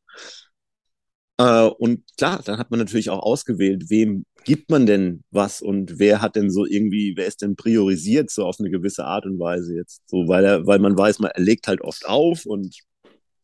Äh, 1.38 1.66
und 1.66 2.04
klar, 2.16 2.42
dann 2.44 2.58
hat 2.58 2.70
man 2.70 2.78
natürlich 2.78 3.10
auch 3.10 3.20
ausgewählt, 3.22 3.90
wem 3.90 4.24
gibt 4.44 4.70
man 4.70 4.86
denn 4.86 5.24
was 5.30 5.60
und 5.60 5.98
wer 5.98 6.20
hat 6.20 6.36
denn 6.36 6.50
so 6.50 6.64
irgendwie, 6.64 7.14
wer 7.16 7.26
ist 7.26 7.42
denn 7.42 7.56
priorisiert 7.56 8.30
so 8.30 8.44
auf 8.44 8.56
eine 8.60 8.70
gewisse 8.70 9.04
Art 9.04 9.26
und 9.26 9.38
Weise 9.40 9.74
jetzt, 9.74 10.02
so 10.06 10.28
weil 10.28 10.44
er, 10.44 10.66
weil 10.66 10.78
man 10.78 10.96
weiß, 10.96 11.18
man 11.18 11.30
er 11.32 11.42
legt 11.42 11.66
halt 11.66 11.80
oft 11.80 12.06
auf 12.06 12.46
und 12.46 12.76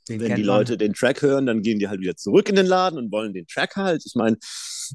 den 0.09 0.20
wenn 0.20 0.36
die 0.36 0.43
Leute 0.43 0.72
man. 0.72 0.78
den 0.78 0.93
Track 0.95 1.22
hören, 1.22 1.47
dann 1.47 1.62
gehen 1.62 1.78
die 1.78 1.88
halt 1.88 2.01
wieder 2.01 2.16
zurück 2.16 2.49
in 2.49 2.57
den 2.57 2.66
Laden 2.66 2.99
und 2.99 3.12
wollen 3.12 3.32
den 3.32 3.47
Track 3.47 3.76
halt. 3.76 4.03
Ich 4.05 4.14
meine, 4.14 4.36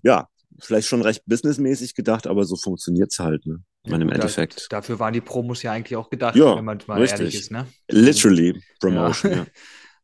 ja, 0.04 0.28
vielleicht 0.60 0.88
schon 0.88 1.02
recht 1.02 1.24
businessmäßig 1.26 1.96
gedacht, 1.96 2.28
aber 2.28 2.46
so 2.46 2.56
funktioniert 2.56 3.12
es 3.12 3.20
halt, 3.20 3.46
ne? 3.46 3.64
Ich 3.84 3.92
meine, 3.92 4.04
im 4.04 4.10
ja, 4.10 4.16
Endeffekt. 4.16 4.72
dafür 4.72 5.00
waren 5.00 5.14
die 5.14 5.22
Promos 5.22 5.62
ja 5.62 5.72
eigentlich 5.72 5.96
auch 5.96 6.10
gedacht, 6.10 6.36
ja, 6.36 6.56
wenn 6.56 6.66
man 6.66 6.80
mal 6.88 7.00
richtig. 7.00 7.20
ehrlich 7.20 7.36
ist, 7.36 7.52
ne? 7.52 7.68
Literally 7.90 8.60
Promotion, 8.80 9.32
ja. 9.32 9.38
ja. 9.40 9.46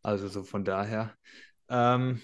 Also 0.03 0.27
so 0.27 0.43
von 0.43 0.65
daher. 0.65 1.13
Ähm, 1.69 2.21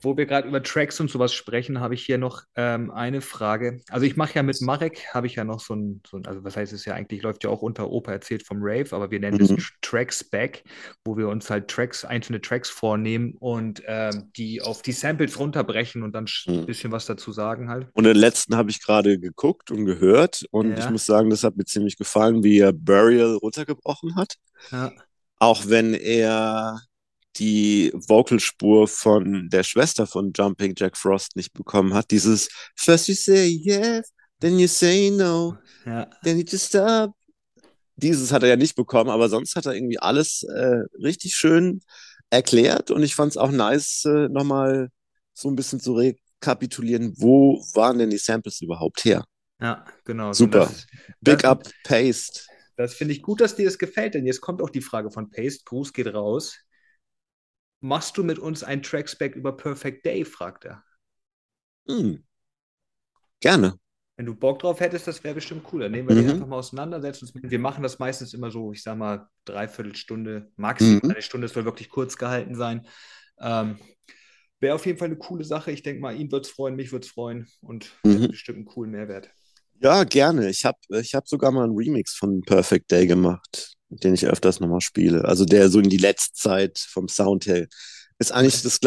wo 0.00 0.16
wir 0.16 0.26
gerade 0.26 0.48
über 0.48 0.62
Tracks 0.62 1.00
und 1.00 1.10
sowas 1.10 1.32
sprechen, 1.32 1.80
habe 1.80 1.94
ich 1.94 2.04
hier 2.04 2.18
noch 2.18 2.42
ähm, 2.54 2.90
eine 2.90 3.20
Frage. 3.20 3.80
Also 3.88 4.06
ich 4.06 4.16
mache 4.16 4.34
ja 4.34 4.42
mit 4.42 4.60
Marek, 4.60 5.14
habe 5.14 5.26
ich 5.26 5.36
ja 5.36 5.44
noch 5.44 5.60
so 5.60 5.74
ein, 5.74 6.02
so 6.08 6.18
ein, 6.18 6.26
also 6.26 6.44
was 6.44 6.56
heißt 6.56 6.72
es 6.72 6.84
ja 6.84 6.94
eigentlich, 6.94 7.22
läuft 7.22 7.44
ja 7.44 7.50
auch 7.50 7.62
unter 7.62 7.90
Opa 7.90 8.12
erzählt 8.12 8.46
vom 8.46 8.58
Rave, 8.60 8.94
aber 8.94 9.10
wir 9.10 9.20
nennen 9.20 9.38
mhm. 9.40 9.56
das 9.56 9.68
Tracks 9.82 10.24
Back, 10.24 10.64
wo 11.04 11.16
wir 11.16 11.28
uns 11.28 11.48
halt 11.50 11.68
Tracks, 11.68 12.04
einzelne 12.04 12.40
Tracks 12.40 12.68
vornehmen 12.68 13.34
und 13.38 13.82
ähm, 13.86 14.30
die 14.36 14.60
auf 14.60 14.82
die 14.82 14.92
Samples 14.92 15.38
runterbrechen 15.38 16.02
und 16.02 16.12
dann 16.12 16.26
ein 16.46 16.60
mhm. 16.60 16.66
bisschen 16.66 16.92
was 16.92 17.06
dazu 17.06 17.32
sagen 17.32 17.68
halt. 17.68 17.88
Und 17.94 18.04
den 18.04 18.16
letzten 18.16 18.56
habe 18.56 18.70
ich 18.70 18.82
gerade 18.82 19.18
geguckt 19.18 19.70
und 19.70 19.86
gehört 19.86 20.44
und 20.50 20.70
ja. 20.70 20.78
ich 20.78 20.90
muss 20.90 21.06
sagen, 21.06 21.30
das 21.30 21.44
hat 21.44 21.56
mir 21.56 21.64
ziemlich 21.64 21.96
gefallen, 21.96 22.42
wie 22.42 22.58
er 22.58 22.72
Burial 22.72 23.36
runtergebrochen 23.36 24.16
hat. 24.16 24.36
Ja. 24.70 24.92
Auch 25.38 25.66
wenn 25.66 25.94
er 25.94 26.80
die 27.38 27.92
Vocalspur 27.94 28.88
von 28.88 29.48
der 29.50 29.62
Schwester 29.62 30.06
von 30.06 30.32
Jumping 30.34 30.74
Jack 30.76 30.96
Frost 30.96 31.36
nicht 31.36 31.52
bekommen 31.52 31.94
hat. 31.94 32.10
Dieses 32.10 32.48
First 32.74 33.08
you 33.08 33.14
say 33.14 33.46
yes, 33.46 34.12
then 34.40 34.58
you 34.58 34.66
say 34.66 35.10
no, 35.10 35.56
ja. 35.84 36.08
then 36.22 36.38
you 36.38 36.44
just 36.46 36.68
stop. 36.68 37.14
Dieses 37.96 38.32
hat 38.32 38.42
er 38.42 38.50
ja 38.50 38.56
nicht 38.56 38.76
bekommen, 38.76 39.08
aber 39.10 39.28
sonst 39.28 39.56
hat 39.56 39.66
er 39.66 39.74
irgendwie 39.74 39.98
alles 39.98 40.42
äh, 40.42 40.82
richtig 41.02 41.34
schön 41.34 41.80
erklärt 42.30 42.90
und 42.90 43.02
ich 43.02 43.14
fand 43.14 43.30
es 43.30 43.36
auch 43.36 43.50
nice, 43.50 44.04
äh, 44.04 44.28
nochmal 44.28 44.90
so 45.32 45.48
ein 45.48 45.56
bisschen 45.56 45.80
zu 45.80 45.94
rekapitulieren, 45.94 47.14
wo 47.16 47.62
waren 47.74 47.98
denn 47.98 48.10
die 48.10 48.18
Samples 48.18 48.60
überhaupt 48.60 49.04
her? 49.04 49.24
Ja, 49.60 49.84
genau. 50.04 50.32
Super. 50.32 50.66
Das, 50.66 50.86
Big 51.20 51.38
das, 51.38 51.44
Up 51.44 51.70
Paste. 51.84 52.40
Das 52.76 52.94
finde 52.94 53.14
ich 53.14 53.22
gut, 53.22 53.40
dass 53.40 53.56
dir 53.56 53.64
das 53.64 53.78
gefällt, 53.78 54.14
denn 54.14 54.26
jetzt 54.26 54.40
kommt 54.40 54.60
auch 54.60 54.70
die 54.70 54.82
Frage 54.82 55.10
von 55.10 55.30
Paste. 55.30 55.64
Gruß 55.64 55.92
geht 55.92 56.12
raus. 56.12 56.58
Machst 57.80 58.16
du 58.16 58.24
mit 58.24 58.38
uns 58.38 58.64
ein 58.64 58.82
Trackspec 58.82 59.36
über 59.36 59.56
Perfect 59.56 60.04
Day? 60.04 60.24
fragt 60.24 60.64
er. 60.64 60.82
Hm. 61.88 62.24
Gerne. 63.40 63.78
Wenn 64.16 64.26
du 64.26 64.34
Bock 64.34 64.60
drauf 64.60 64.80
hättest, 64.80 65.06
das 65.06 65.22
wäre 65.24 65.34
bestimmt 65.34 65.64
cool. 65.72 65.82
Dann 65.82 65.92
nehmen 65.92 66.08
wir 66.08 66.16
mhm. 66.16 66.26
die 66.26 66.32
einfach 66.32 66.46
mal 66.46 66.56
auseinandersetzen. 66.56 67.30
Wir 67.34 67.58
machen 67.58 67.82
das 67.82 67.98
meistens 67.98 68.32
immer 68.32 68.50
so, 68.50 68.72
ich 68.72 68.82
sag 68.82 68.96
mal, 68.96 69.28
dreiviertel 69.44 69.94
Stunde, 69.94 70.50
maximal 70.56 71.00
mhm. 71.02 71.10
eine 71.10 71.22
Stunde. 71.22 71.46
Es 71.46 71.52
soll 71.52 71.66
wirklich 71.66 71.90
kurz 71.90 72.16
gehalten 72.16 72.54
sein. 72.54 72.86
Ähm, 73.38 73.76
wäre 74.58 74.74
auf 74.74 74.86
jeden 74.86 74.98
Fall 74.98 75.08
eine 75.08 75.18
coole 75.18 75.44
Sache. 75.44 75.70
Ich 75.70 75.82
denke 75.82 76.00
mal, 76.00 76.16
ihn 76.18 76.32
wird 76.32 76.46
es 76.46 76.52
freuen, 76.52 76.76
mich 76.76 76.92
wird 76.92 77.04
es 77.04 77.10
freuen 77.10 77.46
und 77.60 77.92
mhm. 78.04 78.28
bestimmt 78.28 78.56
einen 78.56 78.66
coolen 78.66 78.90
Mehrwert. 78.90 79.30
Ja, 79.80 80.04
gerne. 80.04 80.48
Ich 80.48 80.64
habe 80.64 80.78
ich 80.88 81.14
hab 81.14 81.28
sogar 81.28 81.52
mal 81.52 81.64
einen 81.64 81.76
Remix 81.76 82.14
von 82.14 82.40
Perfect 82.40 82.90
Day 82.90 83.06
gemacht, 83.06 83.75
den 84.02 84.14
ich 84.14 84.26
öfters 84.26 84.60
nochmal 84.60 84.80
spiele. 84.80 85.24
Also 85.24 85.44
der 85.44 85.68
so 85.68 85.80
in 85.80 85.90
die 85.90 85.96
letzte 85.96 86.34
Zeit 86.34 86.78
vom 86.78 87.08
Sound 87.08 87.46
her 87.46 87.66
ist 88.18 88.32
eigentlich 88.32 88.62
das, 88.62 88.80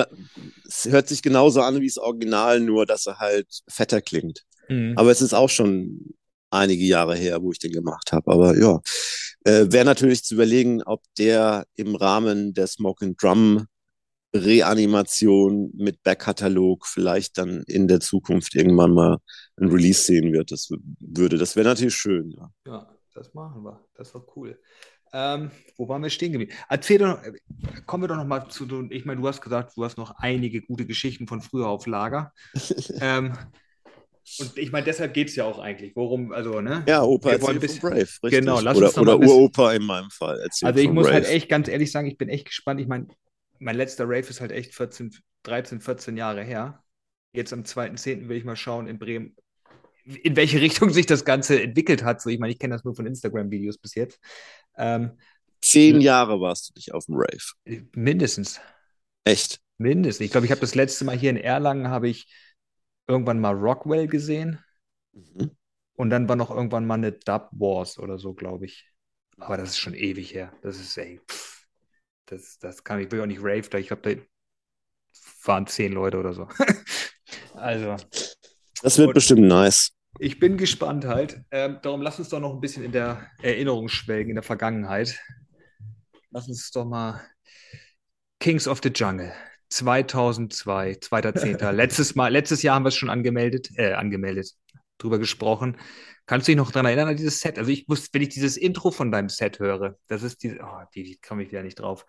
es 0.67 0.85
hört 0.85 1.07
sich 1.07 1.21
genauso 1.21 1.61
an 1.61 1.79
wie 1.79 1.87
das 1.87 1.97
Original, 1.97 2.59
nur 2.59 2.85
dass 2.85 3.05
er 3.05 3.19
halt 3.19 3.47
fetter 3.67 4.01
klingt. 4.01 4.43
Mhm. 4.69 4.93
Aber 4.97 5.11
es 5.11 5.21
ist 5.21 5.33
auch 5.33 5.49
schon 5.49 6.13
einige 6.49 6.83
Jahre 6.83 7.15
her, 7.15 7.41
wo 7.41 7.51
ich 7.51 7.59
den 7.59 7.71
gemacht 7.71 8.11
habe. 8.11 8.31
Aber 8.31 8.57
ja, 8.57 8.79
äh, 9.45 9.71
wäre 9.71 9.85
natürlich 9.85 10.23
zu 10.23 10.33
überlegen, 10.33 10.81
ob 10.83 11.03
der 11.17 11.65
im 11.75 11.95
Rahmen 11.95 12.53
der 12.53 12.67
Smoke 12.67 13.05
and 13.05 13.21
Drum 13.21 13.67
Reanimation 14.35 15.71
mit 15.75 16.03
Backkatalog 16.03 16.85
vielleicht 16.85 17.37
dann 17.37 17.63
in 17.63 17.87
der 17.87 17.99
Zukunft 17.99 18.55
irgendwann 18.55 18.91
mal 18.91 19.17
ein 19.57 19.69
Release 19.69 20.03
sehen 20.03 20.31
wird. 20.31 20.51
Das 20.51 20.69
würde, 20.99 21.37
das 21.37 21.55
wäre 21.55 21.67
natürlich 21.67 21.95
schön. 21.95 22.31
Ja. 22.31 22.51
ja, 22.67 22.97
das 23.15 23.33
machen 23.33 23.63
wir. 23.63 23.83
Das 23.95 24.13
war 24.13 24.23
cool. 24.35 24.59
Ähm, 25.13 25.51
wo 25.77 25.87
waren 25.87 26.03
wir 26.03 26.09
stehen 26.09 26.31
geblieben? 26.31 26.53
Erzähl 26.69 26.99
doch, 26.99 27.19
kommen 27.85 28.03
wir 28.03 28.07
doch 28.07 28.17
noch 28.17 28.25
mal 28.25 28.47
zu, 28.49 28.67
ich 28.89 29.05
meine, 29.05 29.21
du 29.21 29.27
hast 29.27 29.41
gesagt, 29.41 29.75
du 29.75 29.83
hast 29.83 29.97
noch 29.97 30.11
einige 30.17 30.61
gute 30.61 30.85
Geschichten 30.85 31.27
von 31.27 31.41
früher 31.41 31.67
auf 31.67 31.87
Lager. 31.87 32.33
ähm, 33.01 33.33
und 34.37 34.57
ich 34.57 34.71
meine, 34.71 34.85
deshalb 34.85 35.13
geht 35.13 35.29
es 35.29 35.35
ja 35.35 35.45
auch 35.45 35.57
eigentlich. 35.57 35.95
Worum, 35.95 36.31
also, 36.31 36.61
ne? 36.61 36.83
Ja, 36.87 37.01
Opa 37.01 37.31
wir 37.31 37.41
wollen 37.41 37.59
bisschen, 37.59 37.81
Brave, 37.81 38.01
richtig. 38.01 38.31
Genau, 38.31 38.59
lass 38.59 38.77
oder, 38.77 38.87
uns 38.87 38.97
oder 38.97 39.17
Uropa 39.17 39.73
in 39.73 39.83
meinem 39.83 40.11
Fall. 40.11 40.39
Also 40.61 40.79
ich 40.79 40.91
muss 40.91 41.07
halt 41.07 41.23
Brave. 41.23 41.25
halt 41.25 41.35
echt 41.35 41.49
ganz 41.49 41.67
ehrlich 41.67 41.91
sagen, 41.91 42.07
ich 42.07 42.17
bin 42.17 42.29
echt 42.29 42.45
gespannt. 42.45 42.79
Ich 42.79 42.87
meine, 42.87 43.07
mein 43.57 43.75
letzter 43.75 44.05
Rave 44.05 44.19
ist 44.29 44.41
halt 44.41 44.51
echt 44.51 44.75
14, 44.75 45.15
13, 45.43 45.81
14 45.81 46.17
Jahre 46.17 46.43
her. 46.43 46.83
Jetzt 47.33 47.53
am 47.53 47.63
2.10. 47.63 48.27
will 48.27 48.37
ich 48.37 48.45
mal 48.45 48.55
schauen 48.55 48.87
in 48.87 48.99
Bremen, 48.99 49.35
in 50.05 50.35
welche 50.35 50.61
Richtung 50.61 50.91
sich 50.91 51.05
das 51.05 51.25
Ganze 51.25 51.61
entwickelt 51.61 52.03
hat. 52.03 52.21
So, 52.21 52.29
ich 52.29 52.39
meine, 52.39 52.53
ich 52.53 52.59
kenne 52.59 52.75
das 52.75 52.83
nur 52.83 52.95
von 52.95 53.05
Instagram-Videos 53.05 53.77
bis 53.77 53.95
jetzt. 53.95 54.19
Ähm, 54.79 55.11
Zehn 55.61 56.01
Jahre 56.01 56.41
warst 56.41 56.69
du 56.69 56.73
nicht 56.75 56.93
auf 56.93 57.05
dem 57.05 57.15
Rave. 57.15 57.85
Mindestens. 57.93 58.59
Echt? 59.25 59.59
Mindestens. 59.77 60.25
Ich 60.25 60.31
glaube, 60.31 60.45
ich 60.45 60.51
habe 60.51 60.61
das 60.61 60.73
letzte 60.73 61.05
Mal 61.05 61.17
hier 61.17 61.29
in 61.29 61.37
Erlangen 61.37 61.89
habe 61.89 62.09
ich 62.09 62.27
irgendwann 63.07 63.39
mal 63.39 63.53
Rockwell 63.53 64.07
gesehen. 64.07 64.59
Mhm. 65.13 65.51
Und 65.93 66.09
dann 66.09 66.29
war 66.29 66.37
noch 66.37 66.49
irgendwann 66.49 66.87
mal 66.87 66.95
eine 66.95 67.11
Dub 67.11 67.49
Wars 67.51 67.99
oder 67.99 68.17
so, 68.17 68.33
glaube 68.33 68.65
ich. 68.65 68.89
Aber 69.37 69.57
das 69.57 69.69
ist 69.69 69.79
schon 69.79 69.93
ewig 69.93 70.33
her. 70.33 70.53
Das 70.61 70.79
ist, 70.79 70.97
ey, 70.97 71.19
pff 71.29 71.49
das, 72.29 72.59
das 72.59 72.83
kann 72.83 72.99
ich, 72.99 73.11
will 73.11 73.21
auch 73.21 73.25
nicht 73.25 73.41
Rave, 73.41 73.67
da 73.69 73.77
ich 73.77 73.87
glaube, 73.87 74.15
da 74.15 74.21
waren 75.43 75.67
zehn 75.67 75.93
Leute 75.93 76.17
oder 76.17 76.33
so. 76.33 76.47
also. 77.53 77.95
Das 78.81 78.97
wird 78.97 79.13
bestimmt 79.13 79.41
nice. 79.41 79.91
Ich 80.17 80.39
bin 80.39 80.57
gespannt 80.57 81.05
halt. 81.05 81.41
Ähm, 81.51 81.79
darum 81.81 82.01
lass 82.01 82.19
uns 82.19 82.29
doch 82.29 82.39
noch 82.39 82.53
ein 82.53 82.61
bisschen 82.61 82.83
in 82.83 82.91
der 82.91 83.29
Erinnerung 83.41 83.89
schwelgen, 83.89 84.31
in 84.31 84.35
der 84.35 84.43
Vergangenheit. 84.43 85.19
Lass 86.31 86.47
uns 86.47 86.71
doch 86.71 86.85
mal 86.85 87.21
Kings 88.39 88.67
of 88.67 88.79
the 88.81 88.89
Jungle 88.89 89.31
2002, 89.69 90.93
2.10. 90.93 91.71
letztes 91.71 92.15
Mal, 92.15 92.29
letztes 92.31 92.63
Jahr 92.63 92.75
haben 92.75 92.83
wir 92.83 92.89
es 92.89 92.95
schon 92.95 93.09
angemeldet, 93.09 93.69
äh, 93.75 93.93
angemeldet, 93.93 94.51
drüber 94.97 95.19
gesprochen. 95.19 95.77
Kannst 96.25 96.47
du 96.47 96.51
dich 96.51 96.57
noch 96.57 96.71
daran 96.71 96.85
erinnern 96.85 97.09
an 97.09 97.17
dieses 97.17 97.39
Set? 97.39 97.57
Also 97.57 97.71
ich 97.71 97.87
muss, 97.87 98.09
wenn 98.11 98.21
ich 98.21 98.29
dieses 98.29 98.57
Intro 98.57 98.91
von 98.91 99.11
deinem 99.11 99.29
Set 99.29 99.59
höre, 99.59 99.97
das 100.07 100.23
ist 100.23 100.43
die, 100.43 100.59
oh, 100.59 100.83
die, 100.93 101.03
die 101.03 101.17
komme 101.17 101.43
ich 101.43 101.51
wieder 101.51 101.63
nicht 101.63 101.79
drauf. 101.79 102.05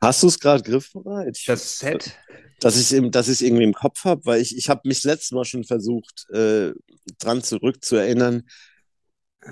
Hast 0.00 0.22
du 0.22 0.28
es 0.28 0.38
gerade 0.38 0.62
griffbereit? 0.62 1.38
Das 1.46 1.78
Set? 1.78 2.16
Dass 2.60 2.76
ich 2.76 2.92
es 2.92 3.10
dass 3.10 3.40
irgendwie 3.40 3.64
im 3.64 3.74
Kopf 3.74 4.04
habe, 4.04 4.24
weil 4.24 4.40
ich, 4.40 4.56
ich 4.56 4.68
habe 4.68 4.82
mich 4.84 5.04
letztes 5.04 5.32
Mal 5.32 5.44
schon 5.44 5.64
versucht, 5.64 6.26
äh, 6.30 6.72
dran 7.18 7.42
zurückzuerinnern, 7.42 8.44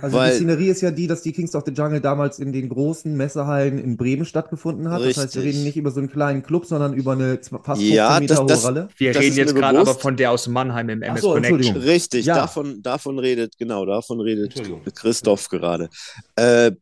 also 0.00 0.16
Weil, 0.16 0.30
die 0.30 0.36
Szenerie 0.36 0.68
ist 0.68 0.80
ja 0.80 0.90
die, 0.90 1.06
dass 1.06 1.22
die 1.22 1.32
Kings 1.32 1.54
of 1.54 1.62
the 1.66 1.72
Jungle 1.72 2.00
damals 2.00 2.38
in 2.38 2.52
den 2.52 2.68
großen 2.68 3.16
Messehallen 3.16 3.78
in 3.78 3.96
Bremen 3.96 4.24
stattgefunden 4.24 4.90
hat. 4.90 5.00
Richtig. 5.00 5.14
Das 5.14 5.24
heißt, 5.24 5.36
wir 5.36 5.42
reden 5.42 5.62
nicht 5.62 5.76
über 5.76 5.90
so 5.90 6.00
einen 6.00 6.10
kleinen 6.10 6.42
Club, 6.42 6.66
sondern 6.66 6.94
über 6.94 7.12
eine 7.12 7.38
fast 7.38 7.80
15 7.80 7.92
ja, 7.92 8.18
Meter 8.18 8.44
das, 8.44 8.62
hohe 8.62 8.64
Ralle. 8.64 8.88
Wir 8.96 9.14
reden 9.14 9.36
jetzt 9.36 9.54
gerade 9.54 9.78
aber 9.78 9.94
von 9.94 10.16
der 10.16 10.32
aus 10.32 10.48
Mannheim 10.48 10.88
im 10.88 11.02
MS 11.02 11.20
so, 11.20 11.32
Connection. 11.32 11.76
Richtig, 11.76 12.26
ja. 12.26 12.34
davon, 12.34 12.82
davon 12.82 13.18
redet, 13.18 13.56
genau, 13.58 13.86
davon 13.86 14.20
redet 14.20 14.54
Christoph 14.94 15.48
gerade. 15.48 15.88
Äh, 16.36 16.72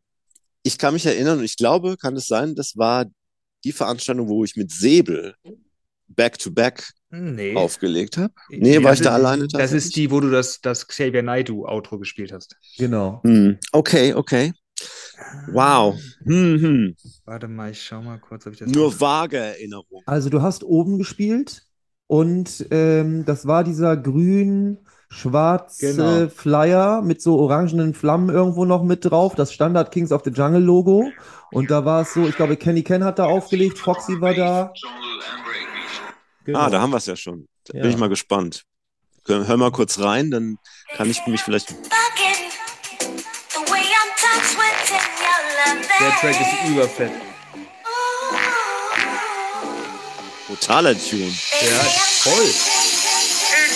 ich 0.63 0.77
kann 0.77 0.93
mich 0.93 1.05
erinnern 1.05 1.39
und 1.39 1.45
ich 1.45 1.57
glaube, 1.57 1.97
kann 1.97 2.15
es 2.15 2.27
sein, 2.27 2.55
das 2.55 2.77
war 2.77 3.05
die 3.63 3.71
Veranstaltung, 3.71 4.27
wo 4.27 4.43
ich 4.43 4.55
mit 4.55 4.71
Säbel 4.71 5.35
back-to-back 6.07 6.83
nee. 7.09 7.55
aufgelegt 7.55 8.17
habe. 8.17 8.33
Nee, 8.49 8.83
war 8.83 8.93
ich 8.93 9.01
da 9.01 9.13
alleine? 9.13 9.47
Das 9.47 9.71
ist 9.71 9.95
die, 9.95 10.11
wo 10.11 10.19
du 10.19 10.29
das, 10.29 10.61
das 10.61 10.87
Xavier 10.87 11.23
Naidoo-Outro 11.23 11.99
gespielt 11.99 12.31
hast. 12.31 12.55
Genau. 12.77 13.21
Hm. 13.23 13.57
Okay, 13.71 14.13
okay. 14.13 14.53
Wow. 15.51 15.99
Hm, 16.25 16.61
hm. 16.61 16.95
Warte 17.25 17.47
mal, 17.47 17.71
ich 17.71 17.81
schau 17.81 18.01
mal 18.01 18.19
kurz, 18.19 18.45
ob 18.47 18.53
ich 18.53 18.59
das. 18.59 18.69
Nur 18.69 18.99
vage 18.99 19.37
Erinnerung. 19.37 20.01
Also, 20.05 20.29
du 20.29 20.41
hast 20.41 20.63
oben 20.63 20.97
gespielt 20.97 21.63
und 22.07 22.65
ähm, 22.71 23.25
das 23.25 23.45
war 23.45 23.63
dieser 23.63 23.95
grün 23.95 24.79
schwarze 25.13 25.95
genau. 25.95 26.27
Flyer 26.29 27.01
mit 27.01 27.21
so 27.21 27.37
orangenen 27.39 27.93
Flammen 27.93 28.29
irgendwo 28.29 28.65
noch 28.65 28.83
mit 28.83 29.05
drauf, 29.05 29.35
das 29.35 29.53
Standard 29.53 29.91
Kings 29.91 30.11
of 30.11 30.23
the 30.25 30.31
Jungle 30.31 30.61
Logo. 30.61 31.11
Und 31.51 31.69
da 31.69 31.85
war 31.85 32.01
es 32.01 32.13
so, 32.13 32.27
ich 32.27 32.35
glaube, 32.35 32.57
Kenny 32.57 32.83
Ken 32.83 33.03
hat 33.03 33.19
da 33.19 33.25
aufgelegt, 33.25 33.77
Foxy 33.77 34.19
war 34.19 34.33
da. 34.33 34.73
Genau. 36.45 36.59
Ah, 36.59 36.69
da 36.69 36.81
haben 36.81 36.89
wir 36.89 36.97
es 36.97 37.05
ja 37.05 37.15
schon. 37.15 37.47
Da 37.65 37.77
ja. 37.77 37.83
bin 37.83 37.91
ich 37.91 37.97
mal 37.97 38.09
gespannt. 38.09 38.65
Hör 39.25 39.55
mal 39.55 39.71
kurz 39.71 39.99
rein, 39.99 40.31
dann 40.31 40.57
kann 40.97 41.09
ich 41.09 41.25
mich 41.27 41.41
vielleicht. 41.41 41.69
Der 45.99 46.09
Track 46.19 46.41
ist 46.41 46.69
überfett. 46.69 47.11
Brutaler 50.47 50.93
Tune. 50.93 51.31
Ja, 51.61 51.79
voll. 52.23 52.82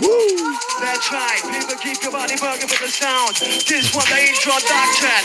Woo! 0.00 0.56
That's 0.80 1.06
right, 1.12 1.40
people 1.54 1.76
keep 1.78 2.02
your 2.02 2.10
body 2.10 2.34
bugging 2.34 2.68
for 2.68 2.82
the 2.82 2.90
sound. 2.90 3.36
This 3.36 3.94
one, 3.94 4.04
the 4.10 4.20
introduction. 4.26 5.24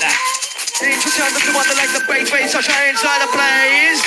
Introduction 0.79 1.41
to 1.41 1.47
the 1.47 1.55
one 1.57 1.65
that 1.67 1.75
like 1.75 1.91
the 1.91 2.05
bass 2.05 2.29
bass, 2.29 2.51
so 2.51 2.61
shine 2.61 2.93
inside 2.93 3.19
the 3.23 3.31
place. 3.33 4.03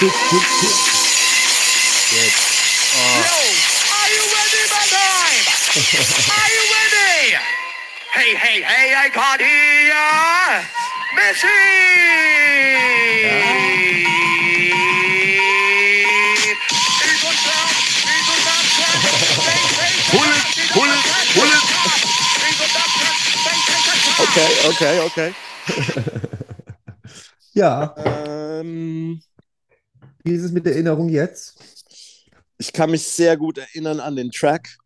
Good. 0.00 0.12
Oh. 2.94 3.24
Are 3.96 4.10
you 4.12 4.22
ready, 4.28 4.62
my 4.70 4.84
time? 4.92 5.42
Are 6.30 6.50
you 6.52 6.62
ready? 6.68 7.34
Hey, 8.12 8.34
hey, 8.36 8.62
hey, 8.62 8.94
I 8.94 9.08
Messi! 11.14 11.46
Okay, 24.34 24.50
okay, 24.66 25.00
okay. 25.00 25.34
ja. 27.52 27.94
Ähm, 27.96 29.22
wie 30.24 30.32
ist 30.32 30.42
es 30.42 30.52
mit 30.52 30.66
der 30.66 30.72
Erinnerung 30.72 31.08
jetzt? 31.08 31.56
Ich 32.58 32.72
kann 32.72 32.90
mich 32.90 33.06
sehr 33.06 33.36
gut 33.36 33.58
erinnern 33.58 34.00
an 34.00 34.16
den 34.16 34.30
Track. 34.30 34.76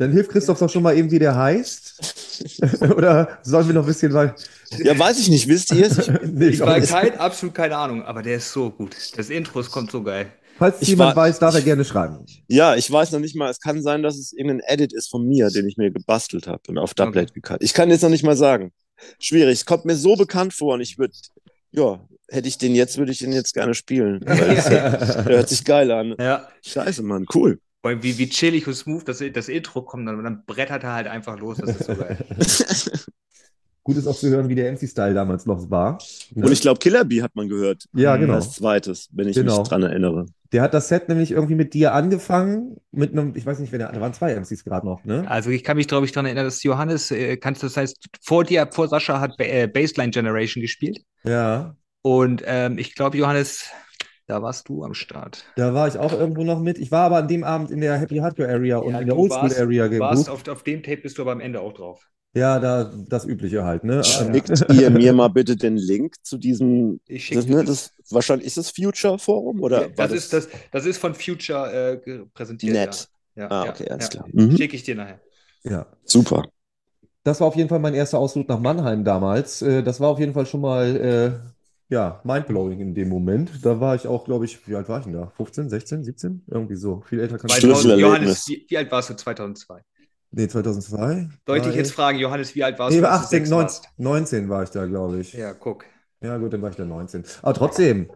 Dann 0.00 0.12
hilft 0.12 0.30
Christoph 0.30 0.58
doch 0.58 0.70
schon 0.70 0.82
mal 0.82 0.96
eben, 0.96 1.10
wie 1.10 1.18
der 1.18 1.36
heißt. 1.36 2.40
Oder 2.96 3.38
sollen 3.42 3.66
wir 3.66 3.74
noch 3.74 3.82
ein 3.82 3.86
bisschen 3.86 4.12
weil 4.14 4.34
Ja, 4.78 4.98
weiß 4.98 5.18
ich 5.20 5.28
nicht. 5.28 5.46
Wisst 5.46 5.72
ihr 5.72 5.86
es? 5.86 5.98
Ich, 6.08 6.08
nee, 6.24 6.48
Ich 6.48 6.60
weiß 6.60 6.88
kein, 6.88 7.18
absolut 7.18 7.54
keine 7.54 7.76
Ahnung, 7.76 8.02
aber 8.02 8.22
der 8.22 8.36
ist 8.36 8.50
so 8.50 8.70
gut. 8.70 8.96
Das 9.16 9.28
Intro 9.28 9.62
kommt 9.64 9.90
so 9.90 10.02
geil. 10.02 10.32
Falls 10.58 10.80
Ich 10.80 10.88
jemand 10.88 11.16
war- 11.16 11.24
weiß, 11.24 11.38
darf 11.38 11.54
er 11.54 11.60
gerne 11.60 11.84
schreiben. 11.84 12.24
ja, 12.48 12.76
ich 12.76 12.90
weiß 12.90 13.12
noch 13.12 13.20
nicht 13.20 13.36
mal. 13.36 13.50
Es 13.50 13.60
kann 13.60 13.82
sein, 13.82 14.02
dass 14.02 14.16
es 14.16 14.32
irgendein 14.32 14.60
Edit 14.66 14.92
ist 14.94 15.08
von 15.10 15.26
mir, 15.26 15.50
den 15.50 15.68
ich 15.68 15.76
mir 15.76 15.90
gebastelt 15.90 16.46
habe 16.46 16.60
und 16.68 16.78
auf 16.78 16.94
Doublet 16.94 17.30
Okay. 17.30 17.34
gekannt. 17.34 17.62
Ich 17.62 17.74
kann 17.74 17.90
jetzt 17.90 18.02
noch 18.02 18.08
nicht 18.10 18.24
mal 18.24 18.36
sagen. 18.36 18.72
Schwierig. 19.18 19.52
Es 19.60 19.64
kommt 19.66 19.84
mir 19.84 19.96
so 19.96 20.16
bekannt 20.16 20.52
vor 20.54 20.74
und 20.74 20.80
ich 20.80 20.98
würde, 20.98 21.14
ja, 21.72 22.00
hätte 22.28 22.48
ich 22.48 22.56
den 22.58 22.74
jetzt, 22.74 22.96
würde 22.98 23.12
ich 23.12 23.18
den 23.18 23.32
jetzt 23.32 23.52
gerne 23.54 23.74
spielen. 23.74 24.20
Weil 24.26 24.50
es, 24.56 24.64
der 24.64 25.24
hört 25.26 25.48
sich 25.50 25.64
geil 25.64 25.90
an. 25.90 26.14
Ja. 26.18 26.48
Scheiße, 26.64 27.02
Mann. 27.02 27.26
Cool. 27.34 27.58
Allem 27.82 28.02
Wie, 28.02 28.18
wie 28.18 28.28
chillig 28.28 28.66
und 28.66 28.74
smooth 28.74 29.08
das, 29.08 29.22
das 29.32 29.48
Intro 29.48 29.82
kommt, 29.82 30.06
dann, 30.06 30.22
dann 30.22 30.44
brettert 30.44 30.84
er 30.84 30.92
halt 30.92 31.06
einfach 31.06 31.38
los. 31.38 31.58
Das 31.58 31.70
ist 31.76 31.84
so 31.86 31.94
geil. 31.96 32.18
Gut 33.82 33.96
ist 33.96 34.06
auch 34.06 34.14
zu 34.16 34.28
hören, 34.28 34.48
wie 34.50 34.54
der 34.54 34.70
MC-Style 34.72 35.14
damals 35.14 35.46
noch 35.46 35.70
war. 35.70 35.98
Und 36.34 36.52
ich 36.52 36.60
glaube, 36.60 36.78
Killer 36.78 37.02
Bee 37.04 37.22
hat 37.22 37.34
man 37.34 37.48
gehört. 37.48 37.86
ja, 37.94 38.16
genau. 38.16 38.34
Als 38.34 38.52
zweites, 38.52 39.08
wenn 39.12 39.26
ich 39.26 39.36
Genau. 39.36 39.58
mich 39.60 39.68
dran 39.68 39.82
erinnere. 39.82 40.26
Der 40.52 40.60
hat 40.60 40.74
das 40.74 40.88
Set 40.88 41.08
nämlich 41.08 41.30
irgendwie 41.30 41.54
mit 41.54 41.72
dir 41.72 41.94
angefangen, 41.94 42.76
mit 42.92 43.12
einem, 43.12 43.34
ich 43.36 43.46
weiß 43.46 43.58
nicht, 43.58 43.72
wer 43.72 43.78
der, 43.78 43.92
da 43.92 44.00
waren 44.00 44.12
zwei 44.12 44.34
MCs 44.34 44.64
gerade 44.64 44.84
noch, 44.84 45.04
ne? 45.04 45.24
Also 45.30 45.48
ich 45.48 45.64
kann 45.64 45.78
mich, 45.78 45.88
glaube 45.88 46.04
ich, 46.04 46.12
daran 46.12 46.26
erinnern, 46.26 46.44
dass 46.44 46.62
Johannes, 46.62 47.10
äh, 47.10 47.38
kannst 47.38 47.62
du, 47.62 47.68
das 47.68 47.76
heißt, 47.78 47.96
vor 48.22 48.44
dir, 48.44 48.68
vor 48.70 48.86
Sascha 48.88 49.18
hat 49.18 49.36
ba 49.38 49.44
äh, 49.44 49.66
Baseline 49.66 50.10
Generation 50.10 50.60
gespielt. 50.60 50.98
Ja, 51.24 51.74
Und 52.02 52.42
ähm, 52.44 52.76
ich 52.78 52.94
glaube, 52.94 53.16
Johannes, 53.16 53.64
da 54.30 54.42
warst 54.42 54.68
du 54.68 54.84
am 54.84 54.94
Start. 54.94 55.44
da 55.56 55.74
war 55.74 55.88
ich 55.88 55.98
auch 55.98 56.12
irgendwo 56.12 56.44
noch 56.44 56.60
mit. 56.60 56.78
Ich 56.78 56.90
war 56.90 57.04
aber 57.06 57.16
an 57.18 57.28
dem 57.28 57.44
Abend 57.44 57.70
in 57.70 57.80
der 57.80 57.98
Happy 57.98 58.16
Hardcore 58.18 58.48
Area 58.48 58.78
und 58.78 58.94
in 58.94 59.06
der 59.06 59.14
du 59.16 59.20
Oldschool 59.22 59.42
warst- 59.42 59.58
Area 59.60 59.88
du 59.88 59.98
warst 59.98 60.26
gebucht. 60.26 60.48
auf, 60.48 60.56
auf 60.56 60.62
dem 60.62 60.82
Tape 60.82 60.98
bist 61.02 61.18
du 61.18 61.22
aber 61.22 61.32
am 61.32 61.40
Ende 61.40 61.60
auch 61.60 61.72
drauf. 61.72 62.08
Ja, 62.32 62.60
da 62.60 62.84
das 63.08 63.24
Übliche 63.26 63.64
halt, 63.64 63.82
ne? 63.82 63.96
Ja, 63.96 64.02
Schickt 64.04 64.64
ihr 64.72 64.88
mir 64.90 65.12
mal 65.12 65.26
bitte 65.28 65.56
den 65.56 65.76
Link 65.76 66.14
zu 66.22 66.38
diesem, 66.38 67.00
Ich 67.08 67.24
schicke 67.24 67.40
das, 67.40 67.48
ne, 67.48 67.64
das, 67.64 67.90
wahrscheinlich 68.10 68.46
ist 68.46 68.56
das 68.56 68.70
Future 68.70 69.18
Forum 69.18 69.60
oder 69.62 69.80
war 69.98 70.06
das, 70.06 70.12
ist, 70.12 70.32
das, 70.32 70.48
das 70.70 70.86
ist 70.86 70.98
von 70.98 71.14
Future 71.14 71.72
äh, 72.04 72.18
präsentiert. 72.32 72.72
nett? 72.74 73.08
Ja. 73.34 73.42
Ja, 73.42 73.48
Ah, 73.50 73.64
ja, 73.64 73.70
okay, 73.72 73.88
alles 73.90 74.04
ja. 74.04 74.10
klar. 74.10 74.26
Mhm. 74.32 74.56
Schicke 74.56 74.76
ich 74.76 74.84
dir 74.84 74.94
nachher. 74.94 75.20
ja. 75.64 75.86
Super. 76.04 76.44
Das 77.24 77.40
war 77.40 77.48
auf 77.48 77.56
jeden 77.56 77.68
Fall 77.68 77.80
mein 77.80 77.94
erster 77.94 78.18
Ausflug 78.18 78.48
nach 78.48 78.60
Mannheim 78.60 79.02
damals. 79.04 79.60
Äh, 79.62 79.82
Das 79.82 79.98
war 80.00 80.08
auf 80.10 80.18
jeden 80.20 80.32
Fall 80.32 80.46
schon 80.46 80.60
mal, 80.62 80.96
äh, 80.96 81.32
ja, 81.90 82.20
mindblowing 82.24 82.80
in 82.80 82.94
dem 82.94 83.08
Moment. 83.08 83.64
Da 83.64 83.80
war 83.80 83.94
ich 83.96 84.06
auch, 84.06 84.24
glaube 84.24 84.44
ich, 84.46 84.66
wie 84.68 84.76
alt 84.76 84.88
war 84.88 85.00
ich 85.00 85.04
denn 85.04 85.14
da? 85.14 85.26
15, 85.36 85.68
16, 85.68 86.04
17? 86.04 86.44
Irgendwie 86.46 86.76
so. 86.76 87.02
Viel 87.02 87.20
älter 87.20 87.38
kann 87.38 87.50
ich 87.50 87.56
Stimmt. 87.56 87.74
2000, 87.74 88.00
Schlüsselerlebnis. 88.00 88.46
Johannes, 88.46 88.48
wie, 88.48 88.66
wie 88.68 88.78
alt 88.78 88.90
warst 88.92 89.10
du 89.10 89.14
2002? 89.14 89.82
Nee, 90.30 90.48
2002. 90.48 91.28
Soll 91.46 91.58
ich 91.58 91.74
jetzt 91.74 91.92
fragen, 91.92 92.18
Johannes, 92.18 92.54
wie 92.54 92.62
alt 92.62 92.78
warst 92.78 92.94
Nee, 92.94 93.00
du, 93.00 93.02
war 93.02 93.12
als 93.12 93.22
du 93.22 93.26
18, 93.26 93.38
sechs 93.38 93.50
19, 93.50 93.84
warst? 93.84 93.88
19 93.98 94.48
war 94.48 94.62
ich 94.62 94.70
da, 94.70 94.86
glaube 94.86 95.20
ich. 95.20 95.32
Ja, 95.32 95.52
guck. 95.52 95.84
Ja, 96.22 96.36
gut, 96.38 96.52
dann 96.52 96.62
war 96.62 96.70
ich 96.70 96.76
da 96.76 96.84
19. 96.84 97.24
Aber 97.42 97.54
trotzdem, 97.54 98.10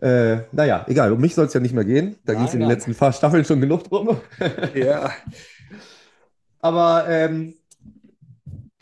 äh, 0.00 0.38
naja, 0.52 0.86
egal, 0.88 1.12
um 1.12 1.20
mich 1.20 1.34
soll 1.34 1.46
es 1.46 1.52
ja 1.52 1.60
nicht 1.60 1.74
mehr 1.74 1.84
gehen. 1.84 2.16
Da 2.24 2.34
ging 2.34 2.44
es 2.44 2.54
in 2.54 2.60
den 2.60 2.68
letzten 2.68 2.94
paar 2.94 3.12
Staffeln 3.12 3.44
schon 3.44 3.60
genug 3.60 3.84
drum. 3.84 4.16
Ja. 4.74 5.12
Aber 6.60 7.08
ähm, 7.08 7.54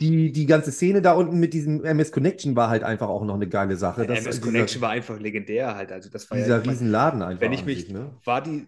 die, 0.01 0.31
die 0.31 0.45
ganze 0.45 0.71
Szene 0.71 1.01
da 1.01 1.13
unten 1.13 1.39
mit 1.39 1.53
diesem 1.53 1.83
MS 1.83 2.11
Connection 2.11 2.55
war 2.55 2.69
halt 2.69 2.83
einfach 2.83 3.09
auch 3.09 3.25
noch 3.25 3.35
eine 3.35 3.49
geile 3.49 3.75
Sache. 3.75 4.07
Das, 4.07 4.19
MS 4.19 4.35
dieser, 4.35 4.41
Connection 4.41 4.81
war 4.81 4.91
einfach 4.91 5.19
legendär 5.19 5.75
halt. 5.75 5.91
Also 5.91 6.09
das 6.09 6.29
war 6.31 6.37
ja, 6.37 6.43
dieser 6.45 6.59
mein, 6.59 6.69
Riesenladen 6.69 7.21
einfach 7.21 7.41
wenn 7.41 7.53
ich 7.53 7.65
mich, 7.65 7.81
sich, 7.81 7.89
ne? 7.89 8.11
war 8.23 8.41
die 8.41 8.67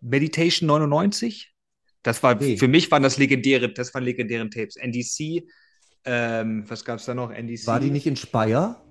Meditation 0.00 0.68
99? 0.68 1.52
Das 2.02 2.22
war, 2.22 2.34
Nee. 2.36 2.56
für 2.56 2.68
mich 2.68 2.90
waren 2.90 3.02
das 3.02 3.18
legendäre, 3.18 3.72
das 3.72 3.92
waren 3.94 4.04
legendären 4.04 4.50
Tapes. 4.50 4.76
NDC, 4.76 5.44
ähm, 6.04 6.64
was 6.68 6.84
gab 6.84 6.98
es 6.98 7.06
da 7.06 7.14
noch? 7.14 7.30
NDC. 7.30 7.66
War 7.66 7.80
die 7.80 7.90
nicht 7.90 8.06
in 8.06 8.16
Speyer? 8.16 8.84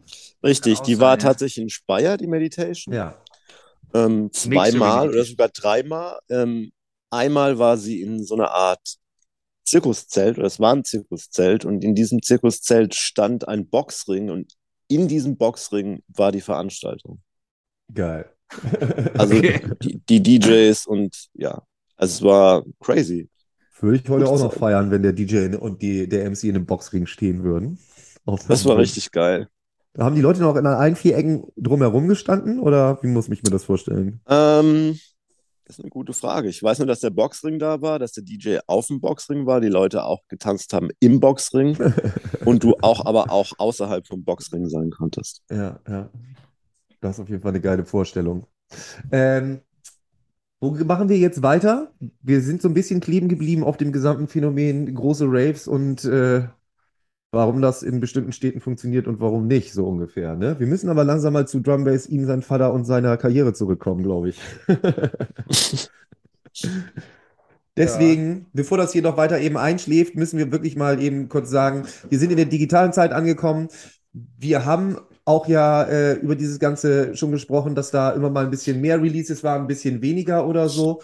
Richtig, 0.44 0.80
die 0.82 0.96
sein, 0.96 1.02
war 1.02 1.14
ja. 1.14 1.18
tatsächlich 1.18 1.64
in 1.64 1.70
Speyer, 1.70 2.18
die 2.18 2.28
Meditation. 2.28 2.94
Ja. 2.94 3.22
Ähm, 3.94 4.32
zweimal 4.32 5.10
oder 5.10 5.24
sogar 5.24 5.50
dreimal. 5.50 6.20
Ähm, 6.30 6.72
einmal 7.10 7.60
war 7.60 7.78
sie 7.78 8.02
in 8.02 8.24
so 8.24 8.36
einer 8.36 8.52
Art 8.52 8.98
Zirkuszelt, 9.66 10.38
oder 10.38 10.48
es 10.48 10.60
war 10.60 10.74
ein 10.76 10.84
Zirkuszelt, 10.84 11.66
und 11.66 11.84
in 11.84 11.96
diesem 11.96 12.22
Zirkuszelt 12.22 12.96
stand 12.96 13.48
ein 13.48 13.68
Boxring 13.70 14.30
und 14.30 14.54
in 14.88 15.08
diesem 15.08 15.38
Boxring 15.38 16.04
war 16.08 16.32
die 16.32 16.42
Veranstaltung. 16.42 17.22
Geil. 17.94 18.26
Also 19.18 19.36
Okay. 19.38 19.62
die, 19.82 20.00
die 20.10 20.22
DJs 20.22 20.86
und 20.88 21.30
ja, 21.34 21.64
also 21.98 22.16
es 22.16 22.22
war 22.24 22.64
crazy. 22.80 23.30
Würde 23.80 23.98
ich 23.98 24.10
heute 24.10 24.26
Gute 24.26 24.28
auch 24.28 24.40
noch 24.40 24.52
Zeit. 24.52 24.60
feiern, 24.60 24.92
wenn 24.92 25.02
der 25.04 25.14
DJ 25.14 25.56
und 25.56 25.82
die, 25.82 26.08
der 26.08 26.26
MC 26.26 26.46
in 26.46 26.56
einem 26.56 26.66
Boxring 26.66 27.06
stehen 27.08 27.44
würden. 27.44 27.80
Auf 28.26 28.46
Das 28.48 28.66
war 28.66 28.78
Hamburg. 28.78 28.78
richtig 28.78 29.12
geil. 29.12 29.48
Da 29.94 30.06
haben 30.06 30.16
die 30.16 30.22
Leute 30.22 30.42
noch 30.42 30.56
in 30.56 30.66
allen 30.66 30.96
vier 30.96 31.18
Ecken 31.18 31.44
drumherum 31.58 32.08
gestanden 32.08 32.60
oder 32.60 33.02
wie 33.04 33.08
muss 33.08 33.28
ich 33.30 33.44
mir 33.44 33.50
das 33.52 33.64
vorstellen? 33.66 34.22
Ähm, 34.28 35.00
das 35.72 35.80
ist 35.80 35.86
eine 35.86 35.90
gute 35.90 36.12
Frage. 36.12 36.50
Ich 36.50 36.62
weiß 36.62 36.80
nur, 36.80 36.88
dass 36.88 37.00
der 37.00 37.12
Boxring 37.12 37.58
da 37.58 37.82
war, 37.82 37.98
dass 37.98 38.12
der 38.12 38.24
DJ 38.24 38.58
auf 38.68 38.88
dem 38.88 39.00
Boxring 39.00 39.46
war, 39.46 39.62
die 39.62 39.70
Leute 39.70 40.04
auch 40.04 40.28
getanzt 40.28 40.74
haben 40.74 40.90
im 41.00 41.22
Boxring 41.22 41.78
und 42.46 42.62
du 42.62 42.76
auch 42.82 43.06
aber 43.06 43.32
auch 43.32 43.54
außerhalb 43.58 44.06
vom 44.06 44.26
Boxring 44.26 44.68
sein 44.68 44.92
konntest. 44.92 45.44
Ja, 45.50 45.80
ja. 45.88 46.10
Das 47.00 47.16
ist 47.16 47.22
auf 47.22 47.30
jeden 47.30 47.42
Fall 47.42 47.52
eine 47.52 47.62
geile 47.62 47.86
Vorstellung. 47.86 48.48
Ähm, 49.14 49.62
wo 50.60 50.72
machen 50.72 51.08
wir 51.08 51.18
jetzt 51.18 51.42
weiter? 51.42 51.94
Wir 52.22 52.42
sind 52.42 52.62
so 52.62 52.68
ein 52.68 52.74
bisschen 52.74 53.00
kleben 53.00 53.30
geblieben 53.30 53.64
auf 53.64 53.78
dem 53.78 53.94
gesamten 53.94 54.28
Phänomen 54.28 54.94
große 54.94 55.26
Raves 55.26 55.70
und 55.70 56.04
äh, 56.04 56.50
warum 57.32 57.62
das 57.62 57.82
in 57.82 58.00
bestimmten 58.00 58.34
Städten 58.34 58.60
funktioniert 58.60 59.08
und 59.08 59.20
warum 59.20 59.48
nicht, 59.48 59.74
so 59.74 59.88
ungefähr. 59.88 60.36
Ne? 60.36 60.60
Wir 60.60 60.68
müssen 60.68 60.90
aber 60.90 61.04
langsam 61.04 61.34
mal 61.34 61.48
zu 61.48 61.62
Drum 61.62 61.86
Bass, 61.86 62.08
ihm, 62.08 62.26
sein 62.26 62.42
Vater 62.42 62.74
und 62.74 62.84
seiner 62.86 63.16
Karriere 63.18 63.54
zurückkommen, 63.54 64.04
glaube 64.04 64.30
ich. 64.30 64.40
Deswegen, 67.78 68.48
bevor 68.52 68.78
das 68.78 68.92
hier 68.92 69.02
noch 69.02 69.16
weiter 69.16 69.40
eben 69.40 69.56
einschläft, 69.56 70.16
müssen 70.16 70.38
wir 70.38 70.52
wirklich 70.52 70.76
mal 70.76 71.02
eben 71.02 71.30
kurz 71.30 71.50
sagen, 71.50 71.86
wir 72.10 72.20
sind 72.20 72.32
in 72.32 72.38
der 72.38 72.46
digitalen 72.46 72.92
Zeit 72.92 73.14
angekommen. 73.14 73.70
Wir 74.12 74.66
haben 74.66 74.98
auch 75.26 75.48
ja 75.48 75.84
äh, 75.84 76.14
über 76.16 76.36
dieses 76.36 76.60
Ganze 76.60 77.16
schon 77.16 77.32
gesprochen, 77.32 77.76
dass 77.76 77.92
da 77.92 78.12
immer 78.12 78.30
mal 78.30 78.46
ein 78.46 78.52
bisschen 78.52 78.82
mehr 78.82 79.02
Releases 79.02 79.44
waren, 79.44 79.62
ein 79.62 79.68
bisschen 79.68 80.02
weniger 80.02 80.48
oder 80.48 80.70
so. 80.70 81.02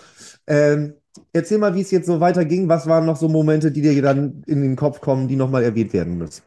Ähm, 0.48 0.96
erzähl 1.34 1.58
mal, 1.60 1.76
wie 1.76 1.82
es 1.82 1.92
jetzt 1.92 2.08
so 2.08 2.20
weiterging. 2.20 2.70
Was 2.70 2.88
waren 2.88 3.06
noch 3.06 3.18
so 3.18 3.30
Momente, 3.30 3.72
die 3.72 3.82
dir 3.82 4.02
dann 4.02 4.44
in 4.48 4.62
den 4.62 4.76
Kopf 4.76 5.02
kommen, 5.02 5.28
die 5.28 5.36
nochmal 5.36 5.64
erwähnt 5.64 5.94
werden 5.94 6.18
müssen? 6.18 6.44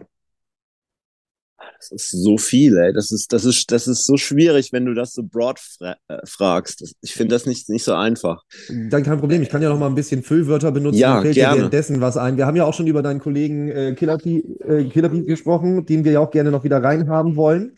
Das 1.80 1.90
ist 1.92 2.10
so 2.10 2.36
viel, 2.36 2.76
ey. 2.76 2.92
Das 2.92 3.10
ist, 3.10 3.32
das 3.32 3.44
ist, 3.44 3.72
das 3.72 3.88
ist 3.88 4.04
so 4.04 4.16
schwierig, 4.16 4.72
wenn 4.72 4.84
du 4.84 4.94
das 4.94 5.14
so 5.14 5.22
broad 5.22 5.58
fra 5.58 5.96
äh, 6.08 6.18
fragst. 6.26 6.82
Das, 6.82 6.92
ich 7.00 7.14
finde 7.14 7.34
das 7.34 7.46
nicht, 7.46 7.68
nicht 7.70 7.84
so 7.84 7.94
einfach. 7.94 8.44
Dann 8.68 9.02
kein 9.02 9.18
Problem, 9.18 9.40
ich 9.42 9.48
kann 9.48 9.62
ja 9.62 9.70
noch 9.70 9.78
mal 9.78 9.86
ein 9.86 9.94
bisschen 9.94 10.22
Füllwörter 10.22 10.72
benutzen, 10.72 10.98
Ja, 10.98 11.22
fällt 11.22 11.36
dir 11.36 11.40
gerne. 11.40 11.56
währenddessen 11.58 12.00
was 12.00 12.16
ein. 12.16 12.36
Wir 12.36 12.46
haben 12.46 12.56
ja 12.56 12.64
auch 12.64 12.74
schon 12.74 12.86
über 12.86 13.02
deinen 13.02 13.20
Kollegen 13.20 13.70
äh, 13.70 13.94
Killer 13.94 14.18
Pete 14.18 14.46
äh, 14.64 14.84
Killer 14.84 15.08
gesprochen, 15.08 15.86
den 15.86 16.04
wir 16.04 16.12
ja 16.12 16.20
auch 16.20 16.30
gerne 16.30 16.50
noch 16.50 16.64
wieder 16.64 16.82
reinhaben 16.82 17.36
wollen. 17.36 17.76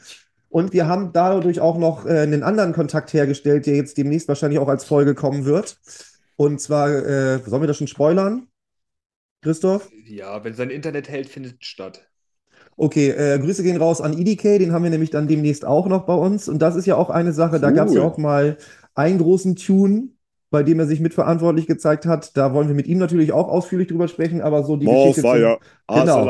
Und 0.48 0.72
wir 0.72 0.86
haben 0.86 1.12
dadurch 1.12 1.60
auch 1.60 1.78
noch 1.78 2.04
äh, 2.04 2.18
einen 2.20 2.42
anderen 2.42 2.72
Kontakt 2.72 3.12
hergestellt, 3.14 3.66
der 3.66 3.76
jetzt 3.76 3.96
demnächst 3.96 4.28
wahrscheinlich 4.28 4.58
auch 4.58 4.68
als 4.68 4.84
Folge 4.84 5.14
kommen 5.14 5.44
wird. 5.44 5.78
Und 6.36 6.60
zwar, 6.60 6.90
äh, 6.90 7.38
sollen 7.46 7.62
wir 7.62 7.66
das 7.68 7.78
schon 7.78 7.86
spoilern? 7.86 8.48
Christoph? 9.42 9.88
Ja, 10.06 10.44
wenn 10.44 10.54
sein 10.54 10.70
Internet 10.70 11.08
hält, 11.08 11.28
findet 11.28 11.56
es 11.60 11.66
statt. 11.66 12.06
Okay, 12.82 13.10
äh, 13.10 13.38
Grüße 13.38 13.62
gehen 13.62 13.76
raus 13.76 14.00
an 14.00 14.12
EDK, 14.18 14.58
den 14.58 14.72
haben 14.72 14.82
wir 14.82 14.90
nämlich 14.90 15.10
dann 15.10 15.28
demnächst 15.28 15.64
auch 15.64 15.86
noch 15.86 16.02
bei 16.04 16.14
uns. 16.14 16.48
Und 16.48 16.60
das 16.60 16.74
ist 16.74 16.84
ja 16.86 16.96
auch 16.96 17.10
eine 17.10 17.32
Sache, 17.32 17.60
da 17.60 17.70
gab 17.70 17.86
es 17.86 17.94
ja 17.94 18.00
Cool. 18.00 18.06
auch 18.08 18.18
mal 18.18 18.56
einen 18.96 19.18
großen 19.18 19.54
Tune, 19.54 20.08
bei 20.50 20.64
dem 20.64 20.80
er 20.80 20.86
sich 20.86 20.98
mitverantwortlich 20.98 21.68
gezeigt 21.68 22.06
hat. 22.06 22.36
Da 22.36 22.52
wollen 22.54 22.66
wir 22.66 22.74
mit 22.74 22.88
ihm 22.88 22.98
natürlich 22.98 23.32
auch 23.32 23.48
ausführlich 23.48 23.86
drüber 23.86 24.08
sprechen, 24.08 24.40
aber 24.40 24.64
so 24.64 24.76
die 24.76 24.86
Geschichte 25.12 25.22
zum- 25.22 25.30
Genau. 26.00 26.24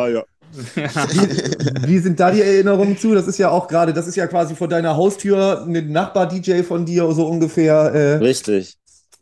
Wie, 0.55 1.89
wie 1.89 1.99
sind 2.01 2.21
da 2.21 2.31
die 2.31 2.43
Erinnerungen 2.43 2.99
zu? 2.99 3.15
Das 3.15 3.27
ist 3.27 3.39
ja 3.39 3.49
auch 3.49 3.67
gerade, 3.69 3.95
das 3.95 4.07
ist 4.07 4.17
ja 4.17 4.27
quasi 4.27 4.55
vor 4.55 4.69
deiner 4.69 4.97
Haustür 4.99 5.65
ein 5.67 5.91
Nachbar-DJ 5.91 6.63
von 6.65 6.85
dir, 6.85 7.11
so 7.13 7.27
ungefähr. 7.27 7.95
Äh, 7.95 8.15
Richtig. 8.17 8.77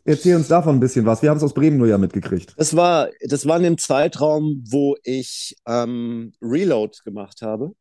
Erzähl 0.05 0.35
uns 0.35 0.47
davon 0.47 0.75
ein 0.75 0.79
bisschen 0.79 1.05
was. 1.05 1.21
Wir 1.21 1.29
haben 1.29 1.37
es 1.37 1.43
aus 1.43 1.53
Bremen 1.53 1.77
nur 1.77 1.87
ja 1.87 1.97
mitgekriegt. 1.97 2.53
Das 2.57 2.75
war, 2.75 3.09
das 3.21 3.45
war 3.45 3.57
in 3.57 3.63
dem 3.63 3.77
Zeitraum, 3.77 4.63
wo 4.67 4.95
ich 5.03 5.55
ähm, 5.67 6.33
Reload 6.41 6.97
gemacht 7.03 7.41
habe. 7.41 7.71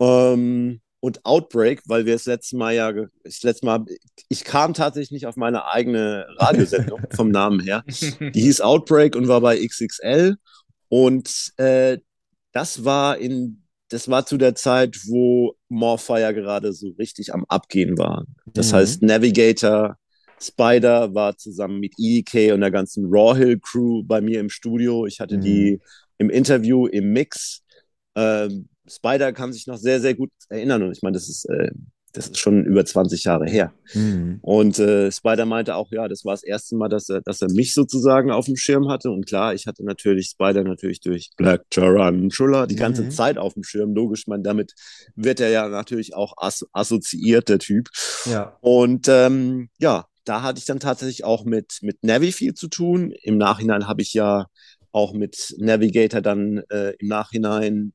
Ähm, 0.00 0.80
und 1.00 1.26
Outbreak, 1.26 1.82
weil 1.86 2.06
wir 2.06 2.14
das 2.14 2.24
letzte 2.24 2.56
Mal 2.56 2.74
ja, 2.74 2.90
das 3.24 3.42
letzte 3.42 3.66
Mal, 3.66 3.84
ich 4.30 4.44
kam 4.44 4.72
tatsächlich 4.72 5.10
nicht 5.10 5.26
auf 5.26 5.36
meine 5.36 5.66
eigene 5.66 6.26
Radiosendung 6.38 7.02
vom 7.14 7.28
Namen 7.28 7.60
her. 7.60 7.84
Die 7.86 8.40
hieß 8.40 8.62
Outbreak 8.62 9.14
und 9.14 9.28
war 9.28 9.42
bei 9.42 9.58
XXL. 9.58 10.36
Und 10.88 11.52
äh, 11.58 11.98
das 12.52 12.84
war 12.84 13.18
in, 13.18 13.64
das 13.90 14.08
war 14.08 14.24
zu 14.24 14.38
der 14.38 14.54
Zeit, 14.54 15.00
wo 15.06 15.56
Morfire 15.68 16.32
gerade 16.32 16.72
so 16.72 16.88
richtig 16.98 17.34
am 17.34 17.44
Abgehen 17.48 17.98
war. 17.98 18.24
Das 18.46 18.72
mhm. 18.72 18.76
heißt, 18.76 19.02
Navigator, 19.02 19.98
Spider 20.40 21.14
war 21.14 21.36
zusammen 21.36 21.80
mit 21.80 21.94
EDK 21.98 22.52
und 22.52 22.60
der 22.60 22.70
ganzen 22.70 23.06
Raw 23.06 23.36
Hill 23.36 23.58
Crew 23.60 24.02
bei 24.04 24.20
mir 24.20 24.40
im 24.40 24.50
Studio. 24.50 25.06
Ich 25.06 25.20
hatte 25.20 25.36
mhm. 25.36 25.40
die 25.40 25.80
im 26.18 26.30
Interview, 26.30 26.86
im 26.86 27.12
Mix. 27.12 27.62
Ähm, 28.14 28.68
Spider 28.86 29.32
kann 29.32 29.52
sich 29.52 29.66
noch 29.66 29.78
sehr, 29.78 30.00
sehr 30.00 30.14
gut 30.14 30.30
erinnern. 30.48 30.82
Und 30.82 30.92
ich 30.92 31.02
meine, 31.02 31.14
das 31.14 31.28
ist 31.28 31.48
äh, 31.48 31.70
das 32.14 32.26
ist 32.26 32.38
schon 32.38 32.64
über 32.64 32.84
20 32.84 33.24
Jahre 33.24 33.46
her. 33.46 33.72
Mhm. 33.92 34.38
Und 34.40 34.78
äh, 34.78 35.10
Spider 35.10 35.46
meinte 35.46 35.74
auch, 35.74 35.90
ja, 35.90 36.06
das 36.08 36.24
war 36.24 36.32
das 36.32 36.44
erste 36.44 36.76
Mal, 36.76 36.88
dass 36.88 37.08
er, 37.08 37.20
dass 37.22 37.42
er 37.42 37.50
mich 37.52 37.74
sozusagen 37.74 38.30
auf 38.30 38.46
dem 38.46 38.56
Schirm 38.56 38.88
hatte. 38.88 39.10
Und 39.10 39.26
klar, 39.26 39.52
ich 39.52 39.66
hatte 39.66 39.84
natürlich 39.84 40.28
Spider 40.28 40.62
natürlich 40.62 41.00
durch 41.00 41.30
Black 41.36 41.64
Tarantula 41.70 42.66
die 42.66 42.76
ganze 42.76 43.02
mhm. 43.02 43.10
Zeit 43.10 43.36
auf 43.36 43.54
dem 43.54 43.64
Schirm. 43.64 43.94
Logisch, 43.94 44.28
man, 44.28 44.44
damit 44.44 44.74
wird 45.16 45.40
er 45.40 45.50
ja 45.50 45.68
natürlich 45.68 46.14
auch 46.14 46.34
as 46.36 46.64
assoziiert, 46.72 47.48
der 47.48 47.58
Typ. 47.58 47.88
Ja. 48.26 48.56
Und 48.60 49.08
ähm, 49.08 49.68
ja, 49.78 50.06
da 50.24 50.42
hatte 50.42 50.58
ich 50.58 50.64
dann 50.64 50.80
tatsächlich 50.80 51.24
auch 51.24 51.44
mit, 51.44 51.78
mit 51.82 52.02
Navi 52.02 52.32
viel 52.32 52.54
zu 52.54 52.68
tun. 52.68 53.12
Im 53.22 53.38
Nachhinein 53.38 53.86
habe 53.86 54.02
ich 54.02 54.14
ja 54.14 54.46
auch 54.92 55.12
mit 55.12 55.54
Navigator 55.58 56.20
dann 56.20 56.62
äh, 56.70 56.94
im 56.98 57.08
Nachhinein 57.08 57.92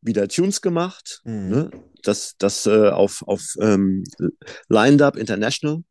wieder 0.00 0.28
Tunes 0.28 0.60
gemacht. 0.60 1.20
Mhm. 1.24 1.48
Ne? 1.48 1.70
Das, 2.02 2.36
das 2.38 2.66
äh, 2.66 2.88
auf, 2.88 3.22
auf 3.26 3.54
ähm, 3.60 4.04
Lined 4.68 5.02
Up 5.02 5.16
International. 5.16 5.82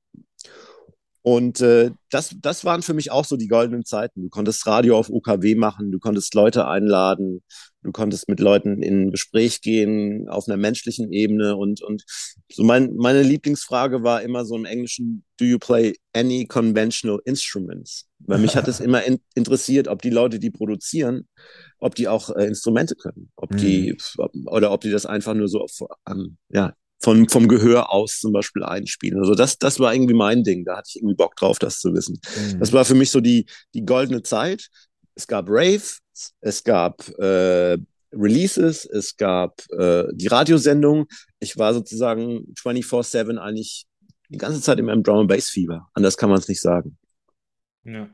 Und 1.29 1.61
äh, 1.61 1.91
das, 2.09 2.35
das 2.41 2.65
waren 2.65 2.81
für 2.81 2.95
mich 2.95 3.11
auch 3.11 3.23
so 3.23 3.37
die 3.37 3.47
goldenen 3.47 3.85
Zeiten. 3.85 4.23
Du 4.23 4.29
konntest 4.29 4.65
Radio 4.65 4.97
auf 4.97 5.11
UKW 5.11 5.53
machen, 5.53 5.91
du 5.91 5.99
konntest 5.99 6.33
Leute 6.33 6.67
einladen, 6.67 7.43
du 7.83 7.91
konntest 7.91 8.27
mit 8.29 8.39
Leuten 8.39 8.81
in 8.81 9.11
Gespräch 9.11 9.61
gehen 9.61 10.27
auf 10.27 10.47
einer 10.47 10.57
menschlichen 10.57 11.13
Ebene. 11.13 11.55
Und, 11.55 11.83
und 11.83 12.03
so 12.51 12.63
mein, 12.63 12.95
meine 12.95 13.21
Lieblingsfrage 13.21 14.01
war 14.01 14.23
immer 14.23 14.43
so 14.43 14.55
im 14.55 14.65
Englischen, 14.65 15.23
do 15.37 15.45
you 15.45 15.59
play 15.59 15.93
any 16.13 16.47
conventional 16.47 17.19
instruments? 17.25 18.07
Weil 18.17 18.39
mich 18.39 18.55
hat 18.55 18.67
es 18.67 18.79
immer 18.79 19.03
in, 19.03 19.19
interessiert, 19.35 19.87
ob 19.87 20.01
die 20.01 20.09
Leute, 20.09 20.39
die 20.39 20.49
produzieren, 20.49 21.27
ob 21.77 21.93
die 21.93 22.07
auch 22.07 22.35
äh, 22.35 22.47
Instrumente 22.47 22.95
können, 22.95 23.29
ob 23.35 23.51
mhm. 23.51 23.57
die 23.57 23.97
oder 24.47 24.71
ob 24.71 24.81
die 24.81 24.89
das 24.89 25.05
einfach 25.05 25.35
nur 25.35 25.47
so 25.47 25.59
auf, 25.61 25.77
ähm, 26.09 26.37
ja, 26.49 26.73
von, 26.99 27.29
vom 27.29 27.47
Gehör 27.47 27.91
aus 27.91 28.19
zum 28.19 28.33
Beispiel 28.33 28.63
einspielen. 28.63 29.19
Also 29.19 29.35
das, 29.35 29.57
das 29.57 29.79
war 29.79 29.93
irgendwie 29.93 30.13
mein 30.13 30.43
Ding. 30.43 30.65
Da 30.65 30.77
hatte 30.77 30.89
ich 30.89 30.97
irgendwie 30.97 31.15
Bock 31.15 31.35
drauf, 31.35 31.59
das 31.59 31.79
zu 31.79 31.93
wissen. 31.93 32.19
Mhm. 32.35 32.59
Das 32.59 32.73
war 32.73 32.85
für 32.85 32.95
mich 32.95 33.11
so 33.11 33.21
die, 33.21 33.45
die 33.73 33.85
goldene 33.85 34.21
Zeit. 34.21 34.67
Es 35.15 35.27
gab 35.27 35.47
Rave, 35.49 35.81
es 36.41 36.63
gab 36.63 37.07
äh, 37.19 37.77
Releases, 38.11 38.85
es 38.85 39.15
gab 39.15 39.61
äh, 39.71 40.05
die 40.13 40.27
Radiosendung. 40.27 41.07
Ich 41.39 41.57
war 41.57 41.73
sozusagen 41.73 42.53
24-7 42.61 43.37
eigentlich 43.37 43.85
die 44.29 44.37
ganze 44.37 44.61
Zeit 44.61 44.79
in 44.79 44.85
meinem 44.85 45.03
Drum 45.03 45.19
and 45.19 45.29
Bass 45.29 45.49
Fieber. 45.49 45.87
Anders 45.93 46.17
kann 46.17 46.29
man 46.29 46.39
es 46.39 46.47
nicht 46.47 46.61
sagen. 46.61 46.97
Ja. 47.83 48.09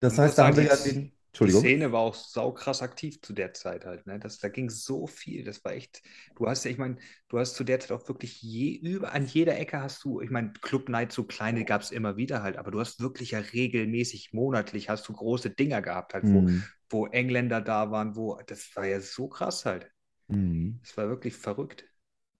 Das 0.00 0.16
heißt, 0.16 0.38
da 0.38 0.46
haben 0.46 0.56
wir 0.56 0.64
ja 0.64 0.76
den, 0.76 1.12
die 1.38 1.50
Szene 1.50 1.92
war 1.92 2.00
auch 2.00 2.14
saukrass 2.14 2.82
aktiv 2.82 3.20
zu 3.20 3.32
der 3.32 3.52
Zeit 3.54 3.84
halt. 3.84 4.06
Ne? 4.06 4.18
Das, 4.18 4.38
da 4.38 4.48
ging 4.48 4.70
so 4.70 5.06
viel. 5.06 5.44
Das 5.44 5.64
war 5.64 5.72
echt. 5.72 6.02
Du 6.36 6.46
hast 6.46 6.64
ja, 6.64 6.70
ich 6.70 6.78
meine, 6.78 6.96
du 7.28 7.38
hast 7.38 7.54
zu 7.54 7.64
der 7.64 7.80
Zeit 7.80 7.92
auch 7.92 8.08
wirklich 8.08 8.42
je 8.42 8.76
über 8.76 9.12
an 9.12 9.26
jeder 9.26 9.58
Ecke 9.58 9.80
hast 9.80 10.04
du, 10.04 10.20
ich 10.20 10.30
meine, 10.30 10.52
Club 10.60 10.88
Night 10.88 11.12
so 11.12 11.24
kleine 11.24 11.64
gab 11.64 11.82
es 11.82 11.90
immer 11.90 12.16
wieder 12.16 12.42
halt, 12.42 12.56
aber 12.56 12.70
du 12.70 12.80
hast 12.80 13.00
wirklich 13.00 13.32
ja 13.32 13.40
regelmäßig 13.40 14.32
monatlich 14.32 14.88
hast 14.88 15.08
du 15.08 15.12
große 15.12 15.50
Dinger 15.50 15.82
gehabt 15.82 16.14
halt, 16.14 16.24
wo, 16.24 16.40
mhm. 16.40 16.64
wo 16.88 17.06
Engländer 17.06 17.60
da 17.60 17.90
waren, 17.90 18.16
wo 18.16 18.40
das 18.46 18.74
war 18.74 18.86
ja 18.86 19.00
so 19.00 19.28
krass 19.28 19.64
halt. 19.64 19.90
Mhm. 20.28 20.80
Das 20.82 20.96
war 20.96 21.08
wirklich 21.08 21.34
verrückt. 21.34 21.87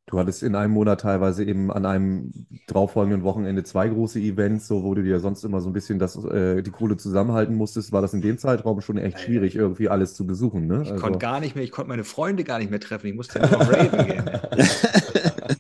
Du 0.09 0.19
hattest 0.19 0.43
in 0.43 0.55
einem 0.55 0.73
Monat 0.73 1.03
teilweise 1.03 1.45
eben 1.45 1.71
an 1.71 1.85
einem 1.85 2.33
darauffolgenden 2.67 3.25
Wochenende 3.25 3.63
zwei 3.63 3.89
große 3.89 4.19
Events, 4.19 4.67
so 4.67 4.83
wo 4.83 4.95
du 4.95 5.03
dir 5.03 5.21
sonst 5.21 5.45
immer 5.45 5.61
so 5.61 5.69
ein 5.69 5.75
bisschen 5.75 5.99
das, 5.99 6.17
äh, 6.25 6.63
die 6.63 6.71
Kohle 6.71 6.97
zusammenhalten 6.97 7.55
musstest, 7.55 7.93
war 7.93 8.01
das 8.01 8.15
in 8.15 8.23
dem 8.23 8.39
Zeitraum 8.39 8.81
schon 8.81 8.97
echt 8.97 9.21
schwierig, 9.21 9.55
irgendwie 9.55 9.91
alles 9.91 10.15
zu 10.15 10.27
besuchen. 10.27 10.67
Ne? 10.67 10.81
Ich 10.83 10.93
also. 10.93 11.03
konnte 11.03 11.19
gar 11.19 11.41
nicht 11.41 11.55
mehr, 11.55 11.63
ich 11.63 11.71
konnte 11.71 11.91
meine 11.91 12.05
Freunde 12.05 12.43
gar 12.43 12.59
nicht 12.59 12.71
mehr 12.71 12.81
treffen, 12.81 13.09
ich 13.09 13.15
musste 13.15 13.39
nur 13.39 13.61
auf 13.61 13.71
Raven 13.71 14.07
gehen. 14.07 14.31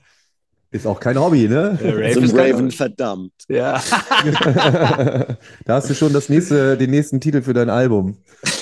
Ist 0.71 0.87
auch 0.87 1.01
kein 1.01 1.19
Hobby, 1.19 1.47
ne? 1.47 1.79
Raven 1.83 2.29
Zum 2.29 2.39
Raven 2.39 2.71
verdammt. 2.71 3.33
Ja. 3.49 3.83
da 5.67 5.75
hast 5.75 5.91
du 5.91 5.95
schon 5.95 6.15
das 6.15 6.31
nächste, 6.31 6.79
den 6.79 6.91
nächsten 6.91 7.21
Titel 7.21 7.43
für 7.43 7.55
dein 7.55 7.71
Album. 7.71 8.17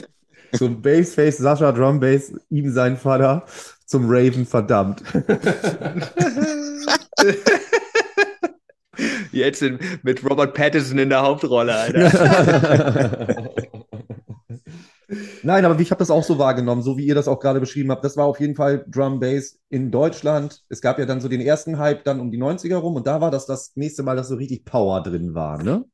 So 0.53 0.65
ein 0.67 0.81
Bassface 0.81 1.39
Sascha 1.39 1.73
Drum 1.73 1.99
Bass, 2.01 2.33
ihm 2.51 2.71
sein 2.71 2.97
Vater 2.97 3.45
zum 3.87 4.05
Raven 4.07 4.45
verdammt. 4.47 5.03
Jetzt 9.33 9.63
in, 9.63 9.79
mit 10.03 10.29
Robert 10.29 10.55
Pattinson 10.55 10.99
in 10.99 11.09
der 11.11 11.23
Hauptrolle, 11.23 11.75
Alter. 11.75 13.49
Nein, 15.43 15.65
aber 15.65 15.79
ich 15.79 15.91
habe 15.93 16.01
das 16.01 16.11
auch 16.11 16.25
so 16.25 16.39
wahrgenommen, 16.39 16.83
so 16.83 16.99
wie 16.99 17.07
ihr 17.07 17.15
das 17.15 17.29
auch 17.29 17.39
gerade 17.39 17.61
beschrieben 17.61 17.93
habt. 17.93 18.05
Das 18.05 18.17
war 18.17 18.27
auf 18.27 18.41
jeden 18.41 18.57
Fall 18.57 18.85
Drum 18.89 19.21
Bass 19.21 19.59
in 19.69 19.93
Deutschland. 19.93 20.65
Es 20.69 20.81
gab 20.81 20.99
ja 20.99 21.07
dann 21.07 21.21
so 21.21 21.29
den 21.29 21.41
ersten 21.41 21.79
Hype 21.79 22.03
dann 22.05 22.19
um 22.19 22.33
die 22.33 22.39
90er 22.39 22.77
rum 22.77 22.97
und 22.97 23.07
da 23.07 23.21
war 23.21 23.31
das 23.31 23.47
das 23.47 23.77
nächste 23.77 24.03
Mal, 24.03 24.17
dass 24.17 24.29
so 24.29 24.35
richtig 24.35 24.65
Power 24.65 25.03
drin 25.03 25.35
war, 25.35 25.63
ne? 25.63 25.85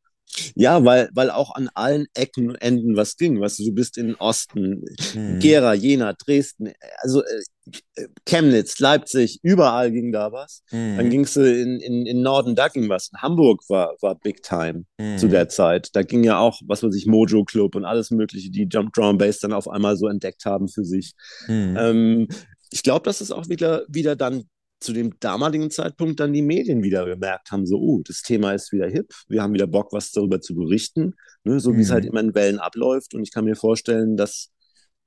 Ja, 0.55 0.85
weil, 0.85 1.11
weil 1.15 1.31
auch 1.31 1.55
an 1.55 1.69
allen 1.75 2.07
Ecken 2.15 2.51
und 2.51 2.57
Enden 2.57 2.97
was 2.97 3.17
ging. 3.17 3.41
Weißt 3.41 3.59
du, 3.59 3.65
du 3.65 3.73
bist 3.73 3.99
in 3.99 4.15
Osten, 4.17 4.85
hm. 5.13 5.39
Gera, 5.41 5.75
Jena, 5.75 6.15
Dresden, 6.15 6.73
also 6.99 7.23
äh, 7.23 8.07
Chemnitz, 8.25 8.79
Leipzig, 8.79 9.41
überall 9.43 9.93
ging 9.93 10.11
da 10.11 10.33
was. 10.33 10.63
Hm. 10.71 10.97
Dann 10.97 11.11
gingst 11.11 11.37
du 11.37 11.41
in, 11.41 11.81
in, 11.81 12.07
in 12.07 12.23
Norden, 12.23 12.55
da 12.55 12.69
ging 12.69 12.89
was. 12.89 13.11
Hamburg 13.17 13.63
war, 13.69 13.95
war 14.01 14.15
Big 14.15 14.43
Time 14.43 14.85
hm. 14.99 15.19
zu 15.19 15.29
der 15.29 15.49
Zeit. 15.49 15.91
Da 15.93 16.03
ging 16.03 16.25
ja 16.25 16.39
auch, 16.39 16.61
was 16.67 16.83
weiß 16.83 16.95
ich, 16.95 17.07
Mojo 17.07 17.45
Club 17.45 17.75
und 17.75 17.85
alles 17.85 18.11
Mögliche, 18.11 18.51
die 18.51 18.69
Jump 18.71 18.93
Drum 18.95 19.19
Bass 19.19 19.41
dann 19.41 19.53
auf 19.53 19.69
einmal 19.69 19.97
so 19.97 20.09
entdeckt 20.09 20.45
haben 20.47 20.69
für 20.69 20.85
sich. 20.85 21.13
Hm. 21.47 21.77
Ähm, 21.79 22.29
ich 22.71 22.83
glaube, 22.83 23.05
dass 23.05 23.21
es 23.21 23.31
auch 23.31 23.49
wieder, 23.49 23.85
wieder 23.89 24.17
dann 24.17 24.45
zu 24.83 24.93
dem 24.93 25.19
damaligen 25.21 25.71
Zeitpunkt 25.71 26.21
dann 26.21 26.33
die 26.33 26.43
Medien 26.43 26.83
wieder 26.83 27.05
gemerkt 27.07 27.51
haben, 27.51 27.67
so, 27.67 27.79
oh, 27.79 28.03
das 28.05 28.23
Thema 28.23 28.53
ist 28.53 28.73
wieder 28.73 28.89
hip, 28.89 29.13
wir 29.29 29.43
haben 29.43 29.55
wieder 29.55 29.67
Bock, 29.67 29.93
was 29.93 30.11
darüber 30.13 30.41
zu 30.41 30.55
berichten, 30.55 31.15
ne, 31.45 31.61
so 31.61 31.73
mhm. 31.73 31.79
wie 31.79 31.83
es 31.83 31.91
halt 31.91 32.05
mhm. 32.05 32.11
immer 32.11 32.21
in 32.21 32.35
Wellen 32.35 32.59
abläuft. 32.59 33.15
Und 33.15 33.23
ich 33.23 33.33
kann 33.33 33.45
mir 33.45 33.57
vorstellen, 33.57 34.17
dass 34.17 34.52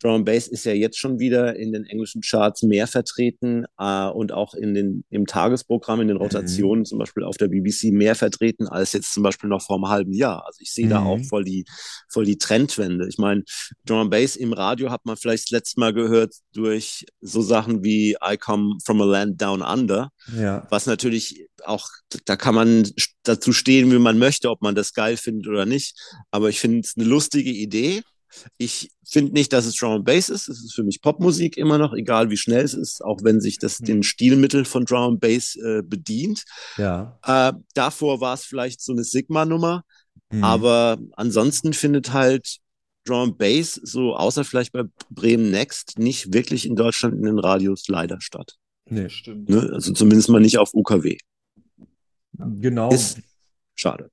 Drum 0.02 0.26
Bass 0.26 0.48
ist 0.48 0.66
ja 0.66 0.74
jetzt 0.74 1.00
schon 1.00 1.20
wieder 1.20 1.56
in 1.56 1.72
den 1.72 1.86
englischen 1.86 2.22
Charts 2.22 2.64
mehr 2.64 2.86
vertreten 2.86 3.66
äh, 3.80 4.08
und 4.08 4.34
auch 4.34 4.54
in 4.54 4.74
den, 4.74 5.06
im 5.10 5.26
Tagesprogramm, 5.26 6.02
in 6.02 6.10
den 6.10 6.18
mhm. 6.18 6.24
Rotationen, 6.24 6.80
mhm. 6.80 6.86
zum 6.86 7.00
Beispiel 7.00 7.24
auf 7.24 7.38
der 7.38 7.48
BBC, 7.48 7.92
mehr 7.92 8.16
vertreten 8.16 8.68
als 8.68 8.94
jetzt 8.94 9.14
zum 9.14 9.24
Beispiel 9.24 9.50
noch 9.50 9.62
vor 9.62 9.78
einem 9.78 9.88
halben 9.88 10.14
Jahr. 10.14 10.46
Also 10.46 10.60
ich 10.62 10.74
sehe 10.74 10.86
mhm. 10.86 10.90
da 10.90 11.04
auch 11.04 11.18
mhm. 11.18 11.24
voll 11.24 11.44
die, 11.46 11.66
voll 12.10 12.26
die 12.26 12.38
Trendwende. 12.38 13.08
Ich 13.08 13.18
meine, 13.18 13.44
Drum 13.86 14.10
Bass 14.10 14.36
im 14.36 14.54
Radio 14.54 14.92
hat 14.92 15.06
man 15.06 15.16
vielleicht 15.16 15.46
das 15.46 15.52
letzte 15.52 15.80
Mal 15.80 15.94
gehört 15.94 16.36
durch 16.54 17.06
so 17.22 17.42
Sachen 17.42 17.84
wie 17.84 18.18
I 18.24 18.38
Come 18.38 18.78
From 18.84 19.02
a 19.02 19.06
Land 19.06 19.42
Down 19.42 19.62
Under, 19.62 20.10
ja. 20.38 20.68
was 20.70 20.88
natürlich 20.88 21.48
auch, 21.64 21.88
da 22.26 22.36
kann 22.36 22.56
man 22.56 22.90
dazu 23.24 23.54
stehen, 23.54 23.92
wie 23.92 23.98
man 23.98 24.20
möchte, 24.20 24.50
ob 24.50 24.62
man 24.62 24.76
das 24.76 24.94
geil 24.94 25.18
findet 25.18 25.48
oder 25.48 25.66
nicht. 25.66 25.98
Aber 26.32 26.50
ich 26.50 26.60
finde 26.60 26.80
es 26.80 26.94
eine 26.98 27.06
lustige 27.06 27.50
Idee 27.50 28.04
ich 28.58 28.92
finde 29.08 29.34
nicht, 29.34 29.54
dass 29.54 29.66
es 29.66 29.76
Drum 29.76 29.92
and 29.92 30.06
Bass 30.06 30.30
ist. 30.30 30.48
Es 30.48 30.64
ist 30.64 30.74
für 30.74 30.84
mich 30.84 31.02
Popmusik 31.02 31.58
immer 31.58 31.78
noch, 31.78 31.94
egal 31.94 32.30
wie 32.30 32.38
schnell 32.38 32.64
es 32.64 32.74
ist, 32.74 33.04
auch 33.04 33.20
wenn 33.24 33.42
sich 33.42 33.58
das 33.60 33.78
den 33.78 34.04
Stilmittel 34.04 34.66
von 34.66 34.86
Drum 34.86 35.14
and 35.14 35.20
Bass 35.20 35.56
äh, 35.56 35.82
bedient. 35.84 36.44
Ja. 36.78 37.20
Äh, 37.24 37.54
davor 37.74 38.22
war 38.22 38.34
es 38.34 38.46
vielleicht 38.46 38.82
so 38.82 38.94
eine 38.94 39.04
Sigma-Nummer, 39.04 39.84
mhm. 40.32 40.44
aber 40.44 40.98
ansonsten 41.14 41.74
findet 41.74 42.14
halt 42.14 42.58
Drum 43.06 43.30
and 43.30 43.38
Bass, 43.38 43.74
so 43.84 44.16
außer 44.16 44.44
vielleicht 44.44 44.74
bei 44.74 44.84
Bremen 45.10 45.52
Next, 45.52 46.00
nicht 46.00 46.34
wirklich 46.34 46.66
in 46.66 46.76
Deutschland 46.76 47.16
in 47.16 47.24
den 47.24 47.40
Radios 47.40 47.88
leider 47.88 48.20
statt. 48.20 48.56
Nee, 48.90 49.10
stimmt. 49.10 49.50
Ne? 49.50 49.70
Also 49.74 49.94
zumindest 49.94 50.30
mal 50.30 50.42
nicht 50.42 50.58
auf 50.58 50.74
UKW. 50.74 51.18
Genau. 52.38 52.92
Ist 52.92 53.20
schade. 53.76 54.12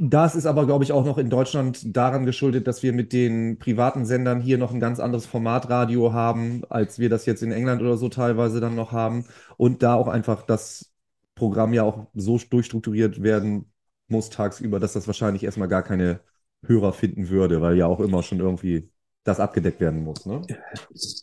Das 0.00 0.36
ist 0.36 0.46
aber, 0.46 0.64
glaube 0.64 0.84
ich, 0.84 0.92
auch 0.92 1.04
noch 1.04 1.18
in 1.18 1.28
Deutschland 1.28 1.96
daran 1.96 2.24
geschuldet, 2.24 2.68
dass 2.68 2.84
wir 2.84 2.92
mit 2.92 3.12
den 3.12 3.58
privaten 3.58 4.06
Sendern 4.06 4.40
hier 4.40 4.56
noch 4.56 4.72
ein 4.72 4.78
ganz 4.78 5.00
anderes 5.00 5.26
Formatradio 5.26 6.12
haben, 6.12 6.62
als 6.68 7.00
wir 7.00 7.08
das 7.08 7.26
jetzt 7.26 7.42
in 7.42 7.50
England 7.50 7.82
oder 7.82 7.96
so 7.96 8.08
teilweise 8.08 8.60
dann 8.60 8.76
noch 8.76 8.92
haben. 8.92 9.24
Und 9.56 9.82
da 9.82 9.94
auch 9.94 10.06
einfach 10.06 10.42
das 10.42 10.92
Programm 11.34 11.72
ja 11.72 11.82
auch 11.82 12.06
so 12.14 12.38
durchstrukturiert 12.38 13.24
werden 13.24 13.72
muss 14.06 14.30
tagsüber, 14.30 14.78
dass 14.78 14.92
das 14.92 15.08
wahrscheinlich 15.08 15.42
erstmal 15.42 15.68
gar 15.68 15.82
keine 15.82 16.20
Hörer 16.64 16.92
finden 16.92 17.28
würde, 17.28 17.60
weil 17.60 17.76
ja 17.76 17.86
auch 17.86 18.00
immer 18.00 18.22
schon 18.22 18.38
irgendwie 18.38 18.90
das 19.24 19.40
abgedeckt 19.40 19.80
werden 19.80 20.04
muss, 20.04 20.26
ne? 20.26 20.42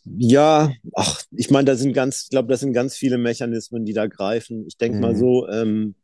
Ja, 0.04 0.70
ach, 0.94 1.22
ich 1.30 1.50
meine, 1.50 1.64
da 1.64 1.74
sind 1.76 1.92
ganz, 1.92 2.24
ich 2.24 2.30
glaube, 2.30 2.48
das 2.48 2.60
sind 2.60 2.72
ganz 2.72 2.94
viele 2.94 3.18
Mechanismen, 3.18 3.84
die 3.84 3.94
da 3.94 4.06
greifen. 4.06 4.64
Ich 4.66 4.76
denke 4.76 4.96
mhm. 4.96 5.02
mal 5.02 5.16
so, 5.16 5.48
ähm, 5.48 5.94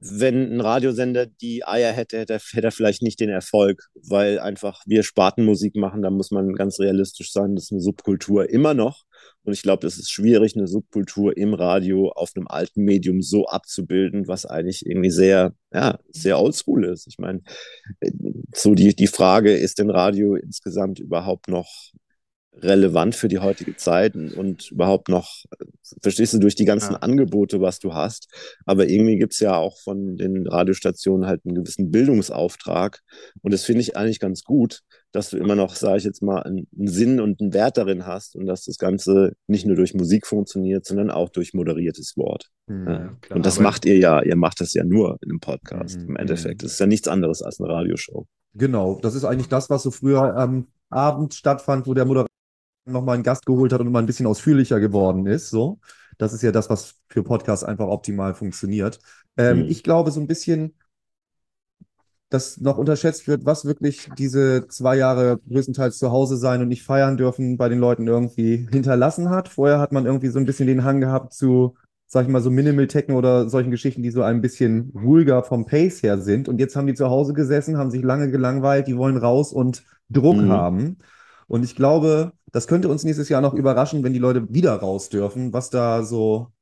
wenn 0.00 0.52
ein 0.52 0.60
Radiosender 0.60 1.26
die 1.26 1.64
Eier 1.64 1.92
hätte, 1.92 2.18
hätte, 2.18 2.38
hätte 2.38 2.66
er 2.66 2.72
vielleicht 2.72 3.02
nicht 3.02 3.20
den 3.20 3.30
Erfolg, 3.30 3.88
weil 3.94 4.38
einfach 4.38 4.82
wir 4.86 5.02
Spartenmusik 5.02 5.76
machen, 5.76 6.02
da 6.02 6.10
muss 6.10 6.30
man 6.30 6.52
ganz 6.54 6.78
realistisch 6.78 7.32
sein, 7.32 7.54
das 7.54 7.64
ist 7.64 7.72
eine 7.72 7.80
Subkultur 7.80 8.50
immer 8.50 8.74
noch. 8.74 9.04
Und 9.44 9.52
ich 9.52 9.62
glaube, 9.62 9.86
es 9.86 9.98
ist 9.98 10.10
schwierig, 10.10 10.56
eine 10.56 10.66
Subkultur 10.66 11.36
im 11.36 11.54
Radio 11.54 12.10
auf 12.10 12.32
einem 12.34 12.48
alten 12.48 12.82
Medium 12.82 13.22
so 13.22 13.46
abzubilden, 13.46 14.26
was 14.26 14.46
eigentlich 14.46 14.84
irgendwie 14.86 15.10
sehr, 15.10 15.54
ja, 15.72 15.98
sehr 16.10 16.38
oldschool 16.40 16.84
ist. 16.84 17.06
Ich 17.06 17.18
meine, 17.18 17.42
so 18.54 18.74
die, 18.74 18.94
die 18.94 19.06
Frage, 19.06 19.54
ist 19.54 19.78
denn 19.78 19.90
Radio 19.90 20.34
insgesamt 20.34 20.98
überhaupt 20.98 21.48
noch 21.48 21.92
relevant 22.62 23.14
für 23.14 23.28
die 23.28 23.38
heutige 23.38 23.76
Zeit 23.76 24.14
und 24.14 24.70
überhaupt 24.70 25.08
noch, 25.08 25.44
verstehst 26.02 26.34
du, 26.34 26.38
durch 26.38 26.54
die 26.54 26.64
ganzen 26.64 26.92
ja. 26.92 26.98
Angebote, 26.98 27.60
was 27.60 27.78
du 27.78 27.94
hast. 27.94 28.28
Aber 28.64 28.88
irgendwie 28.88 29.18
gibt 29.18 29.32
es 29.32 29.40
ja 29.40 29.56
auch 29.56 29.78
von 29.78 30.16
den 30.16 30.46
Radiostationen 30.46 31.26
halt 31.26 31.42
einen 31.44 31.56
gewissen 31.56 31.90
Bildungsauftrag. 31.90 33.00
Und 33.42 33.52
das 33.52 33.64
finde 33.64 33.82
ich 33.82 33.96
eigentlich 33.96 34.20
ganz 34.20 34.44
gut, 34.44 34.80
dass 35.12 35.30
du 35.30 35.36
immer 35.36 35.54
noch, 35.54 35.76
sage 35.76 35.98
ich 35.98 36.04
jetzt 36.04 36.22
mal, 36.22 36.42
einen, 36.42 36.66
Sinn 36.72 37.20
und 37.20 37.40
einen 37.40 37.54
Wert 37.54 37.76
darin 37.76 38.06
hast 38.06 38.34
und 38.34 38.46
dass 38.46 38.64
das 38.64 38.78
Ganze 38.78 39.34
nicht 39.46 39.66
nur 39.66 39.76
durch 39.76 39.94
Musik 39.94 40.26
funktioniert, 40.26 40.84
sondern 40.84 41.10
auch 41.10 41.28
durch 41.28 41.54
moderiertes 41.54 42.16
Wort. 42.16 42.50
Mhm, 42.66 42.88
ja. 42.88 43.16
klar, 43.20 43.36
und 43.36 43.46
das 43.46 43.60
macht 43.60 43.84
ihr 43.84 43.96
ja, 43.98 44.22
ihr 44.22 44.36
macht 44.36 44.60
das 44.60 44.74
ja 44.74 44.84
nur 44.84 45.18
in 45.22 45.30
einem 45.30 45.40
Podcast 45.40 45.98
mhm, 45.98 46.10
im 46.10 46.16
Endeffekt. 46.16 46.62
Das 46.62 46.72
ist 46.72 46.80
ja 46.80 46.86
nichts 46.86 47.08
anderes 47.08 47.42
als 47.42 47.60
eine 47.60 47.68
Radioshow. 47.68 48.26
Genau, 48.54 48.98
das 49.02 49.14
ist 49.14 49.24
eigentlich 49.24 49.48
das, 49.48 49.70
was 49.70 49.82
so 49.82 49.90
früher 49.90 50.36
am 50.36 50.66
Abend 50.90 51.34
stattfand, 51.34 51.86
wo 51.86 51.94
der 51.94 52.04
Moderator 52.04 52.33
nochmal 52.84 53.14
einen 53.14 53.22
Gast 53.22 53.46
geholt 53.46 53.72
hat 53.72 53.80
und 53.80 53.90
mal 53.90 54.00
ein 54.00 54.06
bisschen 54.06 54.26
ausführlicher 54.26 54.80
geworden 54.80 55.26
ist. 55.26 55.50
So. 55.50 55.78
Das 56.18 56.32
ist 56.32 56.42
ja 56.42 56.52
das, 56.52 56.70
was 56.70 56.94
für 57.08 57.22
Podcasts 57.22 57.64
einfach 57.64 57.88
optimal 57.88 58.34
funktioniert. 58.34 58.98
Ähm, 59.36 59.60
mhm. 59.60 59.64
Ich 59.68 59.82
glaube 59.82 60.10
so 60.10 60.20
ein 60.20 60.26
bisschen, 60.26 60.74
dass 62.30 62.60
noch 62.60 62.78
unterschätzt 62.78 63.28
wird, 63.28 63.44
was 63.44 63.64
wirklich 63.64 64.08
diese 64.18 64.66
zwei 64.68 64.96
Jahre 64.96 65.38
größtenteils 65.48 65.98
zu 65.98 66.10
Hause 66.10 66.36
sein 66.36 66.62
und 66.62 66.68
nicht 66.68 66.82
feiern 66.82 67.16
dürfen 67.16 67.56
bei 67.56 67.68
den 67.68 67.78
Leuten 67.78 68.06
irgendwie 68.08 68.68
hinterlassen 68.70 69.30
hat. 69.30 69.48
Vorher 69.48 69.78
hat 69.78 69.92
man 69.92 70.06
irgendwie 70.06 70.28
so 70.28 70.38
ein 70.38 70.44
bisschen 70.44 70.66
den 70.66 70.84
Hang 70.84 71.00
gehabt 71.00 71.32
zu, 71.32 71.76
sag 72.06 72.26
ich 72.26 72.32
mal, 72.32 72.42
so 72.42 72.50
Minimal 72.50 72.86
Techno 72.88 73.18
oder 73.18 73.48
solchen 73.48 73.70
Geschichten, 73.70 74.02
die 74.02 74.10
so 74.10 74.22
ein 74.22 74.40
bisschen 74.40 74.92
ruhiger 74.94 75.42
vom 75.44 75.66
Pace 75.66 76.02
her 76.02 76.18
sind. 76.18 76.48
Und 76.48 76.58
jetzt 76.58 76.74
haben 76.76 76.86
die 76.86 76.94
zu 76.94 77.08
Hause 77.08 77.34
gesessen, 77.34 77.78
haben 77.78 77.90
sich 77.90 78.02
lange 78.02 78.30
gelangweilt, 78.30 78.88
die 78.88 78.96
wollen 78.96 79.16
raus 79.16 79.52
und 79.52 79.84
Druck 80.10 80.38
mhm. 80.38 80.50
haben. 80.50 80.98
Und 81.46 81.64
ich 81.64 81.76
glaube, 81.76 82.32
das 82.54 82.68
könnte 82.68 82.88
uns 82.88 83.02
nächstes 83.02 83.28
Jahr 83.28 83.40
noch 83.40 83.52
überraschen, 83.52 84.04
wenn 84.04 84.12
die 84.12 84.20
Leute 84.20 84.46
wieder 84.48 84.74
raus 84.76 85.08
dürfen, 85.08 85.52
was 85.52 85.70
da 85.70 86.04
so 86.04 86.52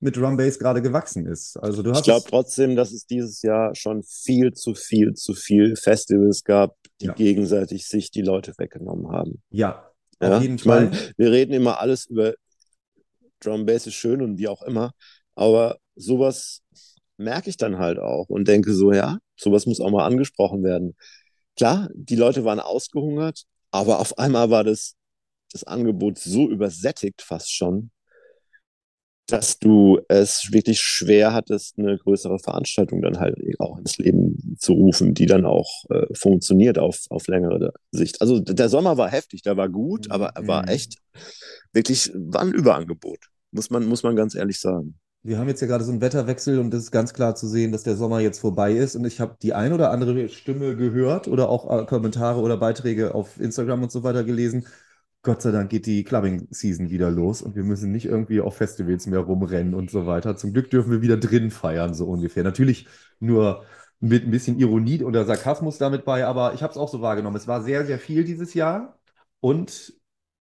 mit 0.00 0.16
Drum 0.16 0.38
Bass 0.38 0.58
gerade 0.58 0.80
gewachsen 0.80 1.26
ist. 1.26 1.58
Also 1.58 1.82
du 1.82 1.90
hast 1.90 1.98
ich 1.98 2.04
glaube 2.04 2.24
trotzdem, 2.26 2.74
dass 2.74 2.90
es 2.90 3.04
dieses 3.04 3.42
Jahr 3.42 3.74
schon 3.74 4.02
viel 4.02 4.54
zu 4.54 4.74
viel 4.74 5.12
zu 5.12 5.34
viel 5.34 5.76
Festivals 5.76 6.42
gab, 6.44 6.74
die 7.02 7.06
ja. 7.06 7.12
gegenseitig 7.12 7.86
sich 7.86 8.10
die 8.10 8.22
Leute 8.22 8.54
weggenommen 8.56 9.12
haben. 9.12 9.42
Ja, 9.50 9.90
ja? 10.22 10.38
auf 10.38 10.42
jeden 10.42 10.54
ich 10.54 10.62
Fall. 10.62 10.86
Mein, 10.86 10.98
wir 11.18 11.30
reden 11.30 11.52
immer 11.52 11.80
alles 11.80 12.06
über 12.06 12.32
Drum 13.40 13.66
Bass 13.66 13.86
ist 13.86 13.94
schön 13.94 14.22
und 14.22 14.38
wie 14.38 14.48
auch 14.48 14.62
immer, 14.62 14.92
aber 15.34 15.76
sowas 15.96 16.62
merke 17.18 17.50
ich 17.50 17.58
dann 17.58 17.76
halt 17.76 17.98
auch 17.98 18.30
und 18.30 18.48
denke 18.48 18.72
so, 18.72 18.90
ja, 18.90 19.18
sowas 19.36 19.66
muss 19.66 19.82
auch 19.82 19.90
mal 19.90 20.06
angesprochen 20.06 20.64
werden. 20.64 20.96
Klar, 21.58 21.90
die 21.92 22.16
Leute 22.16 22.46
waren 22.46 22.58
ausgehungert, 22.58 23.44
aber 23.70 24.00
auf 24.00 24.18
einmal 24.18 24.48
war 24.48 24.64
das, 24.64 24.96
das 25.52 25.64
Angebot 25.64 26.18
so 26.18 26.48
übersättigt 26.48 27.22
fast 27.22 27.52
schon, 27.52 27.90
dass 29.26 29.58
du 29.58 30.00
es 30.08 30.52
wirklich 30.52 30.80
schwer 30.80 31.32
hattest, 31.32 31.78
eine 31.78 31.96
größere 31.96 32.38
Veranstaltung 32.38 33.02
dann 33.02 33.18
halt 33.18 33.36
auch 33.58 33.78
ins 33.78 33.96
Leben 33.98 34.56
zu 34.58 34.72
rufen, 34.74 35.14
die 35.14 35.26
dann 35.26 35.46
auch 35.46 35.84
äh, 35.90 36.06
funktioniert 36.14 36.78
auf, 36.78 36.98
auf 37.08 37.26
längere 37.28 37.72
Sicht. 37.92 38.20
Also 38.20 38.40
der 38.40 38.68
Sommer 38.68 38.98
war 38.98 39.08
heftig, 39.08 39.42
der 39.42 39.56
war 39.56 39.68
gut, 39.68 40.10
aber 40.10 40.30
er 40.34 40.46
war 40.46 40.62
mhm. 40.62 40.68
echt 40.68 40.98
wirklich, 41.72 42.10
war 42.14 42.42
ein 42.42 42.52
Überangebot, 42.52 43.30
muss 43.52 43.70
man, 43.70 43.86
muss 43.86 44.02
man 44.02 44.16
ganz 44.16 44.34
ehrlich 44.34 44.60
sagen. 44.60 44.98
Wir 45.24 45.38
haben 45.38 45.46
jetzt 45.46 45.60
ja 45.60 45.68
gerade 45.68 45.84
so 45.84 45.92
einen 45.92 46.00
Wetterwechsel 46.00 46.58
und 46.58 46.74
es 46.74 46.84
ist 46.84 46.90
ganz 46.90 47.14
klar 47.14 47.36
zu 47.36 47.46
sehen, 47.46 47.70
dass 47.70 47.84
der 47.84 47.94
Sommer 47.94 48.18
jetzt 48.18 48.40
vorbei 48.40 48.72
ist. 48.72 48.96
Und 48.96 49.06
ich 49.06 49.20
habe 49.20 49.36
die 49.40 49.54
ein 49.54 49.72
oder 49.72 49.92
andere 49.92 50.28
Stimme 50.28 50.74
gehört 50.74 51.28
oder 51.28 51.48
auch 51.48 51.82
äh, 51.82 51.86
Kommentare 51.86 52.40
oder 52.40 52.56
Beiträge 52.56 53.14
auf 53.14 53.38
Instagram 53.38 53.84
und 53.84 53.92
so 53.92 54.02
weiter 54.02 54.24
gelesen. 54.24 54.66
Gott 55.22 55.40
sei 55.40 55.52
Dank 55.52 55.70
geht 55.70 55.86
die 55.86 56.02
Clubbing-Season 56.02 56.90
wieder 56.90 57.10
los 57.10 57.42
und 57.42 57.54
wir 57.54 57.62
müssen 57.62 57.92
nicht 57.92 58.06
irgendwie 58.06 58.40
auf 58.40 58.56
Festivals 58.56 59.06
mehr 59.06 59.20
rumrennen 59.20 59.74
und 59.74 59.88
so 59.90 60.04
weiter. 60.06 60.36
Zum 60.36 60.52
Glück 60.52 60.68
dürfen 60.70 60.90
wir 60.90 61.00
wieder 61.00 61.16
drin 61.16 61.52
feiern, 61.52 61.94
so 61.94 62.06
ungefähr. 62.06 62.42
Natürlich 62.42 62.88
nur 63.20 63.64
mit 64.00 64.24
ein 64.24 64.32
bisschen 64.32 64.58
Ironie 64.58 65.04
oder 65.04 65.24
Sarkasmus 65.24 65.78
damit 65.78 66.04
bei, 66.04 66.26
aber 66.26 66.54
ich 66.54 66.62
habe 66.62 66.72
es 66.72 66.76
auch 66.76 66.88
so 66.88 67.00
wahrgenommen. 67.02 67.36
Es 67.36 67.46
war 67.46 67.62
sehr, 67.62 67.86
sehr 67.86 68.00
viel 68.00 68.24
dieses 68.24 68.54
Jahr 68.54 68.98
und 69.38 69.94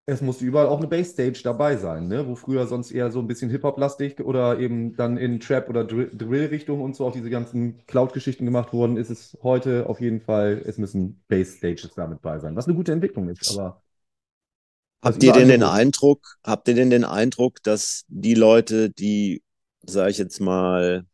es 0.07 0.21
musste 0.21 0.45
überall 0.45 0.65
auch 0.65 0.79
eine 0.79 0.87
Bass-Stage 0.87 1.41
dabei 1.43 1.77
sein, 1.77 2.07
ne? 2.07 2.27
wo 2.27 2.33
früher 2.35 2.65
sonst 2.65 2.89
eher 2.91 3.11
so 3.11 3.19
ein 3.19 3.27
bisschen 3.27 3.51
Hip-Hop-lastig 3.51 4.19
oder 4.19 4.57
eben 4.59 4.95
dann 4.95 5.15
in 5.17 5.39
Trap- 5.39 5.69
oder 5.69 5.83
Drill-Richtung 5.85 6.81
und 6.81 6.95
so 6.95 7.05
auch 7.05 7.13
diese 7.13 7.29
ganzen 7.29 7.85
Cloud-Geschichten 7.85 8.45
gemacht 8.45 8.73
wurden, 8.73 8.97
ist 8.97 9.11
es 9.11 9.37
heute 9.43 9.87
auf 9.87 10.01
jeden 10.01 10.21
Fall, 10.21 10.59
es 10.65 10.79
müssen 10.79 11.23
Bass-Stages 11.27 11.91
damit 11.95 12.21
bei 12.23 12.39
sein, 12.39 12.55
was 12.55 12.65
eine 12.65 12.75
gute 12.75 12.93
Entwicklung 12.93 13.29
ist, 13.29 13.55
aber. 13.57 13.83
Habt 15.01 15.23
ihr 15.23 15.33
denn 15.33 15.47
den 15.47 15.63
Eindruck, 15.63 16.37
habt 16.43 16.67
ihr 16.67 16.75
denn 16.75 16.89
den 16.89 17.05
Eindruck, 17.05 17.63
dass 17.63 18.03
die 18.07 18.35
Leute, 18.35 18.89
die, 18.89 19.41
sage 19.85 20.11
ich 20.11 20.17
jetzt 20.19 20.39
mal, 20.39 21.05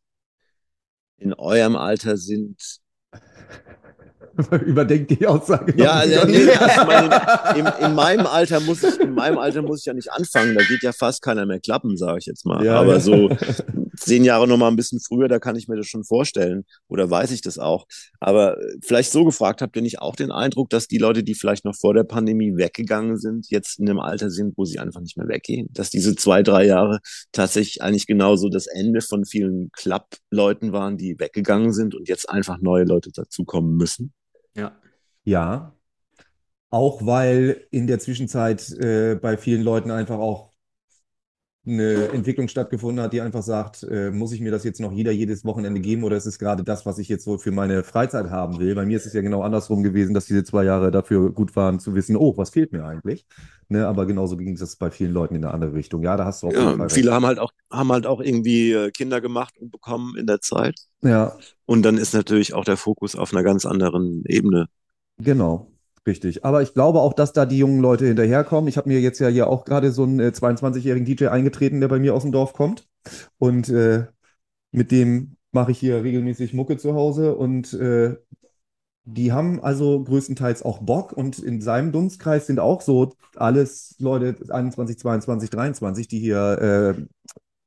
in 1.18 1.34
eurem 1.34 1.76
Alter 1.76 2.18
sind, 2.18 2.82
Überdenkt 4.66 5.10
die 5.12 5.26
Aussage. 5.26 5.74
Ja, 5.78 5.94
also, 5.94 6.28
nee, 6.28 6.50
also 6.52 6.86
meine, 6.86 7.22
in, 7.56 7.86
in, 7.86 7.96
meinem 7.96 8.28
Alter 8.28 8.60
muss 8.60 8.84
ich, 8.84 9.00
in 9.00 9.14
meinem 9.14 9.38
Alter 9.40 9.64
muss 9.64 9.80
ich 9.80 9.86
ja 9.86 9.94
nicht 9.94 10.12
anfangen. 10.12 10.56
Da 10.56 10.64
geht 10.64 10.84
ja 10.84 10.92
fast 10.92 11.22
keiner 11.24 11.46
mehr 11.46 11.60
klappen, 11.60 11.98
sage 11.98 12.20
ich 12.20 12.28
jetzt 12.28 12.46
mal. 12.46 12.64
Ja, 12.64 12.80
Aber 12.80 12.94
ja. 12.94 13.00
so 13.00 13.30
zehn 13.98 14.24
Jahre 14.24 14.48
noch 14.48 14.58
mal 14.58 14.68
ein 14.68 14.76
bisschen 14.76 15.00
früher, 15.00 15.28
da 15.28 15.40
kann 15.40 15.56
ich 15.56 15.68
mir 15.68 15.76
das 15.76 15.88
schon 15.88 16.04
vorstellen. 16.04 16.66
Oder 16.88 17.10
weiß 17.10 17.32
ich 17.32 17.42
das 17.42 17.58
auch. 17.60 17.86
Aber 18.20 18.58
vielleicht 18.84 19.12
so 19.12 19.26
gefragt, 19.26 19.62
habt 19.62 19.76
ihr 19.76 19.82
nicht 19.82 20.00
auch 20.00 20.16
den 20.16 20.32
Eindruck, 20.32 20.70
dass 20.70 20.88
die 20.88 20.98
Leute, 20.98 21.24
die 21.24 21.36
vielleicht 21.36 21.66
noch 21.66 21.76
vor 21.76 21.94
der 21.94 22.04
Pandemie 22.04 22.56
weggegangen 22.56 23.18
sind, 23.18 23.50
jetzt 23.50 23.80
in 23.80 23.90
einem 23.90 24.00
Alter 24.00 24.30
sind, 24.30 24.58
wo 24.58 24.66
sie 24.66 24.80
einfach 24.80 25.02
nicht 25.02 25.18
mehr 25.18 25.28
weggehen? 25.28 25.68
Dass 25.72 25.90
diese 25.90 26.16
zwei, 26.16 26.44
drei 26.44 26.66
Jahre 26.66 27.00
tatsächlich 27.32 27.82
eigentlich 27.82 28.08
genauso 28.08 28.50
das 28.50 28.68
Ende 28.68 29.02
von 29.02 29.26
vielen 29.26 29.72
Club-Leuten 29.72 30.72
waren, 30.72 30.98
die 30.98 31.20
weggegangen 31.20 31.74
sind 31.74 31.96
und 31.96 32.08
jetzt 32.08 32.30
einfach 32.30 32.60
neue 32.60 32.86
Leute 32.86 33.12
dazukommen 33.12 33.76
müssen? 33.76 34.14
Ja. 34.56 34.76
Ja. 35.24 35.74
Auch 36.70 37.06
weil 37.06 37.66
in 37.72 37.88
der 37.88 38.00
Zwischenzeit 38.00 38.70
äh, 38.72 39.16
bei 39.16 39.38
vielen 39.38 39.62
Leuten 39.62 39.90
einfach 39.90 40.20
auch 40.20 40.47
eine 41.68 42.10
Entwicklung 42.10 42.48
stattgefunden 42.48 43.04
hat, 43.04 43.12
die 43.12 43.22
einfach 43.22 43.44
sagt, 43.44 43.84
äh, 43.84 44.10
muss 44.10 44.32
ich 44.32 44.40
mir 44.40 44.52
das 44.52 44.64
jetzt 44.64 44.80
noch 44.80 44.92
jeder 44.94 45.12
jedes 45.12 45.44
Wochenende 45.44 45.82
geben 45.82 46.04
oder 46.04 46.16
ist 46.16 46.26
es 46.26 46.40
gerade 46.40 46.64
das, 46.64 46.86
was 46.86 46.98
ich 46.98 47.10
jetzt 47.10 47.26
so 47.26 47.38
für 47.38 47.52
meine 47.52 47.84
Freizeit 47.84 48.30
haben 48.30 48.60
will? 48.60 48.74
Bei 48.74 48.86
mir 48.86 48.96
ist 48.96 49.06
es 49.06 49.14
ja 49.14 49.22
genau 49.22 49.42
andersrum 49.42 49.84
gewesen, 49.84 50.14
dass 50.14 50.26
diese 50.26 50.44
zwei 50.44 50.64
Jahre 50.64 50.92
dafür 50.92 51.32
gut 51.32 51.56
waren 51.56 51.80
zu 51.80 51.94
wissen, 51.94 52.16
oh, 52.16 52.38
was 52.38 52.52
fehlt 52.52 52.72
mir 52.72 52.86
eigentlich? 52.86 53.26
Ne, 53.70 53.86
aber 53.86 54.06
genauso 54.06 54.38
ging 54.38 54.54
es 54.54 54.76
bei 54.78 54.90
vielen 54.92 55.12
Leuten 55.12 55.36
in 55.36 55.44
eine 55.44 55.54
andere 55.54 55.74
Richtung. 55.74 56.02
Ja, 56.02 56.16
da 56.16 56.24
hast 56.24 56.42
du 56.42 56.48
auch 56.48 56.54
ja, 56.54 56.88
viele 56.88 57.14
haben 57.14 57.26
halt 57.26 57.38
auch 57.38 57.52
haben 57.70 57.92
halt 57.92 58.08
auch 58.08 58.22
irgendwie 58.22 58.72
äh, 58.72 58.92
Kinder 58.92 59.20
gemacht 59.20 59.58
und 59.60 59.72
bekommen 59.72 60.16
in 60.18 60.26
der 60.26 60.40
Zeit. 60.40 60.80
Ja. 61.02 61.38
Und 61.66 61.84
dann 61.84 61.98
ist 61.98 62.14
natürlich 62.14 62.54
auch 62.54 62.64
der 62.64 62.78
Fokus 62.78 63.18
auf 63.18 63.34
einer 63.34 63.44
ganz 63.44 63.66
anderen 63.66 64.24
Ebene. 64.26 64.68
Genau. 65.18 65.70
Richtig. 66.08 66.46
Aber 66.46 66.62
ich 66.62 66.74
glaube 66.74 67.02
auch, 67.02 67.14
dass 67.14 67.34
da 67.34 67.46
die 67.46 67.58
jungen 67.58 67.82
Leute 67.82 68.08
hinterherkommen. 68.08 68.70
Ich 68.70 68.78
habe 68.78 68.88
mir 68.88 69.02
jetzt 69.02 69.20
ja 69.20 69.28
hier 69.28 69.48
auch 69.50 69.66
gerade 69.66 69.92
so 69.92 70.04
einen 70.04 70.22
äh, 70.22 70.32
22-jährigen 70.34 71.06
DJ 71.06 71.28
eingetreten, 71.28 71.82
der 71.82 71.90
bei 71.90 72.00
mir 72.00 72.16
aus 72.16 72.22
dem 72.24 72.32
Dorf 72.32 72.54
kommt. 72.54 72.88
Und 73.38 73.68
äh, 73.68 74.08
mit 74.72 74.92
dem 74.92 75.36
mache 75.52 75.72
ich 75.72 75.80
hier 75.80 76.04
regelmäßig 76.04 76.54
Mucke 76.54 76.78
zu 76.78 76.94
Hause. 76.96 77.36
Und 77.36 77.74
äh, 77.74 78.16
die 79.04 79.34
haben 79.34 79.62
also 79.62 80.02
größtenteils 80.02 80.64
auch 80.64 80.80
Bock. 80.80 81.12
Und 81.12 81.40
in 81.40 81.60
seinem 81.62 81.92
Dunstkreis 81.92 82.48
sind 82.48 82.62
auch 82.62 82.82
so 82.82 83.14
alles 83.36 83.96
Leute 84.00 84.38
21, 84.50 84.98
22, 85.00 85.50
23, 85.50 86.08
die 86.08 86.20
hier 86.20 86.96
äh, 86.98 87.06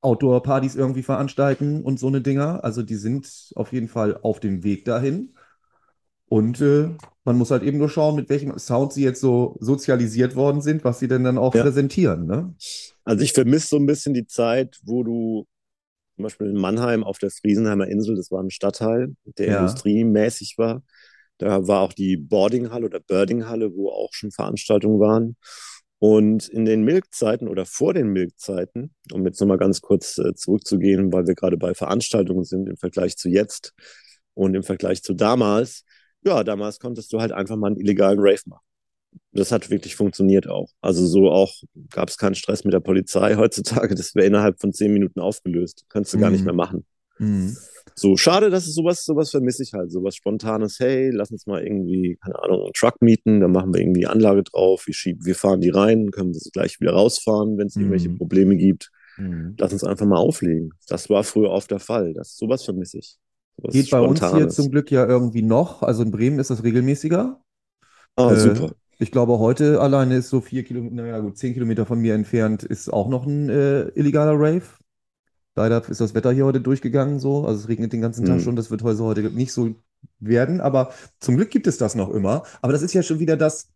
Outdoor-Partys 0.00 0.76
irgendwie 0.76 1.02
veranstalten 1.02 1.82
und 1.82 2.00
so 2.00 2.08
eine 2.08 2.22
Dinger. 2.22 2.64
Also 2.64 2.82
die 2.82 2.96
sind 2.96 3.52
auf 3.54 3.74
jeden 3.74 3.88
Fall 3.88 4.18
auf 4.22 4.40
dem 4.40 4.64
Weg 4.64 4.86
dahin. 4.86 5.34
Und 6.26 6.62
äh, 6.62 6.90
man 7.24 7.36
muss 7.36 7.51
halt 7.51 7.62
eben 7.62 7.78
nur 7.78 7.88
schauen, 7.88 8.16
mit 8.16 8.28
welchem 8.28 8.59
Sound 8.59 8.92
sie 8.92 9.02
jetzt 9.02 9.20
so 9.20 9.56
sozialisiert 9.60 10.36
worden 10.36 10.62
sind, 10.62 10.84
was 10.84 10.98
sie 10.98 11.09
denn 11.09 11.24
dann 11.24 11.38
auch 11.38 11.55
ja. 11.55 11.62
präsentieren. 11.62 12.26
Ne? 12.26 12.55
Also 13.05 13.22
ich 13.24 13.32
vermisse 13.32 13.68
so 13.68 13.76
ein 13.76 13.86
bisschen 13.86 14.14
die 14.14 14.26
Zeit, 14.26 14.78
wo 14.82 15.02
du 15.02 15.47
zum 16.16 16.24
Beispiel 16.24 16.48
in 16.48 16.56
Mannheim 16.56 17.05
auf 17.05 17.18
der 17.18 17.30
Friesenheimer 17.30 17.88
Insel, 17.88 18.16
das 18.16 18.30
war 18.30 18.42
ein 18.42 18.51
Stadtteil, 18.51 19.14
der 19.24 19.47
ja. 19.47 19.60
industriemäßig 19.60 20.56
war. 20.59 20.82
Da 21.38 21.66
war 21.66 21.80
auch 21.80 21.94
die 21.94 22.18
Boardinghalle 22.18 22.86
oder 22.86 23.01
Birdinghalle, 23.01 23.74
wo 23.74 23.88
auch 23.88 24.12
schon 24.12 24.30
Veranstaltungen 24.30 25.01
waren. 25.01 25.36
Und 25.98 26.48
in 26.48 26.64
den 26.64 26.82
Milkzeiten 26.82 27.48
oder 27.48 27.66
vor 27.66 27.92
den 27.92 28.09
Milkzeiten, 28.09 28.94
um 29.12 29.24
jetzt 29.26 29.40
nochmal 29.40 29.59
ganz 29.59 29.80
kurz 29.82 30.18
äh, 30.18 30.34
zurückzugehen, 30.34 31.12
weil 31.12 31.26
wir 31.26 31.34
gerade 31.34 31.59
bei 31.59 31.74
Veranstaltungen 31.74 32.44
sind 32.44 32.68
im 32.68 32.76
Vergleich 32.76 33.16
zu 33.16 33.28
jetzt 33.28 33.74
und 34.34 34.55
im 34.55 34.62
Vergleich 34.62 35.02
zu 35.02 35.12
damals, 35.12 35.84
ja, 36.24 36.44
damals 36.44 36.78
konntest 36.78 37.12
du 37.12 37.20
halt 37.20 37.32
einfach 37.32 37.56
mal 37.56 37.68
einen 37.68 37.80
illegalen 37.80 38.18
Rave 38.18 38.42
machen. 38.47 38.64
Das 39.32 39.52
hat 39.52 39.70
wirklich 39.70 39.97
funktioniert 39.97 40.48
auch. 40.48 40.70
Also 40.80 41.06
so 41.06 41.30
auch 41.30 41.52
gab 41.90 42.09
es 42.09 42.16
keinen 42.16 42.34
Stress 42.34 42.64
mit 42.64 42.74
der 42.74 42.80
Polizei 42.80 43.34
heutzutage. 43.36 43.94
Das 43.94 44.14
wäre 44.14 44.26
innerhalb 44.26 44.60
von 44.60 44.72
zehn 44.72 44.92
Minuten 44.92 45.20
aufgelöst. 45.20 45.84
Könntest 45.88 46.14
du 46.14 46.18
mhm. 46.18 46.22
gar 46.22 46.30
nicht 46.30 46.40
mhm. 46.40 46.47
mehr 46.47 46.55
machen. 46.55 46.86
Mhm. 47.18 47.56
So, 47.94 48.16
schade, 48.16 48.51
dass 48.51 48.66
es 48.66 48.74
sowas, 48.74 49.05
sowas 49.05 49.30
vermisse 49.30 49.62
ich 49.62 49.72
halt. 49.74 49.92
Sowas 49.92 50.16
Spontanes, 50.16 50.78
hey, 50.80 51.10
lass 51.10 51.30
uns 51.30 51.47
mal 51.47 51.62
irgendwie, 51.62 52.16
keine 52.22 52.42
Ahnung, 52.42 52.62
einen 52.62 52.72
Truck 52.72 53.02
mieten, 53.02 53.40
dann 53.40 53.52
machen 53.52 53.74
wir 53.74 53.80
irgendwie 53.80 54.06
Anlage 54.06 54.42
drauf, 54.42 54.86
wir, 54.86 54.94
schieben, 54.94 55.24
wir 55.24 55.34
fahren 55.34 55.60
die 55.60 55.68
rein, 55.68 56.10
können 56.10 56.32
wir 56.32 56.40
sie 56.40 56.51
gleich 56.51 56.80
wieder 56.80 56.92
rausfahren, 56.92 57.59
wenn 57.59 57.66
es 57.66 57.76
mhm. 57.76 57.82
irgendwelche 57.82 58.10
Probleme 58.10 58.56
gibt. 58.56 58.90
Mhm. 59.18 59.55
Lass 59.59 59.72
uns 59.72 59.84
einfach 59.84 60.06
mal 60.06 60.16
auflegen. 60.16 60.70
Das 60.88 61.10
war 61.10 61.24
früher 61.24 61.51
oft 61.51 61.70
der 61.70 61.80
Fall. 61.80 62.14
Das, 62.14 62.36
sowas 62.36 62.64
vermisse 62.64 62.98
ich. 62.98 63.18
Sowas 63.61 63.73
Geht 63.74 63.91
bei 63.91 64.01
uns 64.01 64.20
hier 64.32 64.49
zum 64.49 64.70
Glück 64.70 64.91
ja 64.91 65.07
irgendwie 65.07 65.43
noch. 65.43 65.82
Also 65.82 66.03
in 66.03 66.11
Bremen 66.11 66.39
ist 66.39 66.51
das 66.51 66.62
regelmäßiger. 66.62 67.41
Ah, 68.16 68.32
äh, 68.32 68.37
super. 68.37 68.73
Ich 68.99 69.11
glaube, 69.11 69.39
heute 69.39 69.81
alleine 69.81 70.16
ist 70.16 70.28
so 70.28 70.41
vier 70.41 70.62
Kilometer, 70.62 70.95
naja 70.95 71.19
gut, 71.20 71.39
zehn 71.39 71.55
Kilometer 71.55 71.87
von 71.87 72.01
mir 72.01 72.15
entfernt 72.15 72.62
ist 72.62 72.93
auch 72.93 73.09
noch 73.09 73.27
ein 73.27 73.49
äh, 73.49 73.89
illegaler 73.89 74.35
Rave. 74.35 74.62
Leider 75.57 75.87
ist 75.89 76.01
das 76.01 76.15
Wetter 76.15 76.32
hier 76.32 76.47
heute 76.47 76.61
durchgegangen 76.61 77.19
so. 77.19 77.45
Also 77.45 77.61
es 77.61 77.69
regnet 77.69 77.93
den 77.93 78.01
ganzen 78.01 78.24
Tag 78.24 78.37
mhm. 78.37 78.41
schon. 78.41 78.57
Das 78.57 78.70
wird 78.70 78.82
heute, 78.82 79.03
heute 79.03 79.23
nicht 79.23 79.53
so 79.53 79.74
werden. 80.20 80.61
Aber 80.61 80.93
zum 81.19 81.37
Glück 81.37 81.51
gibt 81.51 81.66
es 81.66 81.77
das 81.77 81.95
noch 81.95 82.11
immer. 82.11 82.45
Aber 82.62 82.73
das 82.73 82.82
ist 82.82 82.95
ja 82.95 83.03
schon 83.03 83.19
wieder 83.19 83.37
das, 83.37 83.69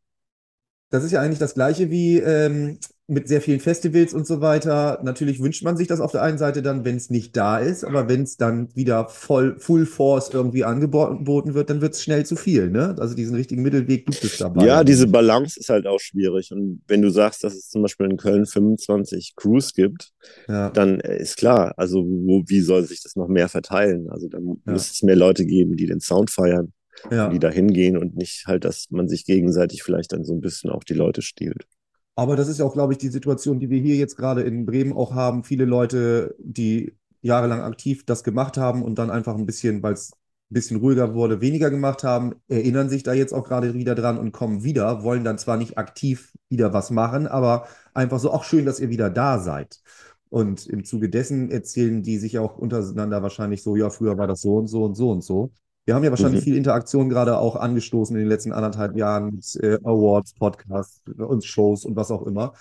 das 0.90 1.04
ist 1.04 1.12
ja 1.12 1.20
eigentlich 1.20 1.38
das 1.38 1.54
Gleiche 1.54 1.90
wie 1.90 2.18
ähm, 2.18 2.78
mit 3.06 3.28
sehr 3.28 3.42
vielen 3.42 3.60
Festivals 3.60 4.14
und 4.14 4.26
so 4.26 4.40
weiter. 4.40 5.00
Natürlich 5.02 5.40
wünscht 5.40 5.62
man 5.62 5.76
sich 5.76 5.88
das 5.88 6.00
auf 6.00 6.12
der 6.12 6.22
einen 6.22 6.38
Seite 6.38 6.62
dann, 6.62 6.84
wenn 6.84 6.96
es 6.96 7.10
nicht 7.10 7.36
da 7.36 7.58
ist, 7.58 7.84
aber 7.84 8.08
wenn 8.08 8.22
es 8.22 8.36
dann 8.36 8.74
wieder 8.74 9.08
voll 9.08 9.58
Full 9.58 9.84
Force 9.84 10.30
irgendwie 10.32 10.64
angeboten 10.64 11.54
wird, 11.54 11.68
dann 11.68 11.82
wird 11.82 11.94
es 11.94 12.02
schnell 12.02 12.24
zu 12.24 12.36
viel. 12.36 12.70
Ne? 12.70 12.96
Also 12.98 13.14
diesen 13.14 13.36
richtigen 13.36 13.62
Mittelweg 13.62 14.06
gibt 14.06 14.24
es 14.24 14.38
dabei. 14.38 14.64
Ja, 14.64 14.84
diese 14.84 15.06
Balance 15.06 15.60
ist 15.60 15.68
halt 15.68 15.86
auch 15.86 16.00
schwierig. 16.00 16.50
Und 16.52 16.82
wenn 16.88 17.02
du 17.02 17.10
sagst, 17.10 17.44
dass 17.44 17.54
es 17.54 17.68
zum 17.68 17.82
Beispiel 17.82 18.06
in 18.06 18.16
Köln 18.16 18.46
25 18.46 19.34
Crews 19.36 19.74
gibt, 19.74 20.12
ja. 20.48 20.70
dann 20.70 21.00
äh, 21.00 21.18
ist 21.18 21.36
klar, 21.36 21.74
also 21.76 22.04
wo, 22.04 22.42
wie 22.46 22.60
soll 22.60 22.84
sich 22.84 23.02
das 23.02 23.16
noch 23.16 23.28
mehr 23.28 23.50
verteilen? 23.50 24.08
Also 24.08 24.28
dann 24.28 24.62
ja. 24.64 24.72
muss 24.72 24.90
es 24.90 25.02
mehr 25.02 25.16
Leute 25.16 25.44
geben, 25.44 25.76
die 25.76 25.86
den 25.86 26.00
Sound 26.00 26.30
feiern 26.30 26.72
ja. 27.10 27.28
die 27.28 27.38
da 27.38 27.50
hingehen 27.50 27.96
und 27.96 28.16
nicht 28.16 28.46
halt, 28.46 28.64
dass 28.64 28.86
man 28.90 29.08
sich 29.08 29.24
gegenseitig 29.24 29.82
vielleicht 29.82 30.12
dann 30.12 30.24
so 30.24 30.32
ein 30.32 30.40
bisschen 30.40 30.70
auch 30.70 30.84
die 30.84 30.94
Leute 30.94 31.22
stiehlt. 31.22 31.66
Aber 32.16 32.36
das 32.36 32.48
ist 32.48 32.58
ja 32.58 32.64
auch, 32.64 32.74
glaube 32.74 32.92
ich, 32.92 32.98
die 32.98 33.08
Situation, 33.08 33.58
die 33.58 33.70
wir 33.70 33.80
hier 33.80 33.96
jetzt 33.96 34.16
gerade 34.16 34.42
in 34.42 34.66
Bremen 34.66 34.92
auch 34.92 35.14
haben. 35.14 35.42
Viele 35.44 35.64
Leute, 35.64 36.34
die 36.38 36.94
jahrelang 37.22 37.60
aktiv 37.60 38.04
das 38.06 38.22
gemacht 38.22 38.56
haben 38.56 38.82
und 38.82 38.96
dann 38.98 39.10
einfach 39.10 39.34
ein 39.36 39.46
bisschen, 39.46 39.82
weil 39.82 39.94
es 39.94 40.12
ein 40.12 40.54
bisschen 40.54 40.76
ruhiger 40.78 41.14
wurde, 41.14 41.40
weniger 41.40 41.70
gemacht 41.70 42.04
haben, 42.04 42.34
erinnern 42.48 42.88
sich 42.88 43.02
da 43.02 43.14
jetzt 43.14 43.32
auch 43.32 43.44
gerade 43.44 43.74
wieder 43.74 43.94
dran 43.94 44.18
und 44.18 44.32
kommen 44.32 44.62
wieder, 44.62 45.02
wollen 45.02 45.24
dann 45.24 45.38
zwar 45.38 45.56
nicht 45.56 45.78
aktiv 45.78 46.32
wieder 46.48 46.72
was 46.72 46.90
machen, 46.90 47.26
aber 47.26 47.66
einfach 47.94 48.20
so, 48.20 48.30
auch 48.30 48.44
schön, 48.44 48.64
dass 48.66 48.78
ihr 48.78 48.90
wieder 48.90 49.10
da 49.10 49.38
seid. 49.40 49.80
Und 50.28 50.66
im 50.66 50.84
Zuge 50.84 51.08
dessen 51.08 51.50
erzählen 51.50 52.02
die 52.02 52.18
sich 52.18 52.38
auch 52.38 52.58
untereinander 52.58 53.22
wahrscheinlich 53.22 53.62
so, 53.62 53.76
ja, 53.76 53.90
früher 53.90 54.18
war 54.18 54.26
das 54.26 54.40
so 54.42 54.56
und 54.56 54.66
so 54.68 54.84
und 54.84 54.94
so 54.94 55.10
und 55.10 55.22
so. 55.22 55.50
Wir 55.84 55.94
haben 55.94 56.04
ja 56.04 56.10
wahrscheinlich 56.10 56.40
mhm. 56.40 56.44
viel 56.44 56.56
Interaktion 56.56 57.08
gerade 57.08 57.38
auch 57.38 57.56
angestoßen 57.56 58.16
in 58.16 58.22
den 58.22 58.28
letzten 58.28 58.52
anderthalb 58.52 58.96
Jahren 58.96 59.34
mit 59.34 59.56
äh, 59.56 59.78
Awards, 59.84 60.34
Podcasts 60.34 61.02
und 61.18 61.44
Shows 61.44 61.84
und 61.84 61.94
was 61.96 62.10
auch 62.10 62.22
immer. 62.22 62.54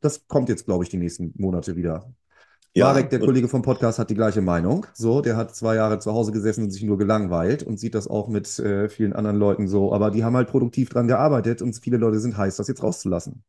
Das 0.00 0.26
kommt 0.26 0.48
jetzt, 0.48 0.64
glaube 0.64 0.84
ich, 0.84 0.90
die 0.90 0.96
nächsten 0.96 1.34
Monate 1.36 1.76
wieder. 1.76 2.10
Ja, 2.72 2.86
Marek, 2.86 3.10
der 3.10 3.18
Kollege 3.18 3.48
vom 3.48 3.62
Podcast, 3.62 3.98
hat 3.98 4.10
die 4.10 4.14
gleiche 4.14 4.40
Meinung. 4.40 4.86
So, 4.94 5.20
der 5.20 5.36
hat 5.36 5.54
zwei 5.56 5.74
Jahre 5.74 5.98
zu 5.98 6.12
Hause 6.12 6.30
gesessen 6.30 6.64
und 6.64 6.70
sich 6.70 6.84
nur 6.84 6.98
gelangweilt 6.98 7.64
und 7.64 7.80
sieht 7.80 7.96
das 7.96 8.06
auch 8.06 8.28
mit 8.28 8.58
äh, 8.60 8.88
vielen 8.88 9.12
anderen 9.12 9.38
Leuten 9.38 9.66
so. 9.66 9.92
Aber 9.92 10.12
die 10.12 10.22
haben 10.22 10.36
halt 10.36 10.48
produktiv 10.48 10.88
dran 10.88 11.08
gearbeitet 11.08 11.62
und 11.62 11.76
viele 11.76 11.96
Leute 11.96 12.20
sind 12.20 12.36
heiß, 12.36 12.56
das 12.56 12.68
jetzt 12.68 12.82
rauszulassen. 12.82 13.42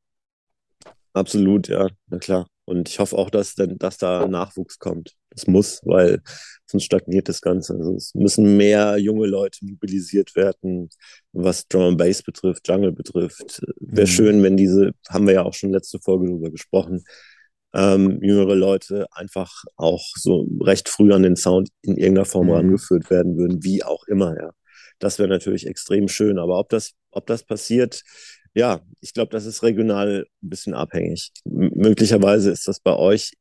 Absolut, 1.14 1.68
ja, 1.68 1.88
na 2.08 2.18
klar. 2.18 2.48
Und 2.72 2.88
ich 2.88 2.99
hoffe 2.99 3.18
auch, 3.18 3.30
dass, 3.30 3.56
denn, 3.56 3.77
dass 3.77 3.98
da 3.98 4.30
Nachwuchs 4.30 4.80
kommt. 4.80 5.18
Das 5.30 5.45
muss, 5.45 5.81
weil 5.84 6.22
sonst 6.65 6.85
stagniert 6.85 7.27
das 7.27 7.41
Ganze. 7.41 7.73
Also 7.73 7.95
es 7.95 8.15
müssen 8.15 8.56
mehr 8.56 8.98
junge 8.98 9.27
Leute 9.27 9.65
mobilisiert 9.65 10.38
werden, 10.38 10.89
was 11.34 11.68
Drum 11.68 11.84
and 11.84 11.98
Bass 11.98 12.23
betrifft, 12.23 12.65
Jungle 12.69 12.93
betrifft. 12.93 13.61
Wäre 13.81 14.07
mhm. 14.07 14.11
schön, 14.11 14.43
wenn 14.43 14.56
diese, 14.56 14.93
haben 15.10 15.27
wir 15.27 15.34
ja 15.34 15.43
auch 15.43 15.53
schon 15.53 15.73
letzte 15.73 15.99
Folge 15.99 16.27
darüber 16.27 16.49
gesprochen, 16.49 17.03
ähm, 17.73 18.23
jüngere 18.23 18.56
Leute 18.56 19.06
einfach 19.11 19.65
auch 19.76 20.06
so 20.15 20.48
recht 20.61 20.88
früh 20.88 21.11
an 21.11 21.23
den 21.23 21.35
Sound 21.35 21.68
in 21.81 21.98
irgendeiner 21.98 22.26
Form 22.26 22.48
mhm. 22.48 22.53
rangeführt 22.53 23.10
werden 23.10 23.35
würden, 23.35 23.65
wie 23.65 23.84
auch 23.84 24.06
immer, 24.07 24.34
ja. 24.38 24.52
Das 24.99 25.19
wäre 25.19 25.27
natürlich 25.27 25.68
extrem 25.68 26.07
schön. 26.07 26.38
Aber 26.38 26.57
ob 26.60 26.69
das, 26.69 26.93
ob 27.10 27.26
das 27.26 27.43
passiert, 27.43 28.03
ja, 28.53 28.82
ich 28.99 29.14
glaube, 29.14 29.32
das 29.32 29.45
ist 29.45 29.64
regional 29.64 30.26
ein 30.44 30.49
bisschen 30.49 30.73
abhängig. 30.73 31.32
M 31.45 31.72
möglicherweise 31.76 32.52
ist 32.52 32.68
das 32.68 32.80
bei 32.80 32.95
euch 32.95 33.32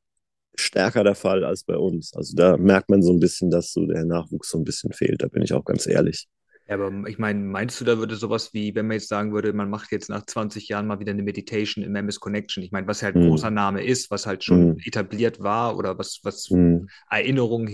stärker 0.56 1.04
der 1.04 1.14
Fall 1.14 1.44
als 1.44 1.64
bei 1.64 1.76
uns. 1.76 2.14
Also 2.14 2.34
da 2.36 2.56
merkt 2.56 2.90
man 2.90 3.02
so 3.02 3.12
ein 3.12 3.20
bisschen, 3.20 3.50
dass 3.50 3.72
so 3.72 3.86
der 3.86 4.04
Nachwuchs 4.04 4.50
so 4.50 4.58
ein 4.58 4.64
bisschen 4.64 4.92
fehlt. 4.92 5.22
Da 5.22 5.28
bin 5.28 5.42
ich 5.42 5.52
auch 5.52 5.64
ganz 5.64 5.86
ehrlich. 5.86 6.28
Ja, 6.68 6.76
aber 6.76 7.08
ich 7.08 7.18
meine, 7.18 7.40
meinst 7.40 7.80
du, 7.80 7.84
da 7.84 7.98
würde 7.98 8.14
sowas 8.14 8.54
wie, 8.54 8.74
wenn 8.76 8.86
man 8.86 8.98
jetzt 8.98 9.08
sagen 9.08 9.32
würde, 9.32 9.52
man 9.52 9.68
macht 9.68 9.90
jetzt 9.90 10.08
nach 10.08 10.24
20 10.24 10.68
Jahren 10.68 10.86
mal 10.86 11.00
wieder 11.00 11.10
eine 11.10 11.24
Meditation 11.24 11.82
im 11.82 11.96
MS 11.96 12.20
Connection, 12.20 12.62
ich 12.62 12.70
meine, 12.70 12.86
was 12.86 13.02
halt 13.02 13.16
ein 13.16 13.26
mm. 13.26 13.28
großer 13.28 13.50
Name 13.50 13.82
ist, 13.82 14.08
was 14.12 14.24
halt 14.24 14.44
schon 14.44 14.74
mm. 14.74 14.76
etabliert 14.84 15.40
war 15.40 15.76
oder 15.76 15.98
was, 15.98 16.20
was 16.22 16.48
mm. 16.48 16.86
Erinnerungen 17.10 17.66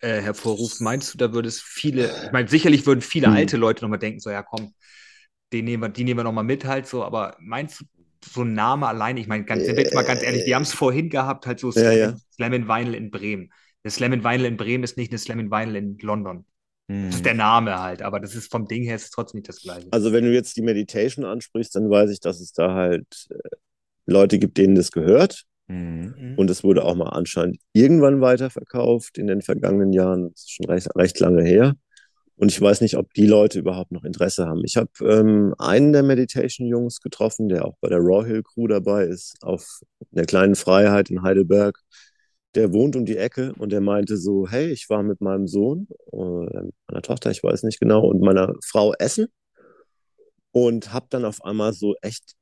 äh, 0.00 0.20
hervorruft, 0.20 0.82
meinst 0.82 1.14
du, 1.14 1.18
da 1.18 1.32
würde 1.32 1.48
es 1.48 1.62
viele, 1.62 2.10
ich 2.26 2.32
meine, 2.32 2.46
sicherlich 2.46 2.84
würden 2.84 3.00
viele 3.00 3.28
mhm. 3.28 3.34
alte 3.36 3.56
Leute 3.56 3.82
nochmal 3.82 3.98
denken, 3.98 4.20
so, 4.20 4.28
ja 4.28 4.42
komm, 4.42 4.74
den 5.54 5.64
nehmen 5.64 5.82
wir, 5.82 5.88
die 5.88 6.04
nehmen 6.04 6.18
wir 6.18 6.24
nochmal 6.24 6.44
mit 6.44 6.64
halt 6.64 6.86
so, 6.86 7.04
aber 7.04 7.36
meinst 7.40 7.80
du, 7.80 7.84
so 8.24 8.42
ein 8.42 8.54
Name 8.54 8.88
allein, 8.88 9.16
ich 9.16 9.26
meine, 9.26 9.44
ganz, 9.44 9.66
jetzt 9.66 9.94
mal 9.94 10.02
ganz 10.02 10.22
ehrlich, 10.22 10.46
wir 10.46 10.54
haben 10.54 10.62
es 10.62 10.72
vorhin 10.72 11.10
gehabt, 11.10 11.46
halt 11.46 11.60
so 11.60 11.70
ja, 11.72 11.92
ja. 11.92 12.16
Slam 12.34 12.52
in 12.54 12.68
Vinyl 12.68 12.94
in 12.94 13.10
Bremen. 13.10 13.52
Der 13.84 13.90
Slam 13.90 14.12
in 14.12 14.24
Vinyl 14.24 14.46
in 14.46 14.56
Bremen 14.56 14.82
ist 14.82 14.96
nicht 14.96 15.12
eine 15.12 15.18
Slam 15.18 15.38
in 15.38 15.50
Vinyl 15.50 15.76
in 15.76 15.98
London. 15.98 16.44
Hm. 16.90 17.06
Das 17.06 17.16
ist 17.16 17.26
der 17.26 17.34
Name 17.34 17.78
halt, 17.78 18.02
aber 18.02 18.20
das 18.20 18.34
ist 18.34 18.50
vom 18.50 18.66
Ding 18.66 18.82
her 18.82 18.96
ist 18.96 19.10
trotzdem 19.10 19.38
nicht 19.38 19.48
das 19.48 19.60
gleiche. 19.60 19.88
Also 19.90 20.12
wenn 20.12 20.24
du 20.24 20.32
jetzt 20.32 20.56
die 20.56 20.62
Meditation 20.62 21.24
ansprichst, 21.24 21.76
dann 21.76 21.90
weiß 21.90 22.10
ich, 22.10 22.20
dass 22.20 22.40
es 22.40 22.52
da 22.52 22.74
halt 22.74 23.26
äh, 23.30 23.56
Leute 24.06 24.38
gibt, 24.38 24.58
denen 24.58 24.74
das 24.74 24.90
gehört. 24.90 25.44
Mhm. 25.68 26.34
Und 26.36 26.50
es 26.50 26.64
wurde 26.64 26.84
auch 26.84 26.94
mal 26.94 27.10
anscheinend 27.10 27.58
irgendwann 27.72 28.20
weiterverkauft 28.20 29.18
in 29.18 29.26
den 29.26 29.42
vergangenen 29.42 29.92
Jahren. 29.92 30.30
Das 30.30 30.42
ist 30.42 30.52
schon 30.52 30.66
recht, 30.66 30.88
recht 30.96 31.20
lange 31.20 31.42
her. 31.42 31.74
Und 32.36 32.50
ich 32.50 32.60
weiß 32.60 32.80
nicht, 32.80 32.96
ob 32.96 33.12
die 33.14 33.26
Leute 33.26 33.60
überhaupt 33.60 33.92
noch 33.92 34.04
Interesse 34.04 34.46
haben. 34.46 34.62
Ich 34.64 34.76
habe 34.76 34.90
ähm, 35.02 35.54
einen 35.58 35.92
der 35.92 36.02
Meditation-Jungs 36.02 37.00
getroffen, 37.00 37.48
der 37.48 37.64
auch 37.64 37.76
bei 37.80 37.88
der 37.88 37.98
Raw 37.98 38.26
Hill 38.26 38.42
Crew 38.42 38.66
dabei 38.66 39.04
ist, 39.04 39.36
auf 39.42 39.80
der 40.10 40.26
kleinen 40.26 40.56
Freiheit 40.56 41.10
in 41.10 41.22
Heidelberg. 41.22 41.78
Der 42.56 42.72
wohnt 42.72 42.96
um 42.96 43.04
die 43.04 43.16
Ecke 43.16 43.52
und 43.58 43.70
der 43.70 43.80
meinte 43.80 44.16
so, 44.16 44.48
hey, 44.48 44.70
ich 44.70 44.88
war 44.88 45.02
mit 45.02 45.20
meinem 45.20 45.46
Sohn, 45.46 45.88
äh, 46.12 46.16
meiner 46.16 47.02
Tochter, 47.02 47.30
ich 47.30 47.42
weiß 47.42 47.62
nicht 47.64 47.80
genau, 47.80 48.06
und 48.06 48.20
meiner 48.20 48.54
Frau 48.64 48.94
essen 48.94 49.26
und 50.52 50.92
habe 50.92 51.06
dann 51.10 51.24
auf 51.24 51.44
einmal 51.44 51.72
so 51.72 51.94
echt 52.00 52.34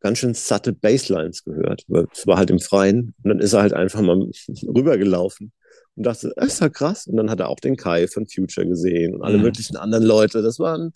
ganz 0.00 0.18
schön 0.18 0.34
satte 0.34 0.72
Baselines 0.72 1.42
gehört. 1.42 1.84
Es 2.12 2.26
war 2.26 2.36
halt 2.36 2.50
im 2.50 2.60
Freien 2.60 3.14
und 3.22 3.28
dann 3.28 3.40
ist 3.40 3.52
er 3.54 3.62
halt 3.62 3.72
einfach 3.72 4.02
mal 4.02 4.16
rübergelaufen 4.62 5.52
und 5.96 6.04
dachte, 6.04 6.32
das 6.36 6.54
ist 6.54 6.60
ja 6.60 6.68
krass. 6.68 7.06
Und 7.06 7.16
dann 7.16 7.30
hat 7.30 7.40
er 7.40 7.48
auch 7.48 7.60
den 7.60 7.76
Kai 7.76 8.06
von 8.06 8.26
Future 8.26 8.66
gesehen 8.66 9.14
und 9.14 9.22
alle 9.22 9.38
mhm. 9.38 9.44
möglichen 9.44 9.76
anderen 9.76 10.04
Leute. 10.04 10.42
Das 10.42 10.58
war 10.58 10.76
ein, 10.78 10.92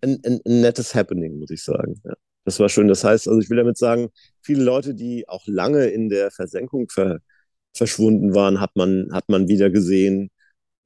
ein, 0.00 0.20
ein, 0.24 0.40
ein 0.44 0.60
nettes 0.60 0.94
Happening, 0.94 1.38
muss 1.38 1.50
ich 1.50 1.62
sagen. 1.62 2.00
Ja, 2.04 2.14
das 2.44 2.58
war 2.58 2.68
schön. 2.68 2.88
Das 2.88 3.04
heißt, 3.04 3.28
also 3.28 3.40
ich 3.40 3.48
will 3.48 3.58
damit 3.58 3.78
sagen, 3.78 4.08
viele 4.42 4.64
Leute, 4.64 4.94
die 4.94 5.28
auch 5.28 5.46
lange 5.46 5.86
in 5.86 6.08
der 6.08 6.30
Versenkung 6.30 6.88
ver, 6.88 7.20
verschwunden 7.74 8.34
waren, 8.34 8.60
hat 8.60 8.74
man, 8.74 9.08
hat 9.12 9.28
man 9.28 9.48
wieder 9.48 9.70
gesehen, 9.70 10.30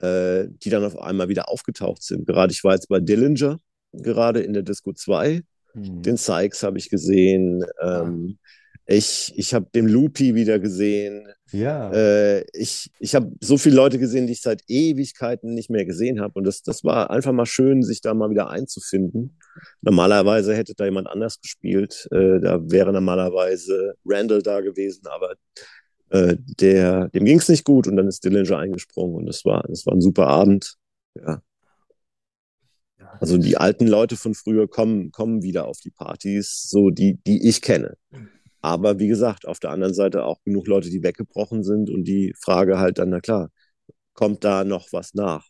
äh, 0.01 0.47
die 0.49 0.71
dann 0.71 0.85
auf 0.85 0.99
einmal 0.99 1.29
wieder 1.29 1.49
aufgetaucht 1.49 2.03
sind. 2.03 2.27
Gerade 2.27 2.53
ich 2.53 2.63
war 2.65 2.75
jetzt 2.75 2.89
bei 2.89 3.01
Dillinger, 3.01 3.59
gerade 3.93 4.41
in 4.41 4.53
der 4.53 4.63
Disco 4.63 4.93
2. 4.93 5.43
Mhm. 5.73 6.03
Den 6.03 6.17
Sykes 6.19 6.63
habe 6.63 6.77
ich 6.79 6.91
gesehen. 6.91 7.65
Ähm, 7.81 8.39
ich, 8.87 9.33
ich 9.37 9.55
habe 9.55 9.67
den 9.75 9.89
Loopy 9.89 10.35
wieder 10.35 10.59
gesehen. 10.59 11.27
Ja. 11.53 11.91
Äh, 11.93 12.45
ich 12.53 12.91
ich 12.99 13.15
habe 13.15 13.33
so 13.41 13.57
viele 13.57 13.77
Leute 13.77 13.99
gesehen, 13.99 14.27
die 14.27 14.35
ich 14.35 14.43
seit 14.43 14.63
Ewigkeiten 14.69 15.55
nicht 15.55 15.71
mehr 15.71 15.85
gesehen 15.87 16.21
habe. 16.21 16.35
Und 16.35 16.45
das, 16.45 16.63
das 16.63 16.85
war 16.85 17.11
einfach 17.11 17.33
mal 17.33 17.47
schön, 17.47 17.83
sich 17.83 18.03
da 18.03 18.13
mal 18.13 18.31
wieder 18.31 18.51
einzufinden. 18.51 19.39
Normalerweise 19.81 20.55
hätte 20.55 20.75
da 20.75 20.85
jemand 20.85 21.09
anders 21.09 21.41
gespielt. 21.41 22.09
Äh, 22.11 22.41
da 22.41 22.61
wäre 22.71 22.93
normalerweise 22.93 23.95
Randall 24.05 24.43
da 24.43 24.61
gewesen, 24.61 25.07
aber 25.07 25.35
äh, 26.11 26.37
der, 26.61 27.09
dem 27.09 27.25
ging 27.25 27.39
es 27.39 27.49
nicht 27.49 27.65
gut 27.65 27.89
und 27.89 27.97
dann 27.97 28.09
ist 28.09 28.25
Dillinger 28.25 28.59
eingesprungen 28.59 29.17
und 29.17 29.27
das 29.27 29.45
war, 29.45 29.65
das 29.69 29.87
war 29.87 29.95
ein 29.95 30.03
super 30.03 30.27
Abend. 30.27 30.75
Ja. 31.15 31.43
Also 33.21 33.39
die 33.39 33.57
alten 33.57 33.87
Leute 33.87 34.17
von 34.17 34.35
früher 34.35 34.69
kommen, 34.69 35.11
kommen 35.13 35.43
wieder 35.43 35.67
auf 35.67 35.79
die 35.81 35.91
Partys, 35.91 36.69
so 36.69 36.91
die, 36.91 37.19
die 37.27 37.49
ich 37.49 37.63
kenne. 37.63 37.97
Aber 38.65 38.99
wie 38.99 39.09
gesagt, 39.09 39.47
auf 39.47 39.61
der 39.61 39.73
anderen 39.73 39.93
Seite 39.93 40.25
auch 40.25 40.43
genug 40.43 40.67
Leute, 40.69 40.89
die 40.89 41.03
weggebrochen 41.03 41.63
sind 41.63 41.91
und 41.91 42.05
die 42.05 42.33
Frage 42.41 42.79
halt 42.79 42.97
dann, 42.99 43.11
na 43.11 43.21
klar, 43.21 43.51
kommt 44.15 44.43
da 44.43 44.65
noch 44.65 44.91
was 44.91 45.13
nach? 45.13 45.45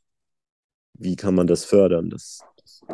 Wie 0.95 1.15
kann 1.15 1.37
man 1.37 1.47
das 1.47 1.65
fördern? 1.65 2.11
Das, 2.11 2.41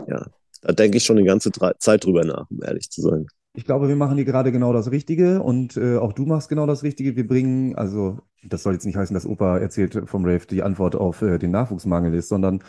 ja, 0.08 0.26
da 0.60 0.72
denke 0.72 0.98
ich 0.98 1.04
schon 1.04 1.16
die 1.16 1.24
ganze 1.24 1.50
Zeit 1.78 2.04
drüber 2.04 2.26
nach, 2.26 2.50
um 2.50 2.62
ehrlich 2.62 2.90
zu 2.90 3.00
sein. 3.00 3.28
Ich 3.54 3.64
glaube, 3.64 3.88
wir 3.88 3.96
machen 3.96 4.16
hier 4.16 4.26
gerade 4.26 4.52
genau 4.52 4.74
das 4.74 4.90
Richtige 4.90 5.42
und 5.42 5.78
äh, 5.78 5.96
auch 5.96 6.12
du 6.12 6.26
machst 6.26 6.50
genau 6.50 6.66
das 6.66 6.82
Richtige. 6.82 7.16
Wir 7.16 7.26
bringen, 7.26 7.74
also 7.76 8.18
das 8.44 8.62
soll 8.62 8.74
jetzt 8.74 8.84
nicht 8.84 8.96
heißen, 8.96 9.14
dass 9.14 9.24
Opa 9.24 9.56
erzählt 9.56 10.02
vom 10.04 10.26
Rave 10.26 10.44
die 10.50 10.62
Antwort 10.62 10.96
auf 10.96 11.22
äh, 11.22 11.38
den 11.38 11.50
Nachwuchsmangel 11.50 12.12
ist, 12.12 12.28
sondern 12.28 12.62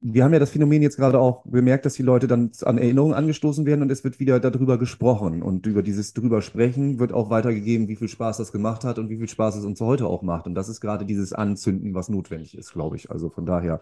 wir 0.00 0.24
haben 0.24 0.32
ja 0.32 0.38
das 0.38 0.50
Phänomen 0.50 0.82
jetzt 0.82 0.96
gerade 0.96 1.18
auch 1.18 1.42
bemerkt, 1.46 1.86
dass 1.86 1.94
die 1.94 2.02
Leute 2.02 2.26
dann 2.26 2.52
an 2.62 2.78
Erinnerungen 2.78 3.14
angestoßen 3.14 3.64
werden 3.66 3.82
und 3.82 3.90
es 3.90 4.04
wird 4.04 4.20
wieder 4.20 4.38
darüber 4.40 4.78
gesprochen. 4.78 5.42
Und 5.42 5.66
über 5.66 5.82
dieses 5.82 6.12
drüber 6.12 6.42
sprechen 6.42 6.98
wird 6.98 7.12
auch 7.12 7.30
weitergegeben, 7.30 7.88
wie 7.88 7.96
viel 7.96 8.08
Spaß 8.08 8.36
das 8.36 8.52
gemacht 8.52 8.84
hat 8.84 8.98
und 8.98 9.08
wie 9.08 9.16
viel 9.16 9.28
Spaß 9.28 9.56
es 9.56 9.64
uns 9.64 9.80
heute 9.80 10.06
auch 10.06 10.22
macht. 10.22 10.46
Und 10.46 10.54
das 10.54 10.68
ist 10.68 10.80
gerade 10.80 11.06
dieses 11.06 11.32
Anzünden, 11.32 11.94
was 11.94 12.08
notwendig 12.08 12.56
ist, 12.56 12.72
glaube 12.72 12.96
ich. 12.96 13.10
Also 13.10 13.30
von 13.30 13.46
daher 13.46 13.80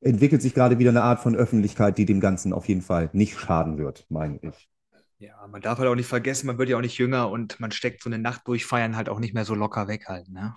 entwickelt 0.00 0.42
sich 0.42 0.54
gerade 0.54 0.78
wieder 0.78 0.90
eine 0.90 1.02
Art 1.02 1.20
von 1.20 1.36
Öffentlichkeit, 1.36 1.98
die 1.98 2.06
dem 2.06 2.20
Ganzen 2.20 2.52
auf 2.52 2.68
jeden 2.68 2.82
Fall 2.82 3.10
nicht 3.12 3.38
schaden 3.38 3.78
wird, 3.78 4.06
meine 4.08 4.38
ich. 4.42 4.68
Ja, 5.18 5.46
man 5.48 5.60
darf 5.60 5.78
halt 5.78 5.88
auch 5.88 5.94
nicht 5.96 6.06
vergessen, 6.06 6.46
man 6.46 6.56
wird 6.56 6.70
ja 6.70 6.78
auch 6.78 6.80
nicht 6.80 6.96
jünger 6.96 7.30
und 7.30 7.60
man 7.60 7.72
steckt 7.72 8.02
so 8.02 8.08
eine 8.08 8.18
Nacht 8.18 8.48
durchfeiern 8.48 8.96
halt 8.96 9.10
auch 9.10 9.18
nicht 9.18 9.34
mehr 9.34 9.44
so 9.44 9.54
locker 9.54 9.86
weg 9.86 10.06
halt, 10.08 10.30
ne? 10.30 10.54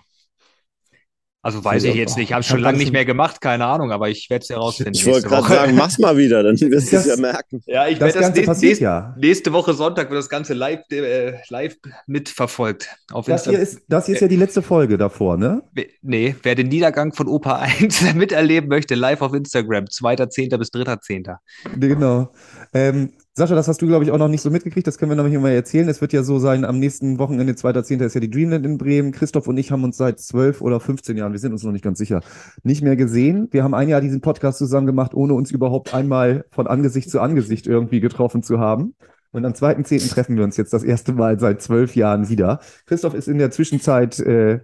Also 1.45 1.61
weiß 1.61 1.83
ich 1.83 1.95
jetzt 1.95 2.15
nicht, 2.15 2.29
ich 2.29 2.33
habe 2.33 2.39
es 2.39 2.47
schon 2.47 2.61
lange 2.61 2.77
nicht 2.77 2.93
mehr 2.93 3.03
gemacht, 3.03 3.41
keine 3.41 3.65
Ahnung, 3.65 3.91
aber 3.91 4.07
ich 4.07 4.29
werde 4.29 4.43
es 4.43 4.49
herausfinden. 4.49 4.93
Ich 4.95 5.05
wollte 5.05 5.27
gerade 5.27 5.45
sagen, 5.45 5.75
mach's 5.75 5.99
mal 5.99 6.15
wieder, 6.15 6.41
dann 6.41 6.57
wirst 6.57 6.93
du 6.93 6.95
es 6.95 7.05
ja 7.05 7.17
merken. 7.17 7.61
Ja, 7.65 7.85
ich 7.85 7.99
werde 7.99 8.13
das, 8.13 8.27
das 8.27 8.35
nächste, 8.47 8.65
nächste, 8.65 8.83
ja. 8.85 9.13
nächste 9.19 9.51
Woche 9.51 9.73
Sonntag 9.73 10.09
wird 10.09 10.19
das 10.19 10.29
Ganze 10.29 10.53
live, 10.53 10.79
äh, 10.89 11.33
live 11.49 11.75
mitverfolgt. 12.07 12.87
Auf 13.11 13.25
das, 13.25 13.43
hier 13.43 13.59
ist, 13.59 13.81
das 13.89 14.05
hier 14.05 14.15
ist 14.15 14.21
ja 14.21 14.29
die 14.29 14.37
letzte 14.37 14.61
Folge 14.61 14.97
davor, 14.97 15.35
ne? 15.35 15.61
Nee, 16.01 16.33
wer 16.43 16.55
den 16.55 16.69
Niedergang 16.69 17.11
von 17.11 17.27
Opa 17.27 17.55
1 17.79 18.13
miterleben 18.13 18.69
möchte, 18.69 18.95
live 18.95 19.21
auf 19.21 19.33
Instagram, 19.33 19.83
2.10. 19.83 20.57
bis 20.57 20.69
3.10. 20.69 21.35
Genau. 21.77 22.31
Ähm, 22.73 23.11
Sascha, 23.35 23.55
das 23.55 23.67
hast 23.67 23.81
du, 23.81 23.87
glaube 23.87 24.05
ich, 24.05 24.11
auch 24.11 24.19
noch 24.19 24.27
nicht 24.27 24.41
so 24.41 24.51
mitgekriegt. 24.51 24.85
Das 24.85 24.99
können 24.99 25.09
wir 25.09 25.15
noch 25.15 25.27
nicht 25.27 25.41
mal 25.41 25.49
erzählen. 25.49 25.89
Es 25.89 26.01
wird 26.01 26.13
ja 26.13 26.21
so 26.21 26.37
sein, 26.37 26.63
am 26.63 26.77
nächsten 26.77 27.17
Wochenende, 27.17 27.53
2.10. 27.53 28.05
ist 28.05 28.13
ja 28.13 28.21
die 28.21 28.29
Dreamland 28.29 28.63
in 28.63 28.77
Bremen. 28.77 29.11
Christoph 29.11 29.47
und 29.47 29.57
ich 29.57 29.71
haben 29.71 29.83
uns 29.83 29.97
seit 29.97 30.19
zwölf 30.19 30.61
oder 30.61 30.79
15 30.79 31.17
Jahren, 31.17 31.31
wir 31.31 31.39
sind 31.39 31.51
uns 31.51 31.63
noch 31.63 31.71
nicht 31.71 31.83
ganz 31.83 31.97
sicher, 31.97 32.21
nicht 32.61 32.83
mehr 32.83 32.95
gesehen. 32.95 33.47
Wir 33.49 33.63
haben 33.63 33.73
ein 33.73 33.89
Jahr 33.89 34.01
diesen 34.01 34.21
Podcast 34.21 34.59
zusammen 34.59 34.85
gemacht, 34.85 35.15
ohne 35.15 35.33
uns 35.33 35.49
überhaupt 35.49 35.95
einmal 35.95 36.45
von 36.51 36.67
Angesicht 36.67 37.09
zu 37.09 37.21
Angesicht 37.21 37.65
irgendwie 37.65 38.01
getroffen 38.01 38.43
zu 38.43 38.59
haben. 38.59 38.93
Und 39.31 39.45
am 39.45 39.53
2.10. 39.53 40.11
treffen 40.11 40.37
wir 40.37 40.43
uns 40.43 40.55
jetzt 40.57 40.71
das 40.71 40.83
erste 40.83 41.11
Mal 41.13 41.39
seit 41.39 41.59
zwölf 41.59 41.95
Jahren 41.95 42.29
wieder. 42.29 42.59
Christoph 42.85 43.15
ist 43.15 43.27
in 43.27 43.39
der 43.39 43.49
Zwischenzeit 43.49 44.19
äh, 44.19 44.59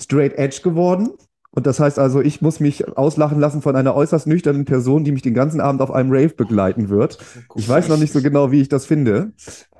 straight 0.00 0.38
edge 0.38 0.62
geworden. 0.62 1.10
Und 1.56 1.66
das 1.66 1.80
heißt 1.80 1.98
also, 1.98 2.20
ich 2.20 2.42
muss 2.42 2.60
mich 2.60 2.86
auslachen 2.98 3.40
lassen 3.40 3.62
von 3.62 3.74
einer 3.76 3.94
äußerst 3.94 4.26
nüchternen 4.26 4.66
Person, 4.66 5.04
die 5.04 5.12
mich 5.12 5.22
den 5.22 5.32
ganzen 5.32 5.62
Abend 5.62 5.80
auf 5.80 5.90
einem 5.90 6.10
Rave 6.12 6.34
begleiten 6.34 6.90
wird. 6.90 7.18
Ich 7.54 7.66
weiß 7.66 7.88
noch 7.88 7.96
nicht 7.96 8.12
so 8.12 8.20
genau, 8.20 8.52
wie 8.52 8.60
ich 8.60 8.68
das 8.68 8.84
finde, 8.84 9.32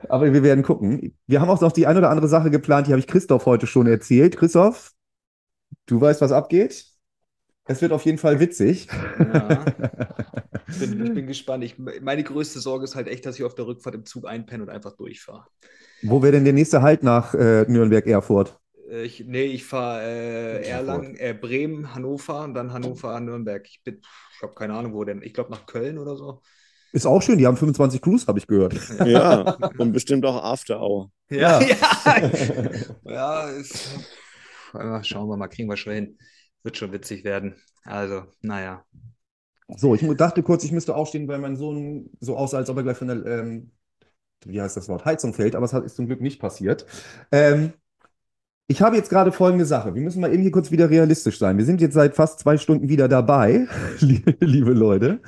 aber 0.09 0.33
wir 0.33 0.43
werden 0.43 0.65
gucken. 0.65 1.15
Wir 1.27 1.43
haben 1.43 1.51
auch 1.51 1.61
noch 1.61 1.73
die 1.73 1.87
eine 1.87 1.99
oder 1.99 2.09
andere 2.09 2.29
Sache 2.29 2.51
geplant, 2.51 2.87
die 2.87 2.93
habe 2.93 3.01
ich 3.01 3.07
Christoph 3.07 3.45
heute 3.45 3.67
schon 3.67 3.87
erzählt. 3.87 4.39
Christoph, 4.39 4.93
du 5.85 6.01
weißt, 6.01 6.23
was 6.23 6.33
abgeht? 6.33 6.87
Es 7.67 7.83
wird 7.83 7.93
auf 7.93 8.07
jeden 8.07 8.19
Fall 8.19 8.41
witzig. 8.41 8.89
Ja. 9.19 9.65
Ich 10.69 10.81
bin, 10.81 11.07
ich 11.07 11.15
bin 11.15 11.27
gespannt. 11.29 11.63
Ich, 11.63 11.79
meine 11.79 12.25
größte 12.25 12.59
Sorge 12.59 12.85
ist 12.85 12.97
halt 12.97 13.07
echt, 13.07 13.25
dass 13.25 13.37
ich 13.37 13.45
auf 13.45 13.55
der 13.55 13.69
Rückfahrt 13.69 13.95
im 13.95 14.05
Zug 14.05 14.27
einpenne 14.27 14.65
und 14.65 14.69
einfach 14.69 14.97
durchfahre. 14.97 15.47
Wo 16.03 16.23
wäre 16.23 16.33
denn 16.33 16.43
der 16.43 16.53
nächste 16.53 16.83
Halt 16.83 17.05
nach 17.05 17.35
äh, 17.35 17.65
Nürnberg-Erfurt? 17.69 18.59
Äh, 18.91 19.05
ich, 19.05 19.25
nee, 19.27 19.45
ich 19.45 19.65
fahre 19.65 20.03
äh, 20.03 20.69
Erlangen, 20.69 21.17
äh, 21.17 21.35
Bremen, 21.35 21.95
Hannover 21.95 22.45
und 22.45 22.55
dann 22.55 22.73
Hannover, 22.73 23.19
Nürnberg. 23.21 23.67
Ich, 23.67 23.81
ich 23.85 24.43
habe 24.43 24.55
keine 24.55 24.75
Ahnung, 24.75 24.95
wo 24.95 25.05
denn. 25.05 25.23
Ich 25.23 25.35
glaube 25.35 25.51
nach 25.51 25.67
Köln 25.67 25.99
oder 25.99 26.17
so. 26.17 26.43
Ist 26.93 27.07
auch 27.07 27.21
schön, 27.21 27.39
die 27.39 27.47
haben 27.47 27.57
25 27.57 28.01
Crews, 28.01 28.27
habe 28.27 28.39
ich 28.39 28.47
gehört. 28.47 28.75
Ja, 29.07 29.59
und 29.77 29.93
bestimmt 29.93 30.25
auch 30.25 30.43
After 30.43 30.81
Hour. 30.81 31.11
Ja, 31.29 31.61
ja. 31.61 31.77
ja 33.05 33.49
ist, 33.51 33.91
schauen 35.03 35.29
wir 35.29 35.37
mal, 35.37 35.49
kriegen 35.49 35.69
wir 35.69 35.77
schon 35.77 35.93
hin. 35.93 36.19
Wird 36.63 36.77
schon 36.77 36.93
witzig 36.93 37.25
werden. 37.25 37.57
Also, 37.85 38.25
naja. 38.41 38.85
So, 39.77 39.95
ich 39.95 40.07
dachte 40.17 40.43
kurz, 40.43 40.65
ich 40.65 40.73
müsste 40.73 40.95
aufstehen, 40.95 41.29
weil 41.29 41.39
mein 41.39 41.57
Sohn 41.57 42.11
so 42.21 42.37
aussah, 42.37 42.59
als 42.59 42.71
ob 42.71 42.77
er 42.77 42.85
gleich 42.85 42.97
von 42.97 43.09
der, 43.09 43.27
ähm, 43.27 43.73
wie 44.45 44.61
heißt 44.61 44.77
das 44.77 44.89
Wort, 44.89 45.05
Heizung 45.05 45.35
fällt, 45.35 45.57
aber 45.57 45.67
es 45.67 45.73
ist 45.73 45.97
zum 45.97 46.07
Glück 46.07 46.21
nicht 46.21 46.41
passiert. 46.41 46.87
Ähm, 47.33 47.73
ich 48.69 48.83
habe 48.83 48.97
jetzt 48.97 49.11
gerade 49.11 49.31
folgende 49.31 49.65
Sache. 49.65 49.95
Wir 49.95 50.03
müssen 50.03 50.21
mal 50.21 50.33
eben 50.33 50.43
hier 50.43 50.51
kurz 50.51 50.73
wieder 50.73 50.91
realistisch 50.91 51.39
sein. 51.39 51.57
Wir 51.57 51.65
sind 51.65 51.81
jetzt 51.81 51.95
seit 51.95 52.17
fast 52.17 52.41
zwei 52.41 52.59
Stunden 52.59 52.89
wieder 52.89 53.07
dabei, 53.07 53.69
liebe 54.01 54.73
Leute. 54.73 55.21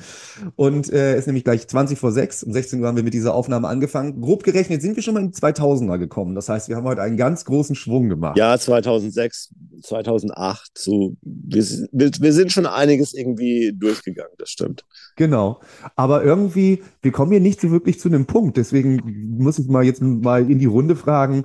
Und 0.57 0.93
äh, 0.93 1.13
es 1.13 1.21
ist 1.21 1.27
nämlich 1.27 1.45
gleich 1.45 1.69
20 1.69 2.01
vor 2.01 2.11
6. 2.11 2.43
Um 2.43 2.53
16 2.53 2.81
Uhr 2.81 2.89
haben 2.89 2.97
wir 2.97 3.05
mit 3.05 3.15
dieser 3.15 3.35
Aufnahme 3.35 3.69
angefangen. 3.69 4.21
Grob 4.21 4.43
gerechnet 4.43 4.83
sind 4.83 4.97
wir 4.97 5.05
schon 5.05 5.15
mal 5.15 5.21
in 5.21 5.31
die 5.31 5.39
2000er 5.39 5.99
gekommen. 5.99 6.35
Das 6.35 6.49
heißt, 6.49 6.69
wir 6.69 6.75
haben 6.75 6.85
heute 6.85 7.01
einen 7.01 7.17
ganz 7.17 7.45
großen 7.45 7.77
Schwung 7.77 8.09
gemacht. 8.09 8.37
Ja, 8.37 8.59
2006, 8.59 9.55
2008. 9.85 10.73
So, 10.77 11.17
wir, 11.23 11.65
wir, 11.93 12.11
wir 12.19 12.33
sind 12.33 12.51
schon 12.51 12.67
einiges 12.67 13.15
irgendwie 13.15 13.73
durchgegangen, 13.73 14.35
das 14.39 14.51
stimmt. 14.51 14.85
Genau. 15.15 15.61
Aber 15.95 16.25
irgendwie, 16.25 16.83
wir 17.03 17.13
kommen 17.13 17.31
hier 17.31 17.41
nicht 17.41 17.61
so 17.61 17.71
wirklich 17.71 18.01
zu 18.01 18.09
einem 18.09 18.27
Punkt. 18.27 18.57
Deswegen 18.57 19.37
muss 19.39 19.61
ich 19.61 19.69
mal 19.69 19.85
jetzt 19.85 20.03
mal 20.03 20.51
in 20.51 20.59
die 20.59 20.67
Runde 20.67 20.97
fragen 20.97 21.45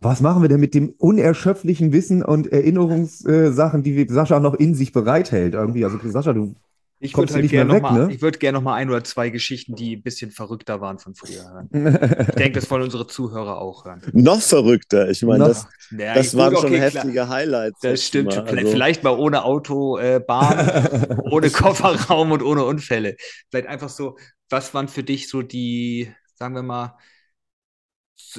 was 0.00 0.20
machen 0.20 0.42
wir 0.42 0.48
denn 0.48 0.60
mit 0.60 0.74
dem 0.74 0.94
unerschöpflichen 0.96 1.92
Wissen 1.92 2.22
und 2.22 2.50
Erinnerungssachen, 2.50 3.82
die 3.82 4.06
Sascha 4.08 4.40
noch 4.40 4.54
in 4.54 4.74
sich 4.74 4.92
bereithält? 4.92 5.54
Irgendwie, 5.54 5.84
also 5.84 5.98
Sascha, 6.02 6.32
du 6.32 6.54
ich 7.02 7.16
würde 7.16 7.32
halt 7.32 7.48
gerne 7.48 7.72
noch, 7.72 7.80
mal, 7.80 8.06
ne? 8.06 8.12
ich 8.12 8.20
würd 8.20 8.38
gern 8.40 8.52
noch 8.52 8.60
mal 8.60 8.74
ein 8.74 8.90
oder 8.90 9.02
zwei 9.02 9.30
Geschichten, 9.30 9.74
die 9.74 9.96
ein 9.96 10.02
bisschen 10.02 10.30
verrückter 10.30 10.82
waren 10.82 10.98
von 10.98 11.14
früher 11.14 11.50
hören. 11.50 11.70
ich 12.28 12.34
denke, 12.34 12.60
das 12.60 12.70
wollen 12.70 12.82
unsere 12.82 13.06
Zuhörer 13.06 13.58
auch 13.58 13.86
hören. 13.86 14.02
Noch 14.12 14.42
verrückter. 14.42 15.08
Ich 15.08 15.22
meine, 15.22 15.48
das, 15.48 15.66
ja, 15.96 16.12
das 16.12 16.36
waren 16.36 16.54
schon 16.54 16.66
okay, 16.66 16.80
heftige 16.80 17.12
klar. 17.12 17.28
Highlights. 17.30 17.80
Das 17.80 18.04
stimmt. 18.04 18.36
Mal. 18.36 18.44
Also. 18.44 18.70
Vielleicht 18.70 19.02
mal 19.02 19.18
ohne 19.18 19.44
Auto, 19.44 19.96
äh, 19.96 20.20
Bahn, 20.20 21.18
ohne 21.30 21.48
Kofferraum 21.48 22.32
und 22.32 22.42
ohne 22.42 22.64
Unfälle. 22.64 23.16
Vielleicht 23.50 23.68
einfach 23.68 23.88
so, 23.88 24.18
was 24.50 24.74
waren 24.74 24.88
für 24.88 25.02
dich 25.02 25.30
so 25.30 25.40
die, 25.40 26.12
sagen 26.34 26.54
wir 26.54 26.62
mal, 26.62 26.98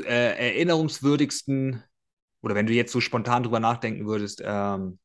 äh, 0.05 0.53
erinnerungswürdigsten, 0.53 1.83
oder 2.41 2.55
wenn 2.55 2.67
du 2.67 2.73
jetzt 2.73 2.91
so 2.91 3.01
spontan 3.01 3.43
drüber 3.43 3.59
nachdenken 3.59 4.05
würdest, 4.07 4.41
ähm, 4.43 4.99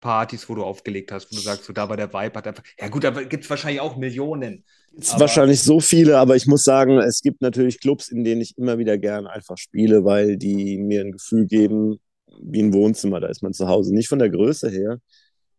Partys, 0.00 0.48
wo 0.48 0.54
du 0.54 0.64
aufgelegt 0.64 1.12
hast, 1.12 1.30
wo 1.32 1.36
du 1.36 1.42
sagst, 1.42 1.64
so 1.64 1.72
da 1.72 1.88
war 1.88 1.96
der 1.96 2.12
Vibe, 2.12 2.34
hat 2.34 2.46
einfach. 2.46 2.64
Ja, 2.78 2.88
gut, 2.88 3.04
da 3.04 3.10
gibt 3.10 3.44
es 3.44 3.50
wahrscheinlich 3.50 3.80
auch 3.80 3.96
Millionen. 3.96 4.64
Es 4.98 5.18
wahrscheinlich 5.18 5.62
so 5.62 5.80
viele, 5.80 6.18
aber 6.18 6.36
ich 6.36 6.46
muss 6.46 6.64
sagen, 6.64 6.98
es 6.98 7.22
gibt 7.22 7.40
natürlich 7.40 7.80
Clubs, 7.80 8.08
in 8.08 8.24
denen 8.24 8.42
ich 8.42 8.58
immer 8.58 8.78
wieder 8.78 8.98
gern 8.98 9.26
einfach 9.26 9.56
spiele, 9.56 10.04
weil 10.04 10.36
die 10.36 10.76
mir 10.76 11.00
ein 11.00 11.12
Gefühl 11.12 11.46
geben, 11.46 11.98
wie 12.42 12.62
ein 12.62 12.74
Wohnzimmer, 12.74 13.20
da 13.20 13.28
ist 13.28 13.42
man 13.42 13.54
zu 13.54 13.68
Hause. 13.68 13.94
Nicht 13.94 14.08
von 14.08 14.18
der 14.18 14.28
Größe 14.28 14.68
her. 14.68 14.98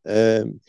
Ähm, 0.06 0.60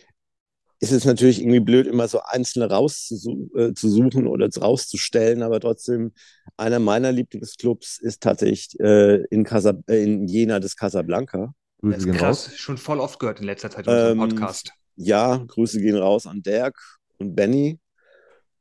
ist 0.84 0.92
es 0.92 1.04
natürlich 1.06 1.40
irgendwie 1.40 1.60
blöd, 1.60 1.86
immer 1.86 2.08
so 2.08 2.20
einzelne 2.20 2.68
rauszusuchen 2.68 4.26
äh, 4.26 4.28
oder 4.28 4.48
rauszustellen, 4.48 5.42
aber 5.42 5.58
trotzdem, 5.58 6.12
einer 6.58 6.78
meiner 6.78 7.10
Lieblingsclubs 7.10 7.98
ist 7.98 8.22
tatsächlich 8.22 8.78
äh, 8.80 9.24
in, 9.30 9.44
Casa, 9.44 9.72
äh, 9.88 10.02
in 10.02 10.28
Jena 10.28 10.60
des 10.60 10.76
Casablanca. 10.76 11.54
Grüße 11.80 12.04
gehen 12.04 12.16
krass, 12.16 12.48
raus. 12.48 12.56
schon 12.56 12.76
voll 12.76 13.00
oft 13.00 13.18
gehört 13.18 13.40
in 13.40 13.46
letzter 13.46 13.70
Zeit 13.70 13.88
unserem 13.88 14.20
ähm, 14.20 14.28
Podcast. 14.28 14.72
Ja, 14.96 15.42
Grüße 15.46 15.80
gehen 15.80 15.96
raus 15.96 16.26
an 16.26 16.42
Dirk 16.42 16.78
und 17.18 17.34
Benny. 17.34 17.78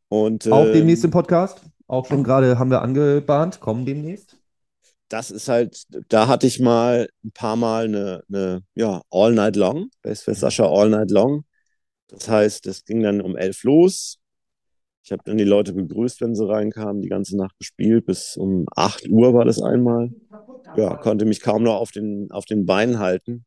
Und, 0.08 0.50
auch 0.50 0.66
ähm, 0.66 0.74
demnächst 0.74 1.04
im 1.04 1.12
Podcast. 1.12 1.62
Auch 1.88 2.06
schon 2.08 2.24
gerade 2.24 2.58
haben 2.58 2.72
wir 2.72 2.82
angebahnt, 2.82 3.60
kommen 3.60 3.86
demnächst. 3.86 4.38
Das 5.10 5.30
ist 5.30 5.50
halt, 5.50 5.84
da 6.08 6.28
hatte 6.28 6.48
ich 6.48 6.62
mal 6.62 7.10
ein 7.24 7.32
paar 7.32 7.58
Mal 7.58 7.86
eine, 7.86 8.24
eine 8.30 8.62
ja, 8.76 9.02
All 9.12 9.34
Night 9.34 9.58
Long, 9.58 9.90
Best 10.02 10.24
für 10.24 10.34
Sascha 10.34 10.66
All 10.66 10.90
Night 10.90 11.12
Long. 11.12 11.44
Das 12.08 12.30
heißt, 12.30 12.68
es 12.68 12.86
ging 12.86 13.02
dann 13.02 13.22
um 13.22 13.36
elf 13.38 13.64
los. 13.64 14.20
Ich 15.04 15.12
habe 15.12 15.24
dann 15.26 15.38
die 15.38 15.44
Leute 15.44 15.74
begrüßt, 15.74 16.22
wenn 16.22 16.36
sie 16.36 16.48
reinkamen, 16.48 17.02
die 17.02 17.10
ganze 17.10 17.38
Nacht 17.38 17.58
gespielt. 17.58 18.06
Bis 18.06 18.38
um 18.38 18.66
8 18.76 19.10
Uhr 19.10 19.34
war 19.34 19.46
das 19.46 19.62
einmal. 19.62 20.14
Ja, 20.76 20.98
konnte 20.98 21.26
mich 21.26 21.42
kaum 21.42 21.64
noch 21.64 21.76
auf 21.76 21.92
den, 21.92 22.32
auf 22.32 22.46
den 22.46 22.66
Beinen 22.66 23.00
halten. 23.00 23.46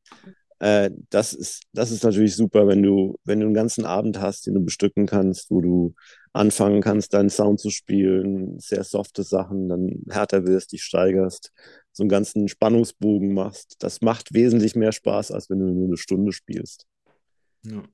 Äh, 0.61 0.91
das, 1.11 1.33
ist, 1.35 1.65
das 1.73 1.91
ist 1.91 2.05
natürlich 2.05 2.37
super, 2.37 2.67
wenn 2.67 2.83
du, 2.83 3.17
wenn 3.25 3.41
du 3.41 3.47
einen 3.47 3.55
ganzen 3.55 3.85
Abend 3.85 4.21
hast, 4.21 4.47
den 4.47 4.55
du 4.55 4.61
bestücken 4.65 5.07
kannst, 5.07 5.51
wo 5.51 5.61
du 5.61 5.95
anfangen 6.33 6.81
kannst, 6.83 7.15
deinen 7.15 7.31
Sound 7.31 7.61
zu 7.61 7.71
spielen, 7.71 8.59
sehr 8.61 8.85
softe 8.85 9.23
Sachen, 9.23 9.69
dann 9.69 10.03
härter 10.11 10.47
wirst, 10.47 10.73
dich 10.73 10.83
steigerst, 10.83 11.53
so 11.93 12.03
einen 12.03 12.11
ganzen 12.11 12.49
Spannungsbogen 12.49 13.35
machst. 13.35 13.77
Das 13.81 14.01
macht 14.03 14.35
wesentlich 14.35 14.77
mehr 14.77 14.93
Spaß, 14.93 15.31
als 15.33 15.51
wenn 15.51 15.61
du 15.61 15.67
nur 15.67 15.87
eine 15.89 15.97
Stunde 15.97 16.33
spielst. 16.33 16.87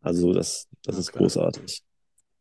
Also 0.01 0.33
das, 0.33 0.69
das 0.85 0.99
ist 0.99 1.13
großartig. 1.13 1.83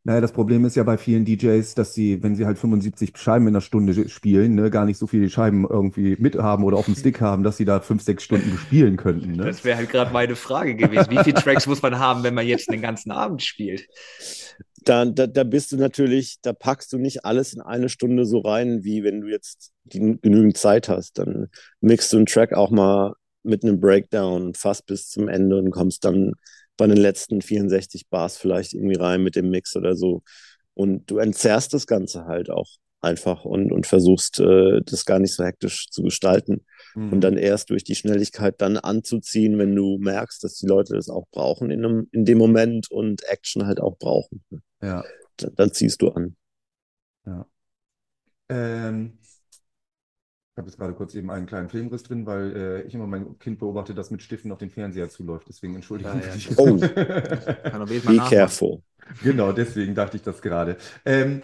Naja, 0.04 0.20
das 0.20 0.32
Problem 0.32 0.66
ist 0.66 0.76
ja 0.76 0.82
bei 0.82 0.98
vielen 0.98 1.26
DJs, 1.26 1.76
dass 1.76 1.94
sie, 1.94 2.24
wenn 2.24 2.36
sie 2.36 2.48
halt 2.48 2.58
75 2.58 3.16
Scheiben 3.18 3.48
in 3.48 3.54
einer 3.54 3.62
Stunde 3.62 4.10
spielen, 4.10 4.56
ne, 4.56 4.72
gar 4.72 4.86
nicht 4.86 4.98
so 4.98 5.06
viele 5.06 5.30
Scheiben 5.30 5.64
irgendwie 5.70 6.16
mithaben 6.18 6.66
oder 6.66 6.78
auf 6.78 6.86
dem 6.86 6.96
Stick 6.96 7.22
haben, 7.22 7.44
dass 7.44 7.58
sie 7.58 7.66
da 7.66 7.82
fünf, 7.82 8.02
sechs 8.02 8.24
Stunden 8.24 8.58
spielen 8.58 8.98
könnten. 8.98 9.34
Ne? 9.34 9.46
Das 9.46 9.64
wäre 9.64 9.78
halt 9.78 9.92
gerade 9.92 10.12
meine 10.12 10.36
Frage 10.36 10.76
gewesen. 10.76 11.12
Wie 11.12 11.24
viele 11.24 11.40
Tracks 11.40 11.68
muss 11.68 11.84
man 11.84 12.00
haben, 12.00 12.24
wenn 12.24 12.34
man 12.34 12.48
jetzt 12.48 12.72
den 12.72 12.82
ganzen 12.82 13.12
Abend 13.12 13.44
spielt? 13.44 13.88
Da, 14.86 15.06
da, 15.06 15.28
da 15.28 15.44
bist 15.44 15.72
du 15.72 15.78
natürlich, 15.78 16.38
da 16.42 16.54
packst 16.54 16.92
du 16.94 16.98
nicht 16.98 17.24
alles 17.24 17.54
in 17.54 17.62
eine 17.62 17.88
Stunde 17.88 18.26
so 18.26 18.40
rein, 18.40 18.84
wie 18.84 19.04
wenn 19.04 19.22
du 19.22 19.28
jetzt 19.28 19.72
die, 19.84 20.18
genügend 20.20 20.58
Zeit 20.58 20.90
hast. 20.90 21.20
Dann 21.20 21.50
mixt 21.80 22.12
du 22.12 22.18
einen 22.18 22.26
Track 22.26 22.54
auch 22.54 22.72
mal 22.72 23.14
mit 23.44 23.64
einem 23.64 23.80
Breakdown 23.80 24.56
fast 24.56 24.88
bis 24.88 25.10
zum 25.10 25.28
Ende 25.28 25.60
und 25.60 25.70
kommst 25.70 26.06
dann 26.06 26.34
bei 26.82 26.88
den 26.88 26.98
letzten 26.98 27.44
64 27.44 28.10
Bars 28.10 28.38
vielleicht 28.38 28.74
irgendwie 28.74 28.96
rein 28.96 29.22
mit 29.22 29.36
dem 29.36 29.52
Mix 29.52 29.76
oder 29.76 29.96
so. 29.96 30.24
Und 30.74 31.12
du 31.12 31.20
entzerrst 31.20 31.72
das 31.76 31.86
Ganze 31.86 32.26
halt 32.26 32.50
auch 32.50 32.68
einfach 33.02 33.46
und, 33.46 33.72
und 33.72 33.86
versuchst, 33.86 34.40
äh, 34.40 34.82
das 34.84 35.06
gar 35.06 35.20
nicht 35.20 35.36
so 35.36 35.44
hektisch 35.44 35.92
zu 35.92 36.02
gestalten. 36.02 36.66
Mhm. 36.96 37.14
Und 37.14 37.22
dann 37.22 37.38
erst 37.38 37.70
durch 37.70 37.84
die 37.84 37.94
Schnelligkeit 37.94 38.60
dann 38.62 38.78
anzuziehen, 38.78 39.60
wenn 39.60 39.76
du 39.76 40.00
merkst, 40.00 40.44
dass 40.44 40.56
die 40.56 40.66
Leute 40.66 40.96
das 40.96 41.08
auch 41.08 41.28
brauchen 41.30 41.70
in, 41.70 41.86
einem, 41.86 42.08
in 42.14 42.26
dem 42.26 42.40
Moment 42.40 42.90
und 42.90 43.22
Action 43.26 43.68
halt 43.68 43.80
auch 43.80 44.00
brauchen. 44.00 44.44
Ja. 44.82 45.04
Dann, 45.38 45.54
dann 45.54 45.74
ziehst 45.74 46.02
du 46.02 46.10
an. 46.10 46.36
Ja. 47.28 47.46
Ähm, 48.50 49.20
ich 50.54 50.58
habe 50.58 50.68
jetzt 50.68 50.78
gerade 50.78 50.94
kurz 50.94 51.16
eben 51.16 51.32
einen 51.32 51.46
kleinen 51.46 51.70
Filmriss 51.70 52.04
drin, 52.04 52.26
weil 52.26 52.56
äh, 52.56 52.82
ich 52.82 52.94
immer 52.94 53.08
mein 53.08 53.40
Kind 53.40 53.60
beobachte, 53.60 53.96
das 53.96 54.12
mit 54.12 54.22
Stiften 54.22 54.52
auf 54.52 54.58
den 54.58 54.70
Fernseher 54.70 55.08
zuläuft. 55.10 55.48
Deswegen 55.48 55.76
entschuldige 55.76 56.12
ich. 56.36 56.50
Ja. 56.50 56.56
Oh, 56.58 56.76
be 56.76 58.18
careful. 58.30 58.82
Genau, 59.24 59.54
deswegen 59.54 59.96
dachte 59.96 60.18
ich 60.18 60.24
das 60.24 60.42
gerade. 60.42 60.76
Ähm, 61.06 61.42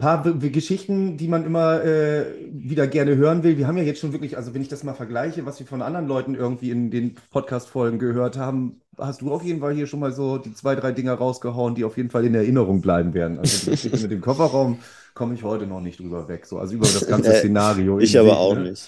paar 0.00 0.24
Geschichten, 0.24 1.16
die 1.16 1.28
man 1.28 1.44
immer 1.44 1.84
äh, 1.84 2.24
wieder 2.50 2.88
gerne 2.88 3.16
hören 3.16 3.44
will. 3.44 3.58
Wir 3.58 3.68
haben 3.68 3.76
ja 3.76 3.84
jetzt 3.84 4.00
schon 4.00 4.12
wirklich, 4.12 4.36
also 4.36 4.54
wenn 4.54 4.62
ich 4.62 4.68
das 4.68 4.82
mal 4.82 4.94
vergleiche, 4.94 5.46
was 5.46 5.60
wir 5.60 5.66
von 5.66 5.82
anderen 5.82 6.08
Leuten 6.08 6.34
irgendwie 6.34 6.70
in 6.70 6.90
den 6.90 7.14
Podcast-Folgen 7.30 8.00
gehört 8.00 8.36
haben, 8.36 8.80
hast 8.98 9.20
du 9.20 9.32
auf 9.32 9.44
jeden 9.44 9.60
Fall 9.60 9.74
hier 9.74 9.86
schon 9.86 10.00
mal 10.00 10.12
so 10.12 10.38
die 10.38 10.54
zwei, 10.54 10.74
drei 10.74 10.92
Dinger 10.92 11.14
rausgehauen, 11.14 11.74
die 11.74 11.84
auf 11.84 11.96
jeden 11.96 12.10
Fall 12.10 12.24
in 12.24 12.34
Erinnerung 12.34 12.80
bleiben 12.80 13.14
werden. 13.14 13.38
Also 13.38 13.66
die 13.66 13.70
Geschichte 13.70 14.00
mit 14.00 14.10
dem 14.10 14.20
Kofferraum 14.20 14.78
komme 15.14 15.34
ich 15.34 15.42
heute 15.42 15.66
noch 15.66 15.80
nicht 15.80 16.00
drüber 16.00 16.28
weg. 16.28 16.46
So, 16.46 16.58
also 16.58 16.74
über 16.74 16.86
das 16.86 17.06
ganze 17.06 17.32
Szenario. 17.38 17.98
ich 17.98 18.18
aber 18.18 18.38
auch 18.38 18.54
ne? 18.54 18.70
nicht. 18.70 18.82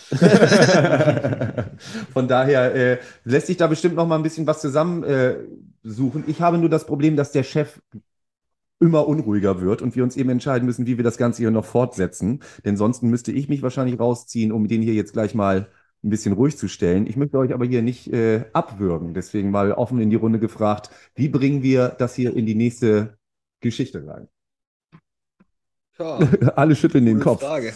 Von 2.13 2.29
daher 2.29 2.75
äh, 2.75 2.99
lässt 3.25 3.49
sich 3.49 3.57
da 3.57 3.67
bestimmt 3.67 3.97
noch 3.97 4.07
mal 4.07 4.17
ein 4.17 4.23
bisschen 4.23 4.47
was 4.47 4.61
zusammen 4.61 5.03
äh, 5.05 5.37
suchen. 5.83 6.25
Ich 6.27 6.41
habe 6.41 6.59
nur 6.59 6.69
das 6.69 6.87
Problem, 6.87 7.17
dass 7.17 7.33
der 7.33 7.43
Chef 7.43 7.81
immer 8.83 9.07
unruhiger 9.07 9.61
wird 9.61 9.81
und 9.81 9.95
wir 9.97 10.03
uns 10.03 10.17
eben 10.17 10.29
entscheiden 10.29 10.67
müssen, 10.67 10.87
wie 10.87 10.97
wir 10.97 11.05
das 11.05 11.17
Ganze 11.17 11.39
hier 11.43 11.51
noch 11.51 11.65
fortsetzen. 11.65 12.43
Denn 12.65 12.77
sonst 12.77 13.03
müsste 13.03 13.33
ich 13.33 13.49
mich 13.49 13.63
wahrscheinlich 13.63 13.99
rausziehen, 13.99 14.53
um 14.53 14.69
den 14.69 14.83
hier 14.83 14.95
jetzt 14.95 15.13
gleich 15.13 15.35
mal 15.35 15.69
ein 16.05 16.11
bisschen 16.11 16.35
ruhig 16.35 16.59
zu 16.59 16.69
stellen. 16.69 17.07
Ich 17.07 17.17
möchte 17.17 17.39
euch 17.39 17.55
aber 17.55 17.65
hier 17.65 17.81
nicht 17.81 18.13
äh, 18.13 18.45
abwürgen. 18.53 19.15
Deswegen 19.15 19.51
mal 19.51 19.73
offen 19.73 20.01
in 20.01 20.11
die 20.11 20.17
Runde 20.17 20.41
gefragt, 20.41 20.91
wie 21.15 21.29
bringen 21.29 21.63
wir 21.63 21.89
das 21.89 22.15
hier 22.17 22.37
in 22.37 22.45
die 22.45 22.57
nächste 22.57 23.17
Geschichte 23.61 24.05
rein? 24.07 24.29
Ja, 25.99 26.19
Alle 26.57 26.75
schütteln 26.75 27.07
den 27.07 27.21
Kopf. 27.21 27.41
Frage. 27.41 27.73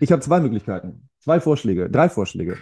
Ich 0.00 0.12
habe 0.12 0.20
zwei 0.20 0.40
Möglichkeiten, 0.40 1.08
zwei 1.20 1.40
Vorschläge, 1.40 1.88
drei 1.88 2.10
Vorschläge. 2.10 2.58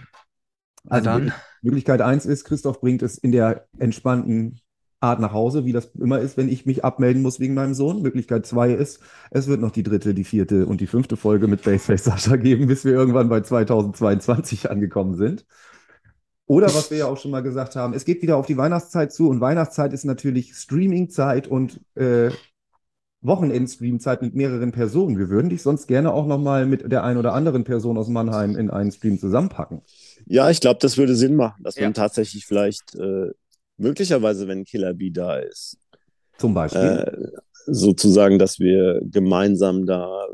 Also 0.88 1.04
dann. 1.04 1.32
Möglichkeit 1.62 2.00
eins 2.00 2.26
ist, 2.26 2.44
Christoph 2.44 2.80
bringt 2.80 3.02
es 3.02 3.18
in 3.18 3.32
der 3.32 3.66
entspannten 3.78 4.60
Art 5.02 5.20
nach 5.20 5.32
Hause, 5.32 5.64
wie 5.64 5.72
das 5.72 5.90
immer 5.98 6.20
ist, 6.20 6.36
wenn 6.36 6.48
ich 6.48 6.66
mich 6.66 6.84
abmelden 6.84 7.22
muss 7.22 7.40
wegen 7.40 7.54
meinem 7.54 7.74
Sohn. 7.74 8.02
Möglichkeit 8.02 8.46
zwei 8.46 8.72
ist, 8.72 9.00
es 9.30 9.48
wird 9.48 9.60
noch 9.60 9.70
die 9.70 9.82
dritte, 9.82 10.14
die 10.14 10.24
vierte 10.24 10.66
und 10.66 10.80
die 10.80 10.86
fünfte 10.86 11.16
Folge 11.16 11.48
mit 11.48 11.62
Baseface 11.62 12.04
Sascha 12.04 12.36
geben, 12.36 12.66
bis 12.66 12.84
wir 12.84 12.92
irgendwann 12.92 13.28
bei 13.28 13.40
2022 13.40 14.70
angekommen 14.70 15.14
sind. 15.14 15.44
Oder 16.46 16.66
was 16.66 16.90
wir 16.90 16.98
ja 16.98 17.06
auch 17.06 17.18
schon 17.18 17.30
mal 17.30 17.42
gesagt 17.42 17.76
haben, 17.76 17.94
es 17.94 18.04
geht 18.04 18.22
wieder 18.22 18.36
auf 18.36 18.46
die 18.46 18.56
Weihnachtszeit 18.56 19.12
zu 19.12 19.28
und 19.28 19.40
Weihnachtszeit 19.40 19.92
ist 19.92 20.04
natürlich 20.04 20.54
Streamingzeit 20.54 21.48
und 21.48 21.80
äh, 21.94 22.30
Wochenendstreamzeit 23.22 24.20
mit 24.20 24.34
mehreren 24.34 24.72
Personen. 24.72 25.18
Wir 25.18 25.28
würden 25.28 25.48
dich 25.48 25.62
sonst 25.62 25.86
gerne 25.86 26.12
auch 26.12 26.26
nochmal 26.26 26.66
mit 26.66 26.90
der 26.90 27.04
einen 27.04 27.18
oder 27.18 27.32
anderen 27.32 27.64
Person 27.64 27.96
aus 27.96 28.08
Mannheim 28.08 28.56
in 28.56 28.68
einen 28.70 28.90
Stream 28.90 29.18
zusammenpacken. 29.18 29.82
Ja, 30.26 30.50
ich 30.50 30.60
glaube, 30.60 30.78
das 30.80 30.98
würde 30.98 31.14
Sinn 31.14 31.36
machen, 31.36 31.62
dass 31.62 31.76
ja. 31.76 31.84
man 31.84 31.94
tatsächlich 31.94 32.46
vielleicht 32.46 32.96
äh, 32.96 33.30
möglicherweise, 33.76 34.48
wenn 34.48 34.64
Killer 34.64 34.94
B 34.94 35.10
da 35.10 35.38
ist. 35.38 35.78
Zum 36.38 36.54
Beispiel. 36.54 36.80
Äh, 36.80 37.28
sozusagen, 37.66 38.38
dass 38.38 38.58
wir 38.58 39.00
gemeinsam 39.04 39.86
da, 39.86 40.26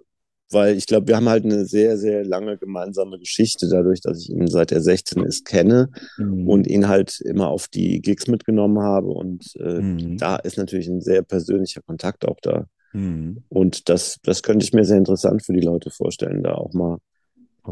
weil 0.50 0.76
ich 0.76 0.86
glaube, 0.86 1.08
wir 1.08 1.16
haben 1.16 1.28
halt 1.28 1.44
eine 1.44 1.66
sehr, 1.66 1.98
sehr 1.98 2.24
lange 2.24 2.56
gemeinsame 2.56 3.18
Geschichte, 3.18 3.68
dadurch, 3.68 4.00
dass 4.00 4.22
ich 4.22 4.30
ihn 4.30 4.46
seit 4.46 4.72
er 4.72 4.80
16 4.80 5.22
ist 5.24 5.44
kenne 5.44 5.90
mhm. 6.16 6.48
und 6.48 6.66
ihn 6.66 6.88
halt 6.88 7.20
immer 7.20 7.48
auf 7.48 7.68
die 7.68 8.00
Gigs 8.00 8.28
mitgenommen 8.28 8.80
habe. 8.80 9.08
Und 9.08 9.54
äh, 9.56 9.80
mhm. 9.80 10.16
da 10.16 10.36
ist 10.36 10.56
natürlich 10.56 10.88
ein 10.88 11.02
sehr 11.02 11.22
persönlicher 11.22 11.82
Kontakt 11.82 12.26
auch 12.26 12.38
da. 12.40 12.66
Mhm. 12.92 13.42
Und 13.48 13.88
das, 13.88 14.18
das 14.22 14.42
könnte 14.42 14.64
ich 14.64 14.72
mir 14.72 14.84
sehr 14.84 14.96
interessant 14.96 15.44
für 15.44 15.52
die 15.52 15.60
Leute 15.60 15.90
vorstellen, 15.90 16.42
da 16.42 16.54
auch 16.54 16.72
mal 16.72 16.98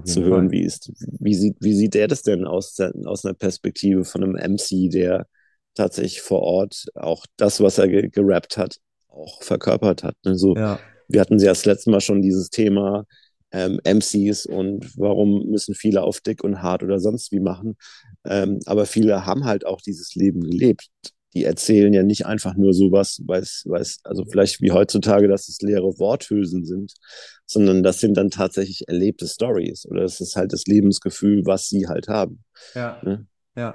zu 0.05 0.23
hören, 0.23 0.51
wie, 0.51 0.63
ist, 0.63 0.93
wie, 1.21 1.35
sieht, 1.35 1.57
wie 1.61 1.73
sieht 1.73 1.95
er 1.95 2.07
das 2.07 2.23
denn 2.23 2.45
aus, 2.45 2.79
aus 3.07 3.25
einer 3.25 3.33
Perspektive 3.33 4.05
von 4.05 4.23
einem 4.23 4.35
MC, 4.35 4.91
der 4.91 5.27
tatsächlich 5.77 6.21
vor 6.21 6.41
Ort 6.41 6.87
auch 6.95 7.25
das, 7.37 7.61
was 7.61 7.79
er 7.79 7.89
ge 7.89 8.09
gerappt 8.09 8.57
hat, 8.57 8.79
auch 9.09 9.43
verkörpert 9.43 10.03
hat. 10.03 10.17
Ne? 10.25 10.37
So, 10.37 10.57
ja. 10.57 10.79
Wir 11.09 11.21
hatten 11.21 11.39
ja 11.39 11.47
das 11.51 11.65
letzte 11.65 11.91
Mal 11.91 12.01
schon 12.01 12.21
dieses 12.21 12.51
Thema 12.51 13.05
ähm, 13.53 13.79
MCs 13.85 14.47
und 14.47 14.99
warum 14.99 15.47
müssen 15.47 15.77
viele 15.77 16.03
auf 16.03 16.21
dick 16.21 16.43
und 16.43 16.63
hart 16.63 16.83
oder 16.83 16.99
sonst 16.99 17.31
wie 17.31 17.39
machen. 17.39 17.77
Ähm, 18.25 18.59
aber 18.67 18.87
viele 18.87 19.25
haben 19.25 19.45
halt 19.45 19.65
auch 19.65 19.81
dieses 19.81 20.17
Leben 20.17 20.41
gelebt 20.41 20.89
die 21.37 21.45
erzählen 21.45 21.93
ja 21.93 22.03
nicht 22.03 22.25
einfach 22.25 22.57
nur 22.57 22.73
sowas, 22.73 23.21
weil 23.27 23.43
es, 23.43 23.67
also 24.05 24.25
vielleicht 24.25 24.63
wie 24.63 24.73
heutzutage, 24.73 25.29
dass 25.29 25.49
es 25.49 25.61
leere 25.61 25.99
Worthülsen 25.99 26.65
sind, 26.65 26.95
sondern 27.45 27.83
das 27.83 28.01
sind 28.01 28.17
dann 28.17 28.31
tatsächlich 28.31 28.89
erlebte 28.89 29.29
Stories 29.29 29.85
oder 29.85 30.03
es 30.05 30.19
ist 30.23 30.35
halt 30.35 30.55
das 30.55 30.65
Lebensgefühl, 30.65 31.45
was 31.45 31.69
sie 31.69 31.89
halt 31.89 32.09
haben. 32.09 32.43
Ja. 32.75 33.03
Ne? 33.05 33.27
Ja. 33.55 33.75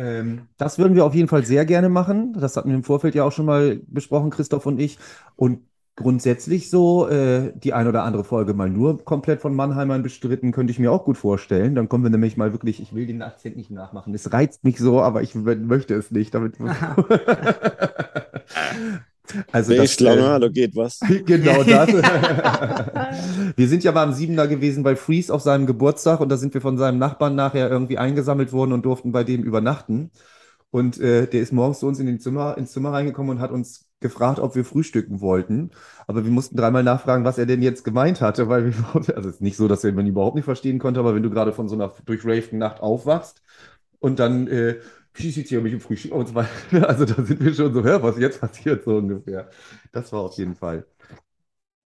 Ähm, 0.00 0.48
das 0.56 0.78
würden 0.78 0.94
wir 0.94 1.04
auf 1.04 1.14
jeden 1.14 1.28
Fall 1.28 1.44
sehr 1.44 1.66
gerne 1.66 1.90
machen. 1.90 2.32
Das 2.32 2.56
hatten 2.56 2.70
wir 2.70 2.76
im 2.76 2.84
Vorfeld 2.84 3.14
ja 3.14 3.24
auch 3.24 3.32
schon 3.32 3.44
mal 3.46 3.80
besprochen, 3.86 4.30
Christoph 4.30 4.64
und 4.64 4.80
ich. 4.80 4.98
Und 5.36 5.60
grundsätzlich 5.96 6.70
so 6.70 7.06
äh, 7.08 7.52
die 7.54 7.74
ein 7.74 7.86
oder 7.86 8.04
andere 8.04 8.24
Folge 8.24 8.54
mal 8.54 8.70
nur 8.70 9.04
komplett 9.04 9.42
von 9.42 9.54
Mannheimern 9.54 10.02
bestritten, 10.02 10.52
könnte 10.52 10.70
ich 10.70 10.78
mir 10.78 10.90
auch 10.90 11.04
gut 11.04 11.18
vorstellen. 11.18 11.74
Dann 11.74 11.90
kommen 11.90 12.04
wir 12.04 12.10
nämlich 12.10 12.38
mal 12.38 12.52
wirklich, 12.52 12.80
ich 12.80 12.94
will 12.94 13.06
den 13.06 13.20
Akzent 13.20 13.56
nicht 13.56 13.70
nachmachen. 13.70 14.14
Es 14.14 14.32
reizt 14.32 14.64
mich 14.64 14.78
so, 14.78 15.02
aber 15.02 15.22
ich 15.22 15.34
möchte 15.34 15.94
es 15.94 16.10
nicht. 16.10 16.32
Damit 16.32 16.56
Also 19.52 19.74
das, 19.74 19.92
Schlange, 19.92 20.36
äh, 20.36 20.40
da 20.40 20.48
geht 20.48 20.76
was. 20.76 21.00
Genau 21.26 21.62
das. 21.62 21.88
wir 23.56 23.68
sind 23.68 23.84
ja 23.84 23.94
am 23.94 24.12
Siebener 24.12 24.46
gewesen 24.46 24.82
bei 24.82 24.96
Freeze 24.96 25.32
auf 25.32 25.42
seinem 25.42 25.66
Geburtstag 25.66 26.20
und 26.20 26.28
da 26.28 26.36
sind 26.36 26.54
wir 26.54 26.60
von 26.60 26.78
seinem 26.78 26.98
Nachbarn 26.98 27.34
nachher 27.34 27.70
irgendwie 27.70 27.98
eingesammelt 27.98 28.52
worden 28.52 28.72
und 28.72 28.84
durften 28.84 29.12
bei 29.12 29.24
dem 29.24 29.42
übernachten. 29.42 30.10
Und 30.70 31.00
äh, 31.00 31.26
der 31.26 31.40
ist 31.40 31.52
morgens 31.52 31.80
zu 31.80 31.86
uns 31.86 31.98
in 31.98 32.06
den 32.06 32.20
Zimmer, 32.20 32.56
ins 32.56 32.72
Zimmer 32.72 32.92
reingekommen 32.92 33.36
und 33.36 33.40
hat 33.40 33.50
uns 33.50 33.90
gefragt, 34.00 34.38
ob 34.38 34.54
wir 34.54 34.64
frühstücken 34.64 35.20
wollten. 35.20 35.70
Aber 36.06 36.24
wir 36.24 36.30
mussten 36.30 36.56
dreimal 36.56 36.82
nachfragen, 36.82 37.24
was 37.24 37.38
er 37.38 37.46
denn 37.46 37.62
jetzt 37.62 37.84
gemeint 37.84 38.20
hatte, 38.20 38.48
weil 38.48 38.66
wir, 38.66 38.74
also 38.94 39.28
es 39.28 39.36
ist 39.36 39.40
nicht 39.42 39.56
so, 39.56 39.68
dass 39.68 39.84
er 39.84 39.92
man 39.92 40.06
überhaupt 40.06 40.36
nicht 40.36 40.44
verstehen 40.44 40.78
konnte, 40.78 41.00
aber 41.00 41.14
wenn 41.14 41.22
du 41.22 41.30
gerade 41.30 41.52
von 41.52 41.68
so 41.68 41.74
einer 41.74 41.92
durchravten 42.06 42.58
Nacht 42.58 42.80
aufwachst 42.80 43.42
und 43.98 44.18
dann, 44.18 44.46
äh, 44.48 44.80
wie 45.14 45.30
sieht 45.30 45.48
hier 45.48 45.60
mit 45.60 45.72
dem 45.72 45.80
Frühstück 45.80 46.12
und 46.12 46.28
so 46.28 46.34
weiter. 46.34 46.88
Also 46.88 47.04
da 47.04 47.22
sind 47.24 47.42
wir 47.42 47.54
schon 47.54 47.72
so, 47.74 47.82
hör, 47.82 48.02
was 48.02 48.18
jetzt 48.18 48.40
passiert, 48.40 48.84
so 48.84 48.96
ungefähr. 48.96 49.50
Das 49.92 50.12
war 50.12 50.20
auf 50.20 50.36
jeden 50.38 50.54
Fall. 50.54 50.86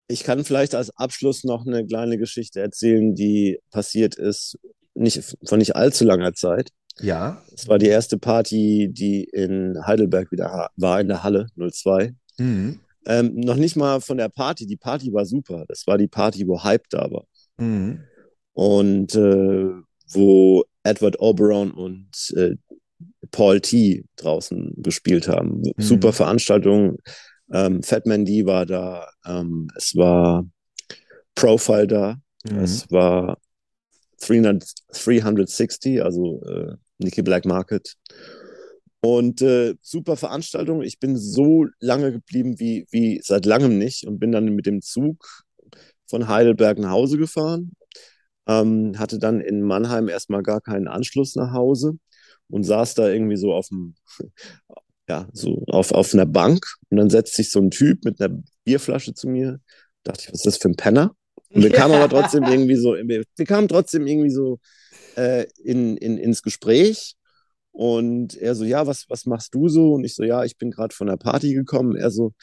Ich 0.08 0.24
kann 0.24 0.44
vielleicht 0.44 0.74
als 0.76 0.96
Abschluss 0.96 1.44
noch 1.44 1.66
eine 1.66 1.86
kleine 1.86 2.18
Geschichte 2.18 2.62
erzählen, 2.62 3.14
die 3.14 3.60
passiert 3.72 4.16
ist, 4.16 4.58
nicht, 4.94 5.38
von 5.46 5.60
nicht 5.60 5.76
allzu 5.76 6.06
langer 6.06 6.34
Zeit. 6.34 6.70
Ja. 7.00 7.44
Es 7.54 7.68
war 7.68 7.78
die 7.78 7.88
erste 7.88 8.18
Party, 8.18 8.90
die 8.92 9.26
in 9.26 9.78
Heidelberg 9.86 10.32
wieder 10.32 10.70
war, 10.76 11.02
in 11.02 11.08
der 11.08 11.24
Halle 11.24 11.48
02. 11.56 12.14
Mhm. 12.38 12.80
Ähm, 13.06 13.36
noch 13.36 13.56
nicht 13.56 13.76
mal 13.76 14.02
von 14.02 14.18
der 14.18 14.30
Party. 14.30 14.66
Die 14.66 14.78
Party 14.78 15.14
war 15.14 15.26
super. 15.26 15.66
Das 15.68 15.86
war 15.88 15.98
die 15.98 16.08
Party, 16.08 16.48
wo 16.48 16.64
Hype 16.64 16.90
da 16.90 17.10
war. 17.12 17.26
Mhm. 17.58 18.04
Und 18.54 19.16
äh, 19.16 19.72
wo 20.10 20.66
Edward 20.84 21.20
Oberon 21.20 21.72
und 21.72 22.34
äh, 22.36 22.56
Paul 23.32 23.62
T. 23.62 24.06
draußen 24.18 24.74
gespielt 24.78 25.28
haben. 25.28 25.62
Mhm. 25.62 25.74
Super 25.78 26.14
Veranstaltung. 26.14 26.98
Ähm, 27.52 27.84
Fatman 27.84 28.26
D 28.26 28.46
war 28.46 28.66
da. 28.66 29.08
Ähm, 29.26 29.70
es 29.76 29.96
war 29.96 30.46
Profile 31.36 31.88
da. 31.88 32.16
Mhm. 32.50 32.60
Es 32.60 32.90
war 32.92 33.38
300, 34.22 34.64
360, 34.94 36.04
also 36.04 36.42
äh, 36.44 36.76
Nicky 36.98 37.22
Black 37.22 37.46
Market. 37.46 37.96
Und 39.02 39.42
äh, 39.42 39.76
super 39.82 40.18
Veranstaltung. 40.18 40.82
Ich 40.82 41.00
bin 41.00 41.16
so 41.16 41.68
lange 41.80 42.12
geblieben 42.12 42.60
wie, 42.60 42.88
wie 42.90 43.22
seit 43.24 43.46
langem 43.46 43.78
nicht 43.78 44.06
und 44.08 44.20
bin 44.20 44.32
dann 44.32 44.46
mit 44.46 44.66
dem 44.66 44.82
Zug 44.82 45.46
von 46.08 46.28
Heidelberg 46.28 46.80
nach 46.80 46.92
Hause 46.92 47.18
gefahren. 47.18 47.74
Ähm, 48.48 48.98
hatte 48.98 49.20
dann 49.20 49.40
in 49.40 49.62
Mannheim 49.62 50.08
erstmal 50.08 50.42
gar 50.42 50.62
keinen 50.62 50.88
Anschluss 50.88 51.36
nach 51.36 51.52
Hause 51.52 52.00
und 52.50 52.64
saß 52.64 52.96
da 52.96 53.10
irgendwie 53.10 53.38
so 53.38 53.54
auf 53.54 53.68
dem, 53.70 53.96
ja, 55.10 55.28
so 55.34 55.64
auf, 55.68 55.92
auf 55.92 56.14
einer 56.14 56.26
Bank. 56.26 56.66
Und 56.90 56.98
dann 56.98 57.10
setzt 57.10 57.36
sich 57.36 57.52
so 57.52 57.60
ein 57.60 57.72
Typ 57.72 58.04
mit 58.06 58.22
einer 58.22 58.42
Bierflasche 58.66 59.14
zu 59.14 59.28
mir. 59.28 59.60
Dachte 60.04 60.22
ich, 60.24 60.28
was 60.28 60.40
ist 60.40 60.46
das 60.46 60.58
für 60.58 60.70
ein 60.70 60.76
Penner? 60.76 61.16
Und 61.50 61.64
wir 61.64 61.72
kamen 61.72 61.94
aber 61.94 62.10
trotzdem 62.10 62.44
irgendwie 62.50 62.76
so, 62.76 62.94
wir, 62.94 63.24
wir 63.36 63.46
kamen 63.46 63.68
trotzdem 63.68 64.06
irgendwie 64.08 64.30
so 64.30 64.60
äh, 65.16 65.46
in, 65.64 65.98
in, 65.98 66.18
ins 66.18 66.42
Gespräch. 66.42 67.16
Und 67.72 68.36
er 68.36 68.56
so, 68.56 68.66
ja, 68.66 68.88
was, 68.88 69.06
was 69.08 69.26
machst 69.26 69.54
du 69.54 69.70
so? 69.70 69.94
Und 69.94 70.04
ich 70.04 70.16
so, 70.16 70.24
ja, 70.24 70.44
ich 70.44 70.58
bin 70.58 70.72
gerade 70.72 70.96
von 70.96 71.08
der 71.08 71.18
Party 71.18 71.54
gekommen. 71.54 71.96
Er 71.96 72.10
so, 72.10 72.34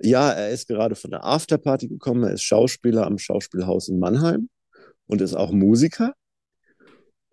ja, 0.00 0.30
er 0.30 0.50
ist 0.50 0.68
gerade 0.68 0.94
von 0.94 1.10
der 1.10 1.24
Afterparty 1.24 1.88
gekommen. 1.88 2.22
Er 2.24 2.32
ist 2.32 2.44
Schauspieler 2.44 3.06
am 3.06 3.18
Schauspielhaus 3.18 3.88
in 3.88 3.98
Mannheim 3.98 4.48
und 5.06 5.20
ist 5.20 5.34
auch 5.34 5.50
Musiker. 5.50 6.14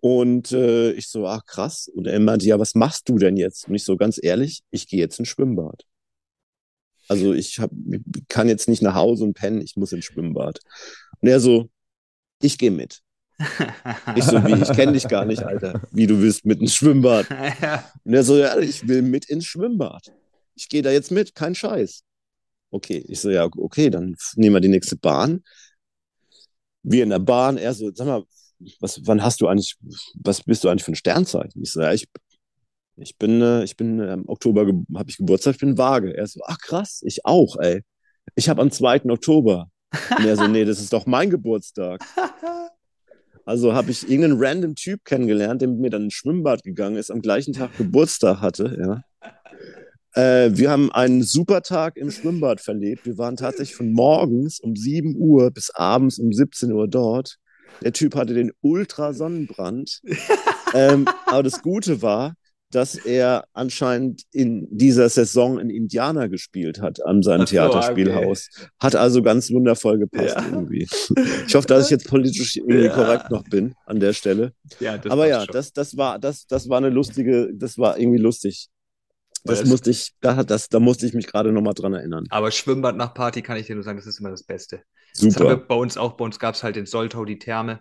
Und 0.04 0.52
äh, 0.52 0.92
ich 0.92 1.08
so, 1.08 1.26
ach 1.26 1.46
krass. 1.46 1.88
Und 1.88 2.06
er 2.06 2.20
meinte, 2.20 2.44
ja, 2.44 2.58
was 2.58 2.74
machst 2.74 3.08
du 3.08 3.16
denn 3.16 3.38
jetzt? 3.38 3.68
Und 3.68 3.74
ich 3.74 3.84
so, 3.84 3.96
ganz 3.96 4.20
ehrlich, 4.22 4.60
ich 4.70 4.86
gehe 4.86 4.98
jetzt 4.98 5.18
ins 5.18 5.28
Schwimmbad. 5.28 5.86
Also 7.08 7.32
ich 7.32 7.58
hab, 7.58 7.70
kann 8.28 8.50
jetzt 8.50 8.68
nicht 8.68 8.82
nach 8.82 8.96
Hause 8.96 9.24
und 9.24 9.32
pennen, 9.32 9.62
ich 9.62 9.76
muss 9.76 9.92
ins 9.92 10.04
Schwimmbad. 10.04 10.60
Und 11.20 11.28
er 11.30 11.40
so, 11.40 11.70
ich 12.42 12.58
gehe 12.58 12.70
mit. 12.70 13.00
Ich 14.14 14.24
so, 14.24 14.44
wie, 14.44 14.60
ich 14.62 14.76
kenne 14.76 14.92
dich 14.92 15.08
gar 15.08 15.24
nicht, 15.24 15.42
Alter. 15.42 15.80
Wie 15.90 16.06
du 16.06 16.20
willst 16.20 16.44
mit 16.44 16.60
ins 16.60 16.74
Schwimmbad. 16.74 17.26
Und 18.04 18.12
er 18.12 18.24
so, 18.24 18.36
ja, 18.36 18.58
ich 18.58 18.86
will 18.86 19.00
mit 19.00 19.30
ins 19.30 19.46
Schwimmbad. 19.46 20.12
Ich 20.54 20.68
gehe 20.68 20.82
da 20.82 20.90
jetzt 20.90 21.12
mit, 21.12 21.34
kein 21.34 21.54
Scheiß. 21.54 22.02
Okay, 22.70 23.02
ich 23.08 23.20
so, 23.20 23.30
ja, 23.30 23.48
okay, 23.56 23.88
dann 23.88 24.16
nehmen 24.36 24.56
wir 24.56 24.60
die 24.60 24.68
nächste 24.68 24.96
Bahn. 24.96 25.42
Wir 26.82 27.04
in 27.04 27.10
der 27.10 27.20
Bahn, 27.20 27.56
er 27.56 27.72
so, 27.72 27.90
sag 27.94 28.06
mal, 28.06 28.24
was, 28.80 29.00
wann 29.04 29.22
hast 29.22 29.40
du 29.40 29.48
eigentlich, 29.48 29.76
was 30.14 30.42
bist 30.42 30.64
du 30.64 30.68
eigentlich 30.68 30.84
für 30.84 30.92
ein 30.92 30.96
Sternzeichen? 30.96 31.62
Ich 31.62 31.72
so, 31.72 31.80
ja, 31.80 31.92
ich, 31.92 32.08
ich 32.96 33.16
bin, 33.18 33.40
äh, 33.42 33.64
ich 33.64 33.76
bin 33.76 33.98
im 34.00 34.28
Oktober, 34.28 34.66
habe 34.94 35.10
ich 35.10 35.16
Geburtstag, 35.16 35.54
ich 35.54 35.60
bin 35.60 35.78
vage. 35.78 36.16
Er 36.16 36.26
so, 36.26 36.40
ach 36.46 36.58
krass, 36.58 37.02
ich 37.04 37.24
auch, 37.24 37.56
ey. 37.56 37.82
Ich 38.34 38.48
habe 38.48 38.62
am 38.62 38.70
2. 38.70 39.04
Oktober. 39.10 39.68
Und 40.18 40.24
er 40.24 40.36
so, 40.36 40.46
nee, 40.48 40.64
das 40.64 40.80
ist 40.80 40.92
doch 40.92 41.06
mein 41.06 41.30
Geburtstag. 41.30 42.04
Also 43.46 43.74
habe 43.74 43.90
ich 43.90 44.08
irgendeinen 44.08 44.42
random 44.42 44.74
Typ 44.74 45.04
kennengelernt, 45.04 45.60
der 45.60 45.68
mit 45.68 45.78
mir 45.78 45.90
dann 45.90 46.04
ins 46.04 46.14
Schwimmbad 46.14 46.62
gegangen 46.62 46.96
ist, 46.96 47.10
am 47.10 47.20
gleichen 47.20 47.52
Tag 47.52 47.76
Geburtstag 47.76 48.40
hatte, 48.40 48.74
ja. 48.80 49.02
Äh, 50.14 50.56
wir 50.56 50.70
haben 50.70 50.92
einen 50.92 51.22
super 51.22 51.62
Tag 51.62 51.96
im 51.96 52.10
Schwimmbad 52.10 52.60
verlebt. 52.60 53.04
Wir 53.04 53.18
waren 53.18 53.36
tatsächlich 53.36 53.76
von 53.76 53.92
morgens 53.92 54.60
um 54.60 54.76
7 54.76 55.16
Uhr 55.16 55.50
bis 55.50 55.70
abends 55.70 56.18
um 56.18 56.32
17 56.32 56.72
Uhr 56.72 56.88
dort. 56.88 57.36
Der 57.82 57.92
Typ 57.92 58.14
hatte 58.14 58.34
den 58.34 58.52
Ultrasonnenbrand. 58.60 60.00
ähm, 60.74 61.06
aber 61.26 61.42
das 61.42 61.62
Gute 61.62 62.02
war, 62.02 62.34
dass 62.74 62.96
er 62.96 63.44
anscheinend 63.52 64.22
in 64.32 64.66
dieser 64.70 65.08
Saison 65.08 65.58
in 65.60 65.70
Indianer 65.70 66.28
gespielt 66.28 66.80
hat 66.80 67.04
an 67.04 67.22
seinem 67.22 67.46
so, 67.46 67.52
Theaterspielhaus. 67.52 68.48
Okay. 68.52 68.68
Hat 68.80 68.96
also 68.96 69.22
ganz 69.22 69.50
wundervoll 69.52 69.98
gepasst 69.98 70.36
ja. 70.36 70.44
irgendwie. 70.44 70.88
Ich 71.46 71.54
hoffe, 71.54 71.68
dass 71.68 71.84
ich 71.84 71.90
jetzt 71.90 72.08
politisch 72.08 72.56
irgendwie 72.56 72.86
ja. 72.86 72.94
korrekt 72.94 73.30
noch 73.30 73.44
bin 73.44 73.74
an 73.86 74.00
der 74.00 74.12
Stelle. 74.12 74.52
Ja, 74.80 74.98
Aber 75.08 75.28
ja, 75.28 75.46
das, 75.46 75.72
das, 75.72 75.96
war, 75.96 76.18
das, 76.18 76.46
das 76.46 76.68
war 76.68 76.78
eine 76.78 76.90
lustige, 76.90 77.50
das 77.54 77.78
war 77.78 77.98
irgendwie 77.98 78.18
lustig. 78.18 78.68
Das, 79.44 79.60
das 79.60 79.68
musste 79.68 79.90
ich, 79.90 80.12
da, 80.20 80.42
das, 80.42 80.68
da 80.70 80.80
musste 80.80 81.06
ich 81.06 81.12
mich 81.12 81.26
gerade 81.26 81.52
nochmal 81.52 81.74
dran 81.74 81.92
erinnern. 81.92 82.24
Aber 82.30 82.50
Schwimmbad 82.50 82.96
nach 82.96 83.12
Party 83.12 83.42
kann 83.42 83.58
ich 83.58 83.66
dir 83.66 83.74
nur 83.74 83.84
sagen, 83.84 83.98
das 83.98 84.06
ist 84.06 84.18
immer 84.18 84.30
das 84.30 84.42
Beste. 84.42 84.82
Super. 85.12 85.56
bei 85.56 85.74
uns 85.74 85.96
auch, 85.96 86.14
bei 86.14 86.24
uns 86.24 86.38
gab 86.38 86.54
es 86.54 86.62
halt 86.62 86.76
in 86.76 86.86
Soltau 86.86 87.24
die 87.24 87.38
Therme. 87.38 87.80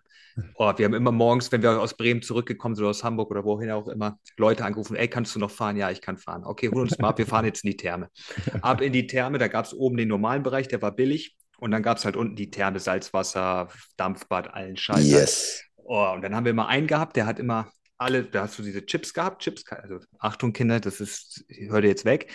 Oh, 0.56 0.72
wir 0.76 0.86
haben 0.86 0.94
immer 0.94 1.12
morgens, 1.12 1.52
wenn 1.52 1.62
wir 1.62 1.80
aus 1.80 1.96
Bremen 1.96 2.22
zurückgekommen 2.22 2.76
sind 2.76 2.84
oder 2.84 2.90
aus 2.90 3.04
Hamburg 3.04 3.32
oder 3.32 3.44
wohin 3.44 3.72
auch 3.72 3.88
immer, 3.88 4.20
Leute 4.38 4.66
angerufen, 4.66 4.96
ey, 4.96 5.08
kannst 5.08 5.36
du 5.36 5.40
noch 5.40 5.52
fahren? 5.52 5.78
Ja, 5.78 5.90
ich 5.92 6.02
kann 6.02 6.18
fahren. 6.18 6.44
Okay, 6.44 6.70
hol 6.70 6.82
uns 6.82 6.98
mal 6.98 7.10
ab, 7.10 7.18
wir 7.18 7.28
fahren 7.28 7.46
jetzt 7.46 7.64
in 7.64 7.72
die 7.72 7.78
Therme. 7.78 8.10
Ab 8.62 8.82
in 8.82 8.94
die 8.94 9.08
Therme, 9.08 9.38
da 9.38 9.48
gab 9.48 9.66
es 9.66 9.74
oben 9.74 9.98
den 9.98 10.08
normalen 10.08 10.44
Bereich, 10.44 10.68
der 10.68 10.82
war 10.82 10.92
billig. 10.92 11.36
Und 11.60 11.72
dann 11.72 11.84
gab 11.84 11.98
es 11.98 12.06
halt 12.06 12.18
unten 12.18 12.36
die 12.36 12.50
Therme, 12.50 12.80
Salzwasser, 12.80 13.70
Dampfbad, 13.96 14.54
allen 14.54 14.76
Scheiß. 14.76 15.10
Yes. 15.10 15.64
Oh, 15.76 16.12
und 16.14 16.22
dann 16.22 16.36
haben 16.36 16.46
wir 16.46 16.52
immer 16.52 16.68
einen 16.68 16.88
gehabt, 16.88 17.16
der 17.16 17.26
hat 17.26 17.40
immer 17.40 17.72
alle, 17.98 18.24
da 18.24 18.44
hast 18.44 18.60
du 18.60 18.64
diese 18.64 18.86
Chips 18.86 19.14
gehabt, 19.14 19.42
Chips, 19.42 19.64
also 19.70 20.00
Achtung 20.20 20.54
Kinder, 20.54 20.80
das 20.80 21.00
ist, 21.00 21.46
höre 21.50 21.82
dir 21.82 21.88
jetzt 21.90 22.06
weg. 22.06 22.32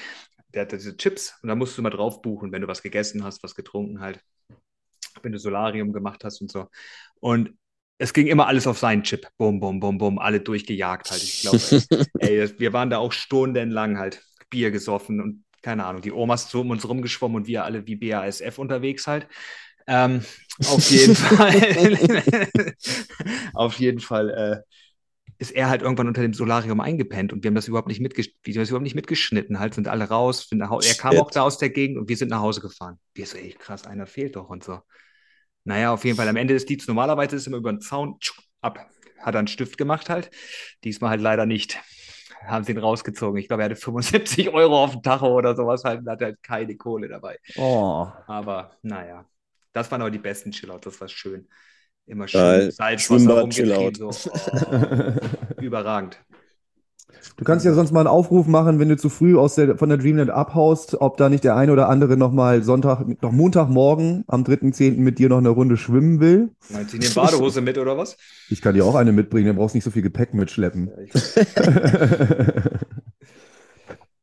Der 0.55 0.62
hat 0.62 0.72
diese 0.72 0.97
Chips 0.97 1.35
und 1.43 1.48
da 1.48 1.55
musst 1.55 1.76
du 1.76 1.82
mal 1.82 1.90
drauf 1.90 2.22
buchen, 2.22 2.52
wenn 2.52 2.62
du 2.62 2.68
was 2.68 2.82
gegessen 2.82 3.22
hast, 3.24 3.43
was 3.43 3.55
getrunken 3.55 4.01
halt, 4.01 4.20
wenn 5.22 5.32
du 5.32 5.39
Solarium 5.39 5.93
gemacht 5.93 6.24
hast 6.24 6.40
und 6.40 6.51
so. 6.51 6.68
Und 7.20 7.52
es 7.98 8.12
ging 8.12 8.28
immer 8.28 8.47
alles 8.47 8.66
auf 8.66 8.78
seinen 8.78 9.02
Chip. 9.02 9.28
Bum, 9.36 9.60
bum, 9.60 9.80
bum, 9.80 9.98
bum, 9.98 10.18
alle 10.18 10.40
durchgejagt 10.40 11.10
halt. 11.10 11.22
Ich 11.22 11.43
glaube, 11.43 11.59
ey, 12.20 12.59
wir 12.59 12.72
waren 12.72 12.90
da 12.90 12.98
auch 12.98 13.12
stundenlang 13.12 13.98
halt 13.98 14.22
Bier 14.51 14.70
gesoffen 14.70 15.20
und 15.20 15.44
keine 15.62 15.85
Ahnung, 15.85 16.02
die 16.02 16.12
Omas 16.12 16.51
so 16.51 16.60
um 16.60 16.70
uns 16.70 16.89
rumgeschwommen 16.89 17.36
und 17.36 17.47
wir 17.47 17.64
alle 17.64 17.86
wie 17.86 17.97
BASF 17.97 18.59
unterwegs 18.59 19.06
halt. 19.06 19.26
Ähm, 19.86 20.24
auf 20.66 20.90
jeden 20.90 21.14
Fall, 21.16 22.74
auf 23.55 23.78
jeden 23.78 24.01
Fall 24.01 24.30
äh, 24.30 24.62
ist 25.39 25.52
er 25.52 25.69
halt 25.69 25.82
irgendwann 25.82 26.09
unter 26.09 26.23
dem 26.23 26.35
Solarium 26.35 26.81
eingepennt 26.81 27.32
und 27.32 27.44
wir 27.44 27.48
haben 27.48 27.55
das 27.55 27.69
überhaupt 27.69 27.86
nicht, 27.86 28.01
mitges 28.01 28.28
wir 28.43 28.55
das 28.55 28.69
überhaupt 28.69 28.82
nicht 28.82 28.97
mitgeschnitten. 28.97 29.60
Halt 29.60 29.74
sind 29.74 29.86
alle 29.86 30.09
raus. 30.09 30.48
Sind 30.48 30.60
er 30.60 30.69
kam 30.98 31.16
auch 31.16 31.31
da 31.31 31.43
aus 31.43 31.59
der 31.59 31.70
Gegend 31.70 31.97
und 31.97 32.09
wir 32.09 32.16
sind 32.16 32.28
nach 32.28 32.40
Hause 32.40 32.60
gefahren. 32.60 32.98
Wir 33.15 33.24
so, 33.24 33.39
ey, 33.39 33.55
krass, 33.59 33.86
einer 33.86 34.06
fehlt 34.06 34.35
doch 34.35 34.51
und 34.51 34.65
so. 34.65 34.81
Naja, 35.65 35.93
auf 35.93 36.05
jeden 36.05 36.16
Fall. 36.16 36.28
Am 36.28 36.36
Ende 36.36 36.55
des 36.55 36.66
Lieds, 36.66 36.89
normalerweise 36.89 37.36
ist 37.36 37.47
immer 37.47 37.59
über 37.59 37.73
den 37.73 37.81
Zaun 37.81 38.19
ab. 38.60 38.90
Hat 39.20 39.35
er 39.35 39.39
einen 39.39 39.48
Stift 39.48 39.78
gemacht 39.78 40.10
halt. 40.10 40.31
Diesmal 40.82 41.10
halt 41.10 41.20
leider 41.20 41.47
nicht. 41.47 41.78
Haben 42.44 42.65
sie 42.65 42.73
ihn 42.73 42.78
rausgezogen. 42.78 43.39
Ich 43.39 43.48
glaube, 43.48 43.62
er 43.62 43.70
hatte 43.70 43.77
75 43.77 44.51
Euro 44.51 44.82
auf 44.82 44.93
dem 44.93 45.02
Tacho 45.02 45.28
oder 45.36 45.55
sowas 45.55 45.85
halt 45.85 46.01
und 46.01 46.09
hatte 46.09 46.27
halt 46.27 46.43
keine 46.43 46.77
Kohle 46.77 47.09
dabei. 47.09 47.39
Oh. 47.56 48.09
Aber 48.27 48.77
naja, 48.82 49.27
das 49.73 49.90
waren 49.90 50.01
aber 50.01 50.10
die 50.10 50.19
besten 50.19 50.51
Chillouts. 50.51 50.85
Das 50.85 51.01
war 51.01 51.09
schön. 51.09 51.48
Immer 52.09 52.26
schön 52.26 52.40
Geil. 52.40 52.72
Salzwasser 52.72 53.40
rumgetrieben. 53.40 53.94
So. 53.94 54.10
Oh, 54.70 55.60
überragend. 55.60 56.18
Du 57.36 57.44
kannst 57.44 57.64
ja 57.64 57.72
sonst 57.72 57.93
mal 57.93 58.01
einen 58.01 58.09
Aufruf 58.09 58.47
machen, 58.47 58.78
wenn 58.78 58.89
du 58.89 58.97
zu 58.97 59.09
früh 59.09 59.36
aus 59.36 59.55
der, 59.55 59.76
von 59.76 59.89
der 59.89 59.98
Dreamland 59.98 60.30
abhaust, 60.30 61.01
ob 61.01 61.16
da 61.18 61.28
nicht 61.28 61.44
der 61.44 61.56
eine 61.56 61.72
oder 61.72 61.89
andere 61.89 62.16
nochmal 62.16 62.62
Sonntag, 62.62 63.22
noch 63.22 63.32
Montagmorgen 63.32 64.24
am 64.26 64.43
3.10. 64.43 64.97
mit 64.98 65.18
dir 65.18 65.28
noch 65.28 65.39
eine 65.39 65.51
Runde 65.51 65.76
schwimmen 65.76 66.20
will. 66.20 66.51
Meinst 66.70 66.94
du, 66.94 66.98
eine 66.98 67.09
Badehose 67.09 67.60
mit 67.60 67.78
oder 67.78 67.97
was? 67.97 68.16
Ich 68.51 68.62
kann 68.62 68.74
dir 68.74 68.85
auch 68.85 68.94
eine 68.94 69.12
mitbringen, 69.12 69.48
dann 69.48 69.56
brauchst 69.56 69.74
du 69.74 69.76
nicht 69.76 69.85
so 69.85 69.90
viel 69.90 70.02
Gepäck 70.02 70.35
mitschleppen. 70.35 70.90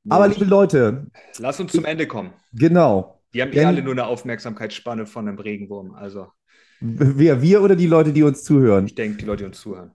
Aber 0.10 0.28
liebe 0.28 0.46
Leute. 0.46 1.08
Lass 1.40 1.60
uns 1.60 1.72
zum 1.72 1.86
Ende 1.86 2.08
kommen. 2.08 2.34
Genau. 2.54 3.22
Die 3.34 3.42
haben 3.42 3.54
eh 3.54 3.66
alle 3.66 3.82
nur 3.82 3.94
eine 3.94 4.06
Aufmerksamkeitsspanne 4.08 5.06
von 5.06 5.28
einem 5.28 5.38
Regenwurm. 5.40 5.94
Also. 5.94 6.28
Wer, 6.80 7.42
wir 7.42 7.62
oder 7.62 7.76
die 7.76 7.88
Leute, 7.88 8.14
die 8.14 8.24
uns 8.24 8.44
zuhören? 8.44 8.86
Ich 8.86 8.96
denke, 8.96 9.18
die 9.18 9.26
Leute, 9.26 9.44
die 9.44 9.48
uns 9.48 9.62
zuhören. 9.62 9.92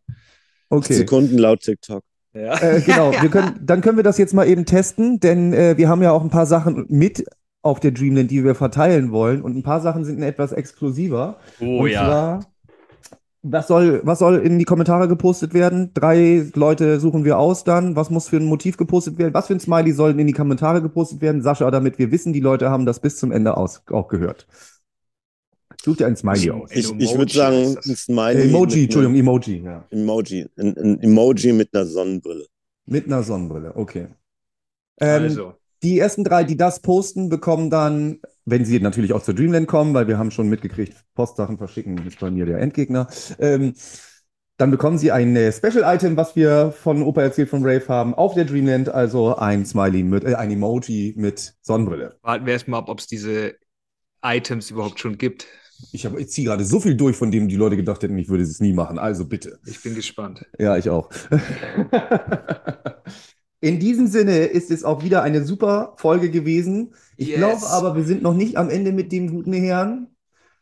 Okay. 0.68 0.94
Sekunden 0.94 1.38
laut 1.38 1.60
TikTok. 1.60 2.02
Ja. 2.32 2.60
Äh, 2.60 2.80
genau, 2.80 3.12
wir 3.20 3.28
können, 3.28 3.60
dann 3.62 3.80
können 3.80 3.96
wir 3.96 4.04
das 4.04 4.18
jetzt 4.18 4.34
mal 4.34 4.46
eben 4.46 4.64
testen, 4.64 5.20
denn 5.20 5.52
äh, 5.52 5.76
wir 5.76 5.88
haben 5.88 6.02
ja 6.02 6.12
auch 6.12 6.22
ein 6.22 6.30
paar 6.30 6.46
Sachen 6.46 6.86
mit 6.88 7.24
auf 7.62 7.80
der 7.80 7.90
Dreamland, 7.90 8.30
die 8.30 8.44
wir 8.44 8.54
verteilen 8.54 9.12
wollen. 9.12 9.42
Und 9.42 9.56
ein 9.56 9.62
paar 9.62 9.80
Sachen 9.80 10.04
sind 10.04 10.22
etwas 10.22 10.52
exklusiver. 10.52 11.38
Oh 11.60 11.82
und 11.82 11.90
ja. 11.90 12.04
Zwar, 12.06 12.40
was 13.42 13.68
soll, 13.68 14.00
was 14.04 14.18
soll 14.18 14.36
in 14.36 14.58
die 14.58 14.64
Kommentare 14.64 15.08
gepostet 15.08 15.54
werden? 15.54 15.92
Drei 15.94 16.46
Leute 16.54 17.00
suchen 17.00 17.24
wir 17.24 17.38
aus 17.38 17.64
dann. 17.64 17.96
Was 17.96 18.10
muss 18.10 18.28
für 18.28 18.36
ein 18.36 18.44
Motiv 18.44 18.76
gepostet 18.76 19.18
werden? 19.18 19.32
Was 19.32 19.46
für 19.46 19.54
ein 19.54 19.60
Smiley 19.60 19.92
sollen 19.92 20.18
in 20.18 20.26
die 20.26 20.34
Kommentare 20.34 20.82
gepostet 20.82 21.20
werden? 21.20 21.42
Sascha, 21.42 21.70
damit 21.70 21.98
wir 21.98 22.10
wissen, 22.10 22.32
die 22.32 22.40
Leute 22.40 22.70
haben 22.70 22.86
das 22.86 23.00
bis 23.00 23.16
zum 23.16 23.32
Ende 23.32 23.56
aus, 23.56 23.82
auch 23.90 24.08
gehört. 24.08 24.46
Such 25.82 25.96
dir 25.96 26.06
ein 26.06 26.16
Smiley 26.16 26.50
aus. 26.50 26.70
Ich, 26.72 26.90
ich 26.98 27.16
würde 27.16 27.32
sagen, 27.32 27.76
ein 27.76 27.96
Smiley. 27.96 28.48
Emoji, 28.48 28.84
Entschuldigung, 28.84 29.16
Emoji. 29.16 29.62
Ja. 29.64 29.86
Emoji. 29.90 30.46
Ein, 30.56 30.76
ein, 30.76 31.02
Emoji 31.02 31.52
mit 31.52 31.74
einer 31.74 31.86
Sonnenbrille. 31.86 32.46
Mit 32.86 33.06
einer 33.06 33.22
Sonnenbrille, 33.22 33.74
okay. 33.74 34.08
Ähm, 35.00 35.22
also. 35.22 35.54
Die 35.82 35.98
ersten 35.98 36.24
drei, 36.24 36.44
die 36.44 36.58
das 36.58 36.80
posten, 36.80 37.30
bekommen 37.30 37.70
dann, 37.70 38.20
wenn 38.44 38.66
sie 38.66 38.78
natürlich 38.80 39.14
auch 39.14 39.22
zur 39.22 39.34
Dreamland 39.34 39.66
kommen, 39.66 39.94
weil 39.94 40.08
wir 40.08 40.18
haben 40.18 40.30
schon 40.30 40.48
mitgekriegt, 40.50 40.94
Postsachen 41.14 41.56
verschicken 41.56 42.06
ist 42.06 42.20
bei 42.20 42.30
mir 42.30 42.44
der 42.44 42.58
Endgegner. 42.58 43.08
Ähm, 43.38 43.74
dann 44.58 44.70
bekommen 44.70 44.98
sie 44.98 45.10
ein 45.10 45.34
äh, 45.36 45.50
Special-Item, 45.50 46.18
was 46.18 46.36
wir 46.36 46.70
von 46.72 47.02
Opa 47.02 47.22
erzählt 47.22 47.48
von 47.48 47.64
Rave 47.64 47.88
haben, 47.88 48.14
auf 48.14 48.34
der 48.34 48.44
Dreamland, 48.44 48.90
also 48.90 49.34
ein 49.36 49.64
Smiley 49.64 50.02
mit, 50.02 50.24
äh, 50.24 50.34
ein 50.34 50.50
Emoji 50.50 51.14
mit 51.16 51.54
Sonnenbrille. 51.62 52.18
Warten 52.20 52.44
wir 52.44 52.52
erstmal 52.52 52.80
ab, 52.80 52.90
ob 52.90 52.98
es 52.98 53.06
diese 53.06 53.54
Items 54.22 54.70
überhaupt 54.70 55.00
schon 55.00 55.16
gibt. 55.16 55.46
Ich, 55.92 56.04
ich 56.04 56.28
ziehe 56.28 56.46
gerade 56.46 56.64
so 56.64 56.80
viel 56.80 56.96
durch, 56.96 57.16
von 57.16 57.30
dem 57.30 57.48
die 57.48 57.56
Leute 57.56 57.76
gedacht 57.76 58.02
hätten, 58.02 58.18
ich 58.18 58.28
würde 58.28 58.44
es 58.44 58.60
nie 58.60 58.72
machen. 58.72 58.98
Also 58.98 59.24
bitte. 59.26 59.58
Ich 59.66 59.82
bin 59.82 59.94
gespannt. 59.94 60.44
Ja, 60.58 60.76
ich 60.76 60.90
auch. 60.90 61.10
In 63.62 63.78
diesem 63.78 64.06
Sinne 64.06 64.46
ist 64.46 64.70
es 64.70 64.84
auch 64.84 65.04
wieder 65.04 65.22
eine 65.22 65.44
super 65.44 65.94
Folge 65.98 66.30
gewesen. 66.30 66.94
Ich 67.16 67.28
Yes. 67.28 67.38
glaube 67.38 67.66
aber, 67.68 67.94
wir 67.96 68.04
sind 68.04 68.22
noch 68.22 68.32
nicht 68.34 68.56
am 68.56 68.70
Ende 68.70 68.92
mit 68.92 69.12
dem 69.12 69.30
guten 69.30 69.52
Herrn. 69.52 70.08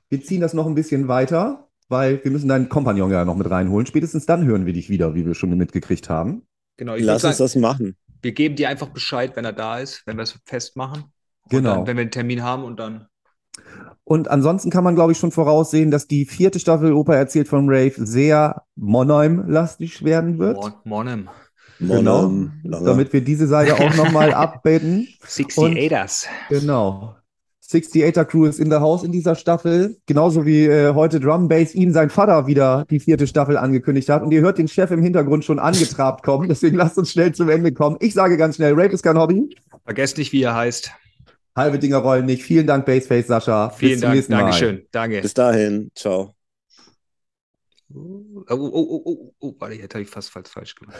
Wir 0.09 0.23
ziehen 0.23 0.41
das 0.41 0.53
noch 0.55 0.67
ein 0.67 0.75
bisschen 0.75 1.07
weiter, 1.07 1.69
weil 1.89 2.23
wir 2.25 2.31
müssen 2.33 2.49
deinen 2.49 2.69
Kompagnon 2.69 3.11
ja 3.13 3.25
noch 3.25 3.37
mit 3.37 3.49
reinholen. 3.49 3.87
Spätestens 3.87 4.27
dann 4.27 4.45
hören 4.47 4.67
wir 4.67 4.73
dich 4.73 4.91
wieder, 4.91 5.15
wie 5.15 5.25
wir 5.25 5.35
schon 5.35 5.57
mitgekriegt 5.57 6.09
haben. 6.09 6.43
Genau, 6.77 6.97
ich 6.97 7.05
Lass 7.05 7.23
würde 7.23 7.29
uns 7.29 7.37
sagen, 7.39 7.47
das 7.47 7.57
machen. 7.57 7.97
wir 8.23 8.33
geben 8.33 8.57
dir 8.57 8.69
einfach 8.69 8.89
Bescheid, 8.89 9.37
wenn 9.37 9.45
er 9.45 9.53
da 9.53 9.79
ist, 9.79 10.03
wenn 10.07 10.17
wir 10.17 10.23
es 10.25 10.37
festmachen. 10.45 11.03
Und 11.03 11.51
Genau. 11.51 11.77
Dann, 11.77 11.87
wenn 11.87 11.97
wir 11.97 12.03
einen 12.03 12.11
Termin 12.11 12.43
haben 12.43 12.65
und 12.65 12.81
dann. 12.81 13.07
Und 14.09 14.31
ansonsten 14.31 14.71
kann 14.71 14.85
man, 14.85 14.95
glaube 14.95 15.13
ich, 15.13 15.19
schon 15.19 15.33
voraussehen, 15.33 15.91
dass 15.91 16.07
die 16.07 16.25
vierte 16.25 16.59
Staffel 16.59 16.95
Opa 16.95 17.15
erzählt 17.15 17.47
von 17.47 17.69
Rave 17.69 17.93
sehr 17.97 18.63
Monheim-lastig 18.75 20.03
werden 20.03 20.39
wird. 20.39 20.57
Mon 20.57 20.73
Monem. 20.85 21.29
Genau, 21.79 22.33
lange. 22.65 22.87
damit 22.87 23.13
wir 23.13 23.21
diese 23.21 23.47
Seite 23.47 23.75
auch 23.75 23.95
nochmal 23.97 24.33
updaten. 24.33 25.09
68ers. 25.27 26.25
Genau. 26.49 27.17
68er 27.63 28.25
Crew 28.25 28.47
ist 28.47 28.59
in 28.59 28.71
der 28.71 28.81
Haus 28.81 29.05
in 29.05 29.13
dieser 29.13 29.35
Staffel. 29.35 29.99
Genauso 30.07 30.47
wie 30.47 30.65
äh, 30.65 30.95
heute 30.95 31.21
Drum 31.21 31.49
Bass 31.49 31.75
ihm 31.75 31.93
sein 31.93 32.09
Vater 32.09 32.47
wieder 32.47 32.87
die 32.89 33.01
vierte 33.01 33.27
Staffel 33.27 33.59
angekündigt 33.59 34.09
hat. 34.09 34.23
Und 34.23 34.31
ihr 34.31 34.41
hört 34.41 34.57
den 34.57 34.69
Chef 34.69 34.91
im 34.91 35.03
Hintergrund 35.03 35.45
schon 35.45 35.59
angetrabt 35.59 36.25
kommen. 36.25 36.49
Deswegen 36.49 36.79
lasst 36.79 36.97
uns 36.97 37.13
schnell 37.13 37.33
zum 37.33 37.51
Ende 37.51 37.73
kommen. 37.73 37.99
Ich 38.01 38.15
sage 38.15 38.39
ganz 38.39 38.57
schnell, 38.57 38.73
Rape 38.73 38.95
ist 38.95 39.03
kein 39.03 39.19
Hobby. 39.19 39.55
Vergesst 39.85 40.17
nicht, 40.17 40.33
wie 40.33 40.45
er 40.45 40.55
heißt. 40.55 40.93
Halbe 41.59 41.79
Dinger 41.79 41.99
rollen 41.99 42.25
nicht. 42.27 42.43
Vielen 42.43 42.67
Dank, 42.67 42.87
Baseface 42.87 43.27
Sascha. 43.27 43.71
Vielen 43.71 43.93
Bis 43.93 44.01
zum 44.01 44.07
Dank. 44.07 44.15
nächsten 44.17 44.33
Mal. 44.33 44.41
Dankeschön. 44.41 44.87
Danke. 44.93 45.21
Bis 45.21 45.35
dahin. 45.35 45.91
Ciao. 45.95 46.35
Oh, 47.95 48.45
oh, 48.51 48.55
oh, 48.55 49.03
oh, 49.05 49.35
oh, 49.41 49.55
warte, 49.59 49.75
jetzt 49.75 49.95
habe 49.95 50.03
ich 50.03 50.11
fast 50.11 50.31
falsch 50.31 50.51
falsch 50.51 50.75
gemacht. 50.75 50.97